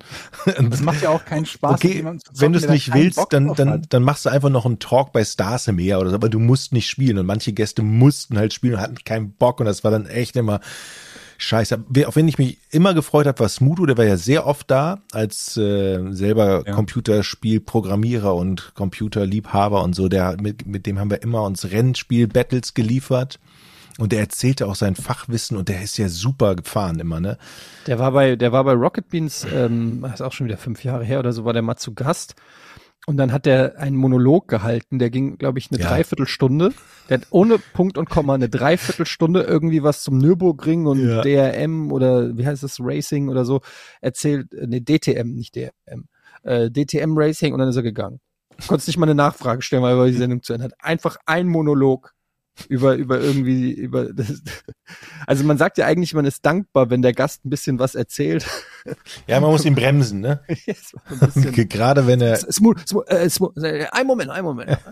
Das 0.71 0.81
macht 0.83 1.03
ja 1.03 1.11
auch 1.11 1.25
keinen 1.25 1.47
Spaß. 1.47 1.75
Okay, 1.75 1.99
zu 2.01 2.05
wenn 2.05 2.19
zocken, 2.21 2.53
du 2.53 2.59
es 2.59 2.69
nicht 2.69 2.93
willst, 2.93 3.17
Bock 3.17 3.31
dann, 3.31 3.55
dann, 3.55 3.71
hat. 3.71 3.85
dann 3.91 4.03
machst 4.03 4.25
du 4.27 4.29
einfach 4.29 4.51
noch 4.51 4.67
einen 4.67 4.81
Talk 4.81 5.13
bei 5.13 5.25
Stars 5.25 5.69
im 5.69 5.77
Meer 5.77 6.01
oder 6.01 6.11
so, 6.11 6.17
aber 6.17 6.29
du 6.29 6.41
musst 6.41 6.73
nicht 6.73 6.89
spielen 6.89 7.17
und 7.19 7.27
manche 7.27 7.53
Gäste 7.53 7.83
mussten 7.83 8.37
halt 8.37 8.53
spielen 8.53 8.75
und 8.75 8.81
hatten 8.81 8.97
keinen 9.05 9.33
Bock 9.33 9.61
und 9.61 9.67
das 9.67 9.85
war 9.85 9.93
dann 9.93 10.07
echt 10.07 10.35
immer 10.37 10.61
scheiße. 11.39 11.85
Auf 12.07 12.17
wen 12.17 12.29
ich 12.29 12.39
mich 12.39 12.59
immer 12.71 12.95
gefreut 12.95 13.27
habe, 13.27 13.41
war 13.41 13.49
Smudo, 13.49 13.87
der 13.87 13.99
war 13.99 14.05
ja 14.05 14.17
sehr 14.17 14.47
oft 14.47 14.71
da 14.71 15.01
als 15.13 15.57
äh, 15.57 16.01
selber 16.13 16.65
Ja. 16.67 16.75
Computerspielprogrammierer 16.75 18.35
und 18.35 18.73
Computerliebhaber 18.75 19.83
und 19.83 19.95
so, 19.95 20.09
der 20.09 20.37
mit, 20.41 20.67
mit 20.67 20.87
dem 20.87 20.99
haben 20.99 21.11
wir 21.11 21.23
immer 21.23 21.43
uns 21.43 21.71
Rennspiel-Battles 21.71 22.75
geliefert. 22.75 23.39
Und 23.99 24.13
der 24.13 24.21
erzählte 24.21 24.67
auch 24.69 24.75
sein 24.75 24.97
Fachwissen 24.97 25.57
und 25.59 25.69
der 25.69 25.83
ist 25.83 25.99
ja 25.99 26.09
super 26.09 26.57
gefahren 26.57 26.99
immer, 26.99 27.21
ne? 27.21 27.37
Der 27.87 27.99
war 27.99 28.13
bei, 28.13 28.37
der 28.37 28.51
war 28.51 28.65
bei 28.65 28.73
Rocket 28.73 29.11
Beans, 29.11 29.47
ähm, 29.55 30.01
das 30.01 30.15
ist 30.15 30.21
auch 30.23 30.33
schon 30.33 30.47
wieder 30.47 30.57
fünf 30.57 30.83
Jahre 30.83 31.05
her 31.05 31.19
oder 31.19 31.33
so, 31.35 31.45
war 31.45 31.53
der 31.53 31.61
mal 31.61 31.77
zu 31.77 31.93
Gast. 31.93 32.35
Und 33.07 33.17
dann 33.17 33.33
hat 33.33 33.47
der 33.47 33.79
einen 33.81 33.97
Monolog 33.97 34.47
gehalten, 34.47 35.01
der 35.01 35.11
ging, 35.11 35.37
glaube 35.37 35.59
ich, 35.59 35.71
eine 35.73 35.81
Ja. 35.81 35.89
Dreiviertelstunde. 35.89 36.73
Der 37.09 37.19
hat 37.19 37.27
ohne 37.31 37.59
Punkt 37.59 37.99
und 37.99 38.09
Komma 38.09 38.35
eine 38.35 38.49
Dreiviertelstunde 38.49 39.43
irgendwie 39.43 39.83
was 39.83 40.03
zum 40.05 40.19
Nürburgring 40.19 40.87
und 40.87 41.01
Ja. 41.05 41.21
DRM 41.23 41.91
oder 41.91 42.37
wie 42.37 42.47
heißt 42.47 42.63
das, 42.63 42.79
Racing 42.81 43.29
oder 43.29 43.45
so 43.45 43.61
erzählt, 44.01 44.53
äh, 44.55 44.67
nee, 44.69 44.81
DTM, 44.81 45.35
nicht 45.35 45.57
DRM, 45.57 46.07
äh, 46.45 46.71
DTM 46.71 47.15
Racing 47.17 47.53
und 47.53 47.59
dann 47.59 47.69
ist 47.69 47.77
er 47.77 47.83
gegangen. 47.83 48.21
Konntest 48.69 48.87
nicht 48.87 48.99
mal 48.99 49.07
eine 49.07 49.17
Nachfrage 49.17 49.63
stellen, 49.63 49.83
weil 49.83 49.97
er 49.99 50.07
die 50.07 50.13
Sendung 50.13 50.43
zu 50.43 50.53
Ende 50.53 50.67
hat. 50.67 50.75
Einfach 50.79 51.17
ein 51.27 51.49
Monolog 51.49 52.13
über, 52.69 52.95
über 52.97 53.19
irgendwie, 53.21 53.73
über 53.73 54.13
das. 54.13 54.43
Also 55.27 55.45
man 55.45 55.59
sagt 55.59 55.79
ja 55.79 55.87
eigentlich, 55.87 56.13
man 56.15 56.25
ist 56.27 56.45
dankbar, 56.45 56.91
wenn 56.91 57.03
der 57.03 57.13
Gast 57.15 57.45
ein 57.45 57.51
bisschen 57.51 57.79
was 57.79 57.95
erzählt. 57.95 58.47
Ja, 59.27 59.41
man 59.41 59.51
muss 59.51 59.65
ihn 59.65 59.75
bremsen, 59.75 60.21
ne? 60.21 60.41
Bisschen- 60.47 61.69
Gerade 61.69 62.07
wenn 62.07 62.21
er 62.21 62.37
Smooth, 62.37 62.87
smooth, 62.89 63.09
äh, 63.09 63.29
smooth, 63.31 63.57
äh, 63.59 63.87
ein 63.93 64.07
Moment, 64.07 64.31
ein 64.31 64.45
Moment. 64.45 64.79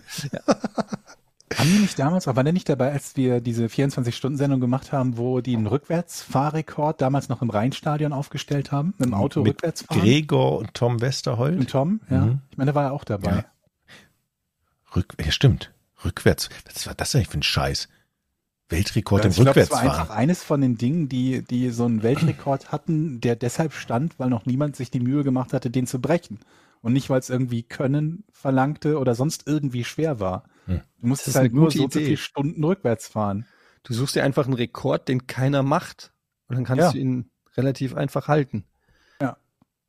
Haben 1.57 1.69
die 1.69 1.81
nicht 1.81 1.99
damals, 1.99 2.29
aber 2.29 2.37
war 2.37 2.45
der 2.45 2.53
nicht 2.53 2.69
dabei, 2.69 2.93
als 2.93 3.17
wir 3.17 3.41
diese 3.41 3.67
24-Stunden-Sendung 3.67 4.61
gemacht 4.61 4.93
haben, 4.93 5.19
wo 5.19 5.41
die 5.41 5.57
einen 5.57 5.67
Rückwärtsfahrrekord 5.67 7.01
damals 7.01 7.29
noch 7.29 7.43
im 7.43 7.51
Rheinstadion 7.51 8.13
aufgestellt 8.13 8.71
haben, 8.71 8.95
mit 8.99 9.07
dem 9.09 9.15
Auto 9.15 9.43
mit 9.43 9.55
rückwärts 9.55 9.83
fahren? 9.83 10.01
Gregor 10.01 10.59
und 10.59 10.75
Tom 10.75 11.01
Westerholt. 11.01 11.59
Und 11.59 11.69
Tom, 11.69 12.01
ja. 12.09 12.21
Mhm. 12.27 12.41
Ich 12.51 12.57
meine, 12.57 12.69
der 12.69 12.75
war 12.77 12.85
ja 12.85 12.91
auch 12.93 13.03
dabei. 13.05 13.31
Ja. 13.33 13.45
Rück, 14.95 15.15
ja, 15.25 15.33
stimmt. 15.33 15.73
Rückwärts. 16.05 16.49
Was 16.67 16.87
war 16.87 16.95
das 16.95 17.15
eigentlich 17.15 17.29
für 17.29 17.39
ein 17.39 17.43
Scheiß? 17.43 17.89
Weltrekord 18.69 19.25
im 19.25 19.31
ich 19.33 19.37
glaube, 19.37 19.59
das 19.59 19.71
war 19.71 19.79
Rückwärtsfahren. 19.83 20.01
einfach 20.01 20.11
eines 20.15 20.45
von 20.45 20.61
den 20.61 20.77
Dingen, 20.79 21.09
die, 21.09 21.43
die 21.43 21.71
so 21.71 21.85
einen 21.87 22.03
Weltrekord 22.03 22.69
hatten, 22.73 23.21
der 23.21 23.35
deshalb 23.37 23.73
stand, 23.73 24.19
weil 24.19 24.31
noch 24.31 24.47
niemand 24.47 24.77
sich 24.77 24.91
die 24.91 25.01
Mühe 25.01 25.25
gemacht 25.25 25.53
hatte, 25.53 25.71
den 25.71 25.87
zu 25.87 26.01
brechen. 26.01 26.39
Und 26.81 26.93
nicht, 26.93 27.11
weil 27.11 27.19
es 27.19 27.29
irgendwie 27.31 27.63
Können 27.63 28.25
verlangte 28.33 28.99
oder 28.99 29.15
sonst 29.15 29.47
irgendwie 29.47 29.85
schwer 29.85 30.21
war. 30.21 30.45
Hm. 30.67 30.81
Du 31.01 31.07
musstest 31.09 31.37
halt 31.37 31.53
nur 31.53 31.71
so 31.71 31.85
und 31.85 31.93
so 31.93 31.99
Idee. 31.99 32.07
viele 32.07 32.17
Stunden 32.17 32.65
rückwärts 32.65 33.09
fahren. 33.09 33.45
Du 33.83 33.93
suchst 33.93 34.15
dir 34.15 34.25
einfach 34.25 34.45
einen 34.45 34.55
Rekord, 34.55 35.09
den 35.09 35.27
keiner 35.27 35.63
macht. 35.63 36.13
Und 36.49 36.57
dann 36.57 36.65
kannst 36.65 36.85
Ja. 36.87 36.93
du 36.93 36.99
ihn 36.99 37.31
relativ 37.57 37.95
einfach 37.95 38.29
halten. 38.29 38.65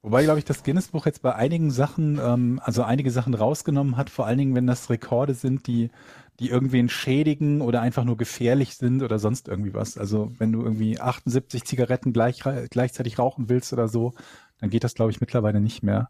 Wobei, 0.03 0.23
glaube 0.23 0.39
ich, 0.39 0.45
das 0.45 0.63
Guinness-Buch 0.63 1.05
jetzt 1.05 1.21
bei 1.21 1.35
einigen 1.35 1.69
Sachen, 1.69 2.19
ähm, 2.19 2.59
also 2.63 2.81
einige 2.83 3.11
Sachen 3.11 3.35
rausgenommen 3.35 3.97
hat, 3.97 4.09
vor 4.09 4.25
allen 4.25 4.39
Dingen, 4.39 4.55
wenn 4.55 4.65
das 4.65 4.89
Rekorde 4.89 5.35
sind, 5.35 5.67
die, 5.67 5.91
die 6.39 6.49
irgendwen 6.49 6.89
schädigen 6.89 7.61
oder 7.61 7.81
einfach 7.81 8.03
nur 8.03 8.17
gefährlich 8.17 8.75
sind 8.75 9.03
oder 9.03 9.19
sonst 9.19 9.47
irgendwie 9.47 9.75
was. 9.75 9.99
Also 9.99 10.31
wenn 10.39 10.51
du 10.51 10.63
irgendwie 10.63 10.99
78 10.99 11.65
Zigaretten 11.65 12.13
gleich, 12.13 12.41
gleichzeitig 12.71 13.19
rauchen 13.19 13.47
willst 13.47 13.73
oder 13.73 13.87
so, 13.87 14.13
dann 14.59 14.71
geht 14.71 14.83
das, 14.83 14.95
glaube 14.95 15.11
ich, 15.11 15.21
mittlerweile 15.21 15.61
nicht 15.61 15.83
mehr. 15.83 16.09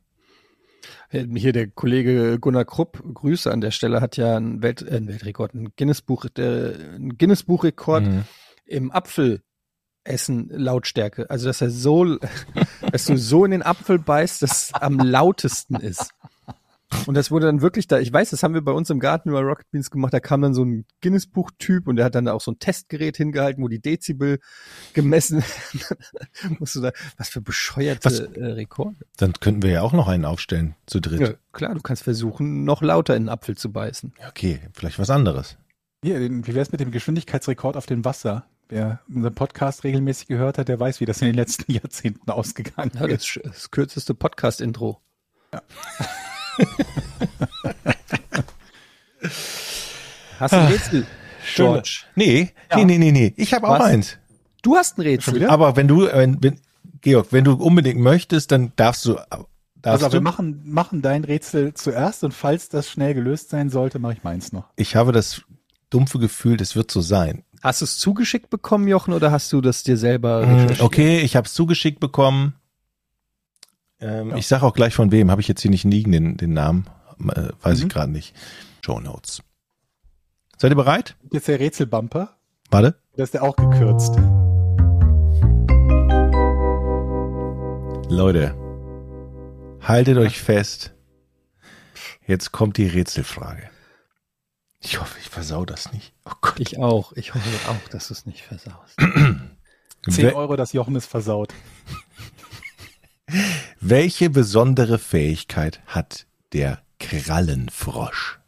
Hier 1.12 1.52
der 1.52 1.68
Kollege 1.68 2.40
Gunnar 2.40 2.66
Krupp, 2.66 3.04
Grüße 3.14 3.52
an 3.52 3.62
der 3.62 3.72
Stelle, 3.72 4.00
hat 4.02 4.16
ja 4.18 4.38
einen, 4.38 4.64
Welt, 4.64 4.82
äh, 4.82 4.96
einen 4.96 5.10
Weltrekord, 5.10 5.54
einen 5.54 5.74
Guinness-Buch, 5.76 6.26
äh, 6.38 6.74
Guinness-Buch-Rekord 7.18 8.06
Mhm. 8.06 8.24
im 8.66 8.92
Apfelessen 10.04 10.50
Lautstärke. 10.50 11.30
Also 11.30 11.48
dass 11.48 11.62
er 11.62 11.70
so, 11.70 12.18
dass 12.92 13.06
du 13.06 13.18
so 13.18 13.46
in 13.46 13.52
den 13.52 13.64
Apfel 13.64 14.00
beißt, 14.00 14.42
dass 14.42 14.64
es 14.64 14.74
am 14.74 15.00
lautesten 15.00 15.76
ist. 15.76 16.12
Und 17.06 17.16
das 17.16 17.32
wurde 17.32 17.46
dann 17.46 17.62
wirklich 17.62 17.88
da, 17.88 18.00
ich 18.00 18.12
weiß, 18.12 18.32
das 18.32 18.44
haben 18.44 18.54
wir 18.54 18.62
bei 18.62 18.74
uns 18.74 18.90
im 18.90 19.00
Garten 19.00 19.30
über 19.30 19.40
Rocket 19.42 19.72
Beans 19.72 19.92
gemacht, 19.92 20.14
da 20.14 20.20
kam 20.20 20.42
dann 20.42 20.54
so 20.54 20.66
ein 20.66 20.86
Guinness-Buch-Typ 21.02 21.88
und 21.88 21.96
der 21.96 22.04
hat 22.04 22.16
dann 22.16 22.26
da 22.26 22.34
auch 22.34 22.42
so 22.42 22.52
ein 22.52 22.60
Testgerät 22.60 23.16
hingehalten, 23.16 23.64
wo 23.64 23.70
die 23.70 23.80
Dezibel 23.80 24.40
gemessen 24.92 25.42
musst 26.60 26.76
du 26.76 26.82
da, 26.82 26.92
was 27.16 27.30
für 27.30 27.40
bescheuerte 27.40 28.04
Was- 28.10 28.20
äh, 28.20 28.44
Rekorde. 28.44 28.98
Dann 29.16 29.32
könnten 29.40 29.62
wir 29.64 29.72
ja 29.72 29.82
auch 29.84 29.94
noch 29.94 30.10
einen 30.10 30.26
aufstellen, 30.26 30.76
zu 30.86 31.00
dritt. 31.00 31.22
Ja, 31.22 31.30
klar, 31.54 31.74
du 31.76 31.82
kannst 31.82 32.04
versuchen, 32.04 32.66
noch 32.66 32.82
lauter 32.82 33.16
in 33.16 33.24
den 33.24 33.30
Apfel 33.30 33.56
zu 33.56 33.72
beißen. 33.72 34.12
Okay, 34.28 34.60
vielleicht 34.74 35.00
was 35.00 35.10
anderes. 35.10 35.56
Hier, 36.04 36.20
wie 36.20 36.48
wäre 36.48 36.62
es 36.62 36.72
mit 36.72 36.82
dem 36.82 36.90
Geschwindigkeitsrekord 36.90 37.78
auf 37.78 37.86
dem 37.86 38.04
Wasser? 38.04 38.44
Wer 38.70 39.02
unseren 39.14 39.36
Podcast 39.36 39.84
regelmäßig 39.84 40.26
gehört 40.30 40.58
hat, 40.58 40.68
der 40.68 40.80
weiß, 40.80 41.00
wie 41.00 41.06
das 41.06 41.22
in 41.22 41.28
den 41.28 41.36
letzten 41.36 41.72
Jahrzehnten 41.76 42.32
ausgegangen 42.32 42.90
Ja, 42.96 43.06
ist. 43.06 43.36
das, 43.44 43.52
das 43.54 43.70
kürzeste 43.70 44.16
Podcast-Intro. 44.16 45.00
Hast 50.40 50.54
du 50.54 50.58
ein 50.58 50.68
Rätsel, 50.72 51.06
George? 51.56 52.00
Nee, 52.16 52.50
Ja. 52.72 52.78
nee, 52.78 52.86
nee, 52.86 52.98
nee, 52.98 53.12
nee. 53.12 53.34
Ich 53.38 53.54
habe 53.54 53.68
auch 53.68 53.80
eins. 53.80 54.18
Du 54.64 54.78
hast 54.78 54.98
ein 54.98 55.02
Rätsel. 55.04 55.48
Aber 55.48 55.76
wenn 55.76 55.88
du, 55.88 56.08
wenn, 56.12 56.42
wenn, 56.42 56.60
Georg, 57.02 57.28
wenn 57.32 57.44
du 57.44 57.54
unbedingt 57.54 58.00
möchtest, 58.00 58.52
dann 58.52 58.72
darfst 58.76 59.06
du, 59.06 59.20
darfst 59.76 60.04
Also 60.04 60.14
wir 60.14 60.22
machen, 60.22 60.62
machen 60.66 61.04
dein 61.04 61.24
Rätsel 61.26 61.76
zuerst 61.76 62.24
und 62.24 62.34
falls 62.34 62.70
das 62.70 62.90
schnell 62.90 63.14
gelöst 63.14 63.52
sein 63.52 63.70
sollte, 63.70 64.00
mache 64.00 64.14
ich 64.14 64.24
meins 64.24 64.52
noch. 64.52 64.66
Ich 64.78 64.96
habe 64.96 65.12
das 65.12 65.44
dumpfe 65.92 66.18
Gefühl, 66.18 66.58
das 66.58 66.76
wird 66.76 66.90
so 66.90 67.02
sein. 67.02 67.44
Hast 67.62 67.82
du 67.82 67.86
es 67.86 68.00
zugeschickt 68.00 68.50
bekommen, 68.50 68.88
Jochen, 68.88 69.14
oder 69.14 69.32
hast 69.32 69.54
du 69.54 69.62
das 69.62 69.84
dir 69.84 69.98
selber 69.98 70.44
Mm, 70.46 70.50
recherchiert? 70.50 70.82
Okay, 70.82 71.20
ich 71.20 71.36
habe 71.36 71.46
es 71.46 71.54
zugeschickt 71.54 72.00
bekommen. 72.00 72.56
Ähm, 74.00 74.32
Ja. 74.32 74.38
Ich 74.38 74.48
sage 74.48 74.66
auch 74.66 74.74
gleich 74.74 74.96
von 74.96 75.12
wem, 75.12 75.30
habe 75.30 75.42
ich 75.42 75.48
jetzt 75.48 75.62
hier 75.62 75.70
nicht 75.70 75.84
liegen, 75.84 76.12
den, 76.12 76.38
den 76.38 76.54
Namen. 76.54 76.88
Äh, 77.36 77.50
weiß 77.62 77.78
Mhm. 77.80 77.84
ich 77.88 77.94
gerade 77.94 78.12
nicht. 78.12 78.36
Show 78.84 79.00
Notes. 79.00 79.44
Seid 80.58 80.72
ihr 80.72 80.76
bereit? 80.76 81.16
Jetzt 81.32 81.48
der 81.48 81.60
Rätselbumper. 81.60 82.36
Warte. 82.72 82.96
Da 83.16 83.24
ist 83.24 83.34
der 83.36 83.44
auch 83.44 83.56
gekürzt. 83.56 84.16
Leute, 88.10 88.56
haltet 89.82 90.18
euch 90.18 90.40
fest. 90.42 90.94
Jetzt 92.28 92.52
kommt 92.52 92.78
die 92.78 92.88
Rätselfrage. 92.88 93.70
Ich 94.84 95.00
hoffe, 95.00 95.18
ich 95.22 95.30
versau 95.30 95.64
das 95.64 95.94
nicht. 95.94 96.14
Oh 96.26 96.34
Gott. 96.42 96.60
Ich 96.60 96.80
auch. 96.80 97.14
Ich 97.14 97.34
hoffe 97.34 97.50
auch, 97.70 97.90
dass 97.90 98.08
du 98.08 98.14
es 98.14 98.26
nicht 98.26 98.42
versaust. 98.42 98.98
10 100.10 100.26
Wel 100.26 100.34
Euro, 100.34 100.56
das 100.56 100.74
Jochen 100.74 100.96
ist 100.96 101.06
versaut. 101.06 101.54
welche 103.80 104.30
besondere 104.32 104.98
Fähigkeit 104.98 105.82
hat 105.86 106.26
der 106.54 106.82
Krallenfrosch? 107.00 108.40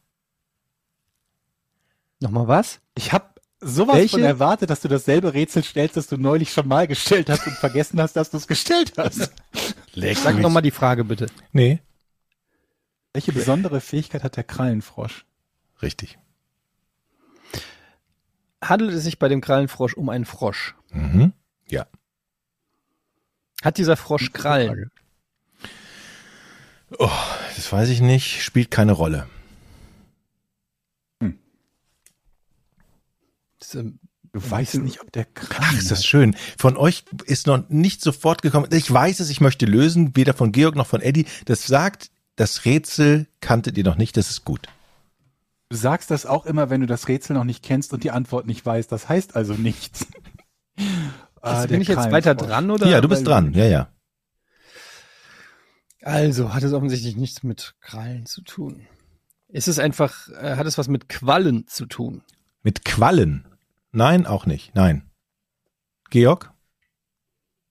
Nochmal 2.20 2.48
was? 2.48 2.80
Ich 2.96 3.14
habe 3.14 3.26
sowas 3.60 3.96
Welche? 3.96 4.18
von 4.18 4.24
erwartet, 4.24 4.70
dass 4.70 4.82
du 4.82 4.88
dasselbe 4.88 5.34
Rätsel 5.34 5.64
stellst, 5.64 5.96
das 5.98 6.08
du 6.08 6.18
neulich 6.18 6.52
schon 6.52 6.68
mal 6.68 6.88
gestellt 6.88 7.30
hast 7.30 7.46
und 7.46 7.54
vergessen 7.54 8.02
hast, 8.02 8.16
dass 8.16 8.32
du 8.32 8.38
es 8.38 8.48
gestellt 8.48 8.94
hast. 8.98 9.32
Sag 9.96 10.40
nochmal 10.40 10.64
die 10.64 10.72
Frage 10.72 11.04
bitte. 11.04 11.28
Nee, 11.52 11.80
Welche 13.14 13.32
besondere 13.32 13.80
Fähigkeit 13.80 14.24
hat 14.24 14.38
der 14.38 14.44
Krallenfrosch? 14.44 15.26
richtig. 15.82 16.18
Handelt 18.64 18.94
es 18.94 19.04
sich 19.04 19.20
bei 19.20 19.28
dem 19.28 19.42
Krallenfrosch 19.42 19.94
um 19.96 20.10
einen 20.10 20.26
Frosch? 20.26 20.76
Mhm. 20.92 21.34
Ja. 21.68 21.86
Hat 23.62 23.78
dieser 23.78 23.98
Frosch 23.98 24.32
Krallen? 24.34 24.92
Oh, 26.98 27.10
das 27.56 27.72
weiß 27.72 27.90
ich 27.90 28.02
nicht. 28.02 28.44
Spielt 28.44 28.72
keine 28.72 28.92
Rolle. 28.94 29.28
Das, 33.60 33.76
ähm, 33.76 34.00
Du 34.36 34.50
weißt 34.50 34.76
nicht, 34.80 35.00
ob 35.00 35.12
der 35.12 35.26
Krallen 35.26 35.76
Ach, 35.76 35.78
ist 35.78 35.92
das 35.92 36.04
schön. 36.04 36.36
Von 36.58 36.76
euch 36.76 37.06
ist 37.26 37.46
noch 37.46 37.70
nicht 37.70 38.02
sofort 38.02 38.42
gekommen. 38.42 38.68
Ich 38.72 38.92
weiß 38.92 39.20
es, 39.20 39.30
ich 39.30 39.42
möchte 39.42 39.68
lösen, 39.68 40.16
weder 40.16 40.34
von 40.34 40.52
Georg 40.52 40.76
noch 40.76 40.88
von 40.88 41.02
Eddie. 41.02 41.28
Das 41.46 41.68
sagt, 41.68 42.10
das 42.36 42.66
Rätsel 42.66 43.28
kanntet 43.42 43.78
ihr 43.78 43.84
noch 43.84 43.96
nicht, 43.96 44.18
das 44.18 44.32
ist 44.32 44.44
gut. 44.44 44.68
Du 45.74 45.80
sagst 45.80 46.12
das 46.12 46.28
auch 46.28 46.46
immer, 46.46 46.70
wenn 46.70 46.82
du 46.82 46.86
das 46.86 47.08
Rätsel 47.08 47.36
noch 47.36 47.46
nicht 47.46 47.64
kennst 47.64 47.94
und 47.94 48.04
die 48.04 48.12
Antwort 48.12 48.46
nicht 48.46 48.64
weißt. 48.64 48.92
Das 48.92 49.10
heißt 49.10 49.36
also 49.36 49.56
nichts. 49.56 50.06
Ah, 51.42 51.58
also 51.58 51.68
bin 51.68 51.82
ich 51.82 51.90
jetzt 51.90 52.10
weiter 52.10 52.36
dran 52.36 52.72
oder? 52.72 52.88
ja, 52.88 53.02
du 53.02 53.10
bist 53.10 53.28
dran. 53.28 53.54
Ja, 53.54 53.66
ja. 53.66 53.92
Also 56.02 56.54
hat 56.54 56.64
es 56.64 56.72
offensichtlich 56.72 57.18
nichts 57.18 57.44
mit 57.44 57.76
Krallen 57.82 58.26
zu 58.26 58.44
tun. 58.44 58.88
Ist 59.50 59.68
es 59.68 59.78
einfach, 59.78 60.30
äh, 60.30 60.56
hat 60.56 60.66
es 60.66 60.78
was 60.78 60.88
mit 60.88 61.10
Quallen 61.10 61.68
zu 61.68 61.86
tun? 61.86 62.24
Mit 62.62 62.86
Quallen. 62.86 63.46
Nein, 63.92 64.26
auch 64.26 64.46
nicht. 64.46 64.74
Nein. 64.74 65.12
Georg? 66.12 66.54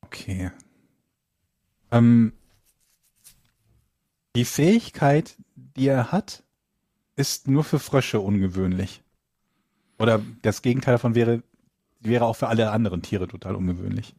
Okay. 0.03 0.51
Ähm, 1.91 2.35
die 4.37 4.45
Fähigkeit, 4.45 5.39
die 5.57 5.89
er 5.89 6.13
hat, 6.13 6.45
ist 7.17 7.49
nur 7.49 7.65
für 7.65 7.79
Frösche 7.79 8.21
ungewöhnlich. 8.21 9.03
Oder 9.99 10.21
das 10.43 10.63
Gegenteil 10.63 10.95
davon 10.95 11.15
wäre, 11.15 11.43
wäre 12.01 12.25
auch 12.25 12.37
für 12.37 12.49
alle 12.49 12.71
anderen 12.71 13.03
Tiere 13.03 13.29
total 13.29 13.55
ungewöhnlich. 13.55 14.15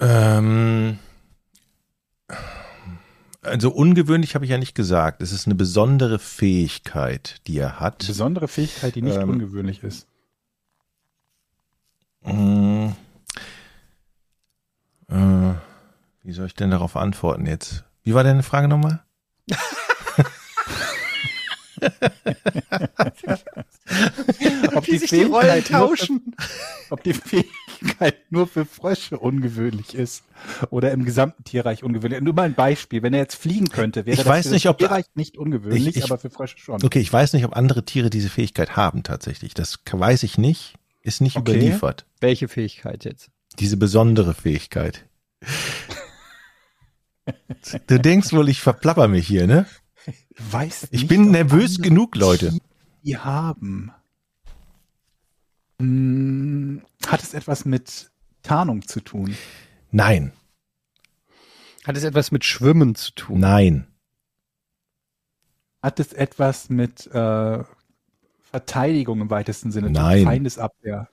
Ähm, 0.00 0.98
also 3.42 3.70
ungewöhnlich 3.70 4.34
habe 4.34 4.44
ich 4.44 4.50
ja 4.50 4.58
nicht 4.58 4.74
gesagt. 4.74 5.22
Es 5.22 5.32
ist 5.32 5.46
eine 5.46 5.54
besondere 5.54 6.18
Fähigkeit, 6.18 7.40
die 7.46 7.58
er 7.58 7.80
hat. 7.80 8.06
Besondere 8.06 8.48
Fähigkeit, 8.48 8.94
die 8.94 9.02
nicht 9.02 9.16
Ähm, 9.16 9.30
ungewöhnlich 9.30 9.82
ist. 9.82 10.08
Mm. 12.22 12.88
Äh, 15.08 15.54
wie 16.24 16.32
soll 16.32 16.46
ich 16.46 16.54
denn 16.54 16.70
darauf 16.70 16.96
antworten 16.96 17.46
jetzt? 17.46 17.84
Wie 18.02 18.14
war 18.14 18.24
deine 18.24 18.42
Frage 18.42 18.66
nochmal? 18.68 19.04
Ob 24.74 24.86
Wie 24.86 24.98
sich 24.98 25.10
die 25.10 25.22
Rollen 25.24 25.64
tauschen. 25.64 26.34
Für, 26.38 26.92
ob 26.94 27.02
die 27.02 27.12
Fähigkeit 27.14 28.16
nur 28.30 28.46
für 28.46 28.64
Frösche 28.64 29.18
ungewöhnlich 29.18 29.94
ist 29.94 30.24
oder 30.70 30.90
im 30.92 31.04
gesamten 31.04 31.44
Tierreich 31.44 31.82
ungewöhnlich. 31.84 32.20
Nur 32.20 32.34
mal 32.34 32.42
ein 32.44 32.54
Beispiel. 32.54 33.02
Wenn 33.02 33.14
er 33.14 33.20
jetzt 33.20 33.36
fliegen 33.36 33.68
könnte, 33.68 34.06
wäre 34.06 34.14
Ich 34.14 34.18
das 34.20 34.26
weiß 34.26 34.46
für 34.48 34.52
nicht, 34.54 34.64
das 34.66 34.70
ob 34.70 34.78
da- 34.78 34.86
Tierreich 34.88 35.06
nicht 35.14 35.36
ungewöhnlich, 35.38 35.86
Ich- 35.88 35.96
ich- 35.96 36.04
aber 36.04 36.18
für 36.18 36.30
Frösche 36.30 36.58
schon. 36.58 36.82
Okay, 36.84 36.98
ich 37.00 37.12
weiß 37.12 37.32
nicht, 37.32 37.44
ob 37.44 37.56
andere 37.56 37.84
Tiere 37.84 38.10
diese 38.10 38.28
Fähigkeit 38.28 38.76
haben 38.76 39.02
tatsächlich. 39.02 39.54
Das 39.54 39.78
weiß 39.90 40.22
ich 40.24 40.38
nicht. 40.38 40.74
Ist 41.02 41.20
nicht 41.20 41.36
Okay. 41.36 41.52
überliefert. 41.52 42.04
Welche 42.20 42.48
Fähigkeit 42.48 43.04
jetzt? 43.04 43.28
Diese 43.58 43.76
besondere 43.76 44.34
Fähigkeit. 44.34 45.04
Du 47.88 47.98
denkst 47.98 48.32
wohl, 48.32 48.48
ich 48.48 48.60
verplapper 48.60 49.08
mich 49.08 49.26
hier, 49.26 49.48
ne? 49.48 49.66
Weiß 50.38 50.88
Ich 50.90 51.06
bin 51.08 51.30
nervös 51.30 51.80
genug, 51.80 52.16
Leute. 52.16 52.58
Die 53.02 53.16
haben. 53.18 53.92
Hm, 55.80 56.82
hat 57.06 57.22
es 57.22 57.34
etwas 57.34 57.64
mit 57.64 58.10
Tarnung 58.42 58.86
zu 58.86 59.00
tun? 59.00 59.36
Nein, 59.90 60.32
Hat 61.84 61.96
es 61.96 62.02
etwas 62.04 62.30
mit 62.32 62.44
Schwimmen 62.44 62.94
zu 62.94 63.12
tun? 63.12 63.40
nein, 63.40 63.86
Hat 65.82 66.00
es 66.00 66.12
etwas 66.12 66.68
mit 66.70 67.06
äh, 67.08 67.62
Verteidigung 68.50 69.20
im 69.20 69.30
weitesten 69.30 69.70
Sinne? 69.70 69.88
zu 69.88 69.92
tun? 69.94 70.02
Nein. 70.02 70.24
Feindesabwehr. 70.24 71.08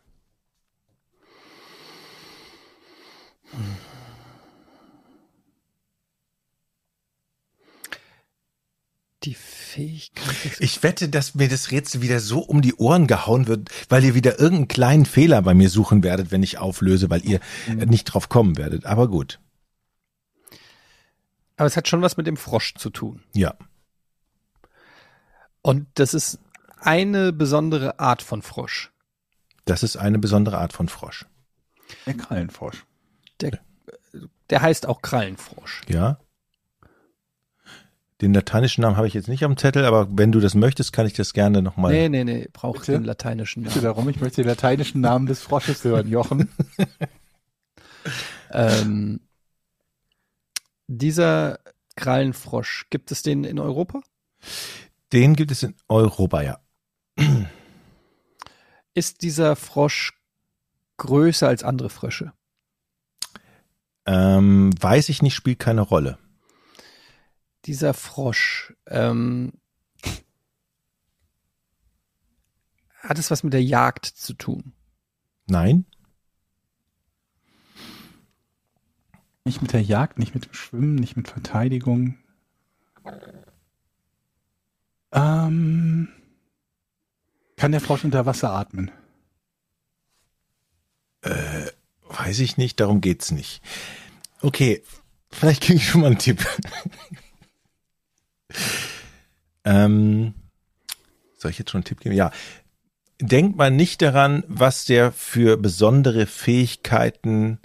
Die 9.23 9.35
Fähigkeit 9.35 10.35
Ich 10.59 10.83
wette, 10.83 11.07
dass 11.07 11.33
mir 11.33 11.47
das 11.47 11.71
Rätsel 11.71 12.01
wieder 12.01 12.19
so 12.19 12.39
um 12.39 12.61
die 12.61 12.75
Ohren 12.75 13.07
gehauen 13.07 13.47
wird, 13.47 13.69
weil 13.89 14.03
ihr 14.03 14.15
wieder 14.15 14.37
irgendeinen 14.39 14.67
kleinen 14.67 15.05
Fehler 15.05 15.41
bei 15.41 15.53
mir 15.53 15.69
suchen 15.69 16.03
werdet, 16.03 16.31
wenn 16.31 16.43
ich 16.43 16.57
auflöse, 16.57 17.09
weil 17.09 17.23
ihr 17.23 17.39
Mhm. 17.67 17.77
nicht 17.89 18.05
drauf 18.05 18.27
kommen 18.29 18.57
werdet. 18.57 18.85
Aber 18.85 19.07
gut. 19.07 19.39
Aber 21.55 21.67
es 21.67 21.77
hat 21.77 21.87
schon 21.87 22.01
was 22.01 22.17
mit 22.17 22.27
dem 22.27 22.35
Frosch 22.37 22.73
zu 22.75 22.89
tun. 22.89 23.23
Ja. 23.33 23.55
Und 25.61 25.87
das 25.95 26.13
ist 26.13 26.39
eine 26.79 27.31
besondere 27.31 27.99
Art 27.99 28.21
von 28.21 28.41
Frosch. 28.41 28.91
Das 29.65 29.83
ist 29.83 29.95
eine 29.95 30.19
besondere 30.19 30.57
Art 30.57 30.73
von 30.73 30.89
Frosch. 30.89 31.25
Der 32.05 32.15
Krallenfrosch. 32.15 32.83
Der, 33.39 33.59
der 34.49 34.61
heißt 34.61 34.85
auch 34.87 35.01
Krallenfrosch. 35.01 35.81
Ja. 35.87 36.19
Den 38.23 38.33
lateinischen 38.33 38.83
Namen 38.83 38.95
habe 38.95 39.05
ich 39.05 39.13
jetzt 39.13 39.27
nicht 39.27 39.43
am 39.43 39.57
Zettel, 39.57 39.83
aber 39.83 40.07
wenn 40.09 40.31
du 40.31 40.39
das 40.39 40.55
möchtest, 40.55 40.93
kann 40.93 41.05
ich 41.05 41.11
das 41.11 41.33
gerne 41.33 41.61
nochmal. 41.61 41.91
Nee, 41.91 42.07
nee, 42.07 42.23
nee, 42.23 42.47
braucht 42.53 42.79
Bitte? 42.79 42.93
den 42.93 43.03
lateinischen 43.03 43.63
Bitte 43.63 43.79
Namen. 43.79 43.83
darum, 43.83 44.07
ich 44.07 44.21
möchte 44.21 44.41
den 44.41 44.47
lateinischen 44.47 45.01
Namen 45.01 45.25
des 45.25 45.41
Frosches 45.41 45.83
hören, 45.83 46.07
Jochen. 46.07 46.49
Ähm, 48.55 49.21
dieser 50.87 51.57
Krallenfrosch, 51.95 52.85
gibt 52.91 53.11
es 53.11 53.23
den 53.23 53.45
in 53.45 53.57
Europa? 53.57 54.01
Den 55.11 55.35
gibt 55.35 55.51
es 55.51 55.63
in 55.63 55.73
Europa, 55.87 56.41
ja. 56.43 56.59
Ist 58.93 59.23
dieser 59.23 59.55
Frosch 59.55 60.13
größer 60.97 61.47
als 61.47 61.63
andere 61.63 61.89
Frösche? 61.89 62.33
Ähm, 64.05 64.69
weiß 64.79 65.09
ich 65.09 65.23
nicht, 65.23 65.33
spielt 65.33 65.59
keine 65.59 65.81
Rolle. 65.81 66.19
Dieser 67.65 67.93
Frosch, 67.93 68.73
ähm, 68.87 69.53
hat 73.03 73.19
es 73.19 73.31
was 73.31 73.43
mit 73.43 73.53
der 73.53 73.63
Jagd 73.63 74.05
zu 74.05 74.33
tun? 74.33 74.73
Nein? 75.47 75.85
Nicht 79.45 79.61
mit 79.61 79.73
der 79.73 79.81
Jagd, 79.81 80.19
nicht 80.19 80.33
mit 80.33 80.45
dem 80.45 80.53
Schwimmen, 80.53 80.95
nicht 80.95 81.17
mit 81.17 81.27
Verteidigung. 81.27 82.17
Ähm, 85.11 86.07
kann 87.57 87.71
der 87.71 87.81
Frosch 87.81 88.05
unter 88.05 88.25
Wasser 88.25 88.51
atmen? 88.51 88.89
Äh, 91.21 91.67
weiß 92.07 92.39
ich 92.39 92.57
nicht, 92.57 92.79
darum 92.79 93.01
geht's 93.01 93.31
nicht. 93.31 93.61
Okay, 94.41 94.81
vielleicht 95.29 95.63
kriege 95.63 95.77
ich 95.77 95.87
schon 95.87 96.01
mal 96.01 96.07
einen 96.07 96.17
Tipp. 96.17 96.45
Ähm, 99.65 100.33
soll 101.37 101.51
ich 101.51 101.59
jetzt 101.59 101.71
schon 101.71 101.79
einen 101.79 101.85
Tipp 101.85 101.99
geben? 101.99 102.15
Ja. 102.15 102.31
Denkt 103.21 103.57
mal 103.57 103.71
nicht 103.71 104.01
daran, 104.01 104.43
was 104.47 104.85
der 104.85 105.11
für 105.11 105.57
besondere 105.57 106.25
Fähigkeiten 106.25 107.59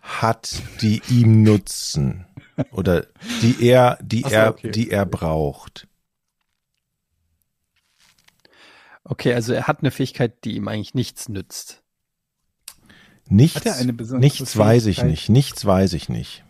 hat, 0.00 0.62
die 0.80 1.02
ihm 1.08 1.42
nutzen 1.42 2.26
oder 2.72 3.06
die 3.42 3.56
er, 3.66 3.98
die 4.02 4.22
so, 4.22 4.28
er, 4.28 4.50
okay. 4.50 4.70
die 4.70 4.90
er 4.90 5.06
braucht. 5.06 5.86
Okay, 9.04 9.34
also 9.34 9.52
er 9.52 9.66
hat 9.66 9.80
eine 9.80 9.90
Fähigkeit, 9.90 10.44
die 10.44 10.56
ihm 10.56 10.68
eigentlich 10.68 10.94
nichts 10.94 11.28
nützt. 11.28 11.82
Nichts, 13.26 13.56
Hat 13.56 13.66
er 13.66 13.76
eine 13.76 13.92
besondere 13.92 14.24
nichts 14.24 14.56
weiß 14.56 14.86
ich 14.86 14.96
Fähigkeit? 14.96 15.10
nicht, 15.10 15.28
nichts 15.28 15.64
weiß 15.64 15.92
ich 15.92 16.08
nicht. 16.08 16.44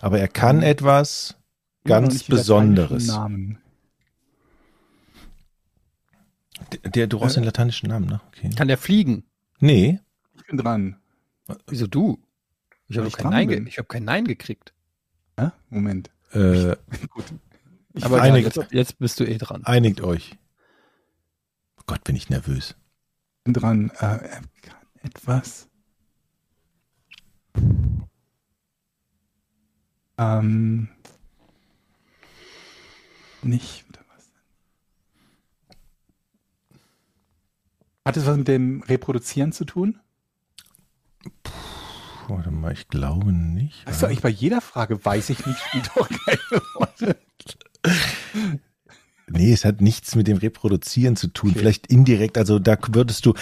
Aber 0.00 0.18
er 0.18 0.28
kann 0.28 0.62
etwas 0.62 1.00
Immer 1.20 1.36
noch 1.36 1.39
ganz 1.84 2.24
die 2.24 2.32
lateinischen 2.32 2.34
Besonderes. 2.36 3.06
Namen. 3.06 3.58
Der, 6.72 6.90
der, 6.90 7.06
du 7.06 7.18
brauchst 7.18 7.36
den 7.36 7.44
lateinischen 7.44 7.88
Namen, 7.88 8.06
ne? 8.06 8.20
Okay. 8.28 8.50
Kann 8.50 8.68
der 8.68 8.78
fliegen? 8.78 9.24
Nee, 9.60 10.00
Ich 10.36 10.46
bin 10.46 10.56
dran. 10.58 10.96
Wieso 11.66 11.86
du? 11.86 12.18
Ich 12.88 12.96
habe 12.98 13.08
ich 13.08 13.16
kein, 13.16 13.30
Nein 13.30 13.66
ich 13.66 13.78
hab 13.78 13.88
kein 13.88 14.04
Nein 14.04 14.24
gekriegt. 14.26 14.72
Hä? 15.38 15.50
Moment. 15.68 16.10
äh, 16.32 16.76
Gut. 17.10 17.24
Ich 17.94 18.04
Aber 18.04 18.18
ja, 18.18 18.22
einigt, 18.24 18.56
jetzt, 18.56 18.72
jetzt 18.72 18.98
bist 18.98 19.18
du 19.20 19.24
eh 19.24 19.38
dran. 19.38 19.64
einigt 19.64 20.00
euch. 20.00 20.36
Oh 21.78 21.82
Gott, 21.86 22.04
bin 22.04 22.14
ich 22.14 22.28
nervös. 22.30 22.76
bin 23.44 23.54
dran. 23.54 23.90
Äh, 23.98 24.18
kann 24.62 24.76
etwas. 25.02 25.68
Ähm, 30.18 30.88
nicht. 33.44 33.84
Hat 38.04 38.16
es 38.16 38.26
was 38.26 38.36
mit 38.36 38.48
dem 38.48 38.82
Reproduzieren 38.82 39.52
zu 39.52 39.64
tun? 39.64 40.00
Warte 42.28 42.50
mal, 42.50 42.72
ich 42.72 42.88
glaube 42.88 43.32
nicht. 43.32 43.86
Du, 43.86 44.06
eigentlich 44.06 44.22
bei 44.22 44.30
jeder 44.30 44.60
Frage 44.60 45.04
weiß 45.04 45.30
ich 45.30 45.44
nicht, 45.46 45.58
spielt 45.60 45.90
doch 45.94 46.08
keine 46.08 46.62
Rolle. 46.74 47.16
Nee, 49.28 49.52
es 49.52 49.64
hat 49.64 49.80
nichts 49.80 50.14
mit 50.14 50.26
dem 50.26 50.38
Reproduzieren 50.38 51.14
zu 51.14 51.28
tun. 51.28 51.50
Okay. 51.50 51.58
Vielleicht 51.58 51.86
indirekt, 51.88 52.38
also 52.38 52.58
da 52.58 52.76
würdest 52.88 53.26
du, 53.26 53.34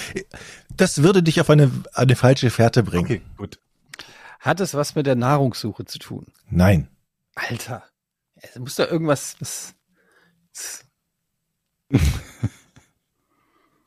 das 0.76 1.02
würde 1.02 1.22
dich 1.22 1.40
auf 1.40 1.50
eine, 1.50 1.70
eine 1.94 2.16
falsche 2.16 2.50
Fährte 2.50 2.82
bringen. 2.82 3.04
Okay, 3.04 3.22
gut. 3.36 3.58
Hat 4.40 4.60
es 4.60 4.74
was 4.74 4.94
mit 4.94 5.06
der 5.06 5.16
Nahrungssuche 5.16 5.84
zu 5.84 5.98
tun? 5.98 6.26
Nein. 6.50 6.88
Alter. 7.34 7.84
Es 8.34 8.58
muss 8.58 8.74
da 8.74 8.86
irgendwas. 8.86 9.36
Was, 9.40 9.74
was- 11.90 12.00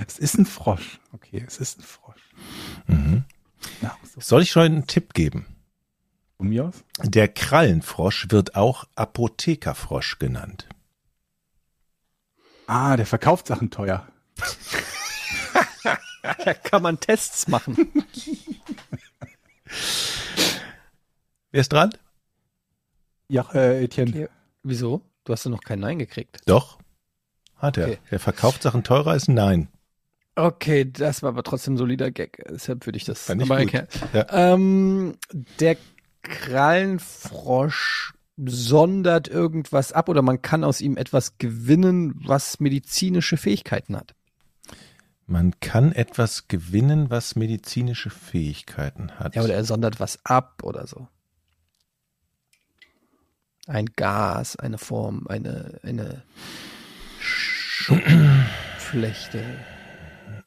Es 0.08 0.18
ist 0.20 0.38
ein 0.38 0.46
Frosch. 0.46 1.00
Okay, 1.14 1.44
es 1.48 1.58
ist 1.60 1.80
ein 1.80 1.84
Frosch. 1.84 2.22
Mhm. 2.88 3.24
Ja, 3.82 3.96
so 4.14 4.20
Soll 4.20 4.42
ich 4.42 4.52
schon 4.52 4.64
einen 4.64 4.88
Tipp 4.88 5.14
geben? 5.14 5.46
von 6.38 6.50
mir 6.50 6.66
aus. 6.66 6.84
Der 7.04 7.28
Krallenfrosch 7.28 8.26
wird 8.32 8.56
auch 8.56 8.86
Apothekerfrosch 8.96 10.18
genannt. 10.18 10.68
Ah, 12.66 12.98
der 12.98 13.06
verkauft 13.06 13.48
Sachen 13.48 13.70
teuer. 13.70 14.08
Da 16.46 16.54
kann 16.54 16.82
man 16.84 17.00
Tests 17.00 17.48
machen. 17.48 17.76
Wer 21.52 21.62
ist 21.62 21.74
dran? 21.74 21.92
Ja, 23.28 23.50
äh, 23.54 23.84
Etienne. 23.84 24.12
Okay. 24.12 24.28
Wieso? 24.64 25.02
Du 25.24 25.34
hast 25.34 25.46
doch 25.46 25.52
noch 25.52 25.62
kein 25.62 25.80
Nein 25.80 26.00
gekriegt. 26.00 26.40
Doch. 26.46 26.80
Hat 27.56 27.78
er. 27.78 27.88
Okay. 27.88 27.98
Der 28.10 28.20
verkauft 28.20 28.64
Sachen 28.64 28.84
teurer 28.84 29.16
ist 29.16 29.28
ein 29.28 29.36
Nein. 29.36 29.68
Okay, 30.36 30.90
das 30.90 31.22
war 31.24 31.30
aber 31.30 31.44
trotzdem 31.44 31.74
ein 31.76 31.78
solider 31.78 32.10
Gag. 32.10 32.44
Deshalb 32.50 32.86
würde 32.86 32.98
ich 32.98 33.04
das 33.04 33.26
Fand 33.26 33.42
ich 33.42 33.50
gut. 33.50 33.58
erkennen. 33.58 33.88
Ja. 34.14 34.26
Ähm, 34.32 35.18
der 35.60 35.78
Krallenfrosch 36.24 38.14
sondert 38.44 39.28
irgendwas 39.28 39.92
ab 39.92 40.10
oder 40.10 40.22
man 40.22 40.42
kann 40.42 40.64
aus 40.64 40.82
ihm 40.82 40.98
etwas 40.98 41.38
gewinnen, 41.38 42.20
was 42.26 42.60
medizinische 42.60 43.38
Fähigkeiten 43.38 43.96
hat. 43.96 44.16
Man 45.28 45.60
kann 45.60 45.92
etwas 45.92 46.48
gewinnen, 46.48 47.10
was 47.10 47.36
medizinische 47.36 48.10
Fähigkeiten 48.10 49.12
hat. 49.20 49.36
Ja, 49.36 49.44
oder 49.44 49.54
er 49.54 49.64
sondert 49.64 50.00
was 50.00 50.20
ab 50.26 50.62
oder 50.64 50.88
so. 50.88 51.08
Ein 53.68 53.88
Gas, 53.96 54.56
eine 54.56 54.78
Form, 54.78 55.28
eine, 55.28 55.80
eine 55.84 56.24
Schuppenflechte. 57.20 59.44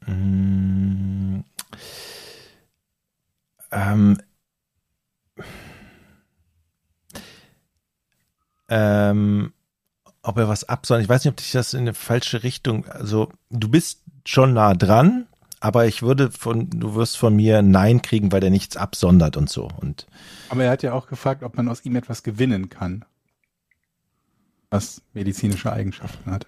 Mm. 0.06 1.40
Ähm. 3.70 4.18
Ähm, 8.68 9.52
ob 10.22 10.38
er 10.38 10.48
was 10.48 10.64
absondert. 10.64 11.04
Ich 11.04 11.08
weiß 11.08 11.24
nicht, 11.24 11.32
ob 11.32 11.36
dich 11.36 11.52
das 11.52 11.74
in 11.74 11.80
eine 11.80 11.94
falsche 11.94 12.42
Richtung. 12.42 12.86
Also, 12.86 13.30
du 13.50 13.68
bist 13.68 14.02
schon 14.26 14.54
nah 14.54 14.74
dran, 14.74 15.26
aber 15.64 15.86
ich 15.86 16.02
würde 16.02 16.30
von, 16.30 16.68
du 16.68 16.94
wirst 16.94 17.16
von 17.16 17.34
mir 17.34 17.62
Nein 17.62 18.02
kriegen, 18.02 18.32
weil 18.32 18.40
der 18.40 18.50
nichts 18.50 18.76
absondert 18.76 19.38
und 19.38 19.48
so. 19.48 19.68
Und 19.80 20.06
Aber 20.50 20.62
er 20.62 20.70
hat 20.70 20.82
ja 20.82 20.92
auch 20.92 21.06
gefragt, 21.06 21.42
ob 21.42 21.56
man 21.56 21.68
aus 21.68 21.84
ihm 21.86 21.96
etwas 21.96 22.22
gewinnen 22.22 22.68
kann. 22.68 23.06
Was 24.70 25.00
medizinische 25.14 25.72
Eigenschaften 25.72 26.30
hat. 26.30 26.46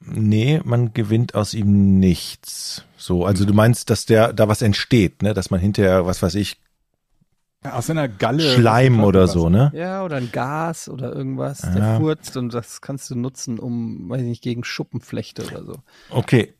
nee, 0.00 0.60
man 0.64 0.92
gewinnt 0.94 1.34
aus 1.34 1.54
ihm 1.54 1.98
nichts. 1.98 2.84
So, 2.96 3.24
also 3.26 3.44
du 3.44 3.52
meinst, 3.52 3.90
dass 3.90 4.06
der 4.06 4.32
da 4.32 4.46
was 4.46 4.62
entsteht, 4.62 5.22
ne? 5.22 5.34
Dass 5.34 5.50
man 5.50 5.58
hinterher, 5.58 6.06
was 6.06 6.22
weiß 6.22 6.36
ich, 6.36 6.60
Ja, 7.64 7.72
aus 7.72 7.86
seiner 7.88 8.06
Galle. 8.08 8.42
Schleim 8.54 9.02
oder 9.02 9.26
so, 9.26 9.48
ne? 9.48 9.72
Ja, 9.74 10.04
oder 10.04 10.16
ein 10.16 10.30
Gas 10.30 10.88
oder 10.88 11.12
irgendwas, 11.12 11.62
der 11.62 11.78
Ja. 11.78 11.96
furzt 11.98 12.36
und 12.36 12.54
das 12.54 12.80
kannst 12.80 13.10
du 13.10 13.16
nutzen, 13.16 13.58
um, 13.58 14.08
weiß 14.08 14.20
ich 14.20 14.28
nicht, 14.28 14.42
gegen 14.42 14.62
Schuppenflechte 14.62 15.44
oder 15.46 15.64
so. 15.64 15.82
Okay. 16.10 16.54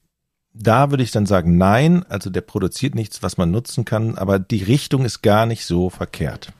Da 0.61 0.91
würde 0.91 1.05
ich 1.05 1.13
dann 1.13 1.27
sagen, 1.27 1.57
nein, 1.57 2.05
also 2.09 2.31
der 2.31 2.41
produziert 2.41 2.95
nichts, 2.95 3.23
was 3.23 3.37
man 3.37 3.51
nutzen 3.51 3.85
kann, 3.85 4.17
aber 4.17 4.39
die 4.39 4.63
Richtung 4.63 5.05
ist 5.05 5.23
gar 5.23 5.47
nicht 5.47 5.65
so 5.65 5.89
verkehrt. 5.89 6.53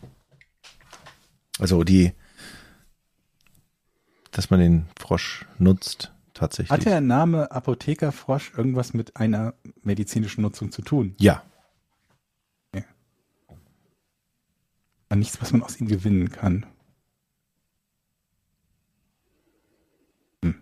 Also 1.59 1.83
die, 1.83 2.13
dass 4.31 4.51
man 4.51 4.61
den 4.61 4.87
Frosch 4.99 5.47
nutzt, 5.59 6.13
tatsächlich. 6.33 6.71
Hat 6.71 6.85
der 6.85 7.01
Name 7.01 7.51
Apothekerfrosch 7.51 8.53
irgendwas 8.57 8.95
mit 8.95 9.17
einer 9.17 9.55
medizinischen 9.83 10.43
Nutzung 10.43 10.71
zu 10.71 10.83
tun? 10.83 11.17
Ja, 11.19 11.43
Aber 15.09 15.17
nichts, 15.17 15.41
was 15.41 15.53
man 15.53 15.63
aus 15.63 15.81
ihm 15.81 15.89
gewinnen 15.89 16.31
kann. 16.31 16.67
Hm. 20.45 20.55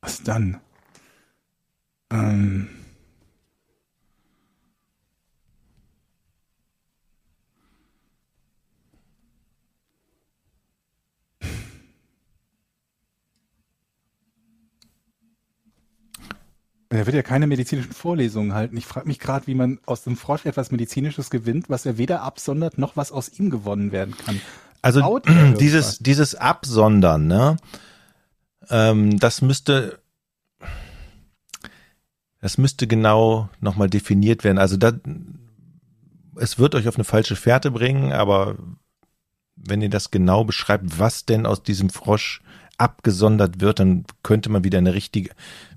Was 0.00 0.22
dann? 0.22 0.60
Ähm. 2.14 2.68
Er 16.90 17.06
wird 17.06 17.16
ja 17.16 17.22
keine 17.22 17.48
medizinischen 17.48 17.92
Vorlesungen 17.92 18.54
halten. 18.54 18.76
Ich 18.76 18.86
frage 18.86 19.08
mich 19.08 19.18
gerade, 19.18 19.48
wie 19.48 19.56
man 19.56 19.80
aus 19.84 20.04
dem 20.04 20.16
Frosch 20.16 20.46
etwas 20.46 20.70
Medizinisches 20.70 21.28
gewinnt, 21.28 21.68
was 21.68 21.84
er 21.84 21.98
weder 21.98 22.22
absondert, 22.22 22.78
noch 22.78 22.96
was 22.96 23.10
aus 23.10 23.28
ihm 23.36 23.50
gewonnen 23.50 23.90
werden 23.90 24.16
kann. 24.16 24.40
also 24.80 25.18
dieses, 25.58 25.98
dieses 25.98 26.36
Absondern, 26.36 27.26
ne? 27.26 27.56
Ähm, 28.70 29.18
das 29.18 29.42
müsste, 29.42 29.98
das 32.44 32.58
müsste 32.58 32.86
genau 32.86 33.48
nochmal 33.62 33.88
definiert 33.88 34.44
werden. 34.44 34.58
Also 34.58 34.76
da, 34.76 34.92
es 36.36 36.58
wird 36.58 36.74
euch 36.74 36.86
auf 36.88 36.96
eine 36.96 37.04
falsche 37.04 37.36
Fährte 37.36 37.70
bringen, 37.70 38.12
aber 38.12 38.58
wenn 39.56 39.80
ihr 39.80 39.88
das 39.88 40.10
genau 40.10 40.44
beschreibt, 40.44 40.98
was 40.98 41.24
denn 41.24 41.46
aus 41.46 41.62
diesem 41.62 41.88
Frosch 41.88 42.42
abgesondert 42.76 43.62
wird, 43.62 43.78
dann 43.80 44.04
könnte 44.22 44.50
man 44.50 44.62
wieder 44.62 44.76
eine 44.76 44.92
richtige, 44.92 45.30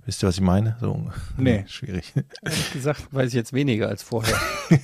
wisst 0.05 0.22
ihr, 0.22 0.28
was 0.28 0.36
ich 0.36 0.41
meine? 0.41 0.76
So, 0.82 1.09
Nee. 1.38 1.63
schwierig. 1.70 2.11
Ehrlich 2.41 2.74
gesagt 2.74 3.07
weiß 3.11 3.30
ich 3.30 3.36
jetzt 3.36 3.53
weniger 3.53 3.88
als 3.88 4.03
vorher. 4.03 4.38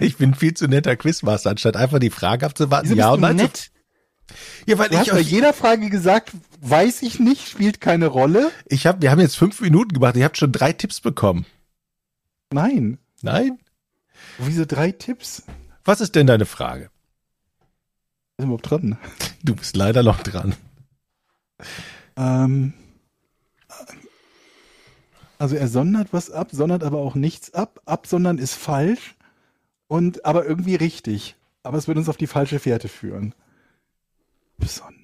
Ich 0.00 0.16
bin 0.16 0.34
viel 0.34 0.54
zu 0.54 0.66
netter 0.66 0.96
Quizmaster, 0.96 1.50
anstatt 1.50 1.76
einfach 1.76 2.00
die 2.00 2.10
Frage 2.10 2.46
abzuwarten. 2.46 2.88
Wieso 2.88 2.96
ja 2.96 3.10
bist 3.10 3.18
du 3.18 3.20
nein. 3.20 3.36
nett? 3.36 3.70
Ja, 4.66 4.78
weil 4.78 4.88
Du 4.88 4.96
hast 4.98 5.06
ich, 5.06 5.12
bei 5.12 5.20
euch, 5.20 5.30
jeder 5.30 5.52
Frage 5.52 5.88
gesagt, 5.88 6.32
weiß 6.60 7.02
ich 7.02 7.18
nicht, 7.20 7.48
spielt 7.48 7.80
keine 7.80 8.06
Rolle. 8.06 8.50
ich 8.66 8.86
habe, 8.86 9.02
wir 9.02 9.10
haben 9.10 9.20
jetzt 9.20 9.36
fünf 9.36 9.60
Minuten 9.60 9.92
gemacht, 9.94 10.16
ihr 10.16 10.24
habt 10.24 10.38
schon 10.38 10.52
drei 10.52 10.72
Tipps 10.72 11.00
bekommen. 11.00 11.46
Nein. 12.52 12.98
Nein? 13.22 13.58
Wieso 14.38 14.64
drei 14.64 14.92
Tipps? 14.92 15.42
Was 15.84 16.00
ist 16.00 16.14
denn 16.14 16.26
deine 16.26 16.46
Frage? 16.46 16.90
Was 18.36 18.44
ist 18.44 18.44
überhaupt 18.44 18.70
dran? 18.70 18.98
Du 19.42 19.54
bist 19.54 19.76
leider 19.76 20.02
noch 20.02 20.20
dran. 20.22 20.54
Ähm, 22.16 22.72
Also 25.38 25.54
er 25.54 25.68
sondert 25.68 26.12
was 26.12 26.30
ab, 26.32 26.48
sondert 26.50 26.82
aber 26.82 26.98
auch 26.98 27.14
nichts 27.14 27.54
ab. 27.54 27.80
Absondern 27.84 28.38
ist 28.38 28.54
falsch 28.54 29.14
und 29.86 30.24
aber 30.24 30.44
irgendwie 30.44 30.74
richtig. 30.74 31.36
Aber 31.62 31.78
es 31.78 31.86
wird 31.86 31.96
uns 31.98 32.08
auf 32.08 32.16
die 32.16 32.26
falsche 32.26 32.58
Fährte 32.58 32.88
führen. 32.88 33.34
Besondern. 34.58 34.97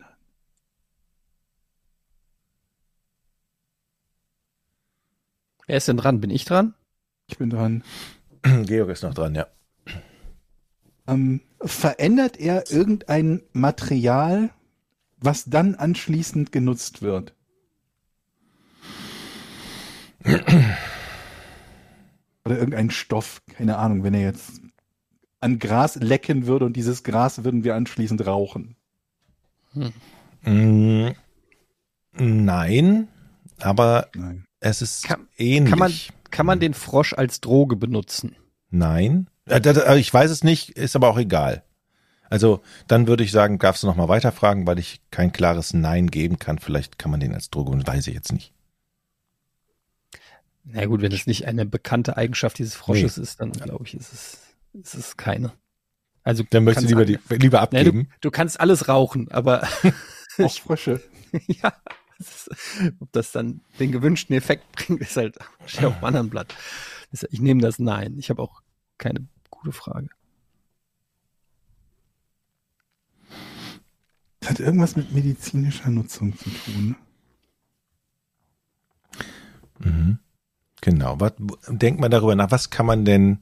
Wer 5.66 5.76
ist 5.76 5.88
denn 5.88 5.96
dran? 5.96 6.20
Bin 6.20 6.30
ich 6.30 6.44
dran? 6.44 6.74
Ich 7.28 7.38
bin 7.38 7.50
dran. 7.50 7.82
Georg 8.64 8.90
ist 8.90 9.02
noch 9.02 9.14
dran, 9.14 9.34
ja. 9.34 9.46
Ähm, 11.06 11.40
verändert 11.60 12.38
er 12.38 12.70
irgendein 12.70 13.42
Material, 13.52 14.50
was 15.18 15.44
dann 15.44 15.74
anschließend 15.74 16.52
genutzt 16.52 17.02
wird? 17.02 17.34
Oder 22.44 22.58
irgendein 22.58 22.90
Stoff, 22.90 23.42
keine 23.46 23.78
Ahnung, 23.78 24.02
wenn 24.02 24.14
er 24.14 24.22
jetzt 24.22 24.60
an 25.40 25.58
Gras 25.58 25.96
lecken 25.96 26.46
würde 26.46 26.64
und 26.64 26.74
dieses 26.74 27.02
Gras 27.04 27.44
würden 27.44 27.64
wir 27.64 27.74
anschließend 27.74 28.26
rauchen. 28.26 28.76
Mm, 30.42 31.08
Nein, 32.12 33.08
aber 33.60 34.08
Nein. 34.14 34.44
Es 34.70 34.82
ist 34.82 35.04
Kann- 35.04 35.28
ähnlich. 35.36 35.70
Kann 35.70 35.78
man, 35.78 35.92
kann 36.30 36.46
man 36.46 36.60
den 36.60 36.74
Frosch 36.74 37.12
als 37.12 37.40
Droge 37.40 37.76
benutzen? 37.76 38.36
Nein. 38.70 39.28
Äh, 39.46 39.98
Ich 39.98 40.12
weiß 40.12 40.30
es 40.30 40.42
nicht, 40.42 40.70
ist 40.70 40.96
aber 40.96 41.08
auch 41.08 41.18
egal. 41.18 41.62
Also 42.30 42.62
dann 42.88 43.06
würde 43.06 43.22
ich 43.22 43.30
sagen, 43.30 43.58
darfst 43.58 43.82
du 43.82 43.86
noch 43.86 43.96
mal 43.96 44.08
weiterfragen, 44.08 44.66
weil 44.66 44.78
ich 44.78 45.00
kein 45.10 45.32
klares 45.32 45.74
Nein 45.74 46.08
geben 46.10 46.38
kann. 46.38 46.58
Vielleicht 46.58 46.98
kann 46.98 47.10
man 47.10 47.20
den 47.20 47.34
als 47.34 47.50
Droge 47.50 47.70
und 47.70 47.86
weiß 47.86 48.06
ich 48.06 48.14
jetzt 48.14 48.32
nicht. 48.32 48.52
Na 50.64 50.86
gut, 50.86 51.02
wenn 51.02 51.12
es 51.12 51.26
nicht 51.26 51.46
eine 51.46 51.66
bekannte 51.66 52.16
Eigenschaft 52.16 52.58
dieses 52.58 52.74
Frosches 52.74 53.18
ist, 53.18 53.40
dann 53.40 53.52
glaube 53.52 53.84
ich, 53.86 53.94
ist 53.94 54.12
es, 54.12 54.38
ist 54.72 54.94
es 54.94 55.16
keine. 55.18 55.52
Also 56.22 56.42
Dann 56.48 56.64
möchtest 56.64 56.86
du 56.90 56.96
lieber, 56.98 57.04
die, 57.04 57.18
lieber 57.36 57.68
Nee, 57.70 57.84
du, 57.84 57.90
abgeben. 57.90 58.08
du 58.22 58.30
kannst 58.30 58.58
alles 58.58 58.88
rauchen, 58.88 59.30
aber 59.30 59.68
Auch 60.38 60.58
Frösche. 60.58 61.02
ja, 61.46 61.74
ist, 62.18 62.50
ob 63.00 63.12
das 63.12 63.32
dann 63.32 63.60
den 63.78 63.92
gewünschten 63.92 64.34
Effekt 64.36 64.70
bringt, 64.72 65.00
ist 65.00 65.16
halt 65.16 65.38
steht 65.66 65.84
auf 65.84 65.98
dem 65.98 66.04
anderen 66.04 66.30
Blatt. 66.30 66.54
Ich 67.30 67.40
nehme 67.40 67.60
das 67.60 67.78
Nein. 67.78 68.18
Ich 68.18 68.30
habe 68.30 68.42
auch 68.42 68.62
keine 68.98 69.26
gute 69.50 69.72
Frage. 69.72 70.08
Das 74.40 74.50
hat 74.50 74.60
irgendwas 74.60 74.96
mit 74.96 75.12
medizinischer 75.12 75.90
Nutzung 75.90 76.36
zu 76.36 76.50
tun. 76.50 76.96
Mhm. 79.78 80.18
Genau. 80.80 81.18
Was, 81.18 81.32
denkt 81.68 82.00
man 82.00 82.10
darüber 82.10 82.34
nach, 82.34 82.50
was 82.50 82.68
kann 82.68 82.84
man 82.84 83.06
denn 83.06 83.40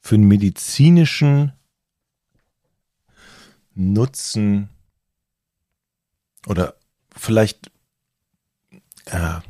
für 0.00 0.16
einen 0.16 0.28
medizinischen 0.28 1.52
Nutzen 3.74 4.68
oder 6.46 6.74
vielleicht 7.16 7.71
äh, 9.06 9.40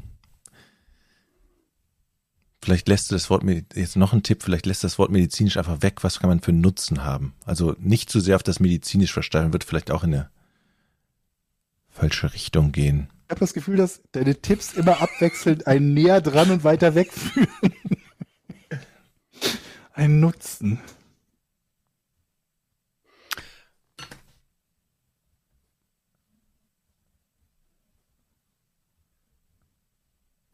vielleicht 2.63 2.89
lässt 2.89 3.11
du 3.11 3.15
das 3.15 3.29
Wort 3.31 3.45
jetzt 3.75 3.97
noch 3.97 4.13
ein 4.13 4.23
Tipp, 4.23 4.43
vielleicht 4.43 4.67
lässt 4.67 4.85
das 4.85 4.99
Wort 4.99 5.11
medizinisch 5.11 5.57
einfach 5.57 5.83
weg, 5.83 6.05
was 6.05 6.21
kann 6.21 6.31
man 6.31 6.41
für 6.41 6.53
einen 6.53 6.61
Nutzen 6.61 7.05
haben? 7.05 7.35
Also 7.45 7.75
nicht 7.79 8.11
zu 8.11 8.21
sehr 8.21 8.37
auf 8.37 8.43
das 8.43 8.61
medizinisch 8.61 9.13
verstanden, 9.13 9.53
wird 9.53 9.65
vielleicht 9.65 9.91
auch 9.91 10.05
in 10.05 10.15
eine 10.15 10.31
falsche 11.91 12.33
Richtung 12.33 12.73
gehen. 12.73 13.09
Ich 13.27 13.31
habe 13.31 13.41
das 13.41 13.55
Gefühl, 13.55 13.77
dass 13.77 14.03
deine 14.13 14.41
Tipps 14.41 14.75
immer 14.75 15.01
abwechselnd 15.01 15.67
einen 15.67 15.95
näher 15.95 16.21
dran 16.21 16.51
und 16.51 16.65
weiter 16.65 16.95
weg 16.95 17.13
führen. 17.13 17.49
Ein 19.95 20.21
Nutzen. 20.21 20.81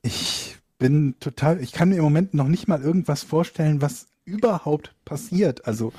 Ich 0.02 0.56
bin 0.78 1.16
total, 1.20 1.60
ich 1.60 1.72
kann 1.72 1.88
mir 1.88 1.96
im 1.96 2.04
Moment 2.04 2.34
noch 2.34 2.48
nicht 2.48 2.68
mal 2.68 2.80
irgendwas 2.80 3.22
vorstellen, 3.22 3.82
was 3.82 4.08
überhaupt 4.24 4.94
passiert. 5.04 5.66
Also 5.66 5.92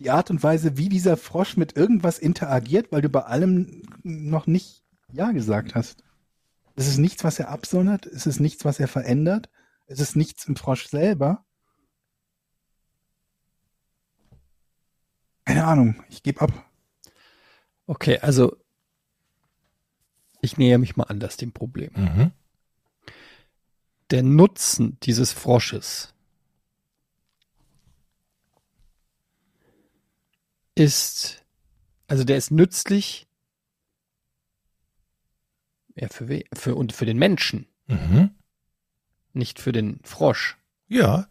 die 0.00 0.10
Art 0.10 0.30
und 0.30 0.42
Weise, 0.42 0.76
wie 0.76 0.88
dieser 0.88 1.16
Frosch 1.16 1.56
mit 1.56 1.76
irgendwas 1.76 2.18
interagiert, 2.18 2.92
weil 2.92 3.02
du 3.02 3.08
bei 3.08 3.22
allem 3.22 3.82
noch 4.02 4.46
nicht 4.46 4.82
Ja 5.12 5.32
gesagt 5.32 5.74
hast. 5.74 6.02
Es 6.76 6.88
ist 6.88 6.98
nichts, 6.98 7.24
was 7.24 7.38
er 7.38 7.48
absondert, 7.48 8.06
es 8.06 8.26
ist 8.26 8.40
nichts, 8.40 8.64
was 8.64 8.80
er 8.80 8.88
verändert, 8.88 9.50
es 9.86 10.00
ist 10.00 10.16
nichts 10.16 10.46
im 10.46 10.56
Frosch 10.56 10.86
selber. 10.86 11.44
Keine 15.44 15.64
Ahnung, 15.64 16.02
ich 16.08 16.22
gebe 16.22 16.40
ab. 16.40 16.52
Okay, 17.86 18.18
also 18.20 18.56
ich 20.40 20.56
näher 20.56 20.78
mich 20.78 20.96
mal 20.96 21.04
anders 21.04 21.36
dem 21.36 21.52
Problem. 21.52 21.90
Mhm. 21.94 22.32
Der 24.10 24.22
Nutzen 24.22 24.98
dieses 25.02 25.32
Frosches 25.32 26.12
ist, 30.74 31.44
also 32.06 32.24
der 32.24 32.36
ist 32.36 32.50
nützlich 32.50 33.26
ja, 35.94 36.08
für, 36.08 36.28
we- 36.28 36.44
für, 36.52 36.74
und 36.74 36.92
für 36.92 37.06
den 37.06 37.18
Menschen, 37.18 37.66
Mhm. 37.86 38.30
nicht 39.32 39.58
für 39.58 39.72
den 39.72 40.00
Frosch. 40.04 40.56
Ja, 40.88 41.28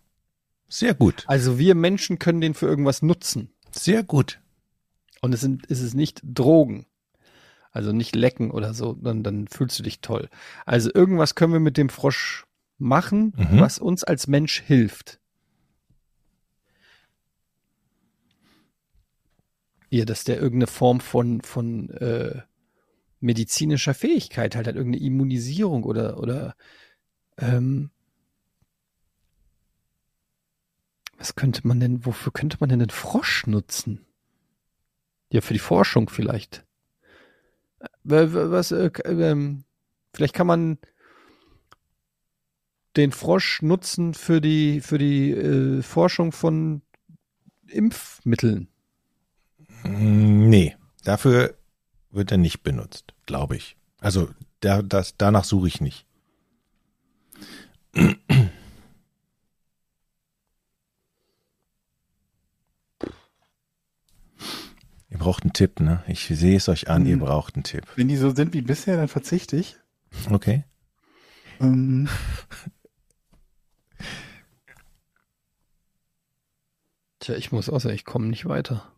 sehr 0.67 0.93
gut, 0.93 1.23
Also 1.27 1.57
wir 1.57 1.73
Menschen 1.75 2.19
können 2.19 2.41
den 2.41 2.53
für 2.53 2.67
irgendwas 2.67 3.01
nutzen. 3.01 3.51
sehr 3.71 4.03
gut. 4.03 4.39
Und 5.21 5.34
es 5.34 5.41
sind, 5.41 5.69
es 5.69 5.82
ist 5.82 5.95
nicht 5.95 6.21
Drogen. 6.23 6.86
Also 7.71 7.91
nicht 7.91 8.15
lecken 8.15 8.51
oder 8.51 8.73
so, 8.73 8.93
dann, 8.93 9.21
dann 9.23 9.47
fühlst 9.47 9.77
du 9.80 9.84
dich 9.84 10.01
toll. 10.01 10.30
Also 10.65 10.89
irgendwas 10.93 11.36
können 11.36 11.53
wir 11.53 11.59
mit 11.59 11.77
dem 11.77 11.89
Frosch 11.89 12.45
machen, 12.80 13.34
Mhm. 13.38 13.59
was 13.59 13.77
uns 13.80 14.03
als 14.03 14.27
Mensch 14.27 14.61
hilft. 14.61 15.19
Ja, 19.91 20.05
dass 20.05 20.23
der 20.23 20.38
irgendeine 20.38 20.67
Form 20.67 20.99
von, 20.99 21.41
von 21.41 21.89
äh, 21.89 22.41
medizinischer 23.19 23.93
Fähigkeit 23.93 24.55
halt 24.55 24.67
hat, 24.67 24.75
irgendeine 24.75 25.03
Immunisierung 25.03 25.84
oder, 25.84 26.19
oder 26.19 26.55
ähm, 27.38 27.89
was 31.17 31.36
könnte 31.36 31.67
man 31.67 31.80
denn, 31.80 32.05
wofür 32.05 32.32
könnte 32.32 32.57
man 32.59 32.69
denn 32.69 32.80
den 32.80 32.89
Frosch 32.91 33.45
nutzen? 33.47 34.05
Ja, 35.32 35.41
für 35.41 35.53
die 35.53 35.59
Forschung 35.59 36.09
vielleicht. 36.09 36.65
Äh, 37.80 38.27
Was, 38.32 38.71
äh, 38.71 38.91
ähm, 39.05 39.63
vielleicht 40.13 40.34
kann 40.34 40.47
man 40.47 40.77
den 42.95 43.11
Frosch 43.11 43.61
nutzen 43.61 44.13
für 44.13 44.41
die, 44.41 44.81
für 44.81 44.97
die 44.97 45.31
äh, 45.31 45.81
Forschung 45.81 46.31
von 46.31 46.81
Impfmitteln. 47.67 48.67
Mm, 49.83 50.49
Nee, 50.49 50.75
dafür 51.03 51.55
wird 52.11 52.31
er 52.31 52.37
nicht 52.37 52.63
benutzt, 52.63 53.13
glaube 53.25 53.55
ich. 53.55 53.77
Also 53.99 54.29
da, 54.61 54.81
das, 54.81 55.15
danach 55.17 55.43
suche 55.43 55.67
ich 55.67 55.79
nicht. 55.81 56.05
Ihr 65.09 65.17
braucht 65.17 65.43
einen 65.43 65.53
Tipp, 65.53 65.79
ne? 65.79 66.03
Ich 66.07 66.28
sehe 66.28 66.55
es 66.57 66.70
euch 66.70 66.87
an, 66.89 67.05
ihr 67.05 67.16
Mhm. 67.17 67.21
braucht 67.21 67.55
einen 67.55 67.63
Tipp. 67.63 67.83
Wenn 67.95 68.07
die 68.07 68.17
so 68.17 68.33
sind 68.33 68.53
wie 68.53 68.61
bisher, 68.61 68.95
dann 68.97 69.07
verzichte 69.07 69.55
ich. 69.57 69.75
Okay. 70.29 70.63
Ähm, 71.59 72.07
Tja, 77.20 77.36
ich 77.36 77.51
muss 77.51 77.70
auch 77.70 77.79
sagen, 77.79 77.96
ich 77.96 78.05
komme 78.05 78.28
nicht 78.28 78.46
weiter. 78.46 78.91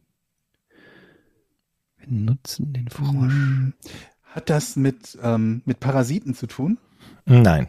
Wir 1.97 2.07
nutzen 2.07 2.73
den 2.73 2.87
Frosch. 2.89 3.09
Hm. 3.33 3.73
Hat 4.23 4.49
das 4.49 4.75
mit, 4.75 5.17
ähm, 5.21 5.61
mit 5.65 5.79
Parasiten 5.79 6.33
zu 6.33 6.47
tun? 6.47 6.77
Nein. 7.25 7.67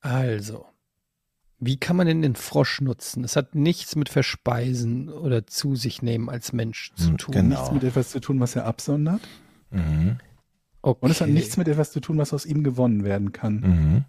Also, 0.00 0.66
wie 1.58 1.76
kann 1.76 1.96
man 1.96 2.06
denn 2.06 2.22
den 2.22 2.36
Frosch 2.36 2.80
nutzen? 2.80 3.24
Es 3.24 3.34
hat 3.36 3.54
nichts 3.54 3.96
mit 3.96 4.08
Verspeisen 4.08 5.08
oder 5.08 5.46
zu 5.46 5.74
sich 5.74 6.02
nehmen 6.02 6.28
als 6.30 6.52
Mensch 6.52 6.92
zu 6.94 7.08
Hm, 7.10 7.18
tun. 7.18 7.32
genau. 7.32 7.48
Nichts 7.60 7.72
mit 7.72 7.84
etwas 7.84 8.10
zu 8.10 8.20
tun, 8.20 8.38
was 8.40 8.54
er 8.56 8.64
absondert? 8.64 9.20
Mhm. 9.70 10.18
Okay. 10.82 10.98
Und 11.04 11.10
es 11.10 11.20
hat 11.20 11.28
nichts 11.28 11.56
mit 11.56 11.66
etwas 11.66 11.90
zu 11.90 12.00
tun, 12.00 12.16
was 12.18 12.32
aus 12.32 12.46
ihm 12.46 12.62
gewonnen 12.62 13.02
werden 13.04 13.32
kann. 13.32 13.54
Mhm. 13.60 14.04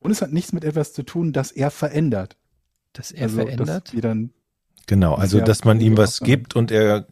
Und 0.00 0.10
es 0.10 0.22
hat 0.22 0.32
nichts 0.32 0.52
mit 0.52 0.64
etwas 0.64 0.92
zu 0.92 1.02
tun, 1.02 1.32
das 1.32 1.52
er 1.52 1.70
verändert. 1.70 2.36
dass 2.92 3.12
er 3.12 3.24
also, 3.24 3.36
verändert. 3.42 3.86
Dass 3.86 3.92
wir 3.94 4.00
dann, 4.02 4.30
Genau, 4.86 5.14
also 5.14 5.40
dass 5.40 5.64
man 5.64 5.80
ihm 5.80 5.96
was 5.96 6.18
gibt 6.20 6.56
und 6.56 6.72
er 6.72 7.06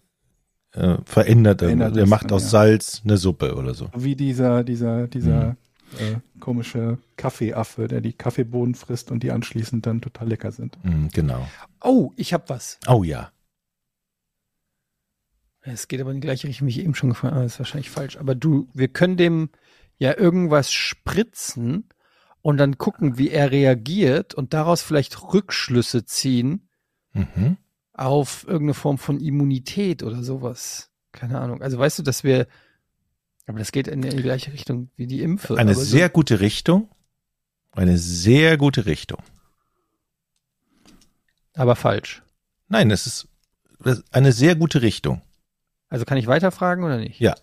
äh, 0.72 0.96
verändert. 1.04 1.62
er. 1.62 1.68
Verändert 1.68 1.94
der 1.96 2.02
das 2.02 2.10
macht 2.10 2.32
aus 2.32 2.42
ja. 2.44 2.48
Salz 2.48 3.02
eine 3.04 3.16
Suppe 3.16 3.54
oder 3.54 3.74
so. 3.74 3.88
Wie 3.96 4.16
dieser, 4.16 4.64
dieser, 4.64 5.06
dieser 5.06 5.56
Mhm. 5.92 5.98
äh, 6.00 6.16
komische 6.40 6.98
Kaffeeaffe, 7.16 7.86
der 7.88 8.00
die 8.00 8.12
Kaffeebohnen 8.14 8.74
frisst 8.74 9.10
und 9.10 9.22
die 9.22 9.30
anschließend 9.30 9.86
dann 9.86 10.00
total 10.00 10.28
lecker 10.28 10.50
sind. 10.52 10.76
Mm, 10.84 11.06
genau. 11.12 11.46
Oh, 11.82 12.12
ich 12.16 12.32
hab 12.34 12.50
was. 12.50 12.78
Oh 12.88 13.04
ja. 13.04 13.30
Es 15.60 15.88
geht 15.88 16.00
aber 16.00 16.10
in 16.10 16.16
die 16.20 16.26
gleiche 16.26 16.48
Richtung, 16.48 16.66
wie 16.66 16.72
ich 16.72 16.78
eben 16.80 16.94
schon 16.94 17.10
gefragt 17.10 17.34
habe. 17.34 17.44
Das 17.44 17.54
ist 17.54 17.58
wahrscheinlich 17.58 17.90
falsch. 17.90 18.16
Aber 18.16 18.34
du, 18.34 18.68
wir 18.74 18.88
können 18.88 19.16
dem 19.16 19.50
ja 19.98 20.16
irgendwas 20.16 20.72
spritzen 20.72 21.84
und 22.42 22.56
dann 22.58 22.78
gucken, 22.78 23.18
wie 23.18 23.30
er 23.30 23.50
reagiert 23.50 24.34
und 24.34 24.54
daraus 24.54 24.82
vielleicht 24.82 25.32
Rückschlüsse 25.32 26.04
ziehen 26.04 26.68
Mhm. 27.12 27.56
auf 27.94 28.44
irgendeine 28.44 28.74
Form 28.74 28.98
von 28.98 29.18
Immunität 29.20 30.02
oder 30.02 30.22
sowas. 30.22 30.90
Keine 31.12 31.40
Ahnung. 31.40 31.62
Also 31.62 31.78
weißt 31.78 31.98
du, 31.98 32.02
dass 32.02 32.22
wir, 32.22 32.46
aber 33.46 33.58
das 33.58 33.72
geht 33.72 33.88
in 33.88 34.02
die 34.02 34.10
gleiche 34.22 34.52
Richtung 34.52 34.90
wie 34.96 35.06
die 35.06 35.22
Impfe. 35.22 35.56
Eine 35.56 35.74
so- 35.74 35.82
sehr 35.82 36.08
gute 36.08 36.40
Richtung. 36.40 36.88
Eine 37.72 37.98
sehr 37.98 38.56
gute 38.56 38.86
Richtung. 38.86 39.22
aber 41.54 41.74
falsch. 41.76 42.22
Nein, 42.68 42.90
es 42.90 43.06
ist 43.06 43.28
eine 44.12 44.32
sehr 44.32 44.54
gute 44.54 44.82
Richtung. 44.82 45.22
Also 45.88 46.04
kann 46.04 46.18
ich 46.18 46.26
weiterfragen 46.26 46.84
oder 46.84 46.98
nicht? 46.98 47.18
Ja. 47.20 47.34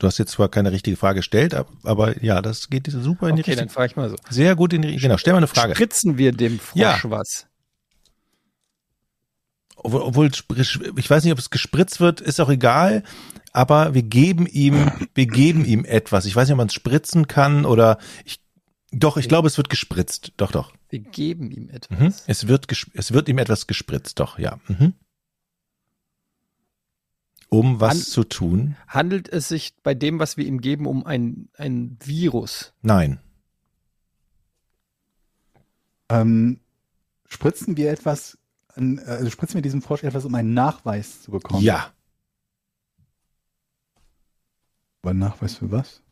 Du 0.00 0.06
hast 0.08 0.18
jetzt 0.18 0.32
zwar 0.32 0.48
keine 0.48 0.72
richtige 0.72 0.96
Frage 0.96 1.20
gestellt, 1.20 1.54
ab- 1.54 1.70
aber 1.84 2.20
ja, 2.22 2.42
das 2.42 2.68
geht 2.68 2.86
super 2.90 3.28
in 3.28 3.36
die 3.36 3.42
Okay, 3.42 3.52
dann 3.54 3.64
Richtung. 3.64 3.74
frage 3.74 3.90
ich 3.92 3.96
mal 3.96 4.10
so. 4.10 4.16
Sehr 4.28 4.56
gut 4.56 4.72
in 4.72 4.82
die 4.82 4.88
Richtung. 4.88 5.02
Genau, 5.08 5.18
stell 5.18 5.32
mal 5.34 5.38
eine 5.38 5.46
Frage. 5.46 5.74
Spritzen 5.74 6.18
wir 6.18 6.32
dem 6.32 6.58
Frosch 6.58 6.80
Ja. 6.80 6.98
was? 7.04 7.46
Obwohl, 9.76 10.30
ich 10.30 11.10
weiß 11.10 11.24
nicht, 11.24 11.32
ob 11.32 11.38
es 11.38 11.50
gespritzt 11.50 12.00
wird, 12.00 12.20
ist 12.20 12.40
auch 12.40 12.48
egal, 12.48 13.02
aber 13.52 13.92
wir 13.94 14.02
geben 14.02 14.46
ihm, 14.46 14.90
wir 15.14 15.26
geben 15.26 15.64
ihm 15.64 15.84
etwas. 15.84 16.24
Ich 16.26 16.34
weiß 16.34 16.48
nicht, 16.48 16.52
ob 16.54 16.58
man 16.58 16.68
es 16.68 16.74
spritzen 16.74 17.28
kann 17.28 17.66
oder 17.66 17.98
ich, 18.24 18.40
doch, 18.92 19.16
ich 19.16 19.28
glaube, 19.28 19.46
es 19.48 19.56
wird 19.58 19.68
gespritzt. 19.68 20.32
Doch, 20.38 20.52
doch. 20.52 20.72
Wir 20.88 21.00
geben 21.00 21.50
ihm 21.50 21.68
etwas. 21.68 21.98
Mhm. 21.98 22.14
Es 22.26 22.48
wird, 22.48 22.66
es 22.94 23.12
wird 23.12 23.28
ihm 23.28 23.38
etwas 23.38 23.66
gespritzt, 23.66 24.20
doch, 24.20 24.38
ja. 24.38 24.58
Mhm. 24.68 24.94
Um 27.48 27.80
was 27.80 27.90
An- 27.92 28.00
zu 28.02 28.24
tun? 28.24 28.76
Handelt 28.88 29.28
es 29.28 29.48
sich 29.48 29.74
bei 29.82 29.94
dem, 29.94 30.18
was 30.18 30.36
wir 30.36 30.44
ihm 30.46 30.60
geben, 30.60 30.86
um 30.86 31.04
ein, 31.06 31.48
ein 31.56 31.96
Virus? 32.02 32.72
Nein. 32.82 33.20
Ähm, 36.08 36.60
spritzen 37.26 37.76
wir 37.76 37.90
etwas, 37.90 38.38
also 38.74 39.30
spritzen 39.30 39.54
wir 39.56 39.62
diesem 39.62 39.82
Frosch 39.82 40.02
etwas, 40.02 40.24
um 40.24 40.34
einen 40.34 40.54
Nachweis 40.54 41.22
zu 41.22 41.30
bekommen? 41.30 41.62
Ja. 41.62 41.92
Aber 45.02 45.10
einen 45.10 45.20
Nachweis 45.20 45.54
für 45.56 45.70
was? 45.70 46.02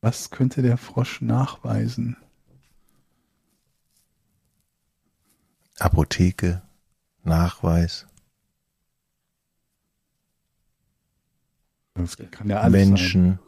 Was 0.00 0.30
könnte 0.30 0.62
der 0.62 0.78
Frosch 0.78 1.20
nachweisen? 1.20 2.16
Apotheke, 5.78 6.62
Nachweis, 7.22 8.06
Das 11.94 12.16
kann 12.30 12.48
ja 12.48 12.60
alles 12.60 12.80
sein. 12.82 12.88
Menschen. 12.88 13.38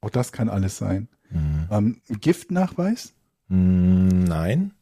Auch 0.00 0.10
das 0.10 0.32
kann 0.32 0.48
alles 0.48 0.76
sein. 0.78 1.08
Mhm. 1.30 1.68
Ähm, 1.70 2.02
Giftnachweis? 2.08 3.14
Mm, 3.48 4.24
Nein, 4.24 4.74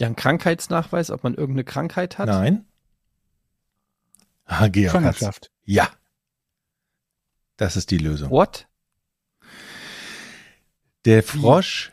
Ja, 0.00 0.06
ein 0.06 0.14
Krankheitsnachweis, 0.16 1.10
ob 1.10 1.24
man 1.24 1.34
irgendeine 1.34 1.64
Krankheit 1.64 2.18
hat? 2.18 2.28
nein. 2.28 2.64
Ah, 4.44 4.68
Georg 4.68 4.94
hat's. 4.94 5.18
Schwangerschaft. 5.18 5.50
Ja. 5.64 5.90
Das 7.56 7.76
ist 7.76 7.90
die 7.90 7.98
Lösung. 7.98 8.30
What? 8.30 8.68
Der 11.04 11.22
Frosch, 11.24 11.92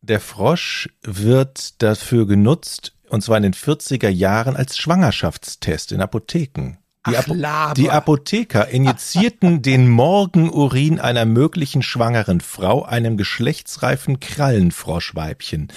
der 0.00 0.20
Frosch 0.20 0.88
wird 1.02 1.82
dafür 1.82 2.26
genutzt, 2.26 2.94
und 3.08 3.22
zwar 3.22 3.36
in 3.38 3.42
den 3.42 3.54
40er 3.54 4.08
Jahren 4.08 4.56
als 4.56 4.78
Schwangerschaftstest 4.78 5.92
in 5.92 6.00
Apotheken. 6.00 6.78
Die, 7.06 7.16
Ach, 7.16 7.74
die 7.74 7.90
Apotheker 7.90 8.68
injizierten 8.68 9.62
den 9.62 9.88
Morgenurin 9.88 11.00
einer 11.00 11.24
möglichen 11.24 11.82
schwangeren 11.82 12.40
Frau 12.40 12.82
einem 12.84 13.16
geschlechtsreifen 13.16 14.20
Krallenfroschweibchen. 14.20 15.68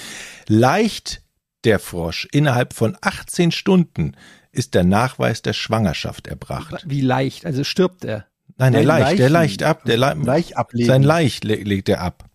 Leicht 0.47 1.21
der 1.63 1.79
Frosch 1.79 2.27
innerhalb 2.31 2.73
von 2.73 2.97
18 2.99 3.51
Stunden 3.51 4.15
ist 4.51 4.73
der 4.73 4.83
Nachweis 4.83 5.41
der 5.41 5.53
Schwangerschaft 5.53 6.27
erbracht. 6.27 6.83
Wie 6.85 7.01
leicht? 7.01 7.45
Also 7.45 7.63
stirbt 7.63 8.03
er. 8.03 8.25
Nein, 8.57 8.73
der 8.73 8.83
Nein, 8.83 9.01
leicht, 9.01 9.19
der 9.19 9.29
Leichen. 9.29 9.33
leicht 9.33 9.63
ab, 9.63 9.85
der 9.85 9.97
Le 9.97 10.13
Leich 10.21 10.57
ablegen. 10.57 10.87
sein 10.87 11.03
Leicht 11.03 11.43
le 11.45 11.55
legt 11.55 11.87
er 11.87 12.01
ab. 12.01 12.25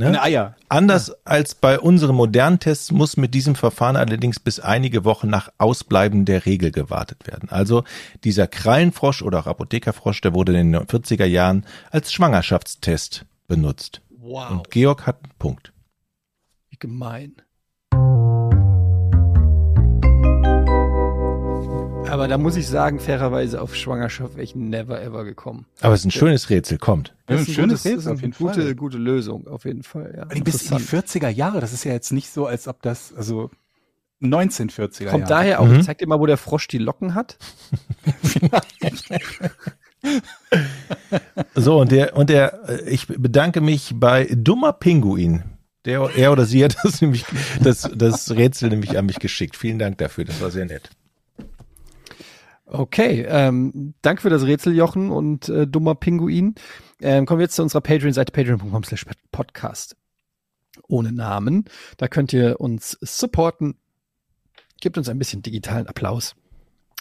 Ne? 0.00 0.06
Eine 0.06 0.22
Eier. 0.22 0.56
Anders 0.70 1.12
als 1.26 1.54
bei 1.54 1.78
unseren 1.78 2.16
modernen 2.16 2.58
Tests 2.58 2.90
muss 2.90 3.18
mit 3.18 3.34
diesem 3.34 3.54
Verfahren 3.54 3.96
allerdings 3.96 4.40
bis 4.40 4.58
einige 4.58 5.04
Wochen 5.04 5.28
nach 5.28 5.52
Ausbleiben 5.58 6.24
der 6.24 6.46
Regel 6.46 6.70
gewartet 6.70 7.26
werden. 7.26 7.50
Also 7.50 7.84
dieser 8.24 8.46
Krallenfrosch 8.46 9.20
oder 9.20 9.40
auch 9.40 9.46
Apothekerfrosch, 9.46 10.22
der 10.22 10.32
wurde 10.32 10.58
in 10.58 10.72
den 10.72 10.82
40er 10.86 11.26
Jahren 11.26 11.66
als 11.90 12.14
Schwangerschaftstest 12.14 13.26
benutzt. 13.46 14.00
Wow. 14.08 14.50
Und 14.50 14.70
Georg 14.70 15.06
hat 15.06 15.22
einen 15.22 15.34
Punkt. 15.38 15.74
Wie 16.70 16.78
gemein. 16.78 17.34
Aber 22.10 22.28
da 22.28 22.38
muss 22.38 22.56
ich 22.56 22.66
sagen, 22.68 22.98
fairerweise 23.00 23.60
auf 23.60 23.74
Schwangerschaft 23.76 24.34
wäre 24.34 24.42
ich 24.44 24.54
never 24.54 25.00
ever 25.02 25.24
gekommen. 25.24 25.66
Aber 25.80 25.94
es 25.94 26.00
ist 26.00 26.06
ein 26.06 26.10
schönes 26.10 26.50
Rätsel, 26.50 26.78
kommt. 26.78 27.14
Ein 27.26 27.38
ist 27.38 27.50
schönes 27.52 27.82
gutes- 27.82 27.84
Rätsel 27.84 27.98
ist 27.98 28.06
eine 28.06 28.14
auf 28.14 28.20
jeden 28.22 28.34
gute, 28.34 28.62
Fall. 28.62 28.74
Gute 28.74 28.98
Lösung, 28.98 29.46
auf 29.46 29.64
jeden 29.64 29.82
Fall, 29.82 30.14
ja. 30.16 30.24
Die 30.26 30.40
bis 30.42 30.62
in 30.62 30.76
die 30.76 30.82
Interessant. 30.82 31.06
40er 31.08 31.28
Jahre, 31.28 31.60
das 31.60 31.72
ist 31.72 31.84
ja 31.84 31.92
jetzt 31.92 32.12
nicht 32.12 32.30
so, 32.30 32.46
als 32.46 32.68
ob 32.68 32.82
das, 32.82 33.14
also 33.14 33.50
1940er 34.22 35.06
Kommt 35.06 35.20
Jahre. 35.22 35.24
daher 35.28 35.60
auch, 35.60 35.66
Mhm. 35.66 35.80
ich 35.80 35.86
zeig 35.86 35.98
dir 35.98 36.06
mal, 36.06 36.20
wo 36.20 36.26
der 36.26 36.36
Frosch 36.36 36.68
die 36.68 36.78
Locken 36.78 37.14
hat. 37.14 37.38
So, 41.54 41.78
und 41.80 41.92
der, 41.92 42.16
und 42.16 42.30
der, 42.30 42.68
äh, 42.68 42.88
ich 42.88 43.06
bedanke 43.06 43.60
mich 43.60 43.92
bei 43.94 44.28
Dummer 44.34 44.72
Pinguin. 44.72 45.42
Der, 45.84 46.08
er 46.16 46.32
oder 46.32 46.44
sie 46.46 46.64
hat 46.64 46.76
das 46.82 47.00
nämlich, 47.00 47.24
das, 47.62 47.88
das 47.94 48.30
Rätsel 48.30 48.70
nämlich 48.70 48.98
an 48.98 49.06
mich 49.06 49.18
geschickt. 49.18 49.56
Vielen 49.56 49.78
Dank 49.78 49.98
dafür, 49.98 50.24
das 50.24 50.40
war 50.40 50.50
sehr 50.50 50.64
nett. 50.66 50.90
Okay, 52.72 53.24
ähm, 53.28 53.94
danke 54.00 54.22
für 54.22 54.30
das 54.30 54.44
Rätsel, 54.44 54.76
Jochen 54.76 55.10
und 55.10 55.48
äh, 55.48 55.66
dummer 55.66 55.96
Pinguin. 55.96 56.54
Ähm, 57.00 57.26
kommen 57.26 57.40
wir 57.40 57.44
jetzt 57.44 57.56
zu 57.56 57.62
unserer 57.62 57.80
Patreon-Seite, 57.80 58.30
patreon.com 58.30 58.84
slash 58.84 59.06
podcast. 59.32 59.96
Ohne 60.86 61.10
Namen. 61.10 61.64
Da 61.96 62.06
könnt 62.06 62.32
ihr 62.32 62.60
uns 62.60 62.96
supporten. 63.00 63.74
Gebt 64.80 64.96
uns 64.98 65.08
ein 65.08 65.18
bisschen 65.18 65.42
digitalen 65.42 65.88
Applaus. 65.88 66.36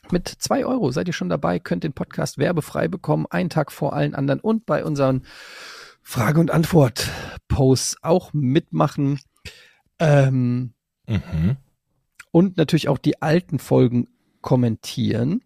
Mit 0.09 0.27
zwei 0.27 0.65
Euro 0.65 0.89
seid 0.91 1.05
ihr 1.07 1.13
schon 1.13 1.29
dabei, 1.29 1.59
könnt 1.59 1.83
den 1.83 1.93
Podcast 1.93 2.39
werbefrei 2.39 2.87
bekommen, 2.87 3.27
einen 3.29 3.49
Tag 3.51 3.71
vor 3.71 3.93
allen 3.93 4.15
anderen 4.15 4.39
und 4.39 4.65
bei 4.65 4.83
unseren 4.83 5.23
Frage- 6.01 6.39
und 6.39 6.49
Antwort-Posts 6.49 7.97
auch 8.01 8.33
mitmachen. 8.33 9.19
Ähm, 9.99 10.73
Mhm. 11.07 11.57
und 12.31 12.57
natürlich 12.57 12.87
auch 12.87 12.97
die 12.97 13.21
alten 13.21 13.59
Folgen 13.59 14.07
kommentieren. 14.41 15.43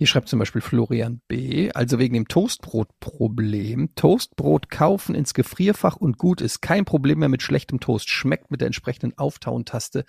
Hier 0.00 0.06
schreibt 0.06 0.30
zum 0.30 0.38
Beispiel 0.38 0.62
Florian 0.62 1.20
B., 1.28 1.70
also 1.72 1.98
wegen 1.98 2.14
dem 2.14 2.26
Toastbrot-Problem. 2.26 3.94
Toastbrot 3.96 4.70
kaufen 4.70 5.14
ins 5.14 5.34
Gefrierfach 5.34 5.96
und 5.96 6.16
gut 6.16 6.40
ist 6.40 6.62
kein 6.62 6.86
Problem 6.86 7.18
mehr 7.18 7.28
mit 7.28 7.42
schlechtem 7.42 7.80
Toast. 7.80 8.08
Schmeckt 8.08 8.50
mit 8.50 8.62
der 8.62 8.66
entsprechenden 8.68 9.18
Auftauen-Taste 9.18 10.06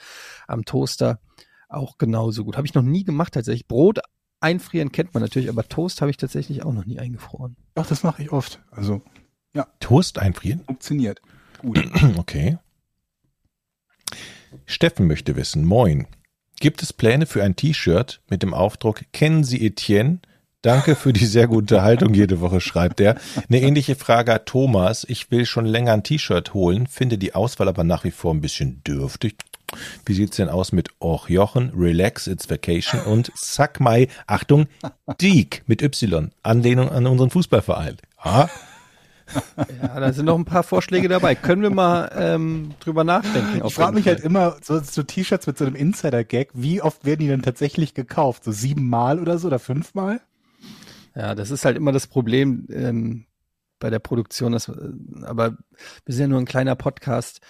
am 0.47 0.63
Toaster 0.63 1.19
auch 1.67 1.97
genauso 1.97 2.45
gut. 2.45 2.55
Habe 2.55 2.65
ich 2.65 2.73
noch 2.73 2.83
nie 2.83 3.03
gemacht 3.03 3.33
tatsächlich. 3.33 3.67
Brot 3.67 3.99
einfrieren 4.39 4.93
kennt 4.93 5.13
man 5.13 5.23
natürlich, 5.23 5.49
aber 5.49 5.67
Toast 5.67 5.99
habe 5.99 6.09
ich 6.09 6.15
tatsächlich 6.15 6.63
auch 6.63 6.71
noch 6.71 6.85
nie 6.85 6.97
eingefroren. 6.97 7.57
Doch, 7.75 7.85
das 7.85 8.01
mache 8.03 8.23
ich 8.23 8.31
oft. 8.31 8.61
Also 8.71 9.01
Toast 9.81 10.19
einfrieren? 10.19 10.63
funktioniert. 10.63 11.21
Gut. 11.59 11.83
Okay. 12.17 12.57
Steffen 14.65 15.07
möchte 15.07 15.35
wissen, 15.35 15.65
moin. 15.65 16.07
Gibt 16.61 16.83
es 16.83 16.93
Pläne 16.93 17.25
für 17.25 17.43
ein 17.43 17.55
T-Shirt 17.55 18.21
mit 18.29 18.43
dem 18.43 18.53
Aufdruck 18.53 19.01
Kennen 19.13 19.43
Sie 19.43 19.65
Etienne? 19.65 20.19
Danke 20.61 20.95
für 20.95 21.11
die 21.11 21.25
sehr 21.25 21.47
gute 21.47 21.81
Haltung 21.81 22.13
jede 22.13 22.39
Woche, 22.39 22.61
schreibt 22.61 22.99
er. 22.99 23.15
Eine 23.49 23.61
ähnliche 23.61 23.95
Frage 23.95 24.33
hat 24.33 24.45
Thomas. 24.45 25.03
Ich 25.09 25.31
will 25.31 25.47
schon 25.47 25.65
länger 25.65 25.93
ein 25.93 26.03
T-Shirt 26.03 26.53
holen, 26.53 26.85
finde 26.85 27.17
die 27.17 27.33
Auswahl 27.33 27.67
aber 27.67 27.83
nach 27.83 28.03
wie 28.03 28.11
vor 28.11 28.31
ein 28.31 28.41
bisschen 28.41 28.83
dürftig. 28.83 29.37
Wie 30.05 30.13
sieht's 30.13 30.37
denn 30.37 30.49
aus 30.49 30.71
mit 30.71 30.89
Och 31.01 31.29
Jochen, 31.29 31.71
Relax, 31.75 32.27
It's 32.27 32.47
Vacation 32.47 33.01
und 33.01 33.31
Suck 33.33 33.79
My, 33.79 34.07
Achtung, 34.27 34.67
Deek 35.19 35.63
mit 35.65 35.81
Y, 35.81 36.29
Anlehnung 36.43 36.89
an 36.89 37.07
unseren 37.07 37.31
Fußballverein. 37.31 37.97
Ah, 38.17 38.49
Ja, 39.81 39.99
da 39.99 40.13
sind 40.13 40.25
noch 40.25 40.37
ein 40.37 40.45
paar 40.45 40.63
Vorschläge 40.63 41.07
dabei. 41.07 41.35
Können 41.35 41.61
wir 41.61 41.69
mal 41.69 42.11
ähm, 42.15 42.71
drüber 42.79 43.03
nachdenken? 43.03 43.65
Ich 43.65 43.73
frage 43.73 43.93
mich 43.93 44.07
halt 44.07 44.21
immer, 44.21 44.57
so, 44.61 44.79
so 44.79 45.03
T-Shirts 45.03 45.47
mit 45.47 45.57
so 45.57 45.65
einem 45.65 45.75
Insider-Gag, 45.75 46.49
wie 46.53 46.81
oft 46.81 47.05
werden 47.05 47.21
die 47.21 47.27
denn 47.27 47.41
tatsächlich 47.41 47.93
gekauft? 47.93 48.43
So 48.43 48.51
siebenmal 48.51 49.19
oder 49.19 49.37
so 49.37 49.47
oder 49.47 49.59
fünfmal? 49.59 50.21
Ja, 51.15 51.35
das 51.35 51.51
ist 51.51 51.65
halt 51.65 51.77
immer 51.77 51.91
das 51.91 52.07
Problem 52.07 52.67
ähm, 52.71 53.25
bei 53.79 53.89
der 53.89 53.99
Produktion. 53.99 54.53
Dass, 54.53 54.69
äh, 54.69 54.73
aber 55.23 55.57
wir 56.05 56.15
sind 56.15 56.21
ja 56.21 56.27
nur 56.27 56.39
ein 56.39 56.45
kleiner 56.45 56.75
Podcast. 56.75 57.41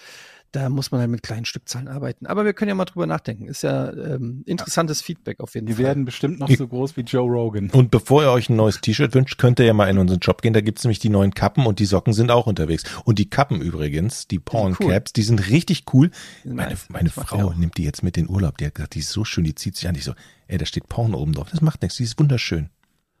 Da 0.52 0.68
muss 0.68 0.90
man 0.90 1.00
halt 1.00 1.10
mit 1.10 1.22
kleinen 1.22 1.46
Stückzahlen 1.46 1.88
arbeiten. 1.88 2.26
Aber 2.26 2.44
wir 2.44 2.52
können 2.52 2.68
ja 2.68 2.74
mal 2.74 2.84
drüber 2.84 3.06
nachdenken. 3.06 3.46
Ist 3.46 3.62
ja 3.62 3.90
ähm, 3.90 4.42
interessantes 4.44 5.00
Feedback 5.00 5.40
auf 5.40 5.54
jeden 5.54 5.66
Die 5.66 5.72
Fall. 5.72 5.84
werden 5.84 6.04
bestimmt 6.04 6.38
noch 6.38 6.50
so 6.50 6.68
groß 6.68 6.94
wie 6.98 7.00
Joe 7.00 7.22
Rogan. 7.30 7.70
Und 7.70 7.90
bevor 7.90 8.22
ihr 8.22 8.30
euch 8.30 8.50
ein 8.50 8.56
neues 8.56 8.82
T-Shirt 8.82 9.14
wünscht, 9.14 9.38
könnt 9.38 9.58
ihr 9.60 9.64
ja 9.64 9.72
mal 9.72 9.88
in 9.88 9.96
unseren 9.96 10.20
Shop 10.20 10.42
gehen. 10.42 10.52
Da 10.52 10.60
gibt's 10.60 10.84
nämlich 10.84 10.98
die 10.98 11.08
neuen 11.08 11.32
Kappen 11.32 11.64
und 11.64 11.78
die 11.78 11.86
Socken 11.86 12.12
sind 12.12 12.30
auch 12.30 12.46
unterwegs. 12.46 12.84
Und 13.04 13.18
die 13.18 13.30
Kappen 13.30 13.62
übrigens, 13.62 14.28
die 14.28 14.38
Porn 14.38 14.76
cool. 14.78 14.90
Caps, 14.90 15.14
die 15.14 15.22
sind 15.22 15.48
richtig 15.48 15.84
cool. 15.94 16.10
sind 16.42 16.54
Meine, 16.54 16.72
nice. 16.72 16.86
meine 16.90 17.08
die 17.08 17.14
Frau 17.20 17.54
nimmt 17.54 17.78
die 17.78 17.84
jetzt 17.84 18.02
mit 18.02 18.18
in 18.18 18.26
den 18.26 18.34
Urlaub. 18.34 18.58
Die 18.58 18.66
hat 18.66 18.74
gesagt, 18.74 18.94
die 18.94 18.98
ist 19.00 19.10
so 19.10 19.24
schön, 19.24 19.44
die 19.44 19.54
zieht 19.54 19.76
sich 19.76 19.88
an. 19.88 19.94
Ich 19.94 20.04
so, 20.04 20.12
ey, 20.48 20.58
da 20.58 20.66
steht 20.66 20.86
Porn 20.86 21.14
oben 21.14 21.32
drauf. 21.32 21.48
Das 21.50 21.62
macht 21.62 21.80
nichts, 21.80 21.96
die 21.96 22.04
ist 22.04 22.18
wunderschön. 22.18 22.68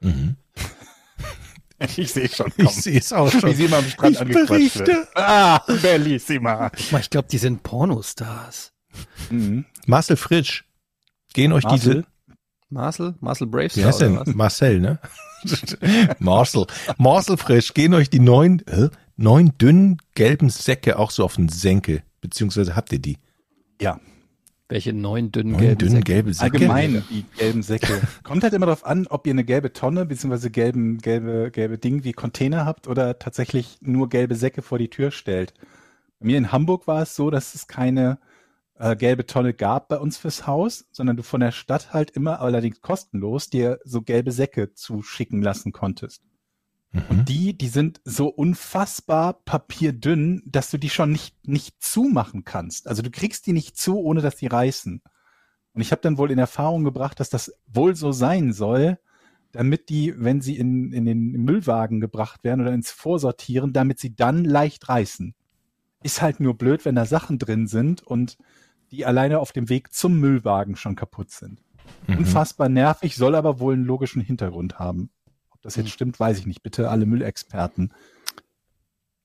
Mhm. 0.00 0.36
Ich 1.96 2.12
sehe 2.12 2.28
schon. 2.28 2.52
Ich 2.56 2.70
sehe 2.70 2.98
es 2.98 3.12
auch 3.12 3.32
Wie 3.32 3.40
schon. 3.40 3.54
sie 3.54 3.64
immer 3.64 3.78
am 3.78 3.84
Strand 3.88 4.20
Ich 4.20 4.28
berichte. 4.28 4.86
wird. 4.86 5.08
Ah, 5.16 5.60
bellissima. 5.80 6.70
Ich 6.98 7.10
glaube, 7.10 7.28
die 7.30 7.38
sind 7.38 7.62
Pornostars. 7.62 8.72
Mhm. 9.30 9.64
Marcel 9.86 10.16
Fritsch, 10.16 10.64
gehen 11.34 11.52
euch 11.52 11.64
Marcel? 11.64 11.94
diese, 11.94 12.04
Marcel? 12.68 13.14
Marcel 13.20 13.46
Bravestar 13.46 13.82
wie 13.82 13.86
heißt 13.86 14.02
oder 14.02 14.24
denn? 14.24 14.36
Marcel, 14.36 14.80
ne? 14.80 14.98
Marcel. 16.18 16.66
Marcel 16.98 17.36
Frisch, 17.36 17.74
gehen 17.74 17.94
euch 17.94 18.10
die 18.10 18.20
neun, 18.20 18.60
äh, 18.66 18.90
neun 19.16 19.52
dünnen 19.58 19.98
gelben 20.14 20.50
Säcke 20.50 20.98
auch 20.98 21.10
so 21.10 21.24
auf 21.24 21.36
den 21.36 21.48
Senkel. 21.48 22.02
Beziehungsweise 22.20 22.76
habt 22.76 22.92
ihr 22.92 22.98
die? 23.00 23.18
Ja, 23.80 23.98
Welche 24.72 24.92
neun 24.94 25.30
dünnen 25.32 25.52
Neun 25.52 25.60
gelben 25.60 25.78
dünnen 25.78 25.92
Säcke? 25.96 26.12
gelbe 26.12 26.34
Säcke? 26.34 26.52
allgemein 26.52 27.04
die 27.10 27.24
gelben 27.36 27.62
Säcke. 27.62 28.00
Kommt 28.22 28.42
halt 28.42 28.54
immer 28.54 28.66
darauf 28.66 28.86
an, 28.86 29.06
ob 29.06 29.26
ihr 29.26 29.32
eine 29.32 29.44
gelbe 29.44 29.72
Tonne 29.72 30.06
beziehungsweise 30.06 30.50
gelben, 30.50 30.98
gelbe, 30.98 31.50
gelbe 31.50 31.78
Ding 31.78 32.04
wie 32.04 32.12
Container 32.12 32.64
habt 32.64 32.88
oder 32.88 33.18
tatsächlich 33.18 33.78
nur 33.82 34.08
gelbe 34.08 34.34
Säcke 34.34 34.62
vor 34.62 34.78
die 34.78 34.88
Tür 34.88 35.10
stellt. 35.10 35.52
Bei 36.18 36.26
mir 36.26 36.38
in 36.38 36.52
Hamburg 36.52 36.86
war 36.86 37.02
es 37.02 37.14
so, 37.14 37.30
dass 37.30 37.54
es 37.54 37.66
keine 37.66 38.18
äh, 38.78 38.96
gelbe 38.96 39.26
Tonne 39.26 39.52
gab 39.52 39.88
bei 39.88 39.98
uns 39.98 40.16
fürs 40.16 40.46
Haus, 40.46 40.86
sondern 40.90 41.16
du 41.18 41.22
von 41.22 41.40
der 41.40 41.52
Stadt 41.52 41.92
halt 41.92 42.10
immer 42.12 42.40
allerdings 42.40 42.80
kostenlos 42.80 43.50
dir 43.50 43.78
so 43.84 44.00
gelbe 44.00 44.32
Säcke 44.32 44.72
zuschicken 44.72 45.42
lassen 45.42 45.72
konntest. 45.72 46.22
Mhm. 46.92 47.24
Die, 47.24 47.56
die 47.56 47.68
sind 47.68 48.00
so 48.04 48.28
unfassbar 48.28 49.34
papierdünn, 49.44 50.42
dass 50.46 50.70
du 50.70 50.78
die 50.78 50.90
schon 50.90 51.12
nicht, 51.12 51.34
nicht 51.46 51.82
zumachen 51.82 52.44
kannst. 52.44 52.86
Also 52.86 53.02
du 53.02 53.10
kriegst 53.10 53.46
die 53.46 53.52
nicht 53.52 53.76
zu, 53.76 53.98
ohne 53.98 54.20
dass 54.20 54.36
die 54.36 54.46
reißen. 54.46 55.02
Und 55.74 55.80
ich 55.80 55.90
habe 55.90 56.02
dann 56.02 56.18
wohl 56.18 56.30
in 56.30 56.38
Erfahrung 56.38 56.84
gebracht, 56.84 57.18
dass 57.18 57.30
das 57.30 57.54
wohl 57.66 57.96
so 57.96 58.12
sein 58.12 58.52
soll, 58.52 58.98
damit 59.52 59.88
die, 59.88 60.14
wenn 60.16 60.42
sie 60.42 60.56
in, 60.56 60.92
in 60.92 61.06
den 61.06 61.32
Müllwagen 61.32 62.00
gebracht 62.00 62.44
werden 62.44 62.60
oder 62.60 62.74
ins 62.74 62.90
Vorsortieren, 62.90 63.72
damit 63.72 63.98
sie 63.98 64.14
dann 64.14 64.44
leicht 64.44 64.88
reißen. 64.88 65.34
Ist 66.02 66.20
halt 66.20 66.40
nur 66.40 66.58
blöd, 66.58 66.84
wenn 66.84 66.94
da 66.94 67.06
Sachen 67.06 67.38
drin 67.38 67.66
sind 67.66 68.02
und 68.02 68.36
die 68.90 69.06
alleine 69.06 69.38
auf 69.38 69.52
dem 69.52 69.70
Weg 69.70 69.94
zum 69.94 70.20
Müllwagen 70.20 70.76
schon 70.76 70.96
kaputt 70.96 71.30
sind. 71.30 71.62
Mhm. 72.06 72.18
Unfassbar 72.18 72.68
nervig, 72.68 73.16
soll 73.16 73.34
aber 73.34 73.60
wohl 73.60 73.74
einen 73.74 73.84
logischen 73.84 74.20
Hintergrund 74.20 74.78
haben. 74.78 75.10
Ob 75.62 75.66
das 75.66 75.76
jetzt 75.76 75.90
stimmt, 75.90 76.18
weiß 76.18 76.40
ich 76.40 76.46
nicht. 76.46 76.64
Bitte 76.64 76.90
alle 76.90 77.06
Müllexperten. 77.06 77.92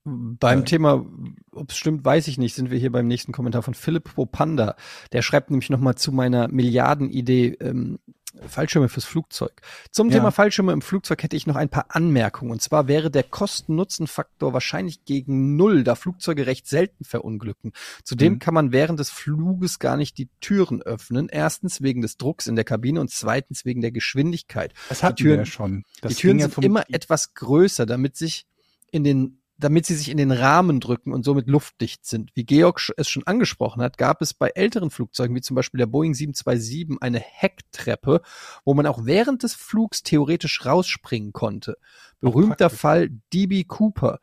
Beim 0.04 0.60
Äh. 0.60 0.64
Thema, 0.64 1.04
ob 1.50 1.70
es 1.70 1.76
stimmt, 1.76 2.04
weiß 2.04 2.28
ich 2.28 2.38
nicht, 2.38 2.54
sind 2.54 2.70
wir 2.70 2.78
hier 2.78 2.92
beim 2.92 3.08
nächsten 3.08 3.32
Kommentar 3.32 3.62
von 3.62 3.74
Philipp 3.74 4.14
Popanda. 4.14 4.76
Der 5.12 5.22
schreibt 5.22 5.50
nämlich 5.50 5.68
nochmal 5.68 5.96
zu 5.96 6.12
meiner 6.12 6.46
Milliardenidee 6.46 7.56
ähm, 7.60 7.98
Fallschirme 8.46 8.88
fürs 8.88 9.04
Flugzeug. 9.04 9.60
Zum 9.90 10.10
Ja. 10.10 10.16
Thema 10.18 10.30
Fallschirme 10.30 10.72
im 10.72 10.82
Flugzeug 10.82 11.22
hätte 11.22 11.36
ich 11.36 11.46
noch 11.46 11.56
ein 11.56 11.68
paar 11.68 11.86
Anmerkungen. 11.88 12.50
Und 12.52 12.62
zwar 12.62 12.88
wäre 12.88 13.10
der 13.10 13.22
Kosten-Nutzen-Faktor 13.22 14.52
wahrscheinlich 14.52 15.04
gegen 15.04 15.56
Null, 15.56 15.84
da 15.84 15.94
Flugzeuge 15.94 16.46
recht 16.46 16.66
selten 16.66 17.04
verunglücken. 17.04 17.72
Zudem 18.04 18.34
Mhm. 18.34 18.38
kann 18.38 18.54
man 18.54 18.72
während 18.72 18.98
des 19.00 19.10
Fluges 19.10 19.78
gar 19.78 19.96
nicht 19.96 20.18
die 20.18 20.28
Türen 20.40 20.82
öffnen. 20.82 21.28
Erstens 21.30 21.82
wegen 21.82 22.02
des 22.02 22.16
Drucks 22.16 22.46
in 22.46 22.56
der 22.56 22.64
Kabine 22.64 23.00
und 23.00 23.10
zweitens 23.10 23.64
wegen 23.64 23.80
der 23.80 23.92
Geschwindigkeit. 23.92 24.72
Das 24.88 25.02
hatten 25.02 25.16
Türen- 25.16 25.30
wir 25.32 25.38
ja 25.38 25.46
schon. 25.46 25.84
Das 26.00 26.14
die 26.14 26.20
Türen 26.20 26.38
ja 26.38 26.48
sind 26.48 26.64
immer 26.64 26.84
etwas 26.90 27.34
größer, 27.34 27.86
damit 27.86 28.16
sich 28.16 28.46
in 28.90 29.04
den 29.04 29.40
damit 29.58 29.86
sie 29.86 29.96
sich 29.96 30.08
in 30.08 30.16
den 30.16 30.30
Rahmen 30.30 30.78
drücken 30.78 31.12
und 31.12 31.24
somit 31.24 31.48
luftdicht 31.48 32.06
sind. 32.06 32.30
Wie 32.34 32.44
Georg 32.44 32.92
es 32.96 33.08
schon 33.08 33.26
angesprochen 33.26 33.82
hat, 33.82 33.98
gab 33.98 34.22
es 34.22 34.32
bei 34.32 34.50
älteren 34.50 34.90
Flugzeugen, 34.90 35.34
wie 35.34 35.40
zum 35.40 35.56
Beispiel 35.56 35.78
der 35.78 35.86
Boeing 35.86 36.14
727, 36.14 37.02
eine 37.02 37.18
Hecktreppe, 37.18 38.22
wo 38.64 38.74
man 38.74 38.86
auch 38.86 39.04
während 39.04 39.42
des 39.42 39.54
Flugs 39.54 40.04
theoretisch 40.04 40.64
rausspringen 40.64 41.32
konnte. 41.32 41.76
Berühmter. 42.20 42.70
Fall 42.70 43.10
DB 43.32 43.64
Cooper. 43.64 44.20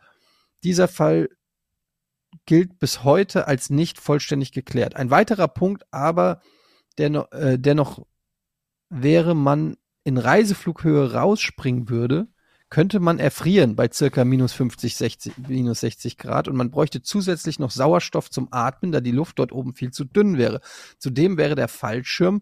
Dieser 0.64 0.88
Fall 0.88 1.30
gilt 2.45 2.80
bis 2.80 3.03
heute 3.03 3.48
als 3.48 3.70
nicht 3.70 3.99
vollständig 3.99 4.53
geklärt. 4.53 4.95
Ein 4.95 5.10
weiterer 5.10 5.49
Punkt 5.49 5.84
aber, 5.91 6.41
der 6.98 7.10
noch, 7.10 7.32
äh, 7.34 7.60
der 7.60 7.76
noch 7.76 8.06
wäre, 8.90 9.36
man 9.36 9.76
in 10.06 10.18
Reiseflughöhe 10.18 11.14
rausspringen 11.14 11.90
würde, 11.90 12.28
könnte 12.76 12.99
man 12.99 13.19
erfrieren 13.19 13.77
bei 13.77 13.89
circa 13.89 14.26
minus 14.26 14.52
50, 14.52 14.97
60, 14.97 15.34
minus 15.47 15.80
60 15.80 16.18
Grad 16.18 16.49
und 16.49 16.57
man 16.57 16.72
bräuchte 16.72 17.02
zusätzlich 17.02 17.57
noch 17.57 17.72
Sauerstoff 17.72 18.30
zum 18.30 18.49
Atmen, 18.52 18.91
da 18.91 18.99
die 18.99 19.11
Luft 19.11 19.39
dort 19.39 19.53
oben 19.53 19.73
viel 19.73 19.91
zu 19.91 20.03
dünn 20.03 20.38
wäre. 20.38 20.60
Zudem 20.99 21.38
wäre 21.38 21.56
der 21.56 21.69
Fallschirm, 21.69 22.41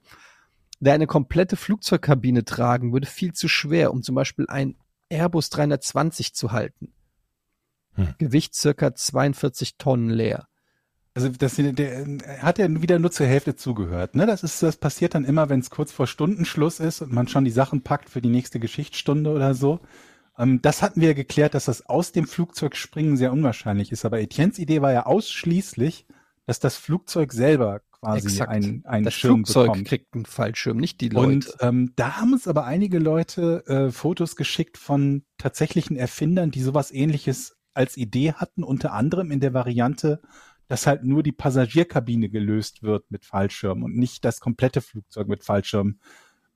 der 0.79 0.95
eine 0.95 1.05
komplette 1.05 1.55
Flugzeugkabine 1.55 2.45
tragen 2.45 2.93
würde, 2.93 3.05
viel 3.05 3.33
zu 3.33 3.47
schwer, 3.47 3.93
um 3.93 4.01
zum 4.01 4.15
Beispiel 4.15 4.47
ein 4.47 4.75
Airbus 5.07 5.51
320 5.51 6.33
zu 6.33 6.51
halten. 6.51 6.91
Hm. 7.93 8.15
Gewicht 8.17 8.55
circa 8.55 8.95
42 8.95 9.77
Tonnen 9.77 10.09
leer. 10.09 10.47
Also 11.13 11.29
das 11.29 11.57
der, 11.57 12.07
hat 12.39 12.57
ja 12.57 12.81
wieder 12.81 12.97
nur 12.97 13.11
zur 13.11 13.27
Hälfte 13.27 13.55
zugehört. 13.55 14.15
Ne? 14.15 14.25
Das 14.25 14.41
ist, 14.41 14.63
das 14.63 14.77
passiert 14.77 15.13
dann 15.13 15.25
immer, 15.25 15.49
wenn 15.49 15.59
es 15.59 15.69
kurz 15.69 15.91
vor 15.91 16.07
Stundenschluss 16.07 16.79
ist 16.79 17.03
und 17.03 17.13
man 17.13 17.27
schon 17.27 17.45
die 17.45 17.51
Sachen 17.51 17.83
packt 17.83 18.09
für 18.09 18.19
die 18.19 18.29
nächste 18.29 18.59
Geschichtsstunde 18.59 19.29
oder 19.29 19.53
so. 19.53 19.79
Ähm, 20.37 20.61
das 20.61 20.81
hatten 20.81 21.01
wir 21.01 21.13
geklärt, 21.13 21.53
dass 21.53 21.65
das 21.65 21.85
aus 21.85 22.11
dem 22.11 22.27
Flugzeug 22.27 22.75
springen 22.75 23.17
sehr 23.17 23.31
unwahrscheinlich 23.31 23.91
ist. 23.91 24.05
Aber 24.05 24.19
Etiennes 24.19 24.59
Idee 24.59 24.81
war 24.81 24.91
ja 24.91 25.05
ausschließlich, 25.05 26.05
dass 26.45 26.59
das 26.59 26.75
Flugzeug 26.75 27.31
selber 27.31 27.81
quasi 27.91 28.27
Exakt. 28.27 28.51
einen, 28.51 28.85
einen 28.85 29.05
Das 29.05 29.13
Schirm 29.13 29.45
Flugzeug 29.45 29.67
bekommt. 29.67 29.87
kriegt 29.87 30.13
einen 30.13 30.25
Fallschirm, 30.25 30.77
nicht 30.77 30.99
die 31.01 31.09
Leute. 31.09 31.27
Und 31.27 31.55
ähm, 31.61 31.93
da 31.95 32.17
haben 32.17 32.33
uns 32.33 32.47
aber 32.47 32.65
einige 32.65 32.99
Leute 32.99 33.65
äh, 33.67 33.91
Fotos 33.91 34.35
geschickt 34.35 34.77
von 34.77 35.23
tatsächlichen 35.37 35.95
Erfindern, 35.95 36.51
die 36.51 36.61
sowas 36.61 36.91
ähnliches 36.91 37.55
als 37.73 37.97
Idee 37.97 38.33
hatten, 38.33 38.63
unter 38.63 38.93
anderem 38.93 39.31
in 39.31 39.39
der 39.39 39.53
Variante, 39.53 40.21
dass 40.67 40.85
halt 40.85 41.03
nur 41.03 41.23
die 41.23 41.31
Passagierkabine 41.31 42.29
gelöst 42.29 42.83
wird 42.83 43.09
mit 43.09 43.25
Fallschirm 43.25 43.83
und 43.83 43.95
nicht 43.95 44.25
das 44.25 44.39
komplette 44.39 44.81
Flugzeug 44.81 45.27
mit 45.27 45.43
Fallschirm 45.43 45.99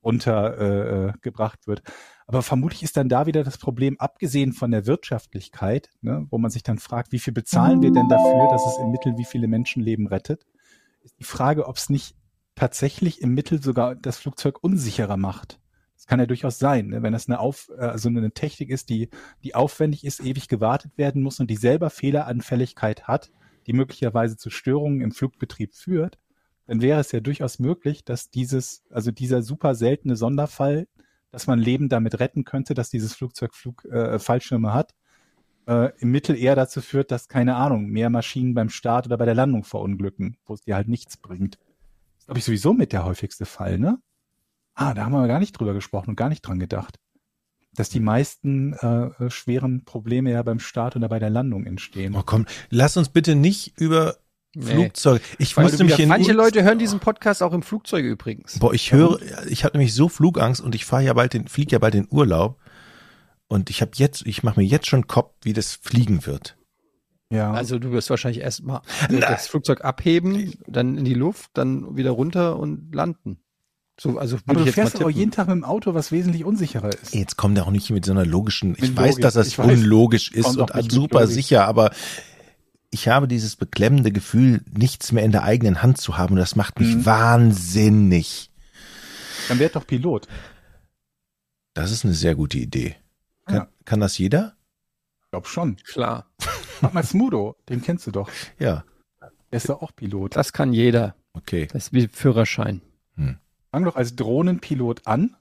runtergebracht 0.03 1.60
äh, 1.64 1.68
wird. 1.68 1.84
Aber 2.28 2.41
vermutlich 2.41 2.84
ist 2.84 2.98
dann 2.98 3.10
da 3.10 3.26
wieder 3.26 3.44
das 3.44 3.57
Problem, 3.57 3.98
abgesehen 3.99 4.53
von 4.53 4.72
der 4.72 4.86
Wirtschaftlichkeit, 4.86 5.90
ne, 6.02 6.28
wo 6.30 6.38
man 6.38 6.52
sich 6.52 6.64
dann 6.64 6.78
fragt, 6.78 7.11
wie 7.11 7.19
viel 7.19 7.34
bezahlen 7.34 7.82
wir 7.82 7.91
denn 7.91 8.10
dafür, 8.10 8.49
dass 8.52 8.65
es 8.68 8.78
im 8.80 8.91
Mittel 8.91 9.18
wie 9.18 9.26
viele 9.26 9.48
Menschenleben 9.48 10.07
rettet, 10.07 10.45
ist 11.03 11.18
die 11.19 11.24
Frage, 11.24 11.68
ob 11.68 11.78
es 11.78 11.90
nicht 11.90 12.15
tatsächlich 12.56 13.22
im 13.22 13.34
Mittel 13.34 13.61
sogar 13.61 13.95
das 13.95 14.18
Flugzeug 14.18 14.61
unsicherer 14.61 15.18
macht. 15.18 15.60
Das 15.95 16.06
kann 16.06 16.19
ja 16.19 16.26
durchaus 16.26 16.60
sein, 16.60 16.88
ne? 16.88 17.02
wenn 17.02 17.14
das 17.14 17.28
eine 17.28 17.40
Auf, 17.40 17.72
äh, 17.78 17.86
also 17.86 18.10
eine 18.10 18.32
Technik 18.32 18.69
ist, 18.69 18.90
die, 18.90 19.10
die 19.44 19.56
aufwendig 19.56 20.03
ist, 20.03 20.19
ewig 20.24 20.48
gewartet 20.48 20.98
werden 20.98 21.24
muss 21.24 21.40
und 21.40 21.49
die 21.49 21.56
selber 21.56 21.90
Fehleranfälligkeit 21.90 23.07
hat, 23.07 23.32
die 23.65 23.74
möglicherweise 23.74 24.38
zu 24.38 24.49
Störungen 24.49 25.02
im 25.02 25.11
Flugbetrieb 25.11 25.74
führt, 25.74 26.19
dann 26.68 26.81
wäre 26.81 26.99
es 26.99 27.11
ja 27.11 27.22
durchaus 27.22 27.60
möglich, 27.60 28.03
dass 28.03 28.30
dieses, 28.30 28.84
also 28.91 29.11
dieser 29.11 29.41
super 29.41 29.73
seltene 29.73 30.15
Sonderfall, 30.15 30.88
dass 31.31 31.48
man 31.48 31.60
Leben 31.60 31.89
damit 31.89 32.19
retten 32.19 32.44
könnte, 32.44 32.73
dass 32.73 32.89
dieses 32.89 33.14
Flugzeug 33.15 33.56
Flug, 33.56 33.85
äh, 33.85 34.19
Fallschirme 34.19 34.73
hat, 34.73 34.94
äh, 35.68 35.91
im 35.99 36.11
Mittel 36.11 36.38
eher 36.38 36.56
dazu 36.56 36.81
führt, 36.81 37.11
dass, 37.11 37.27
keine 37.27 37.56
Ahnung, 37.56 37.88
mehr 37.88 38.10
Maschinen 38.10 38.53
beim 38.53 38.69
Start 38.69 39.06
oder 39.07 39.18
bei 39.18 39.26
der 39.26 39.35
Landung 39.35 39.64
verunglücken, 39.64 40.38
wo 40.45 40.53
es 40.53 40.61
dir 40.61 40.76
halt 40.76 40.88
nichts 40.88 41.18
bringt. 41.18 41.56
Das 41.56 42.19
ist, 42.19 42.26
glaube 42.26 42.39
ich, 42.39 42.45
sowieso 42.45 42.73
mit 42.73 42.94
der 42.94 43.06
häufigste 43.06 43.45
Fall, 43.45 43.77
ne? 43.77 43.99
Ah, 44.73 44.94
da 44.94 45.06
haben 45.06 45.14
wir 45.14 45.27
gar 45.27 45.39
nicht 45.39 45.53
drüber 45.53 45.73
gesprochen 45.73 46.11
und 46.11 46.15
gar 46.15 46.30
nicht 46.30 46.41
dran 46.41 46.60
gedacht. 46.60 46.99
Dass 47.73 47.89
die 47.89 47.99
meisten 47.99 48.73
äh, 48.73 49.30
schweren 49.30 49.85
Probleme 49.85 50.31
ja 50.31 50.44
beim 50.44 50.60
Start 50.60 50.95
oder 50.95 51.10
bei 51.10 51.19
der 51.19 51.30
Landung 51.30 51.65
entstehen. 51.65 52.15
Oh 52.15 52.23
komm, 52.26 52.45
lass 52.69 52.98
uns 52.98 53.10
bitte 53.10 53.35
nicht 53.35 53.80
über 53.80 54.18
Nee. 54.59 54.71
Flugzeuge. 54.73 55.21
Ich 55.38 55.55
Weil 55.55 55.65
musste 55.65 55.84
mich 55.84 55.99
in 55.99 56.09
manche 56.09 56.31
Ur- 56.31 56.38
Leute 56.38 56.63
hören 56.63 56.79
diesen 56.79 56.99
Podcast 56.99 57.43
auch 57.43 57.53
im 57.53 57.61
Flugzeug 57.61 58.03
übrigens. 58.03 58.57
Boah, 58.59 58.73
ich 58.73 58.91
höre, 58.91 59.19
ich 59.49 59.63
habe 59.63 59.77
nämlich 59.77 59.93
so 59.93 60.09
Flugangst 60.09 60.61
und 60.61 60.73
ich 60.73 60.85
fahre 60.85 61.03
ja 61.03 61.13
bald 61.13 61.34
den, 61.34 61.47
fliege 61.47 61.73
ja 61.73 61.79
bald 61.79 61.93
in 61.95 62.07
Urlaub. 62.09 62.57
Und 63.47 63.69
ich 63.69 63.81
habe 63.81 63.91
jetzt, 63.95 64.25
ich 64.25 64.43
mache 64.43 64.59
mir 64.59 64.65
jetzt 64.65 64.88
schon 64.88 65.07
Kopf, 65.07 65.34
wie 65.43 65.53
das 65.53 65.75
fliegen 65.75 66.25
wird. 66.25 66.57
Ja. 67.29 67.51
Also 67.53 67.77
du 67.77 67.91
wirst 67.91 68.09
wahrscheinlich 68.09 68.41
erstmal 68.41 68.81
das 69.09 69.47
Flugzeug 69.47 69.84
abheben, 69.84 70.53
dann 70.65 70.97
in 70.97 71.05
die 71.05 71.13
Luft, 71.13 71.51
dann 71.53 71.95
wieder 71.95 72.11
runter 72.11 72.57
und 72.57 72.93
landen. 72.95 73.39
So, 73.99 74.17
also 74.19 74.38
aber 74.45 74.63
du 74.63 74.71
fährst 74.71 74.95
aber 75.01 75.09
jeden 75.09 75.31
Tag 75.31 75.47
mit 75.47 75.55
dem 75.55 75.63
Auto, 75.63 75.93
was 75.95 76.11
wesentlich 76.11 76.45
unsicherer 76.45 76.89
ist. 76.89 77.15
Jetzt 77.15 77.35
kommt 77.35 77.57
er 77.57 77.65
auch 77.65 77.71
nicht 77.71 77.89
mit 77.89 78.05
so 78.05 78.11
einer 78.11 78.25
logischen, 78.25 78.75
ich 78.75 78.81
Mit 78.81 78.95
weiß, 78.95 79.09
Logik. 79.11 79.21
dass 79.23 79.34
das 79.34 79.47
Ich 79.47 79.57
weiß. 79.57 79.65
unlogisch 79.71 80.31
ist 80.31 80.55
Kommt 80.55 80.71
und 80.71 80.91
super 80.91 81.25
sicher, 81.27 81.65
aber 81.67 81.89
ich 82.99 83.07
habe 83.07 83.28
dieses 83.28 83.56
beklemmende 83.56 84.11
Gefühl, 84.11 84.61
nichts 84.72 85.11
mehr 85.11 85.24
in 85.24 85.32
der 85.32 85.44
eigenen 85.44 85.82
Hand 85.84 85.99
zu 85.99 86.18
haben 86.18 86.34
und 86.34 86.40
das 86.40 86.56
macht 86.56 86.80
mich 86.80 86.95
Mhm. 86.95 87.06
wahnsinnig. 87.06 88.52
Dann 89.49 89.60
werd 89.60 89.76
doch 89.76 89.86
Pilot. 89.86 90.28
Das 91.74 91.91
ist 91.91 92.03
eine 92.06 92.15
sehr 92.15 92.34
gute 92.36 92.57
Idee. 92.57 92.95
Kann, 93.45 93.56
Ja. 93.56 93.68
kann 93.86 93.99
das 93.99 94.18
jeder? 94.18 94.56
Ich 95.24 95.30
glaub 95.32 95.48
schon. 95.48 95.76
Klar. 95.78 96.26
Mach 96.82 96.94
mal 96.94 97.03
Smudo, 97.03 97.56
den 97.69 97.82
kennst 97.82 98.07
du 98.07 98.11
doch. 98.11 98.30
Ja, 98.60 98.84
Der 99.22 99.57
ist 99.57 99.69
doch 99.69 99.82
auch 99.82 99.95
Pilot. 99.95 100.36
Das 100.36 100.52
kann 100.53 100.74
jeder. 100.74 101.15
okay. 101.34 101.68
Das 101.72 101.86
ist 101.88 101.94
wie 101.94 102.07
Führerschein. 102.07 102.82
Fang 103.72 103.84
doch 103.84 103.95
als 103.95 104.15
Drohnenpilot 104.15 105.06
an 105.06 105.36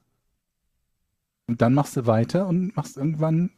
und 1.46 1.62
dann 1.62 1.72
machst 1.74 1.96
du 1.96 2.06
weiter 2.06 2.46
und 2.48 2.76
machst 2.76 2.96
irgendwann 2.96 3.50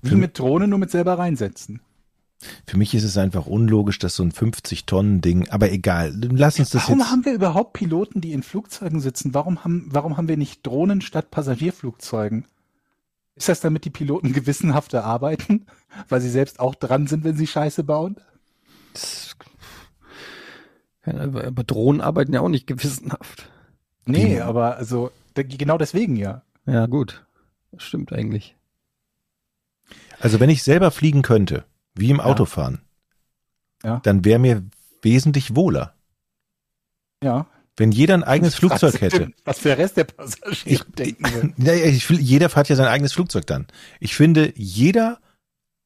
wie 0.00 0.10
Für- 0.10 0.16
mit 0.16 0.38
Drohnen 0.38 0.70
nur 0.70 0.78
mit 0.78 0.90
selber 0.90 1.18
reinsetzen. 1.18 1.80
Für 2.66 2.76
mich 2.76 2.94
ist 2.94 3.04
es 3.04 3.16
einfach 3.16 3.46
unlogisch, 3.46 3.98
dass 3.98 4.16
so 4.16 4.22
ein 4.24 4.32
50-Tonnen-Ding, 4.32 5.48
aber 5.50 5.70
egal, 5.70 6.12
lass 6.32 6.58
uns 6.58 6.70
das 6.70 6.84
Warum 6.84 6.98
jetzt. 7.00 7.10
haben 7.10 7.24
wir 7.24 7.32
überhaupt 7.34 7.72
Piloten, 7.74 8.20
die 8.20 8.32
in 8.32 8.42
Flugzeugen 8.42 9.00
sitzen? 9.00 9.32
Warum 9.34 9.64
haben, 9.64 9.86
warum 9.90 10.16
haben 10.16 10.28
wir 10.28 10.36
nicht 10.36 10.66
Drohnen 10.66 11.00
statt 11.00 11.30
Passagierflugzeugen? 11.30 12.44
Ist 13.36 13.48
das 13.48 13.60
damit 13.60 13.84
die 13.84 13.90
Piloten 13.90 14.32
gewissenhafter 14.32 15.04
arbeiten, 15.04 15.66
weil 16.08 16.20
sie 16.20 16.30
selbst 16.30 16.58
auch 16.60 16.74
dran 16.74 17.06
sind, 17.06 17.24
wenn 17.24 17.36
sie 17.36 17.46
Scheiße 17.46 17.84
bauen? 17.84 18.16
Das, 18.92 19.36
Ja, 21.06 21.14
aber 21.18 21.64
Drohnen 21.64 22.00
arbeiten 22.00 22.32
ja 22.34 22.40
auch 22.40 22.48
nicht 22.48 22.66
gewissenhaft. 22.66 23.48
Nee, 24.04 24.36
Wie- 24.36 24.40
aber 24.40 24.76
also 24.76 25.10
da- 25.34 25.42
genau 25.42 25.78
deswegen 25.78 26.16
ja. 26.16 26.42
Ja, 26.66 26.86
gut. 26.86 27.24
Das 27.72 27.82
stimmt 27.84 28.12
eigentlich. 28.12 28.54
Also 30.20 30.38
wenn 30.40 30.50
ich 30.50 30.62
selber 30.62 30.90
fliegen 30.90 31.22
könnte, 31.22 31.64
wie 31.94 32.10
im 32.10 32.20
Autofahren, 32.20 32.82
Ja. 33.84 34.00
dann 34.00 34.24
wäre 34.24 34.38
mir 34.38 34.64
wesentlich 35.02 35.54
wohler. 35.56 35.94
Ja. 37.22 37.46
Wenn 37.76 37.90
jeder 37.92 38.14
ein 38.14 38.24
eigenes 38.24 38.54
Flugzeug 38.56 39.00
hätte. 39.00 39.32
Was 39.44 39.58
für 39.58 39.68
der 39.68 39.78
Rest 39.78 39.96
der 39.96 40.04
Passagiere 40.04 40.54
Ich, 40.64 40.82
denken 40.94 41.24
wird. 41.34 41.58
Naja, 41.58 41.86
ich, 41.86 42.08
will- 42.10 42.20
jeder 42.20 42.48
fährt 42.48 42.68
ja 42.68 42.76
sein 42.76 42.86
eigenes 42.88 43.12
Flugzeug 43.12 43.46
dann. 43.46 43.66
Ich 44.00 44.14
finde, 44.14 44.52
jeder 44.56 45.20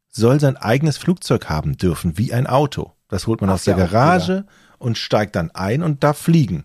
soll 0.09 0.41
sein 0.41 0.57
eigenes 0.57 0.97
Flugzeug 0.99 1.49
haben 1.49 1.77
dürfen, 1.77 2.17
wie 2.19 2.33
ein 2.33 2.47
Auto. 2.47 2.93
Das 3.09 3.27
holt 3.27 3.41
man 3.41 3.49
Darf 3.49 3.61
aus 3.61 3.65
der 3.65 3.77
ja 3.77 3.87
Garage 3.87 4.47
und 4.79 4.99
steigt 4.99 5.37
dann 5.37 5.51
ein 5.53 5.83
und 5.83 6.03
darf 6.03 6.19
fliegen. 6.19 6.65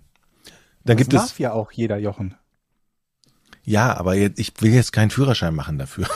Dann 0.83 0.97
Das 0.97 0.97
gibt 0.97 1.13
darf 1.13 1.31
es, 1.33 1.37
ja 1.37 1.51
auch 1.53 1.71
jeder 1.71 1.97
Jochen. 1.97 2.35
ja, 3.63 3.95
aber 3.95 4.15
jetzt, 4.15 4.39
ich 4.39 4.53
will 4.61 4.73
jetzt 4.73 4.91
keinen 4.93 5.11
Führerschein 5.11 5.53
machen 5.53 5.77
dafür. 5.77 6.07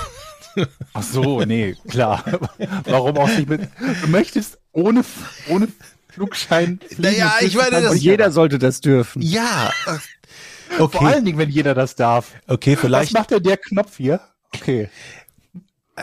Ach 0.93 1.03
so, 1.03 1.41
nee, 1.41 1.75
klar. 1.87 2.23
Warum 2.85 3.17
auch 3.17 3.27
nicht 3.27 3.49
mit? 3.49 3.61
Du 4.01 4.07
möchtest 4.09 4.57
ohne, 4.71 5.03
ohne 5.49 5.67
Flugschein. 6.09 6.79
Naja, 6.97 7.33
ich 7.41 7.55
meine, 7.55 7.81
das- 7.81 7.91
Und 7.91 7.97
jeder 8.01 8.31
sollte 8.31 8.59
das 8.59 8.81
dürfen. 8.81 9.21
Ja. 9.21 9.71
Vor 10.77 10.85
Okay, 10.85 11.05
allen 11.05 11.25
Dingen, 11.25 11.37
wenn 11.37 11.49
jeder 11.49 11.73
das 11.73 11.95
darf. 11.95 12.31
okay, 12.47 12.73
Was 12.73 12.79
vielleicht. 12.81 13.13
macht 13.13 13.31
denn 13.31 13.43
der 13.43 13.57
Knopf 13.57 13.97
hier? 13.97 14.19
Okay. 14.53 14.89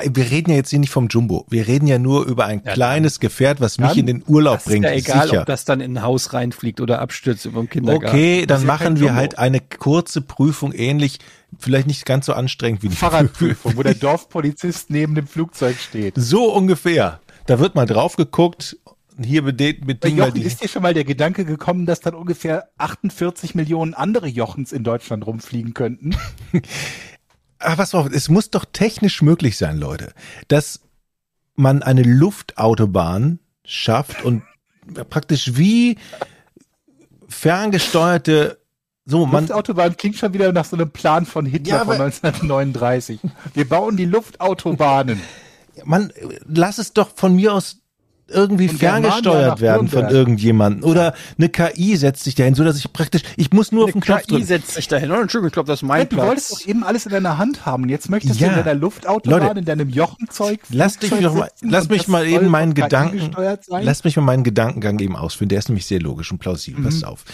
Wir 0.09 0.31
reden 0.31 0.49
ja 0.51 0.57
jetzt 0.57 0.71
hier 0.71 0.79
nicht 0.79 0.91
vom 0.91 1.09
Jumbo. 1.09 1.45
Wir 1.51 1.67
reden 1.67 1.87
ja 1.87 1.99
nur 1.99 2.25
über 2.25 2.47
ein 2.47 2.65
kleines 2.65 3.21
Gefährt, 3.21 3.61
was 3.61 3.77
mich 3.79 3.99
in 3.99 4.07
den 4.07 4.25
Urlaub 4.27 4.55
Das 4.55 4.63
ist 4.67 4.71
bringt. 4.71 4.85
ja 4.87 4.93
egal, 4.93 5.27
sicher. 5.29 5.41
ob 5.41 5.47
das 5.47 5.67
dann 5.67 5.81
in 5.83 5.99
ein 5.99 6.03
Haus 6.03 6.33
reinfliegt 6.33 6.81
oder 6.81 7.01
abstürzt 7.01 7.45
über 7.45 7.61
dem 7.61 7.69
Kindergarten. 7.69 8.07
Okay, 8.07 8.47
dann 8.47 8.59
ist 8.59 8.63
ja 8.63 8.67
machen 8.69 9.01
wir 9.01 9.15
halt 9.15 9.37
eine 9.39 9.61
kurze 9.61 10.23
Prüfung, 10.23 10.73
ähnlich, 10.73 11.19
vielleicht 11.59 11.87
nicht 11.87 12.05
ganz 12.05 12.27
so 12.27 12.33
anstrengend 12.33 12.83
wie 12.83 12.89
die 12.89 12.97
Fahrradprüfung, 12.97 13.77
wo 13.77 13.83
der 13.83 13.95
Dorfpolizist 13.95 14.91
neben 14.91 15.15
dem 15.15 15.27
Flugzeug 15.27 15.77
steht. 15.79 16.15
So 16.17 16.53
ungefähr. 16.53 17.21
Da 17.47 17.59
wird 17.59 17.75
mal 17.75 17.87
drauf 17.87 18.17
geguckt. 18.17 18.77
Hier 19.23 19.43
bedient, 19.43 19.87
Jochen, 20.05 20.35
die. 20.35 20.43
ist 20.43 20.63
dir 20.63 20.69
schon 20.69 20.83
mal 20.83 20.95
der 20.95 21.05
Gedanke 21.05 21.45
gekommen, 21.45 21.85
dass 21.85 22.01
dann 22.01 22.15
ungefähr 22.15 22.71
48 22.79 23.55
Millionen 23.55 23.93
andere 23.93 24.27
Jochens 24.27 24.73
in 24.73 24.85
Deutschland 24.85 25.27
rumfliegen 25.27 25.75
könnten? 25.75 26.17
Ach, 27.59 27.79
was 27.79 27.95
auf, 27.95 28.11
es 28.11 28.29
muss 28.29 28.51
doch 28.51 28.65
technisch 28.65 29.23
möglich 29.23 29.57
sein, 29.57 29.79
Leute, 29.79 30.15
dass 30.49 30.81
man 31.55 31.83
eine 31.83 32.03
Luftautobahn 32.03 33.39
schafft 33.65 34.25
und 34.25 34.43
praktisch 35.11 35.57
wie 35.57 35.99
ferngesteuerte, 37.29 38.62
so 39.05 39.27
man, 39.27 39.45
Luftautobahn 39.45 39.97
klingt 39.97 40.17
schon 40.17 40.33
wieder 40.33 40.53
nach 40.53 40.65
so 40.65 40.77
einem 40.77 40.91
Plan 40.91 41.27
von 41.27 41.45
Hitler 41.47 41.79
Ja, 41.79 41.85
von 41.85 41.95
aber- 41.97 42.05
1939. 42.05 43.21
Wir 43.55 43.69
bauen 43.69 43.97
die 43.97 44.05
Luftautobahnen. 44.05 45.21
man, 45.85 46.13
lass 46.47 46.79
es 46.79 46.93
doch 46.93 47.11
von 47.15 47.35
mir 47.35 47.55
aus 47.55 47.79
irgendwie 48.29 48.69
Germania 48.69 49.11
ferngesteuert 49.11 49.61
werden 49.61 49.89
von 49.89 50.09
irgendjemandem. 50.09 50.89
Oder 50.89 51.13
eine 51.37 51.51
KI 51.51 51.97
setzt 51.97 52.25
sich 52.25 52.35
dahin, 52.35 52.55
so 52.55 52.65
dass 52.65 52.79
ich 52.79 52.91
praktisch, 52.91 53.23
ich 53.37 53.53
muss 53.53 53.73
nur 53.73 53.85
auf 53.85 53.91
den 53.91 53.97
Eine 53.97 54.07
Knopf 54.07 54.21
KI 54.23 54.27
drücken. 54.29 54.47
setzt 54.47 54.71
sich 54.71 54.89
dahin. 54.89 55.11
Oh, 55.11 55.17
Entschuldigung, 55.21 55.49
ich 55.49 55.53
glaube, 55.53 55.67
das 55.67 55.81
ist 55.83 55.87
mein 55.87 56.09
du 56.09 56.17
wolltest 56.17 56.49
Platz. 56.49 56.61
doch 56.63 56.67
eben 56.69 56.83
alles 56.85 57.05
in 57.05 57.13
deiner 57.13 57.37
Hand 57.37 57.67
haben. 57.67 57.83
Und 57.83 57.89
jetzt 57.91 58.09
möchtest 58.09 58.41
Ja. 58.41 58.49
du 58.49 58.59
in 58.61 58.65
deiner 58.65 58.79
Luftautobahn, 58.81 59.43
Leute, 59.49 59.59
in 59.59 59.65
deinem 59.67 59.91
Jochenzeug. 59.91 60.61
Lass 60.71 60.99
dich 60.99 61.11
doch 61.11 61.35
mal, 61.35 61.51
lass 61.61 61.85
und 61.87 61.91
mich 61.91 62.09
mal 62.09 62.27
eben 62.27 62.47
meinen 62.47 62.73
KI 62.73 62.83
Gedanken, 62.85 63.19
gesteuert 63.19 63.65
sein? 63.67 63.85
lass 63.85 64.03
mich 64.05 64.17
mal 64.17 64.23
meinen 64.23 64.45
Gedankengang 64.45 64.99
eben 65.01 65.17
ausführen. 65.17 65.51
Der 65.51 65.59
ist 65.59 65.69
nämlich 65.69 65.85
sehr 65.85 66.01
logisch 66.01 66.31
und 66.33 66.39
plausibel. 66.39 66.83
Pass 66.85 67.05
auf. 67.05 67.25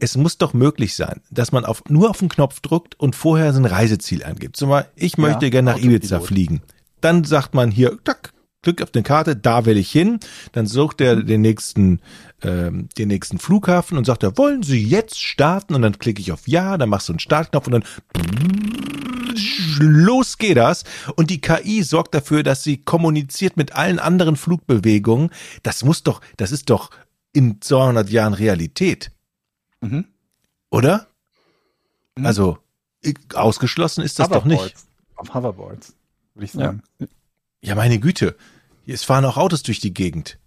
Es 0.00 0.16
muss 0.16 0.38
doch 0.38 0.54
möglich 0.54 0.94
sein, 0.94 1.20
dass 1.30 1.52
man 1.52 1.64
auf, 1.64 1.82
nur 1.88 2.10
auf 2.10 2.18
den 2.18 2.28
Knopf 2.28 2.60
drückt 2.60 2.98
und 2.98 3.16
vorher 3.16 3.52
sein 3.52 3.64
Reiseziel 3.64 4.24
angibt. 4.24 4.56
Zum 4.56 4.70
Beispiel, 4.70 4.92
ich 4.96 5.18
möchte 5.18 5.46
Ja, 5.46 5.50
gerne 5.50 5.72
nach. 5.72 5.78
Ibiza 5.78 6.20
fliegen. 6.20 6.62
Dann 7.00 7.24
sagt 7.24 7.54
man 7.54 7.70
hier, 7.70 7.98
tack, 8.04 8.32
Klick 8.62 8.82
auf 8.82 8.90
eine 8.92 9.04
Karte, 9.04 9.36
da 9.36 9.66
will 9.66 9.76
ich 9.76 9.90
hin. 9.90 10.18
Dann 10.50 10.66
sucht 10.66 11.00
er 11.00 11.22
den 11.22 11.42
nächsten, 11.42 12.00
ähm, 12.42 12.88
den 12.98 13.06
nächsten 13.06 13.38
Flughafen 13.38 13.96
und 13.96 14.04
sagt 14.04 14.24
er, 14.24 14.36
wollen 14.36 14.64
Sie 14.64 14.82
jetzt 14.84 15.20
starten? 15.20 15.74
Und 15.76 15.82
dann 15.82 15.98
klicke 15.98 16.20
ich 16.20 16.32
auf 16.32 16.48
Ja, 16.48 16.76
dann 16.76 16.88
machst 16.88 17.08
du 17.08 17.12
einen 17.12 17.20
Startknopf 17.20 17.68
und 17.68 17.72
dann 17.72 17.84
los 19.78 20.38
geht 20.38 20.56
das. 20.56 20.84
Und 21.16 21.30
die 21.30 21.40
KI 21.40 21.82
sorgt 21.82 22.14
dafür, 22.14 22.42
dass 22.42 22.64
sie 22.64 22.78
kommuniziert 22.78 23.56
mit 23.56 23.74
allen 23.74 23.98
anderen 24.00 24.36
Flugbewegungen. 24.36 25.30
Das 25.62 25.84
muss 25.84 26.02
doch, 26.02 26.20
das 26.36 26.50
ist 26.50 26.68
doch 26.70 26.90
in 27.32 27.60
200 27.60 28.10
Jahren 28.10 28.34
Realität, 28.34 29.12
Mhm. 29.80 30.06
oder? 30.70 31.06
Mhm. 32.16 32.26
Also, 32.26 32.58
ausgeschlossen 33.34 34.02
ist 34.02 34.18
das 34.18 34.28
doch 34.28 34.44
nicht. 34.44 34.74
Auf 35.16 35.34
Hoverboards, 35.34 35.94
würde 36.34 36.44
ich 36.44 36.52
sagen. 36.52 36.82
Ja, 37.60 37.74
meine 37.74 37.98
Güte. 37.98 38.36
Es 38.86 39.04
fahren 39.04 39.24
auch 39.24 39.36
Autos 39.36 39.62
durch 39.62 39.80
die 39.80 39.92
Gegend. 39.92 40.38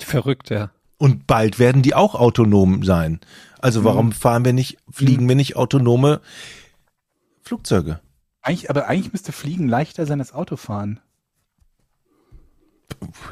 Verrückt, 0.00 0.50
ja. 0.50 0.70
Und 0.98 1.26
bald 1.26 1.58
werden 1.58 1.82
die 1.82 1.94
auch 1.94 2.14
autonom 2.14 2.82
sein. 2.84 3.20
Also 3.60 3.84
warum 3.84 4.06
Mhm. 4.06 4.12
fahren 4.12 4.44
wir 4.44 4.52
nicht, 4.52 4.78
fliegen 4.90 5.28
wir 5.28 5.36
nicht 5.36 5.56
autonome 5.56 6.20
Flugzeuge? 7.42 8.00
Eigentlich, 8.40 8.70
aber 8.70 8.86
eigentlich 8.88 9.12
müsste 9.12 9.30
Fliegen 9.32 9.68
leichter 9.68 10.06
sein 10.06 10.20
als 10.20 10.32
Autofahren. 10.32 11.00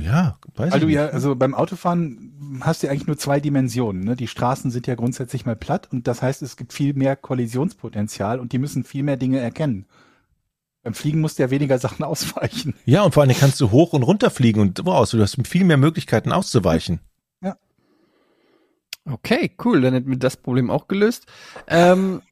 Ja, 0.01 0.39
weiß 0.55 0.73
Weil 0.73 0.75
ich 0.75 0.81
du 0.81 0.87
nicht. 0.87 0.95
ja, 0.97 1.07
also 1.09 1.35
beim 1.37 1.55
Autofahren 1.55 2.30
hast 2.61 2.83
du 2.83 2.87
ja 2.87 2.93
eigentlich 2.93 3.07
nur 3.07 3.19
zwei 3.19 3.41
Dimensionen. 3.41 4.03
Ne? 4.03 4.17
Die 4.17 4.27
Straßen 4.27 4.71
sind 4.71 4.87
ja 4.87 4.95
grundsätzlich 4.95 5.47
mal 5.47 5.57
platt 5.57 5.89
und 5.93 6.07
das 6.07 6.23
heißt, 6.23 6.43
es 6.43 6.57
gibt 6.57 6.73
viel 6.73 6.95
mehr 6.95 7.17
Kollisionspotenzial 7.17 8.41
und 8.41 8.53
die 8.53 8.59
müssen 8.59 8.85
viel 8.85 9.03
mehr 9.03 9.17
Dinge 9.17 9.39
erkennen. 9.39 9.87
Beim 10.83 10.95
Fliegen 10.95 11.21
musst 11.21 11.39
du 11.39 11.43
ja 11.43 11.51
weniger 11.51 11.79
Sachen 11.81 12.05
ausweichen. 12.05 12.75
Ja, 12.85 13.03
und 13.03 13.15
vor 13.15 13.23
allem 13.23 13.37
kannst 13.37 13.61
du 13.61 13.71
hoch 13.71 13.93
und 13.93 14.03
runter 14.03 14.31
fliegen 14.31 14.61
und 14.61 14.87
raus. 14.87 15.11
Du 15.11 15.21
hast 15.21 15.37
viel 15.47 15.65
mehr 15.65 15.77
Möglichkeiten 15.77 16.33
auszuweichen. 16.33 17.01
Okay, 19.05 19.53
cool. 19.65 19.81
Dann 19.81 19.95
hätten 19.95 20.11
wir 20.11 20.19
das 20.19 20.37
Problem 20.37 20.71
auch 20.71 20.89
gelöst. 20.89 21.27
Ähm, 21.67 22.23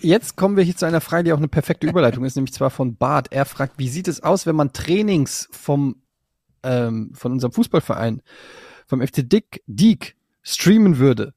jetzt 0.00 0.36
kommen 0.36 0.56
wir 0.56 0.64
hier 0.64 0.76
zu 0.76 0.86
einer 0.86 1.00
Frage, 1.00 1.24
die 1.24 1.32
auch 1.32 1.38
eine 1.38 1.48
perfekte 1.48 1.86
Überleitung 1.86 2.24
ist, 2.24 2.36
nämlich 2.36 2.52
zwar 2.52 2.70
von 2.70 2.96
Bart. 2.96 3.32
Er 3.32 3.44
fragt, 3.44 3.78
wie 3.78 3.88
sieht 3.88 4.08
es 4.08 4.22
aus, 4.22 4.46
wenn 4.46 4.56
man 4.56 4.72
Trainings 4.72 5.48
vom 5.50 6.02
ähm, 6.62 7.12
von 7.14 7.32
unserem 7.32 7.52
Fußballverein, 7.52 8.20
vom 8.88 9.06
FC 9.06 9.28
Dick, 9.28 9.62
Diek, 9.66 10.16
streamen 10.42 10.98
würde? 10.98 11.34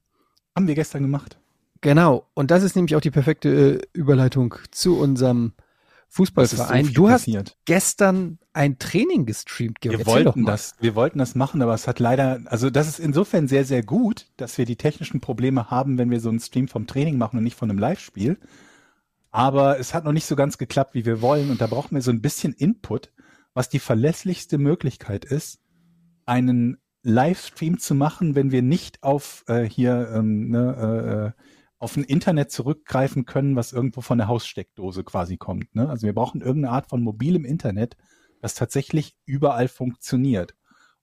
Haben 0.56 0.68
wir 0.68 0.76
gestern 0.76 1.04
gemacht. 1.04 1.38
Genau. 1.82 2.28
Und 2.34 2.50
das 2.52 2.64
ist 2.64 2.76
nämlich 2.76 2.96
auch 2.96 3.02
die 3.02 3.12
perfekte 3.12 3.50
äh, 3.50 3.82
Überleitung 3.94 4.56
zu 4.72 4.98
unserem 4.98 5.54
so 5.58 6.16
Fußballverein. 6.24 6.86
viel 6.86 6.94
du 6.94 7.10
hast 7.10 7.22
passiert. 7.22 7.58
gestern 7.66 8.38
ein 8.54 8.78
Training 8.80 9.26
gestreamt, 9.26 9.80
Georg. 9.80 10.00
Wir 10.00 10.06
Erzähl 10.06 10.26
wollten 10.26 10.46
das, 10.46 10.76
wir 10.80 10.96
wollten 10.96 11.20
das 11.20 11.36
machen, 11.36 11.62
aber 11.62 11.74
es 11.74 11.88
hat 11.88 12.00
leider, 12.00 12.42
also 12.46 12.70
das 12.70 12.88
ist 12.88 13.00
insofern 13.00 13.48
sehr, 13.48 13.64
sehr 13.64 13.82
gut, 13.82 14.28
dass 14.36 14.58
wir 14.58 14.66
die 14.66 14.76
technischen 14.76 15.22
Probleme 15.22 15.72
haben, 15.72 15.98
wenn 15.98 16.12
wir 16.12 16.20
so 16.20 16.30
einen 16.30 16.40
Stream 16.40 16.68
vom 16.68 16.86
Training 16.86 17.18
machen 17.18 17.38
und 17.38 17.44
nicht 17.44 17.56
von 17.56 17.70
einem 17.70 17.80
Live-Spiel. 17.80 18.38
Aber 19.32 19.80
es 19.80 19.94
hat 19.94 20.04
noch 20.04 20.12
nicht 20.12 20.26
so 20.26 20.36
ganz 20.36 20.58
geklappt, 20.58 20.94
wie 20.94 21.06
wir 21.06 21.22
wollen. 21.22 21.50
Und 21.50 21.62
da 21.62 21.68
brauchen 21.68 21.96
wir 21.96 22.02
so 22.02 22.12
ein 22.12 22.22
bisschen 22.22 22.54
Input, 22.54 23.12
was 23.54 23.70
die 23.70 23.80
verlässlichste 23.80 24.58
Möglichkeit 24.58 25.24
ist, 25.24 25.60
einen 26.26 26.78
Livestream 27.04 27.80
zu 27.80 27.96
machen, 27.96 28.36
wenn 28.36 28.52
wir 28.52 28.62
nicht 28.62 29.04
auf 29.04 29.44
äh, 29.48 29.64
hier 29.64 30.12
ähm, 30.14 30.50
ne, 30.50 31.34
äh, 31.36 31.42
auf 31.80 31.98
ein 31.98 32.04
Internet 32.04 32.52
zurückgreifen 32.52 33.26
können, 33.26 33.56
was 33.56 33.74
irgendwo 33.74 34.02
von 34.02 34.20
der 34.20 34.28
Haussteckdose 34.28 35.04
quasi 35.04 35.38
kommt. 35.38 35.74
Ne? 35.74 35.90
Also 35.90 36.06
wir 36.06 36.14
brauchen 36.14 36.42
irgendeine 36.42 36.74
Art 36.74 36.88
von 36.88 37.02
mobilem 37.02 37.44
Internet, 37.44 37.98
das 38.40 38.54
tatsächlich 38.54 39.16
überall 39.26 39.68
funktioniert 39.68 40.56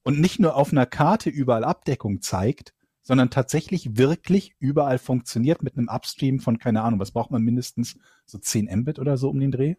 und 0.04 0.20
nicht 0.20 0.38
nur 0.38 0.54
auf 0.54 0.70
einer 0.70 0.86
Karte 0.86 1.30
überall 1.30 1.64
Abdeckung 1.64 2.22
zeigt, 2.22 2.74
sondern 3.02 3.30
tatsächlich 3.30 3.96
wirklich 3.96 4.54
überall 4.58 4.98
funktioniert 4.98 5.62
mit 5.62 5.76
einem 5.76 5.88
Upstream 5.88 6.40
von 6.40 6.58
keine 6.58 6.82
Ahnung, 6.82 7.00
was 7.00 7.10
braucht 7.10 7.30
man 7.30 7.42
mindestens 7.42 7.98
so 8.24 8.38
10 8.38 8.68
Mbit 8.80 8.98
oder 8.98 9.16
so 9.16 9.30
um 9.30 9.40
den 9.40 9.50
Dreh? 9.50 9.74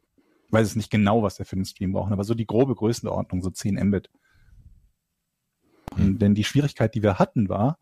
Ich 0.48 0.52
weiß 0.52 0.68
es 0.68 0.76
nicht 0.76 0.90
genau, 0.90 1.24
was 1.24 1.40
wir 1.40 1.46
für 1.46 1.56
den 1.56 1.66
Stream 1.66 1.94
brauchen, 1.94 2.12
aber 2.12 2.24
so 2.24 2.34
die 2.34 2.48
grobe 2.48 2.76
Größenordnung, 2.76 3.42
so 3.42 3.52
10 3.52 3.76
Mbit. 3.76 4.10
Hm. 5.96 6.20
Denn 6.20 6.36
die 6.36 6.44
Schwierigkeit, 6.44 6.96
die 6.96 7.04
wir 7.04 7.20
hatten, 7.20 7.50
war, 7.50 7.78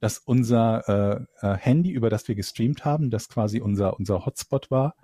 dass 0.00 0.18
unser 0.18 1.26
äh, 1.42 1.46
äh, 1.46 1.56
Handy, 1.56 1.90
über 1.90 2.08
das 2.10 2.28
wir 2.28 2.34
gestreamt 2.34 2.84
haben, 2.84 3.10
das 3.10 3.28
quasi 3.28 3.60
unser, 3.60 3.98
unser 3.98 4.24
Hotspot 4.24 4.70
war, 4.70 4.94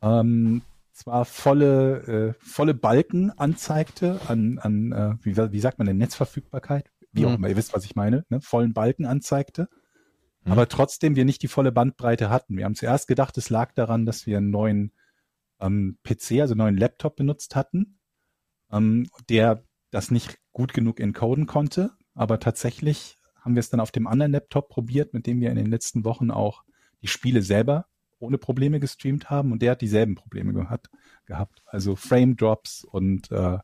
ähm, 0.00 0.62
zwar 0.92 1.24
volle, 1.24 2.34
äh, 2.38 2.44
volle 2.44 2.74
Balken 2.74 3.30
anzeigte 3.30 4.20
an, 4.28 4.58
an 4.58 4.92
äh, 4.92 5.14
wie, 5.22 5.36
wie 5.36 5.60
sagt 5.60 5.78
man 5.78 5.86
denn, 5.86 5.98
Netzverfügbarkeit, 5.98 6.90
wie 7.12 7.26
auch 7.26 7.30
Mhm. 7.30 7.36
immer, 7.36 7.48
ihr 7.48 7.56
wisst, 7.56 7.74
was 7.74 7.84
ich 7.84 7.94
meine, 7.94 8.24
ne? 8.28 8.40
vollen 8.40 8.72
Balken 8.72 9.06
anzeigte, 9.06 9.68
Mhm. 10.44 10.52
aber 10.52 10.68
trotzdem 10.68 11.16
wir 11.16 11.24
nicht 11.24 11.42
die 11.42 11.48
volle 11.48 11.72
Bandbreite 11.72 12.30
hatten. 12.30 12.56
Wir 12.56 12.64
haben 12.64 12.74
zuerst 12.74 13.08
gedacht, 13.08 13.36
es 13.38 13.48
lag 13.50 13.72
daran, 13.72 14.06
dass 14.06 14.26
wir 14.26 14.38
einen 14.38 14.50
neuen 14.50 14.92
ähm, 15.60 15.98
PC, 16.04 16.40
also 16.40 16.52
einen 16.52 16.58
neuen 16.58 16.76
Laptop 16.78 17.16
benutzt 17.16 17.54
hatten, 17.54 17.98
ähm, 18.70 19.08
der 19.28 19.62
das 19.92 20.10
nicht 20.10 20.40
gut 20.52 20.72
genug 20.72 20.98
encoden 20.98 21.46
konnte, 21.46 21.92
aber 22.14 22.40
tatsächlich 22.40 23.18
haben 23.40 23.54
wir 23.54 23.60
es 23.60 23.70
dann 23.70 23.80
auf 23.80 23.92
dem 23.92 24.08
anderen 24.08 24.32
Laptop 24.32 24.68
probiert, 24.68 25.14
mit 25.14 25.26
dem 25.26 25.40
wir 25.40 25.50
in 25.50 25.56
den 25.56 25.66
letzten 25.66 26.04
Wochen 26.04 26.30
auch 26.30 26.64
die 27.02 27.08
Spiele 27.08 27.42
selber 27.42 27.86
ohne 28.18 28.38
Probleme 28.38 28.80
gestreamt 28.80 29.30
haben 29.30 29.52
und 29.52 29.62
der 29.62 29.72
hat 29.72 29.80
dieselben 29.80 30.14
Probleme 30.14 30.52
gehabt. 30.52 30.90
gehabt. 31.26 31.62
Also 31.66 31.96
Frame 31.96 32.36
Drops 32.36 32.84
und 32.84 33.30
äh, 33.30 33.58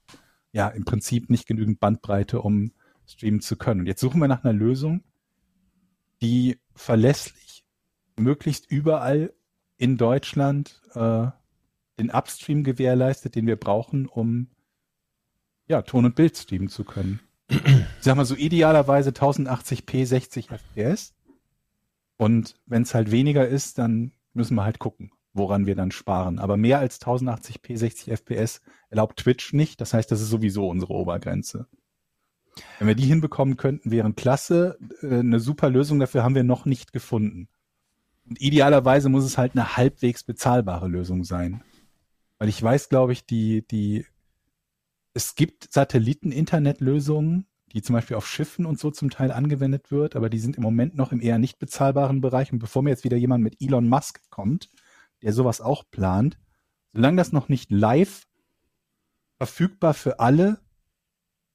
ja, 0.52 0.68
im 0.68 0.84
Prinzip 0.84 1.30
nicht 1.30 1.46
genügend 1.46 1.80
Bandbreite, 1.80 2.40
um 2.40 2.72
streamen 3.06 3.40
zu 3.40 3.56
können. 3.56 3.80
Und 3.80 3.86
jetzt 3.86 4.00
suchen 4.00 4.20
wir 4.20 4.28
nach 4.28 4.44
einer 4.44 4.52
Lösung, 4.52 5.04
die 6.20 6.58
verlässlich 6.74 7.64
möglichst 8.18 8.70
überall 8.70 9.32
in 9.76 9.96
Deutschland 9.96 10.82
äh, 10.94 11.28
den 11.98 12.10
Upstream 12.10 12.64
gewährleistet, 12.64 13.34
den 13.34 13.46
wir 13.46 13.56
brauchen, 13.56 14.06
um 14.06 14.48
ja, 15.68 15.82
Ton 15.82 16.06
und 16.06 16.14
Bild 16.14 16.36
streamen 16.36 16.68
zu 16.68 16.84
können. 16.84 17.20
Ich 17.48 17.60
sag 18.00 18.16
mal 18.16 18.24
so 18.24 18.34
idealerweise 18.34 19.10
1080p 19.10 20.06
60 20.06 20.48
FPS. 20.50 21.14
Und 22.16 22.56
wenn 22.66 22.82
es 22.82 22.94
halt 22.94 23.10
weniger 23.10 23.46
ist, 23.46 23.78
dann 23.78 24.12
müssen 24.32 24.56
wir 24.56 24.64
halt 24.64 24.78
gucken, 24.78 25.12
woran 25.32 25.66
wir 25.66 25.76
dann 25.76 25.92
sparen. 25.92 26.38
Aber 26.38 26.56
mehr 26.56 26.78
als 26.78 27.00
1080p 27.00 27.76
60 27.76 28.12
FPS 28.12 28.60
erlaubt 28.90 29.20
Twitch 29.20 29.52
nicht. 29.52 29.80
Das 29.80 29.94
heißt, 29.94 30.10
das 30.10 30.20
ist 30.20 30.30
sowieso 30.30 30.68
unsere 30.68 30.92
Obergrenze. 30.94 31.68
Wenn 32.78 32.88
wir 32.88 32.94
die 32.94 33.06
hinbekommen 33.06 33.56
könnten, 33.56 33.90
wären 33.90 34.16
klasse. 34.16 34.78
Äh, 35.02 35.20
Eine 35.20 35.40
super 35.40 35.70
Lösung 35.70 36.00
dafür 36.00 36.24
haben 36.24 36.34
wir 36.34 36.44
noch 36.44 36.64
nicht 36.64 36.92
gefunden. 36.92 37.48
Und 38.28 38.40
idealerweise 38.40 39.08
muss 39.08 39.24
es 39.24 39.38
halt 39.38 39.52
eine 39.52 39.76
halbwegs 39.76 40.24
bezahlbare 40.24 40.88
Lösung 40.88 41.24
sein. 41.24 41.62
Weil 42.38 42.48
ich 42.48 42.62
weiß, 42.62 42.88
glaube 42.88 43.12
ich, 43.12 43.26
die, 43.26 43.66
die, 43.66 44.06
es 45.18 45.34
gibt 45.34 45.72
Satelliten-Internet-Lösungen, 45.72 47.48
die 47.72 47.82
zum 47.82 47.94
Beispiel 47.94 48.16
auf 48.16 48.28
Schiffen 48.28 48.66
und 48.66 48.78
so 48.78 48.92
zum 48.92 49.10
Teil 49.10 49.32
angewendet 49.32 49.90
wird, 49.90 50.14
aber 50.14 50.30
die 50.30 50.38
sind 50.38 50.56
im 50.56 50.62
Moment 50.62 50.94
noch 50.94 51.10
im 51.10 51.20
eher 51.20 51.40
nicht 51.40 51.58
bezahlbaren 51.58 52.20
Bereich. 52.20 52.52
Und 52.52 52.60
bevor 52.60 52.84
mir 52.84 52.90
jetzt 52.90 53.02
wieder 53.02 53.16
jemand 53.16 53.42
mit 53.42 53.60
Elon 53.60 53.88
Musk 53.88 54.30
kommt, 54.30 54.70
der 55.22 55.32
sowas 55.32 55.60
auch 55.60 55.82
plant, 55.90 56.38
solange 56.92 57.16
das 57.16 57.32
noch 57.32 57.48
nicht 57.48 57.72
live 57.72 58.28
verfügbar 59.38 59.92
für 59.92 60.20
alle 60.20 60.60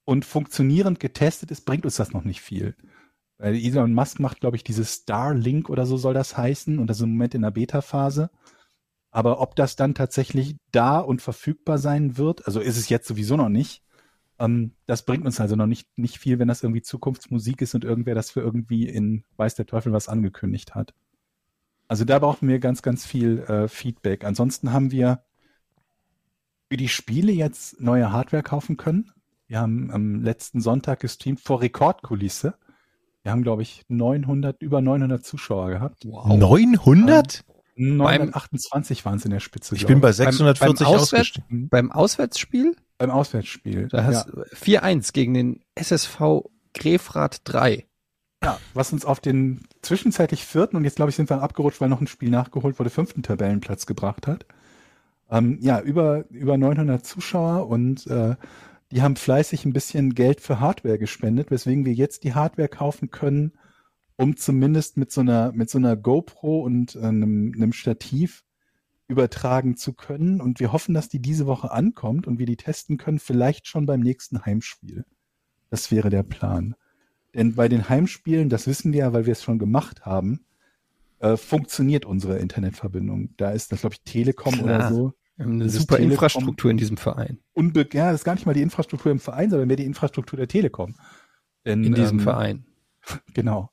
und 0.04 0.26
funktionierend 0.26 1.00
getestet 1.00 1.50
ist, 1.50 1.64
bringt 1.64 1.86
uns 1.86 1.96
das 1.96 2.12
noch 2.12 2.24
nicht 2.24 2.42
viel. 2.42 2.76
Weil 3.38 3.54
Elon 3.54 3.94
Musk 3.94 4.20
macht, 4.20 4.40
glaube 4.40 4.58
ich, 4.58 4.64
dieses 4.64 4.94
Starlink 4.94 5.70
oder 5.70 5.86
so 5.86 5.96
soll 5.96 6.12
das 6.12 6.36
heißen 6.36 6.78
und 6.78 6.86
das 6.88 6.98
ist 6.98 7.04
im 7.04 7.12
Moment 7.12 7.34
in 7.34 7.40
der 7.40 7.50
Beta-Phase. 7.50 8.28
Aber 9.14 9.40
ob 9.40 9.54
das 9.54 9.76
dann 9.76 9.94
tatsächlich 9.94 10.56
da 10.72 10.98
und 10.98 11.22
verfügbar 11.22 11.78
sein 11.78 12.18
wird, 12.18 12.48
also 12.48 12.58
ist 12.58 12.76
es 12.76 12.88
jetzt 12.88 13.06
sowieso 13.06 13.36
noch 13.36 13.48
nicht, 13.48 13.80
ähm, 14.40 14.72
das 14.86 15.04
bringt 15.04 15.24
uns 15.24 15.40
also 15.40 15.54
noch 15.54 15.68
nicht, 15.68 15.86
nicht 15.96 16.18
viel, 16.18 16.40
wenn 16.40 16.48
das 16.48 16.64
irgendwie 16.64 16.82
Zukunftsmusik 16.82 17.62
ist 17.62 17.76
und 17.76 17.84
irgendwer 17.84 18.16
das 18.16 18.32
für 18.32 18.40
irgendwie 18.40 18.88
in 18.88 19.22
Weiß 19.36 19.54
der 19.54 19.66
Teufel 19.66 19.92
was 19.92 20.08
angekündigt 20.08 20.74
hat. 20.74 20.94
Also 21.86 22.04
da 22.04 22.18
brauchen 22.18 22.48
wir 22.48 22.58
ganz, 22.58 22.82
ganz 22.82 23.06
viel 23.06 23.38
äh, 23.42 23.68
Feedback. 23.68 24.24
Ansonsten 24.24 24.72
haben 24.72 24.90
wir 24.90 25.22
für 26.68 26.76
die 26.76 26.88
Spiele 26.88 27.30
jetzt 27.30 27.80
neue 27.80 28.10
Hardware 28.10 28.42
kaufen 28.42 28.76
können. 28.76 29.12
Wir 29.46 29.60
haben 29.60 29.92
am 29.92 30.22
letzten 30.22 30.60
Sonntag 30.60 30.98
gestreamt 30.98 31.38
vor 31.38 31.60
Rekordkulisse. 31.60 32.54
Wir 33.22 33.30
haben, 33.30 33.44
glaube 33.44 33.62
ich, 33.62 33.84
900, 33.86 34.60
über 34.60 34.80
900 34.80 35.24
Zuschauer 35.24 35.70
gehabt. 35.70 36.04
Wow. 36.04 36.36
900? 36.36 37.44
928 37.76 39.04
waren 39.04 39.16
es 39.16 39.24
in 39.24 39.30
der 39.30 39.40
Spitze. 39.40 39.74
Ich 39.74 39.86
bin 39.86 40.00
bei 40.00 40.12
glaub 40.12 40.32
640 40.32 40.60
beim 40.60 40.94
Auswärts- 40.94 41.02
ausgestiegen. 41.02 41.68
Beim 41.68 41.90
Auswärtsspiel, 41.92 42.76
beim 42.98 43.10
Auswärtsspiel. 43.10 43.88
da 43.88 44.04
hast 44.04 44.28
du 44.28 44.42
4-1 44.54 45.12
gegen 45.12 45.34
den 45.34 45.64
SSV 45.74 46.44
Grefrath 46.74 47.40
3. 47.44 47.86
Ja, 48.42 48.58
was 48.74 48.92
uns 48.92 49.04
auf 49.04 49.20
den 49.20 49.62
zwischenzeitlich 49.82 50.44
vierten 50.44 50.76
und 50.76 50.84
jetzt 50.84 50.96
glaube 50.96 51.10
ich 51.10 51.16
sind 51.16 51.30
wir 51.30 51.42
abgerutscht, 51.42 51.80
weil 51.80 51.88
noch 51.88 52.00
ein 52.00 52.06
Spiel 52.06 52.30
nachgeholt 52.30 52.78
wurde, 52.78 52.90
fünften 52.90 53.22
Tabellenplatz 53.22 53.86
gebracht 53.86 54.26
hat. 54.26 54.44
Ähm, 55.30 55.58
ja, 55.60 55.80
über, 55.80 56.24
über 56.28 56.58
900 56.58 57.04
Zuschauer 57.04 57.68
und 57.68 58.06
äh, 58.06 58.36
die 58.90 59.02
haben 59.02 59.16
fleißig 59.16 59.64
ein 59.64 59.72
bisschen 59.72 60.14
Geld 60.14 60.40
für 60.40 60.60
Hardware 60.60 60.98
gespendet, 60.98 61.50
weswegen 61.50 61.86
wir 61.86 61.94
jetzt 61.94 62.22
die 62.22 62.34
Hardware 62.34 62.68
kaufen 62.68 63.10
können, 63.10 63.52
um 64.16 64.36
zumindest 64.36 64.96
mit 64.96 65.10
so 65.10 65.20
einer, 65.20 65.52
mit 65.52 65.70
so 65.70 65.78
einer 65.78 65.96
GoPro 65.96 66.60
und 66.60 66.96
äh, 66.96 67.00
einem, 67.00 67.52
einem 67.54 67.72
Stativ 67.72 68.44
übertragen 69.08 69.76
zu 69.76 69.92
können. 69.92 70.40
Und 70.40 70.60
wir 70.60 70.72
hoffen, 70.72 70.94
dass 70.94 71.08
die 71.08 71.20
diese 71.20 71.46
Woche 71.46 71.70
ankommt 71.70 72.26
und 72.26 72.38
wir 72.38 72.46
die 72.46 72.56
testen 72.56 72.96
können, 72.96 73.18
vielleicht 73.18 73.66
schon 73.66 73.86
beim 73.86 74.00
nächsten 74.00 74.44
Heimspiel. 74.44 75.04
Das 75.70 75.90
wäre 75.90 76.10
der 76.10 76.22
Plan. 76.22 76.74
Denn 77.34 77.54
bei 77.54 77.68
den 77.68 77.88
Heimspielen, 77.88 78.48
das 78.48 78.66
wissen 78.66 78.92
wir 78.92 79.00
ja, 79.00 79.12
weil 79.12 79.26
wir 79.26 79.32
es 79.32 79.42
schon 79.42 79.58
gemacht 79.58 80.06
haben, 80.06 80.44
äh, 81.18 81.36
funktioniert 81.36 82.04
unsere 82.04 82.38
Internetverbindung. 82.38 83.30
Da 83.36 83.50
ist 83.50 83.72
das, 83.72 83.80
glaube 83.80 83.94
ich, 83.94 84.02
Telekom 84.02 84.54
Klar. 84.54 84.64
oder 84.64 84.88
so. 84.92 85.12
Wir 85.36 85.46
haben 85.46 85.54
eine 85.54 85.68
super 85.68 85.96
Telekom- 85.96 86.12
Infrastruktur 86.12 86.70
in 86.70 86.76
diesem 86.76 86.96
Verein. 86.96 87.38
Unbe 87.52 87.88
ja, 87.92 88.12
das 88.12 88.20
ist 88.20 88.24
gar 88.24 88.34
nicht 88.34 88.46
mal 88.46 88.54
die 88.54 88.62
Infrastruktur 88.62 89.10
im 89.10 89.18
Verein, 89.18 89.50
sondern 89.50 89.66
mehr 89.66 89.76
die 89.76 89.84
Infrastruktur 89.84 90.36
der 90.36 90.46
Telekom. 90.46 90.94
Denn, 91.64 91.82
In 91.82 91.94
diesem 91.94 92.18
ähm, 92.18 92.24
Verein. 92.24 92.66
Genau. 93.34 93.70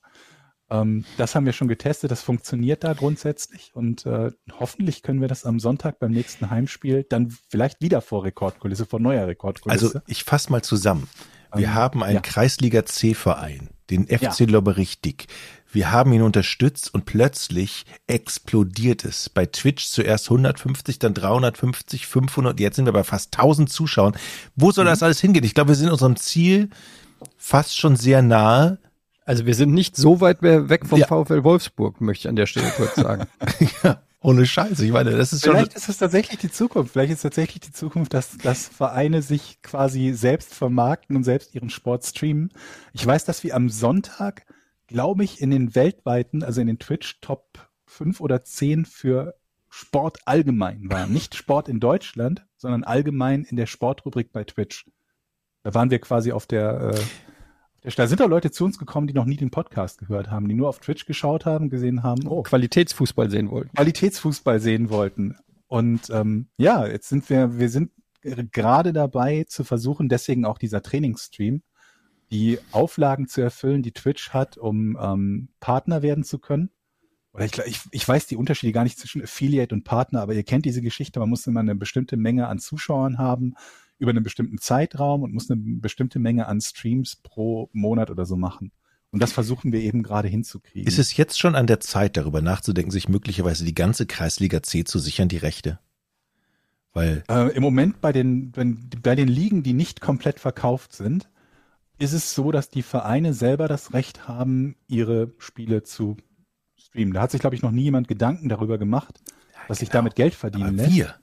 Ähm, 0.72 1.06
das 1.18 1.36
haben 1.36 1.46
wir 1.46 1.54
schon 1.54 1.68
getestet, 1.68 2.10
das 2.12 2.22
funktioniert 2.22 2.84
da 2.84 2.94
grundsätzlich 2.94 3.72
und 3.76 4.06
äh, 4.06 4.32
hoffentlich 4.60 5.04
können 5.04 5.20
wir 5.22 5.28
das 5.28 5.46
am 5.46 5.60
Sonntag 5.60 6.00
beim 6.00 6.12
nächsten 6.12 6.50
Heimspiel 6.50 7.06
dann 7.10 7.36
vielleicht 7.50 7.82
wieder 7.82 8.02
vor 8.02 8.24
Rekordkulisse, 8.24 8.86
vor 8.86 9.00
neuer 9.00 9.28
Rekordkulisse. 9.28 9.86
Also 9.86 10.00
ich 10.08 10.24
fasse 10.24 10.52
mal 10.52 10.64
zusammen. 10.64 11.08
Wir 11.54 11.68
Ähm, 11.68 11.74
haben 11.74 12.04
einen 12.04 12.16
ja. 12.16 12.22
Kreisliga 12.22 12.86
C-Verein, 12.86 13.70
den 13.90 14.08
FC 14.08 14.40
Ja. 14.42 14.46
Lobberich-Dick. 14.48 15.28
Wir 15.74 15.92
haben 15.92 16.12
ihn 16.14 16.22
unterstützt 16.22 16.94
und 16.94 17.06
plötzlich 17.06 17.86
explodiert 18.08 19.04
es. 19.06 19.30
Bei 19.30 19.46
Twitch 19.46 19.88
zuerst 19.88 20.26
150, 20.30 21.00
dann 21.00 21.14
350, 21.14 22.08
500, 22.08 22.60
jetzt 22.60 22.78
sind 22.78 22.86
wir 22.86 22.94
bei 22.94 23.04
fast 23.04 23.34
1000 23.38 23.70
Zuschauern. 23.70 24.16
Wo 24.56 24.68
Mhm. 24.68 24.72
soll 24.72 24.86
das 24.86 25.04
alles 25.04 25.20
hingehen? 25.20 25.44
Ich 25.44 25.54
glaube, 25.54 25.70
wir 25.70 25.76
sind 25.76 25.90
unserem 25.90 26.16
Ziel 26.16 26.70
fast 27.38 27.78
schon 27.78 27.96
sehr 27.98 28.22
nahe. 28.22 28.80
Also 29.24 29.46
wir 29.46 29.54
sind 29.54 29.74
nicht 29.74 29.96
so 29.96 30.20
weit 30.20 30.42
mehr 30.42 30.70
weg 30.70 30.86
vom 30.86 31.00
Ja. 31.00 31.08
VfL 31.08 31.44
Wolfsburg, 31.44 32.02
möchte 32.02 32.24
ich 32.24 32.30
an 32.30 32.36
der 32.36 32.48
Stelle 32.48 32.72
kurz 32.76 32.96
sagen. 32.96 33.28
ja, 33.84 34.02
ohne 34.22 34.46
Scheiße. 34.46 34.86
Ich 34.86 34.92
meine, 34.92 35.12
das 35.12 35.34
ist 35.34 35.44
schon. 35.44 35.54
Vielleicht 35.54 35.76
ist 35.76 35.90
es 35.90 35.98
tatsächlich 35.98 36.40
die 36.40 36.52
Zukunft. 36.52 36.94
Vielleicht 36.94 37.14
ist 37.14 37.22
tatsächlich 37.22 37.62
die 37.62 37.72
Zukunft, 37.72 38.14
dass, 38.14 38.38
dass 38.38 38.68
Vereine 38.68 39.22
sich 39.22 39.62
quasi 39.62 40.14
selbst 40.14 40.54
vermarkten 40.54 41.16
und 41.16 41.24
selbst 41.24 41.54
ihren 41.56 41.70
Sport 41.70 42.06
streamen. 42.06 42.52
Ich 42.94 43.06
weiß, 43.06 43.26
dass 43.26 43.44
wir 43.44 43.56
am 43.56 43.70
Sonntag, 43.70 44.46
glaube 44.88 45.24
ich, 45.24 45.42
in 45.42 45.52
den 45.52 45.76
weltweiten, 45.76 46.44
also 46.44 46.62
in 46.62 46.68
den 46.68 46.80
Twitch 46.80 47.20
Top 47.22 47.70
5 47.86 48.22
oder 48.22 48.44
10 48.44 48.86
für 48.86 49.36
Sport 49.70 50.20
allgemein 50.26 50.90
waren. 50.90 51.14
Nicht 51.14 51.36
Sport 51.36 51.70
in 51.70 51.80
Deutschland, 51.80 52.46
sondern 52.58 52.84
allgemein 52.84 53.44
in 53.44 53.56
der 53.56 53.68
Sportrubrik 53.68 54.32
bei 54.32 54.44
Twitch. 54.44 54.86
Da 55.64 55.74
waren 55.74 55.90
wir 55.92 56.00
quasi 56.00 56.32
auf 56.32 56.46
der, 56.46 56.94
äh, 56.94 57.00
auf 57.00 57.00
der 57.00 57.31
da 57.84 58.08
sind 58.08 58.20
da 58.20 58.26
Leute 58.26 58.52
zu 58.52 58.64
uns 58.64 58.78
gekommen, 58.78 59.08
die 59.08 59.14
noch 59.14 59.26
nie 59.26 59.38
den 59.38 59.50
Podcast 59.50 59.98
gehört 59.98 60.30
haben, 60.30 60.48
die 60.48 60.54
nur 60.56 60.70
auf 60.70 60.80
Twitch 60.80 61.06
geschaut 61.06 61.46
haben, 61.46 61.70
gesehen 61.70 62.04
haben, 62.04 62.28
oh, 62.28 62.44
Qualitätsfußball 62.44 63.30
sehen 63.30 63.50
wollten. 63.50 63.76
Qualitätsfußball 63.76 64.60
sehen 64.60 64.90
wollten. 64.90 65.36
Und 65.68 66.10
ähm, 66.12 66.50
ja, 66.58 66.86
jetzt 66.86 67.10
sind 67.10 67.30
wir, 67.30 67.58
wir 67.58 67.70
sind 67.70 67.92
gerade 68.22 68.94
dabei 68.94 69.46
zu 69.48 69.64
versuchen, 69.64 70.10
deswegen 70.10 70.46
auch 70.46 70.60
dieser 70.60 70.84
Trainingsstream, 70.84 71.64
die 72.30 72.60
Auflagen 72.72 73.28
zu 73.28 73.42
erfüllen, 73.42 73.82
die 73.82 73.94
Twitch 73.94 74.30
hat, 74.30 74.58
um 74.58 74.98
ähm, 75.02 75.50
Partner 75.60 76.02
werden 76.02 76.24
zu 76.24 76.38
können. 76.38 76.70
Oder 77.34 77.46
ich, 77.46 77.58
ich, 77.60 77.80
ich 77.92 78.08
weiß 78.08 78.28
die 78.28 78.36
Unterschiede 78.36 78.74
gar 78.74 78.84
nicht 78.84 79.00
zwischen 79.00 79.24
Affiliate 79.24 79.74
und 79.74 79.86
Partner, 79.86 80.22
aber 80.22 80.34
ihr 80.34 80.44
kennt 80.44 80.66
diese 80.66 80.82
Geschichte, 80.82 81.20
man 81.20 81.30
muss 81.30 81.48
immer 81.48 81.62
eine 81.62 81.76
bestimmte 81.76 82.18
Menge 82.18 82.48
an 82.48 82.60
Zuschauern 82.60 83.18
haben 83.18 83.56
über 84.02 84.10
einen 84.10 84.24
bestimmten 84.24 84.58
Zeitraum 84.58 85.22
und 85.22 85.32
muss 85.32 85.50
eine 85.50 85.62
bestimmte 85.62 86.18
Menge 86.18 86.48
an 86.48 86.60
Streams 86.60 87.18
pro 87.18 87.70
Monat 87.72 88.10
oder 88.10 88.26
so 88.26 88.36
machen. 88.36 88.72
Und 89.12 89.22
das 89.22 89.32
versuchen 89.32 89.72
wir 89.72 89.82
eben 89.82 90.02
gerade 90.02 90.28
hinzukriegen. 90.28 90.88
Ist 90.88 90.98
es 90.98 91.16
jetzt 91.18 91.38
schon 91.38 91.54
an 91.54 91.68
der 91.68 91.80
Zeit, 91.82 92.18
darüber 92.18 92.42
nachzudenken, 92.42 92.92
sich 92.92 93.10
möglicherweise 93.10 93.64
die 93.64 93.76
ganze 93.76 94.08
Kreisliga 94.08 94.64
C 94.64 94.86
zu 94.86 94.98
sichern, 94.98 95.28
die 95.28 95.38
Rechte? 95.38 95.80
Weil 96.94 97.24
äh, 97.30 97.54
im 97.54 97.62
Moment 97.62 98.02
bei 98.02 98.12
den, 98.12 98.56
wenn, 98.56 98.90
bei 99.04 99.16
den 99.16 99.28
Ligen, 99.28 99.62
die 99.62 99.74
nicht 99.74 100.02
komplett 100.02 100.40
verkauft 100.40 100.94
sind, 100.94 101.30
ist 102.00 102.14
es 102.14 102.34
so, 102.34 102.52
dass 102.52 102.70
die 102.70 102.82
Vereine 102.82 103.34
selber 103.34 103.68
das 103.68 103.94
Recht 103.94 104.28
haben, 104.28 104.76
ihre 104.88 105.32
Spiele 105.38 105.84
zu 105.84 106.18
streamen. 106.76 107.14
Da 107.14 107.22
hat 107.22 107.32
sich, 107.32 107.42
glaube 107.42 107.56
ich, 107.56 107.62
noch 107.62 107.72
nie 107.72 107.84
jemand 107.84 108.08
Gedanken 108.08 108.50
darüber 108.50 108.80
gemacht, 108.80 109.22
ja, 109.24 109.60
dass 109.68 109.78
genau. 109.78 109.80
sich 109.80 109.90
damit 109.90 110.16
Geld 110.16 110.34
verdienen 110.34 110.70
Aber 110.70 110.78
lässt. 110.78 110.96
Wir. 110.96 111.21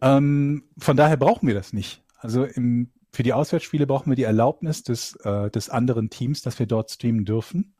Ähm, 0.00 0.64
von 0.78 0.96
daher 0.96 1.16
brauchen 1.16 1.46
wir 1.46 1.54
das 1.54 1.72
nicht. 1.72 2.02
Also 2.18 2.44
im, 2.44 2.90
für 3.12 3.22
die 3.22 3.32
Auswärtsspiele 3.32 3.86
brauchen 3.86 4.10
wir 4.10 4.16
die 4.16 4.24
Erlaubnis 4.24 4.82
des, 4.82 5.16
äh, 5.24 5.50
des 5.50 5.70
anderen 5.70 6.10
Teams, 6.10 6.42
dass 6.42 6.58
wir 6.58 6.66
dort 6.66 6.90
streamen 6.90 7.24
dürfen. 7.24 7.76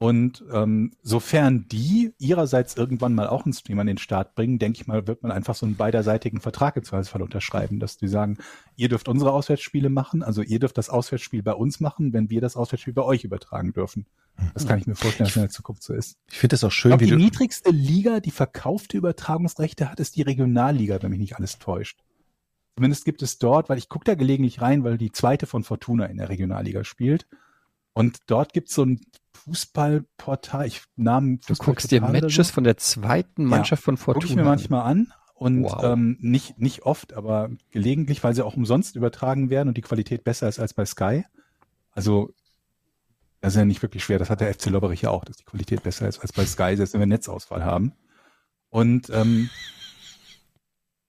Und 0.00 0.44
ähm, 0.52 0.92
sofern 1.02 1.66
die 1.66 2.14
ihrerseits 2.18 2.76
irgendwann 2.76 3.16
mal 3.16 3.26
auch 3.26 3.44
einen 3.44 3.52
Stream 3.52 3.80
an 3.80 3.88
den 3.88 3.98
Start 3.98 4.36
bringen, 4.36 4.60
denke 4.60 4.80
ich 4.80 4.86
mal, 4.86 5.08
wird 5.08 5.24
man 5.24 5.32
einfach 5.32 5.56
so 5.56 5.66
einen 5.66 5.74
beiderseitigen 5.74 6.40
Vertrag 6.40 6.76
im 6.76 6.84
Zweifelsfall 6.84 7.20
unterschreiben, 7.20 7.80
dass 7.80 7.96
die 7.96 8.06
sagen, 8.06 8.38
ihr 8.76 8.88
dürft 8.88 9.08
unsere 9.08 9.32
Auswärtsspiele 9.32 9.90
machen, 9.90 10.22
also 10.22 10.40
ihr 10.42 10.60
dürft 10.60 10.78
das 10.78 10.88
Auswärtsspiel 10.88 11.42
bei 11.42 11.52
uns 11.52 11.80
machen, 11.80 12.12
wenn 12.12 12.30
wir 12.30 12.40
das 12.40 12.56
Auswärtsspiel 12.56 12.94
bei 12.94 13.02
euch 13.02 13.24
übertragen 13.24 13.72
dürfen. 13.72 14.06
Das 14.54 14.66
kann 14.66 14.78
ich 14.78 14.86
mir 14.86 14.94
vorstellen, 14.94 15.26
dass 15.26 15.36
in 15.36 15.42
der 15.42 15.50
Zukunft 15.50 15.82
so 15.82 15.94
ist. 15.94 16.16
Ich 16.30 16.38
finde 16.38 16.54
das 16.54 16.64
auch 16.64 16.70
schön, 16.70 16.92
ich 16.92 16.98
glaub, 16.98 17.10
wie 17.10 17.16
die 17.16 17.22
niedrigste 17.24 17.70
Liga, 17.70 18.20
die 18.20 18.30
verkaufte 18.30 18.96
Übertragungsrechte 18.96 19.90
hat, 19.90 20.00
ist 20.00 20.16
die 20.16 20.22
Regionalliga, 20.22 21.02
wenn 21.02 21.10
mich 21.10 21.20
nicht 21.20 21.36
alles 21.36 21.58
täuscht. 21.58 21.98
Zumindest 22.76 23.04
gibt 23.04 23.22
es 23.22 23.38
dort, 23.38 23.68
weil 23.68 23.78
ich 23.78 23.88
gucke 23.88 24.04
da 24.04 24.14
gelegentlich 24.14 24.60
rein, 24.60 24.84
weil 24.84 24.98
die 24.98 25.10
zweite 25.10 25.46
von 25.46 25.64
Fortuna 25.64 26.06
in 26.06 26.18
der 26.18 26.28
Regionalliga 26.28 26.84
spielt. 26.84 27.26
Und 27.92 28.18
dort 28.26 28.52
gibt 28.52 28.68
es 28.68 28.76
so 28.76 28.84
ein 28.84 29.00
Fußballportal, 29.32 30.66
ich 30.66 30.82
nahm 30.94 31.40
Du 31.40 31.54
guckst 31.54 31.90
dir 31.90 32.00
Matches 32.00 32.48
so. 32.48 32.54
von 32.54 32.64
der 32.64 32.76
zweiten 32.76 33.44
Mannschaft 33.44 33.82
ja, 33.82 33.84
von 33.86 33.96
Fortuna. 33.96 34.22
Guck 34.22 34.30
ich 34.30 34.36
mir 34.36 34.44
manchmal 34.44 34.82
an 34.82 35.12
und 35.34 35.64
wow. 35.64 35.82
ähm, 35.82 36.16
nicht 36.20 36.58
nicht 36.58 36.82
oft, 36.82 37.14
aber 37.14 37.50
gelegentlich, 37.70 38.22
weil 38.22 38.34
sie 38.34 38.44
auch 38.44 38.56
umsonst 38.56 38.94
übertragen 38.94 39.50
werden 39.50 39.68
und 39.68 39.76
die 39.76 39.82
Qualität 39.82 40.22
besser 40.22 40.48
ist 40.48 40.60
als 40.60 40.74
bei 40.74 40.84
Sky. 40.84 41.24
Also 41.90 42.32
das 43.40 43.54
ist 43.54 43.58
ja 43.58 43.64
nicht 43.64 43.82
wirklich 43.82 44.04
schwer. 44.04 44.18
Das 44.18 44.30
hat 44.30 44.40
der 44.40 44.52
FC 44.52 44.66
Lobberich 44.66 45.02
ja 45.02 45.10
auch, 45.10 45.24
dass 45.24 45.36
die 45.36 45.44
Qualität 45.44 45.82
besser 45.82 46.08
ist 46.08 46.20
als 46.20 46.32
bei 46.32 46.44
Sky, 46.44 46.76
selbst 46.76 46.92
wenn 46.92 47.00
wir 47.00 47.06
Netzausfall 47.06 47.64
haben. 47.64 47.92
Und 48.68 49.10
ähm, 49.10 49.48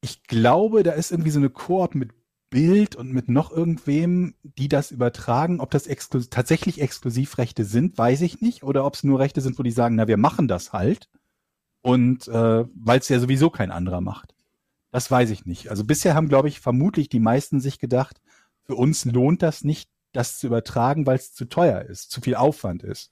ich 0.01 0.23
glaube, 0.23 0.83
da 0.83 0.91
ist 0.91 1.11
irgendwie 1.11 1.31
so 1.31 1.39
eine 1.39 1.49
Koop 1.49 1.95
mit 1.95 2.11
Bild 2.49 2.95
und 2.95 3.11
mit 3.11 3.29
noch 3.29 3.51
irgendwem, 3.51 4.35
die 4.43 4.69
das 4.69 4.91
übertragen. 4.91 5.59
Ob 5.59 5.71
das 5.71 5.87
exklu 5.87 6.21
tatsächlich 6.21 6.81
Exklusivrechte 6.81 7.63
sind, 7.63 7.97
weiß 7.97 8.21
ich 8.21 8.41
nicht. 8.41 8.63
Oder 8.63 8.85
ob 8.85 8.95
es 8.95 9.03
nur 9.03 9.19
Rechte 9.19 9.41
sind, 9.41 9.59
wo 9.59 9.63
die 9.63 9.71
sagen, 9.71 9.95
na, 9.95 10.07
wir 10.07 10.17
machen 10.17 10.47
das 10.47 10.73
halt. 10.73 11.09
Und 11.81 12.27
äh, 12.27 12.65
weil 12.73 12.99
es 12.99 13.09
ja 13.09 13.19
sowieso 13.19 13.49
kein 13.49 13.71
anderer 13.71 14.01
macht. 14.01 14.35
Das 14.91 15.09
weiß 15.09 15.29
ich 15.29 15.45
nicht. 15.45 15.69
Also 15.69 15.83
bisher 15.83 16.15
haben, 16.15 16.29
glaube 16.29 16.47
ich, 16.47 16.59
vermutlich 16.59 17.09
die 17.09 17.19
meisten 17.19 17.59
sich 17.59 17.79
gedacht, 17.79 18.21
für 18.65 18.75
uns 18.75 19.05
lohnt 19.05 19.41
das 19.41 19.63
nicht, 19.63 19.89
das 20.11 20.39
zu 20.39 20.47
übertragen, 20.47 21.05
weil 21.05 21.17
es 21.17 21.33
zu 21.33 21.45
teuer 21.45 21.81
ist, 21.81 22.11
zu 22.11 22.21
viel 22.21 22.35
Aufwand 22.35 22.83
ist. 22.83 23.11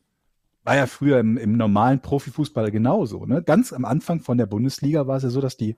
War 0.63 0.75
ja 0.75 0.87
früher 0.87 1.19
im, 1.19 1.37
im 1.37 1.53
normalen 1.55 2.01
Profifußball 2.01 2.71
genauso. 2.71 3.25
Ne? 3.25 3.41
Ganz 3.41 3.71
am 3.71 3.85
Anfang 3.85 4.19
von 4.19 4.37
der 4.37 4.47
Bundesliga 4.47 5.07
war 5.07 5.17
es 5.17 5.23
ja 5.23 5.29
so, 5.29 5.39
dass 5.39 5.57
die 5.57 5.77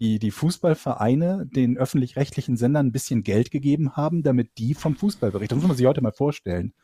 die, 0.00 0.18
die 0.18 0.30
Fußballvereine 0.30 1.46
den 1.46 1.78
öffentlich-rechtlichen 1.78 2.56
Sendern 2.56 2.88
ein 2.88 2.92
bisschen 2.92 3.22
Geld 3.22 3.50
gegeben 3.50 3.96
haben, 3.96 4.22
damit 4.22 4.58
die 4.58 4.74
vom 4.74 4.96
Fußball 4.96 5.30
berichten. 5.30 5.54
Das 5.54 5.62
muss 5.62 5.68
man 5.68 5.76
sich 5.76 5.86
heute 5.86 6.02
mal 6.02 6.12
vorstellen. 6.12 6.74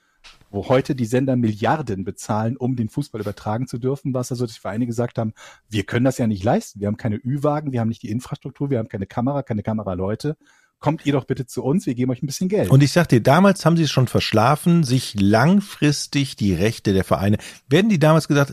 Wo 0.50 0.68
heute 0.68 0.94
die 0.94 1.04
Sender 1.04 1.34
Milliarden 1.34 2.04
bezahlen, 2.04 2.56
um 2.56 2.76
den 2.76 2.88
Fußball 2.88 3.20
übertragen 3.20 3.66
zu 3.66 3.78
dürfen, 3.78 4.14
was 4.14 4.30
also 4.30 4.46
die 4.46 4.52
Vereine 4.52 4.86
gesagt 4.86 5.18
haben, 5.18 5.32
wir 5.68 5.82
können 5.82 6.04
das 6.04 6.18
ja 6.18 6.28
nicht 6.28 6.44
leisten. 6.44 6.78
Wir 6.78 6.86
haben 6.86 6.96
keine 6.96 7.16
Ü-Wagen, 7.16 7.72
wir 7.72 7.80
haben 7.80 7.88
nicht 7.88 8.04
die 8.04 8.10
Infrastruktur, 8.10 8.70
wir 8.70 8.78
haben 8.78 8.88
keine 8.88 9.06
Kamera, 9.06 9.42
keine 9.42 9.64
Kameraleute. 9.64 10.36
Kommt 10.82 11.06
ihr 11.06 11.12
doch 11.12 11.24
bitte 11.24 11.46
zu 11.46 11.62
uns, 11.62 11.86
wir 11.86 11.94
geben 11.94 12.10
euch 12.10 12.22
ein 12.22 12.26
bisschen 12.26 12.48
Geld. 12.48 12.68
Und 12.68 12.82
ich 12.82 12.92
sag 12.92 13.08
dir, 13.08 13.22
damals 13.22 13.64
haben 13.64 13.76
sie 13.76 13.84
es 13.84 13.90
schon 13.90 14.08
verschlafen, 14.08 14.82
sich 14.82 15.14
langfristig 15.18 16.36
die 16.36 16.52
Rechte 16.52 16.92
der 16.92 17.04
Vereine, 17.04 17.38
werden 17.68 17.88
die 17.88 18.00
damals 18.00 18.26
gesagt, 18.26 18.52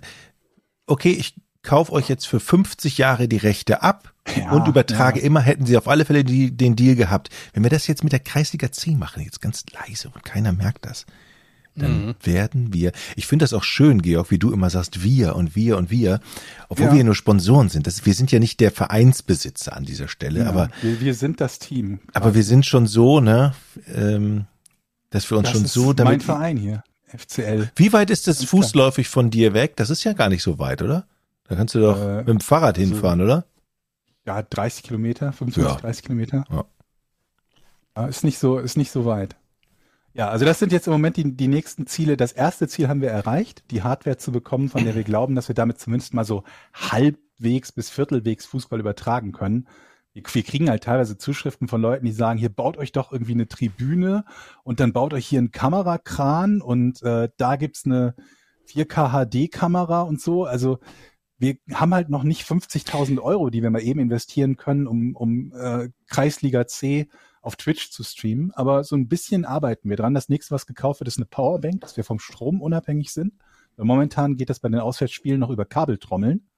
okay, 0.85 1.11
ich 1.11 1.35
kauf 1.63 1.91
euch 1.91 2.07
jetzt 2.07 2.25
für 2.25 2.39
50 2.39 2.99
Jahre 2.99 3.27
die 3.27 3.37
Rechte 3.37 3.81
ab 3.81 4.13
ja, 4.37 4.51
und 4.51 4.67
übertrage 4.67 5.19
ja. 5.19 5.25
immer, 5.25 5.41
hätten 5.41 5.65
sie 5.65 5.75
auf 5.75 5.87
alle 5.87 6.05
Fälle 6.05 6.23
die, 6.23 6.55
den 6.55 6.75
Deal 6.75 6.95
gehabt. 6.95 7.29
Wenn 7.53 7.63
wir 7.63 7.71
das 7.71 7.87
jetzt 7.87 8.03
mit 8.03 8.13
der 8.13 8.19
Kreisliga 8.19 8.71
10 8.71 8.97
machen, 8.97 9.23
jetzt 9.23 9.41
ganz 9.41 9.65
leise 9.73 10.09
und 10.09 10.23
keiner 10.23 10.53
merkt 10.53 10.85
das, 10.85 11.07
dann 11.79 12.05
mhm. 12.07 12.15
werden 12.23 12.73
wir, 12.73 12.91
ich 13.15 13.27
finde 13.27 13.43
das 13.43 13.53
auch 13.53 13.63
schön, 13.63 14.01
Georg, 14.01 14.31
wie 14.31 14.37
du 14.37 14.51
immer 14.51 14.69
sagst, 14.69 15.03
wir 15.03 15.35
und 15.35 15.55
wir 15.55 15.77
und 15.77 15.89
wir, 15.89 16.19
obwohl 16.69 16.87
ja. 16.87 16.93
wir 16.93 17.03
nur 17.03 17.15
Sponsoren 17.15 17.69
sind. 17.69 17.87
Das, 17.87 18.05
wir 18.05 18.13
sind 18.13 18.31
ja 18.31 18.39
nicht 18.39 18.59
der 18.59 18.71
Vereinsbesitzer 18.71 19.75
an 19.75 19.85
dieser 19.85 20.07
Stelle, 20.07 20.47
aber 20.47 20.69
wir, 20.81 21.01
wir, 21.01 21.13
sind 21.13 21.41
das 21.41 21.59
Team. 21.59 21.99
Aber 22.13 22.35
wir 22.35 22.43
sind 22.43 22.65
schon 22.65 22.87
so, 22.87 23.19
ne, 23.19 23.53
ähm, 23.93 24.45
dass 25.09 25.29
wir 25.29 25.37
uns 25.37 25.49
das 25.49 25.57
schon 25.57 25.65
so 25.65 25.93
damit. 25.93 26.11
Mein 26.11 26.21
Verein 26.21 26.57
hier, 26.57 26.83
FCL. 27.07 27.71
Wie 27.75 27.93
weit 27.93 28.09
ist 28.09 28.27
das 28.27 28.43
fußläufig 28.43 29.07
von 29.07 29.31
dir 29.31 29.53
weg? 29.53 29.75
Das 29.75 29.89
ist 29.89 30.03
ja 30.03 30.13
gar 30.13 30.29
nicht 30.29 30.43
so 30.43 30.59
weit, 30.59 30.81
oder? 30.81 31.07
Da 31.47 31.55
kannst 31.55 31.73
du 31.73 31.79
doch 31.79 31.99
äh, 31.99 32.17
mit 32.17 32.27
dem 32.27 32.39
Fahrrad 32.39 32.77
also, 32.77 32.89
hinfahren, 32.89 33.21
oder? 33.21 33.45
Ja, 34.25 34.43
30 34.43 34.83
Kilometer, 34.83 35.33
25, 35.33 35.63
ja. 35.63 35.79
30 35.79 36.03
Kilometer. 36.03 36.45
Ja. 36.51 36.65
ja. 37.97 38.07
Ist 38.07 38.23
nicht 38.23 38.37
so, 38.37 38.59
ist 38.59 38.77
nicht 38.77 38.91
so 38.91 39.05
weit. 39.05 39.35
Ja, 40.19 40.27
also 40.27 40.43
das 40.43 40.59
sind 40.59 40.73
jetzt 40.73 40.85
im 40.85 40.91
Moment 40.91 41.15
die, 41.15 41.33
die 41.37 41.47
nächsten 41.47 41.87
Ziele. 41.87 42.17
Das 42.17 42.33
erste 42.33 42.67
Ziel 42.67 42.89
haben 42.89 42.99
wir 42.99 43.09
erreicht, 43.09 43.63
die 43.71 43.83
Hardware 43.83 44.17
zu 44.17 44.33
bekommen, 44.33 44.67
von 44.67 44.83
der 44.83 44.93
wir 44.93 45.05
glauben, 45.05 45.33
dass 45.33 45.47
wir 45.47 45.55
damit 45.55 45.79
zumindest 45.79 46.13
mal 46.13 46.25
so 46.25 46.43
halbwegs 46.73 47.71
bis 47.71 47.89
viertelwegs 47.89 48.45
Fußball 48.45 48.81
übertragen 48.81 49.31
können. 49.31 49.69
Wir, 50.11 50.23
wir 50.29 50.43
kriegen 50.43 50.69
halt 50.69 50.83
teilweise 50.83 51.17
Zuschriften 51.17 51.69
von 51.69 51.81
Leuten, 51.81 52.05
die 52.05 52.11
sagen, 52.11 52.37
hier 52.37 52.49
baut 52.49 52.75
euch 52.77 52.91
doch 52.91 53.13
irgendwie 53.13 53.31
eine 53.31 53.47
Tribüne 53.47 54.25
und 54.65 54.81
dann 54.81 54.91
baut 54.91 55.13
euch 55.13 55.25
hier 55.25 55.39
einen 55.39 55.51
Kamerakran 55.51 56.61
und 56.61 57.01
äh, 57.01 57.29
da 57.37 57.55
gibt's 57.55 57.85
eine 57.85 58.13
4K 58.67 59.25
HD-Kamera 59.25 60.01
und 60.01 60.19
so. 60.19 60.43
Also 60.43 60.79
wir 61.37 61.55
haben 61.73 61.93
halt 61.93 62.09
noch 62.09 62.23
nicht 62.23 62.43
50.000 62.43 63.21
Euro, 63.21 63.49
die 63.49 63.63
wir 63.63 63.69
mal 63.69 63.81
eben 63.81 64.01
investieren 64.01 64.57
können, 64.57 64.85
um, 64.85 65.15
um 65.15 65.53
äh, 65.53 65.87
Kreisliga 66.09 66.67
C 66.67 67.07
auf 67.41 67.55
Twitch 67.55 67.91
zu 67.91 68.03
streamen. 68.03 68.51
Aber 68.51 68.83
so 68.83 68.95
ein 68.95 69.07
bisschen 69.07 69.45
arbeiten 69.45 69.89
wir 69.89 69.97
dran. 69.97 70.13
Das 70.13 70.29
nächste, 70.29 70.53
was 70.53 70.65
gekauft 70.65 70.99
wird, 70.99 71.07
ist 71.07 71.17
eine 71.17 71.25
Powerbank, 71.25 71.81
dass 71.81 71.97
wir 71.97 72.03
vom 72.03 72.19
Strom 72.19 72.61
unabhängig 72.61 73.11
sind. 73.11 73.33
Weil 73.75 73.85
momentan 73.85 74.35
geht 74.35 74.49
das 74.49 74.59
bei 74.59 74.69
den 74.69 74.79
Auswärtsspielen 74.79 75.39
noch 75.39 75.49
über 75.49 75.65
Kabeltrommeln. 75.65 76.49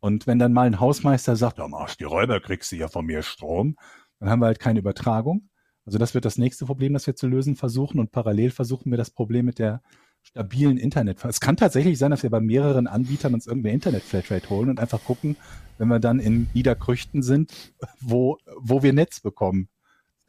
Und 0.00 0.26
wenn 0.26 0.38
dann 0.38 0.52
mal 0.52 0.66
ein 0.66 0.80
Hausmeister 0.80 1.36
sagt, 1.36 1.58
ja, 1.58 1.68
machst 1.68 2.00
die 2.00 2.04
Räuber, 2.04 2.40
kriegst 2.40 2.72
du 2.72 2.76
ja 2.76 2.88
von 2.88 3.06
mir 3.06 3.22
Strom, 3.22 3.76
dann 4.20 4.28
haben 4.28 4.40
wir 4.40 4.46
halt 4.46 4.60
keine 4.60 4.80
Übertragung. 4.80 5.48
Also 5.86 5.98
das 5.98 6.14
wird 6.14 6.24
das 6.24 6.38
nächste 6.38 6.66
Problem, 6.66 6.92
das 6.92 7.06
wir 7.06 7.16
zu 7.16 7.26
lösen 7.26 7.56
versuchen. 7.56 8.00
Und 8.00 8.10
parallel 8.10 8.50
versuchen 8.50 8.90
wir 8.90 8.98
das 8.98 9.10
Problem 9.10 9.46
mit 9.46 9.58
der 9.58 9.82
stabilen 10.22 10.78
Internet. 10.78 11.24
Es 11.24 11.40
kann 11.40 11.56
tatsächlich 11.56 11.98
sein, 11.98 12.10
dass 12.10 12.22
wir 12.22 12.30
bei 12.30 12.40
mehreren 12.40 12.86
Anbietern 12.86 13.34
uns 13.34 13.46
irgendeine 13.46 13.74
Internet-Flatrate 13.74 14.48
holen 14.48 14.70
und 14.70 14.80
einfach 14.80 15.04
gucken, 15.04 15.36
wenn 15.76 15.88
wir 15.88 16.00
dann 16.00 16.18
in 16.18 16.48
Niederkrüchten 16.54 17.22
sind, 17.22 17.74
wo, 18.00 18.38
wo 18.56 18.82
wir 18.82 18.94
Netz 18.94 19.20
bekommen. 19.20 19.68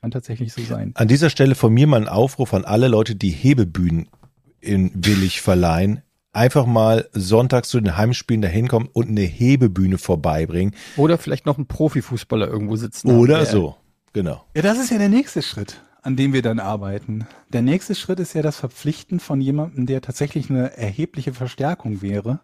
Kann 0.06 0.12
tatsächlich 0.12 0.54
so 0.54 0.62
sein. 0.62 0.92
An 0.94 1.08
dieser 1.08 1.32
Stelle 1.32 1.56
von 1.56 1.74
mir 1.74 1.88
mal 1.88 2.00
ein 2.00 2.08
Aufruf 2.08 2.54
an 2.54 2.64
alle 2.64 2.90
Leute, 2.90 3.16
die 3.16 3.32
Hebebühnen 3.32 4.08
in 4.62 4.92
Willig 4.94 5.42
verleihen. 5.42 6.04
Einfach 6.32 6.68
mal 6.68 7.10
sonntags 7.12 7.70
zu 7.70 7.82
den 7.82 7.98
Heimspielen 7.98 8.44
dahin 8.44 8.68
kommen 8.68 8.88
und 8.94 9.08
eine 9.08 9.22
Hebebühne 9.22 9.98
vorbeibringen. 9.98 10.76
Oder 10.96 11.18
vielleicht 11.18 11.48
noch 11.48 11.58
einen 11.58 11.66
Profifußballer 11.66 12.48
irgendwo 12.48 12.76
sitzen. 12.76 13.10
Oder 13.18 13.40
haben, 13.40 13.46
so, 13.48 13.78
genau. 14.14 14.46
Ja, 14.56 14.62
das 14.62 14.78
ist 14.78 14.92
ja 14.92 15.00
der 15.00 15.10
nächste 15.10 15.42
Schritt 15.42 15.82
an 16.04 16.16
dem 16.16 16.34
wir 16.34 16.44
dann 16.44 16.60
arbeiten. 16.60 17.26
Der 17.52 17.64
nächste 17.64 17.96
Schritt 17.96 18.20
ist 18.20 18.36
ja 18.36 18.44
das 18.44 18.58
Verpflichten 18.58 19.20
von 19.20 19.42
jemandem, 19.42 19.88
der 19.88 20.02
tatsächlich 20.02 20.52
eine 20.52 20.78
erhebliche 20.78 21.34
Verstärkung 21.34 22.04
wäre. 22.04 22.42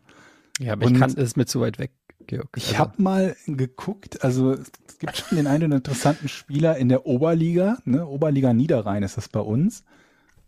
Ja, 0.57 0.73
aber 0.73 0.87
Und 0.87 0.93
ich 0.93 0.99
kann, 0.99 1.13
das 1.13 1.23
ist 1.23 1.37
mir 1.37 1.45
zu 1.45 1.61
weit 1.61 1.77
weg, 1.77 1.91
Georg. 2.27 2.49
Ich 2.55 2.67
also. 2.69 2.79
habe 2.79 3.01
mal 3.01 3.35
geguckt, 3.47 4.23
also 4.23 4.53
es 4.53 4.99
gibt 4.99 5.17
schon 5.17 5.37
den 5.37 5.47
einen 5.47 5.71
interessanten 5.71 6.27
Spieler 6.27 6.77
in 6.77 6.89
der 6.89 7.05
Oberliga, 7.05 7.77
ne? 7.85 8.05
Oberliga 8.05 8.53
Niederrhein 8.53 9.03
ist 9.03 9.17
das 9.17 9.29
bei 9.29 9.39
uns. 9.39 9.83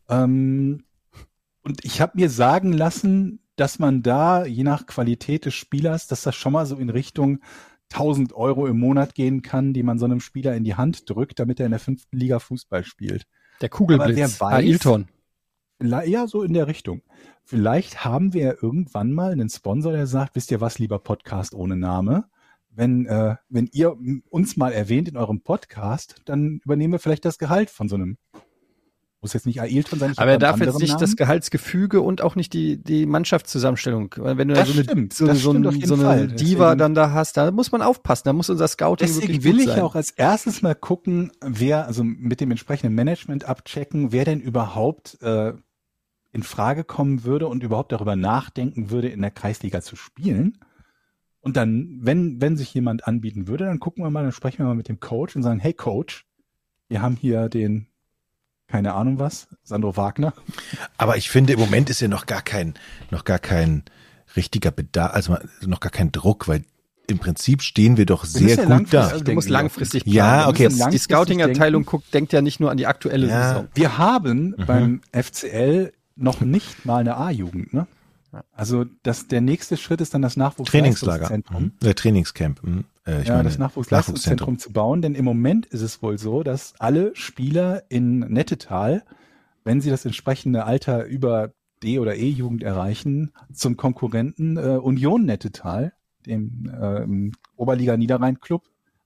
Ähm, 0.10 0.84
und 1.64 1.84
ich 1.86 2.02
habe 2.02 2.14
mir 2.16 2.30
sagen 2.30 2.74
lassen, 2.74 3.40
dass 3.56 3.80
man 3.80 4.02
da, 4.04 4.46
je 4.46 4.64
nach 4.64 4.86
Qualität 4.86 5.46
des 5.46 5.54
Spielers, 5.54 6.08
dass 6.08 6.24
das 6.24 6.36
schon 6.36 6.54
mal 6.54 6.66
so 6.66 6.76
in 6.76 6.90
Richtung 6.90 7.40
1000 7.92 8.34
Euro 8.34 8.68
im 8.68 8.80
Monat 8.80 9.14
gehen 9.16 9.42
kann, 9.42 9.74
die 9.74 9.84
man 9.84 10.00
so 10.00 10.06
einem 10.06 10.20
Spieler 10.20 10.56
in 10.56 10.64
die 10.64 10.76
Hand 10.76 11.10
drückt, 11.10 11.40
damit 11.40 11.60
er 11.60 11.68
in 11.68 11.72
der 11.72 11.80
fünften 11.80 12.18
Liga 12.18 12.40
Fußball 12.40 12.84
spielt. 12.84 13.28
Der 13.62 13.70
Kugelblitz. 13.70 14.18
wer 14.18 14.30
weiß- 14.30 14.54
Ailton. 14.54 15.08
Ja, 15.84 16.28
so 16.28 16.44
in 16.44 16.54
der 16.54 16.68
Richtung. 16.68 17.02
Vielleicht 17.44 18.06
haben 18.06 18.34
wir 18.34 18.42
ja 18.44 18.54
irgendwann 18.62 19.12
mal 19.12 19.32
einen 19.34 19.50
Sponsor, 19.50 19.92
der 19.92 20.08
sagt, 20.08 20.36
wisst 20.36 20.50
ihr 20.52 20.62
was, 20.62 20.80
lieber 20.80 21.00
Podcast 21.00 21.54
ohne 21.54 21.76
Name? 21.76 22.26
Wenn, 22.76 23.06
äh, 23.06 23.36
wenn 23.50 23.70
ihr 23.72 23.96
uns 24.30 24.58
mal 24.58 24.72
erwähnt 24.74 25.08
in 25.08 25.18
eurem 25.18 25.42
Podcast, 25.42 26.16
dann 26.26 26.60
übernehmen 26.64 26.94
wir 26.94 27.00
vielleicht 27.00 27.26
das 27.26 27.38
Gehalt 27.38 27.70
von 27.70 27.88
so 27.90 27.96
einem. 27.96 28.18
Muss 29.22 29.32
jetzt 29.34 29.46
nicht 29.46 29.62
Ailton 29.62 30.00
sein. 30.00 30.14
Aber 30.18 30.32
er 30.32 30.38
darf 30.38 30.60
jetzt 30.60 30.80
nicht 30.80 30.96
das 30.96 31.12
Namen. 31.12 31.16
Gehaltsgefüge 31.16 32.02
und 32.02 32.22
auch 32.22 32.36
nicht 32.36 32.52
die, 32.52 32.84
die 32.84 33.06
Mannschaftszusammenstellung. 33.06 34.14
Wenn 34.18 34.50
du 34.50 34.54
Das 34.54 34.68
so 34.68 34.74
eine, 34.74 34.84
stimmt, 34.84 35.14
so, 35.14 35.26
das 35.28 35.40
so, 35.40 35.52
ein- 35.54 35.64
so 35.86 35.94
eine 35.94 36.04
Fall. 36.04 36.28
Diva 36.28 36.66
Deswegen- 36.72 36.80
dann 36.80 36.94
da 36.96 37.12
hast, 37.12 37.38
da 37.38 37.50
muss 37.52 37.72
man 37.72 37.82
aufpassen. 37.82 38.24
Da 38.26 38.34
muss 38.34 38.50
unser 38.50 38.68
Scouting 38.68 39.08
Deswegen 39.08 39.28
wirklich 39.34 39.44
will 39.46 39.60
ich 39.62 39.68
sein. 39.68 39.78
ja 39.78 39.84
auch 39.86 39.96
als 39.96 40.10
erstes 40.12 40.62
mal 40.62 40.76
gucken, 40.76 41.32
wer, 41.40 41.88
also 41.88 42.04
mit 42.04 42.42
dem 42.42 42.52
entsprechenden 42.52 42.96
Management 42.96 43.46
abchecken, 43.46 44.12
wer 44.12 44.26
denn 44.26 44.42
überhaupt 44.42 45.18
äh, 45.22 45.54
in 46.34 46.44
Frage 46.44 46.84
kommen 46.84 47.24
würde 47.24 47.48
und 47.48 47.64
überhaupt 47.64 47.92
darüber 47.94 48.16
nachdenken 48.16 48.90
würde, 48.90 49.08
in 49.08 49.22
der 49.22 49.32
Kreisliga 49.32 49.82
zu 49.82 49.96
spielen. 49.96 50.58
Und 51.42 51.56
dann, 51.58 52.00
wenn, 52.02 52.42
wenn 52.42 52.58
sich 52.58 52.74
jemand 52.74 53.08
anbieten 53.08 53.48
würde, 53.48 53.66
dann 53.66 53.80
gucken 53.80 54.04
wir 54.04 54.10
mal, 54.10 54.24
dann 54.24 54.32
sprechen 54.32 54.60
wir 54.60 54.66
mal 54.66 54.76
mit 54.76 54.90
dem 54.90 55.00
Coach 55.00 55.36
und 55.36 55.44
sagen, 55.44 55.60
hey 55.60 55.74
Coach, 55.74 56.26
wir 56.90 57.02
haben 57.02 57.16
hier 57.16 57.50
den, 57.50 57.88
keine 58.68 58.94
Ahnung 58.94 59.20
was, 59.20 59.48
Sandro 59.64 59.96
Wagner. 59.96 60.34
Aber 60.98 61.18
ich 61.18 61.30
finde, 61.30 61.54
im 61.54 61.60
Moment 61.60 61.90
ist 61.90 62.00
ja 62.02 62.08
noch 62.08 62.26
gar 62.26 62.42
kein, 62.42 62.74
noch 63.12 63.26
gar 63.26 63.40
kein 63.40 63.84
richtiger 64.36 64.72
Bedarf, 64.72 65.14
also 65.14 65.38
noch 65.66 65.80
gar 65.82 65.92
kein 65.92 66.12
Druck, 66.12 66.48
weil 66.48 66.64
im 67.08 67.20
Prinzip 67.20 67.62
stehen 67.62 67.98
wir 67.98 68.06
doch 68.06 68.24
sehr 68.24 68.44
müssen 68.44 68.70
ja 68.70 68.78
gut 68.78 68.94
da. 68.94 69.08
Also 69.10 69.24
du 69.26 69.34
musst 69.34 69.50
langfristig 69.50 70.04
Ja, 70.06 70.50
planen. 70.50 70.56
Du 70.56 70.66
okay. 70.80 70.90
Die 70.92 70.98
Scouting-Abteilung 70.98 71.82
denken. 71.82 71.92
guckt, 71.92 72.14
denkt 72.14 72.32
ja 72.34 72.42
nicht 72.42 72.60
nur 72.62 72.72
an 72.72 72.78
die 72.78 72.88
aktuelle 72.88 73.28
Ja. 73.28 73.50
Saison. 73.50 73.68
Wir 73.76 73.98
haben 73.98 74.56
Mhm. 74.58 74.66
beim 74.66 75.02
FCL 75.12 75.92
noch 76.16 76.42
nicht 76.42 76.86
mal 76.86 76.98
eine 76.98 77.18
A-Jugend, 77.18 77.74
ne? 77.74 77.88
Also 78.52 78.86
das, 79.04 79.28
der 79.28 79.42
nächste 79.42 79.78
Schritt 79.78 80.02
ist 80.02 80.16
dann 80.16 80.24
das 80.24 80.34
Trainingslager. 80.34 80.50
Nachwuchsleistungszentrum. 80.50 81.64
Mhm. 81.64 81.88
Äh, 81.88 81.94
Trainingscamp. 81.94 82.64
Mhm. 82.64 82.86
Äh, 83.06 83.22
ich 83.22 83.28
ja, 83.28 83.36
meine, 83.36 83.50
das 83.50 83.60
Nachwuchsleistungszentrum 83.60 84.58
zu 84.58 84.74
bauen, 84.74 85.04
denn 85.04 85.14
im 85.14 85.26
Moment 85.26 85.68
ist 85.68 85.82
es 85.82 86.02
wohl 86.02 86.18
so, 86.18 86.42
dass 86.42 86.74
alle 86.80 87.16
Spieler 87.16 87.84
in 87.90 88.20
Nettetal, 88.20 89.04
wenn 89.64 89.82
sie 89.82 89.92
das 89.92 90.06
entsprechende 90.06 90.66
Alter 90.66 91.06
über 91.06 91.54
D- 91.84 92.00
oder 92.00 92.16
E-Jugend 92.16 92.64
erreichen, 92.64 93.34
zum 93.54 93.78
Konkurrenten 93.78 94.58
äh, 94.58 94.78
Union 94.78 95.26
Nettetal, 95.26 95.94
dem 96.26 96.72
ähm, 96.82 97.34
Oberliga 97.56 97.98
Niederrhein 97.98 98.40
Club, 98.40 98.64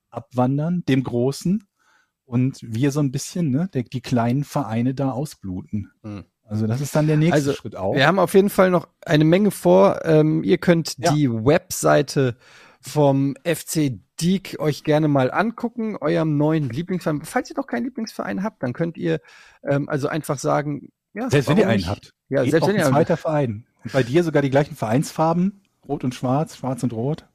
abwandern, 0.10 0.84
dem 0.88 1.04
Großen, 1.04 1.64
und 2.26 2.60
wir 2.62 2.92
so 2.92 3.00
ein 3.00 3.12
bisschen, 3.12 3.52
ne, 3.52 3.70
der, 3.74 3.84
die 3.84 4.02
kleinen 4.02 4.44
Vereine 4.44 4.94
da 4.94 5.12
ausbluten. 5.12 5.92
Mhm. 6.04 6.26
Also 6.50 6.66
das 6.68 6.80
ist 6.82 6.96
dann 6.96 7.08
der 7.08 7.18
nächste 7.18 7.36
Also, 7.36 7.54
Schritt 7.54 7.76
auch. 7.76 7.94
Wir 7.96 8.08
haben 8.08 8.20
auf 8.20 8.34
jeden 8.34 8.50
Fall 8.50 8.70
noch 8.72 8.88
eine 9.06 9.26
Menge 9.26 9.52
vor. 9.52 10.00
Ähm, 10.06 10.44
ihr 10.44 10.58
könnt 10.58 10.96
Ja. 10.98 11.12
die 11.14 11.30
Webseite 11.30 12.38
vom 12.80 13.36
FC 13.44 14.00
Diek 14.22 14.56
euch 14.60 14.84
gerne 14.84 15.08
mal 15.10 15.30
angucken, 15.32 15.98
eurem 15.98 16.38
neuen 16.38 16.70
Lieblingsverein. 16.70 17.22
Falls 17.24 17.50
ihr 17.50 17.56
noch 17.58 17.68
keinen 17.68 17.84
Lieblingsverein 17.84 18.44
habt, 18.44 18.64
dann 18.64 18.74
könnt 18.74 18.98
ihr 18.98 19.20
ähm, 19.64 19.90
also 19.90 20.08
einfach 20.08 20.40
sagen, 20.40 20.90
ja, 21.14 21.30
Selbst 21.30 21.50
wenn 21.50 21.58
ihr 21.58 21.68
einen 21.68 21.78
nicht? 21.78 21.90
habt. 21.90 22.14
Ja, 22.30 22.44
Geht 22.44 22.52
selbst 22.52 22.68
wenn 22.68 22.76
ihr 22.78 22.86
einen 22.86 22.94
zweiter 22.94 23.18
Verein. 23.18 23.66
Und 23.84 23.94
bei 23.94 24.04
dir 24.04 24.24
sogar 24.24 24.42
die 24.42 24.50
gleichen 24.50 24.76
Vereinsfarben, 24.76 25.62
rot 25.88 26.04
und 26.04 26.16
schwarz, 26.16 26.56
schwarz 26.58 26.82
und 26.84 26.94
rot. 26.94 27.26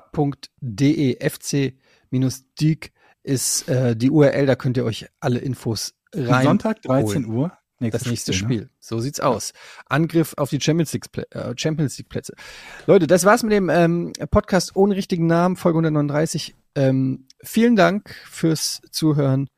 fc-dyck.de. 0.00 1.18
fc-dyk 1.30 2.92
ist 3.22 3.68
äh, 3.68 3.96
die 3.96 4.10
URL, 4.10 4.46
da 4.46 4.54
könnt 4.56 4.76
ihr 4.76 4.84
euch 4.84 5.06
alle 5.20 5.38
Infos 5.38 5.94
rein. 6.14 6.44
Sonntag 6.44 6.82
13 6.82 7.26
holen. 7.26 7.36
Uhr. 7.36 7.52
das 7.80 8.06
nächste 8.06 8.32
ne? 8.32 8.36
Spiel. 8.36 8.70
So 8.80 9.00
sieht's 9.00 9.20
aus. 9.20 9.52
Angriff 9.88 10.34
auf 10.36 10.50
die 10.50 10.60
Champions 10.60 10.92
League, 10.92 11.06
Plä- 11.12 11.30
äh, 11.34 11.54
Champions 11.56 11.96
League 11.98 12.08
Plätze. 12.08 12.34
Leute, 12.86 13.06
das 13.06 13.24
war's 13.24 13.42
mit 13.42 13.52
dem 13.52 13.68
ähm, 13.70 14.12
Podcast 14.30 14.74
ohne 14.76 14.96
richtigen 14.96 15.26
Namen, 15.26 15.56
Folge 15.56 15.78
139. 15.78 16.54
Ähm, 16.74 17.26
vielen 17.42 17.76
Dank 17.76 18.14
fürs 18.28 18.80
Zuhören 18.90 19.48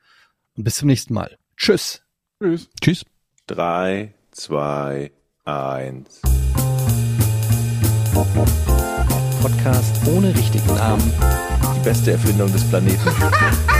und 0.57 0.65
bis 0.65 0.77
zum 0.77 0.87
nächsten 0.89 1.15
Mal. 1.15 1.37
Tschüss. 1.57 2.03
Tschüss. 2.43 2.69
Tschüss. 2.81 3.05
Drei, 3.47 4.15
zwei, 4.31 5.13
eins. 5.45 6.21
Podcast 9.43 10.07
ohne 10.07 10.35
richtigen 10.35 10.75
Namen. 10.75 11.13
Die 11.77 11.81
beste 11.85 12.13
Erfindung 12.13 12.53
des 12.53 12.69
Planeten. 12.69 13.01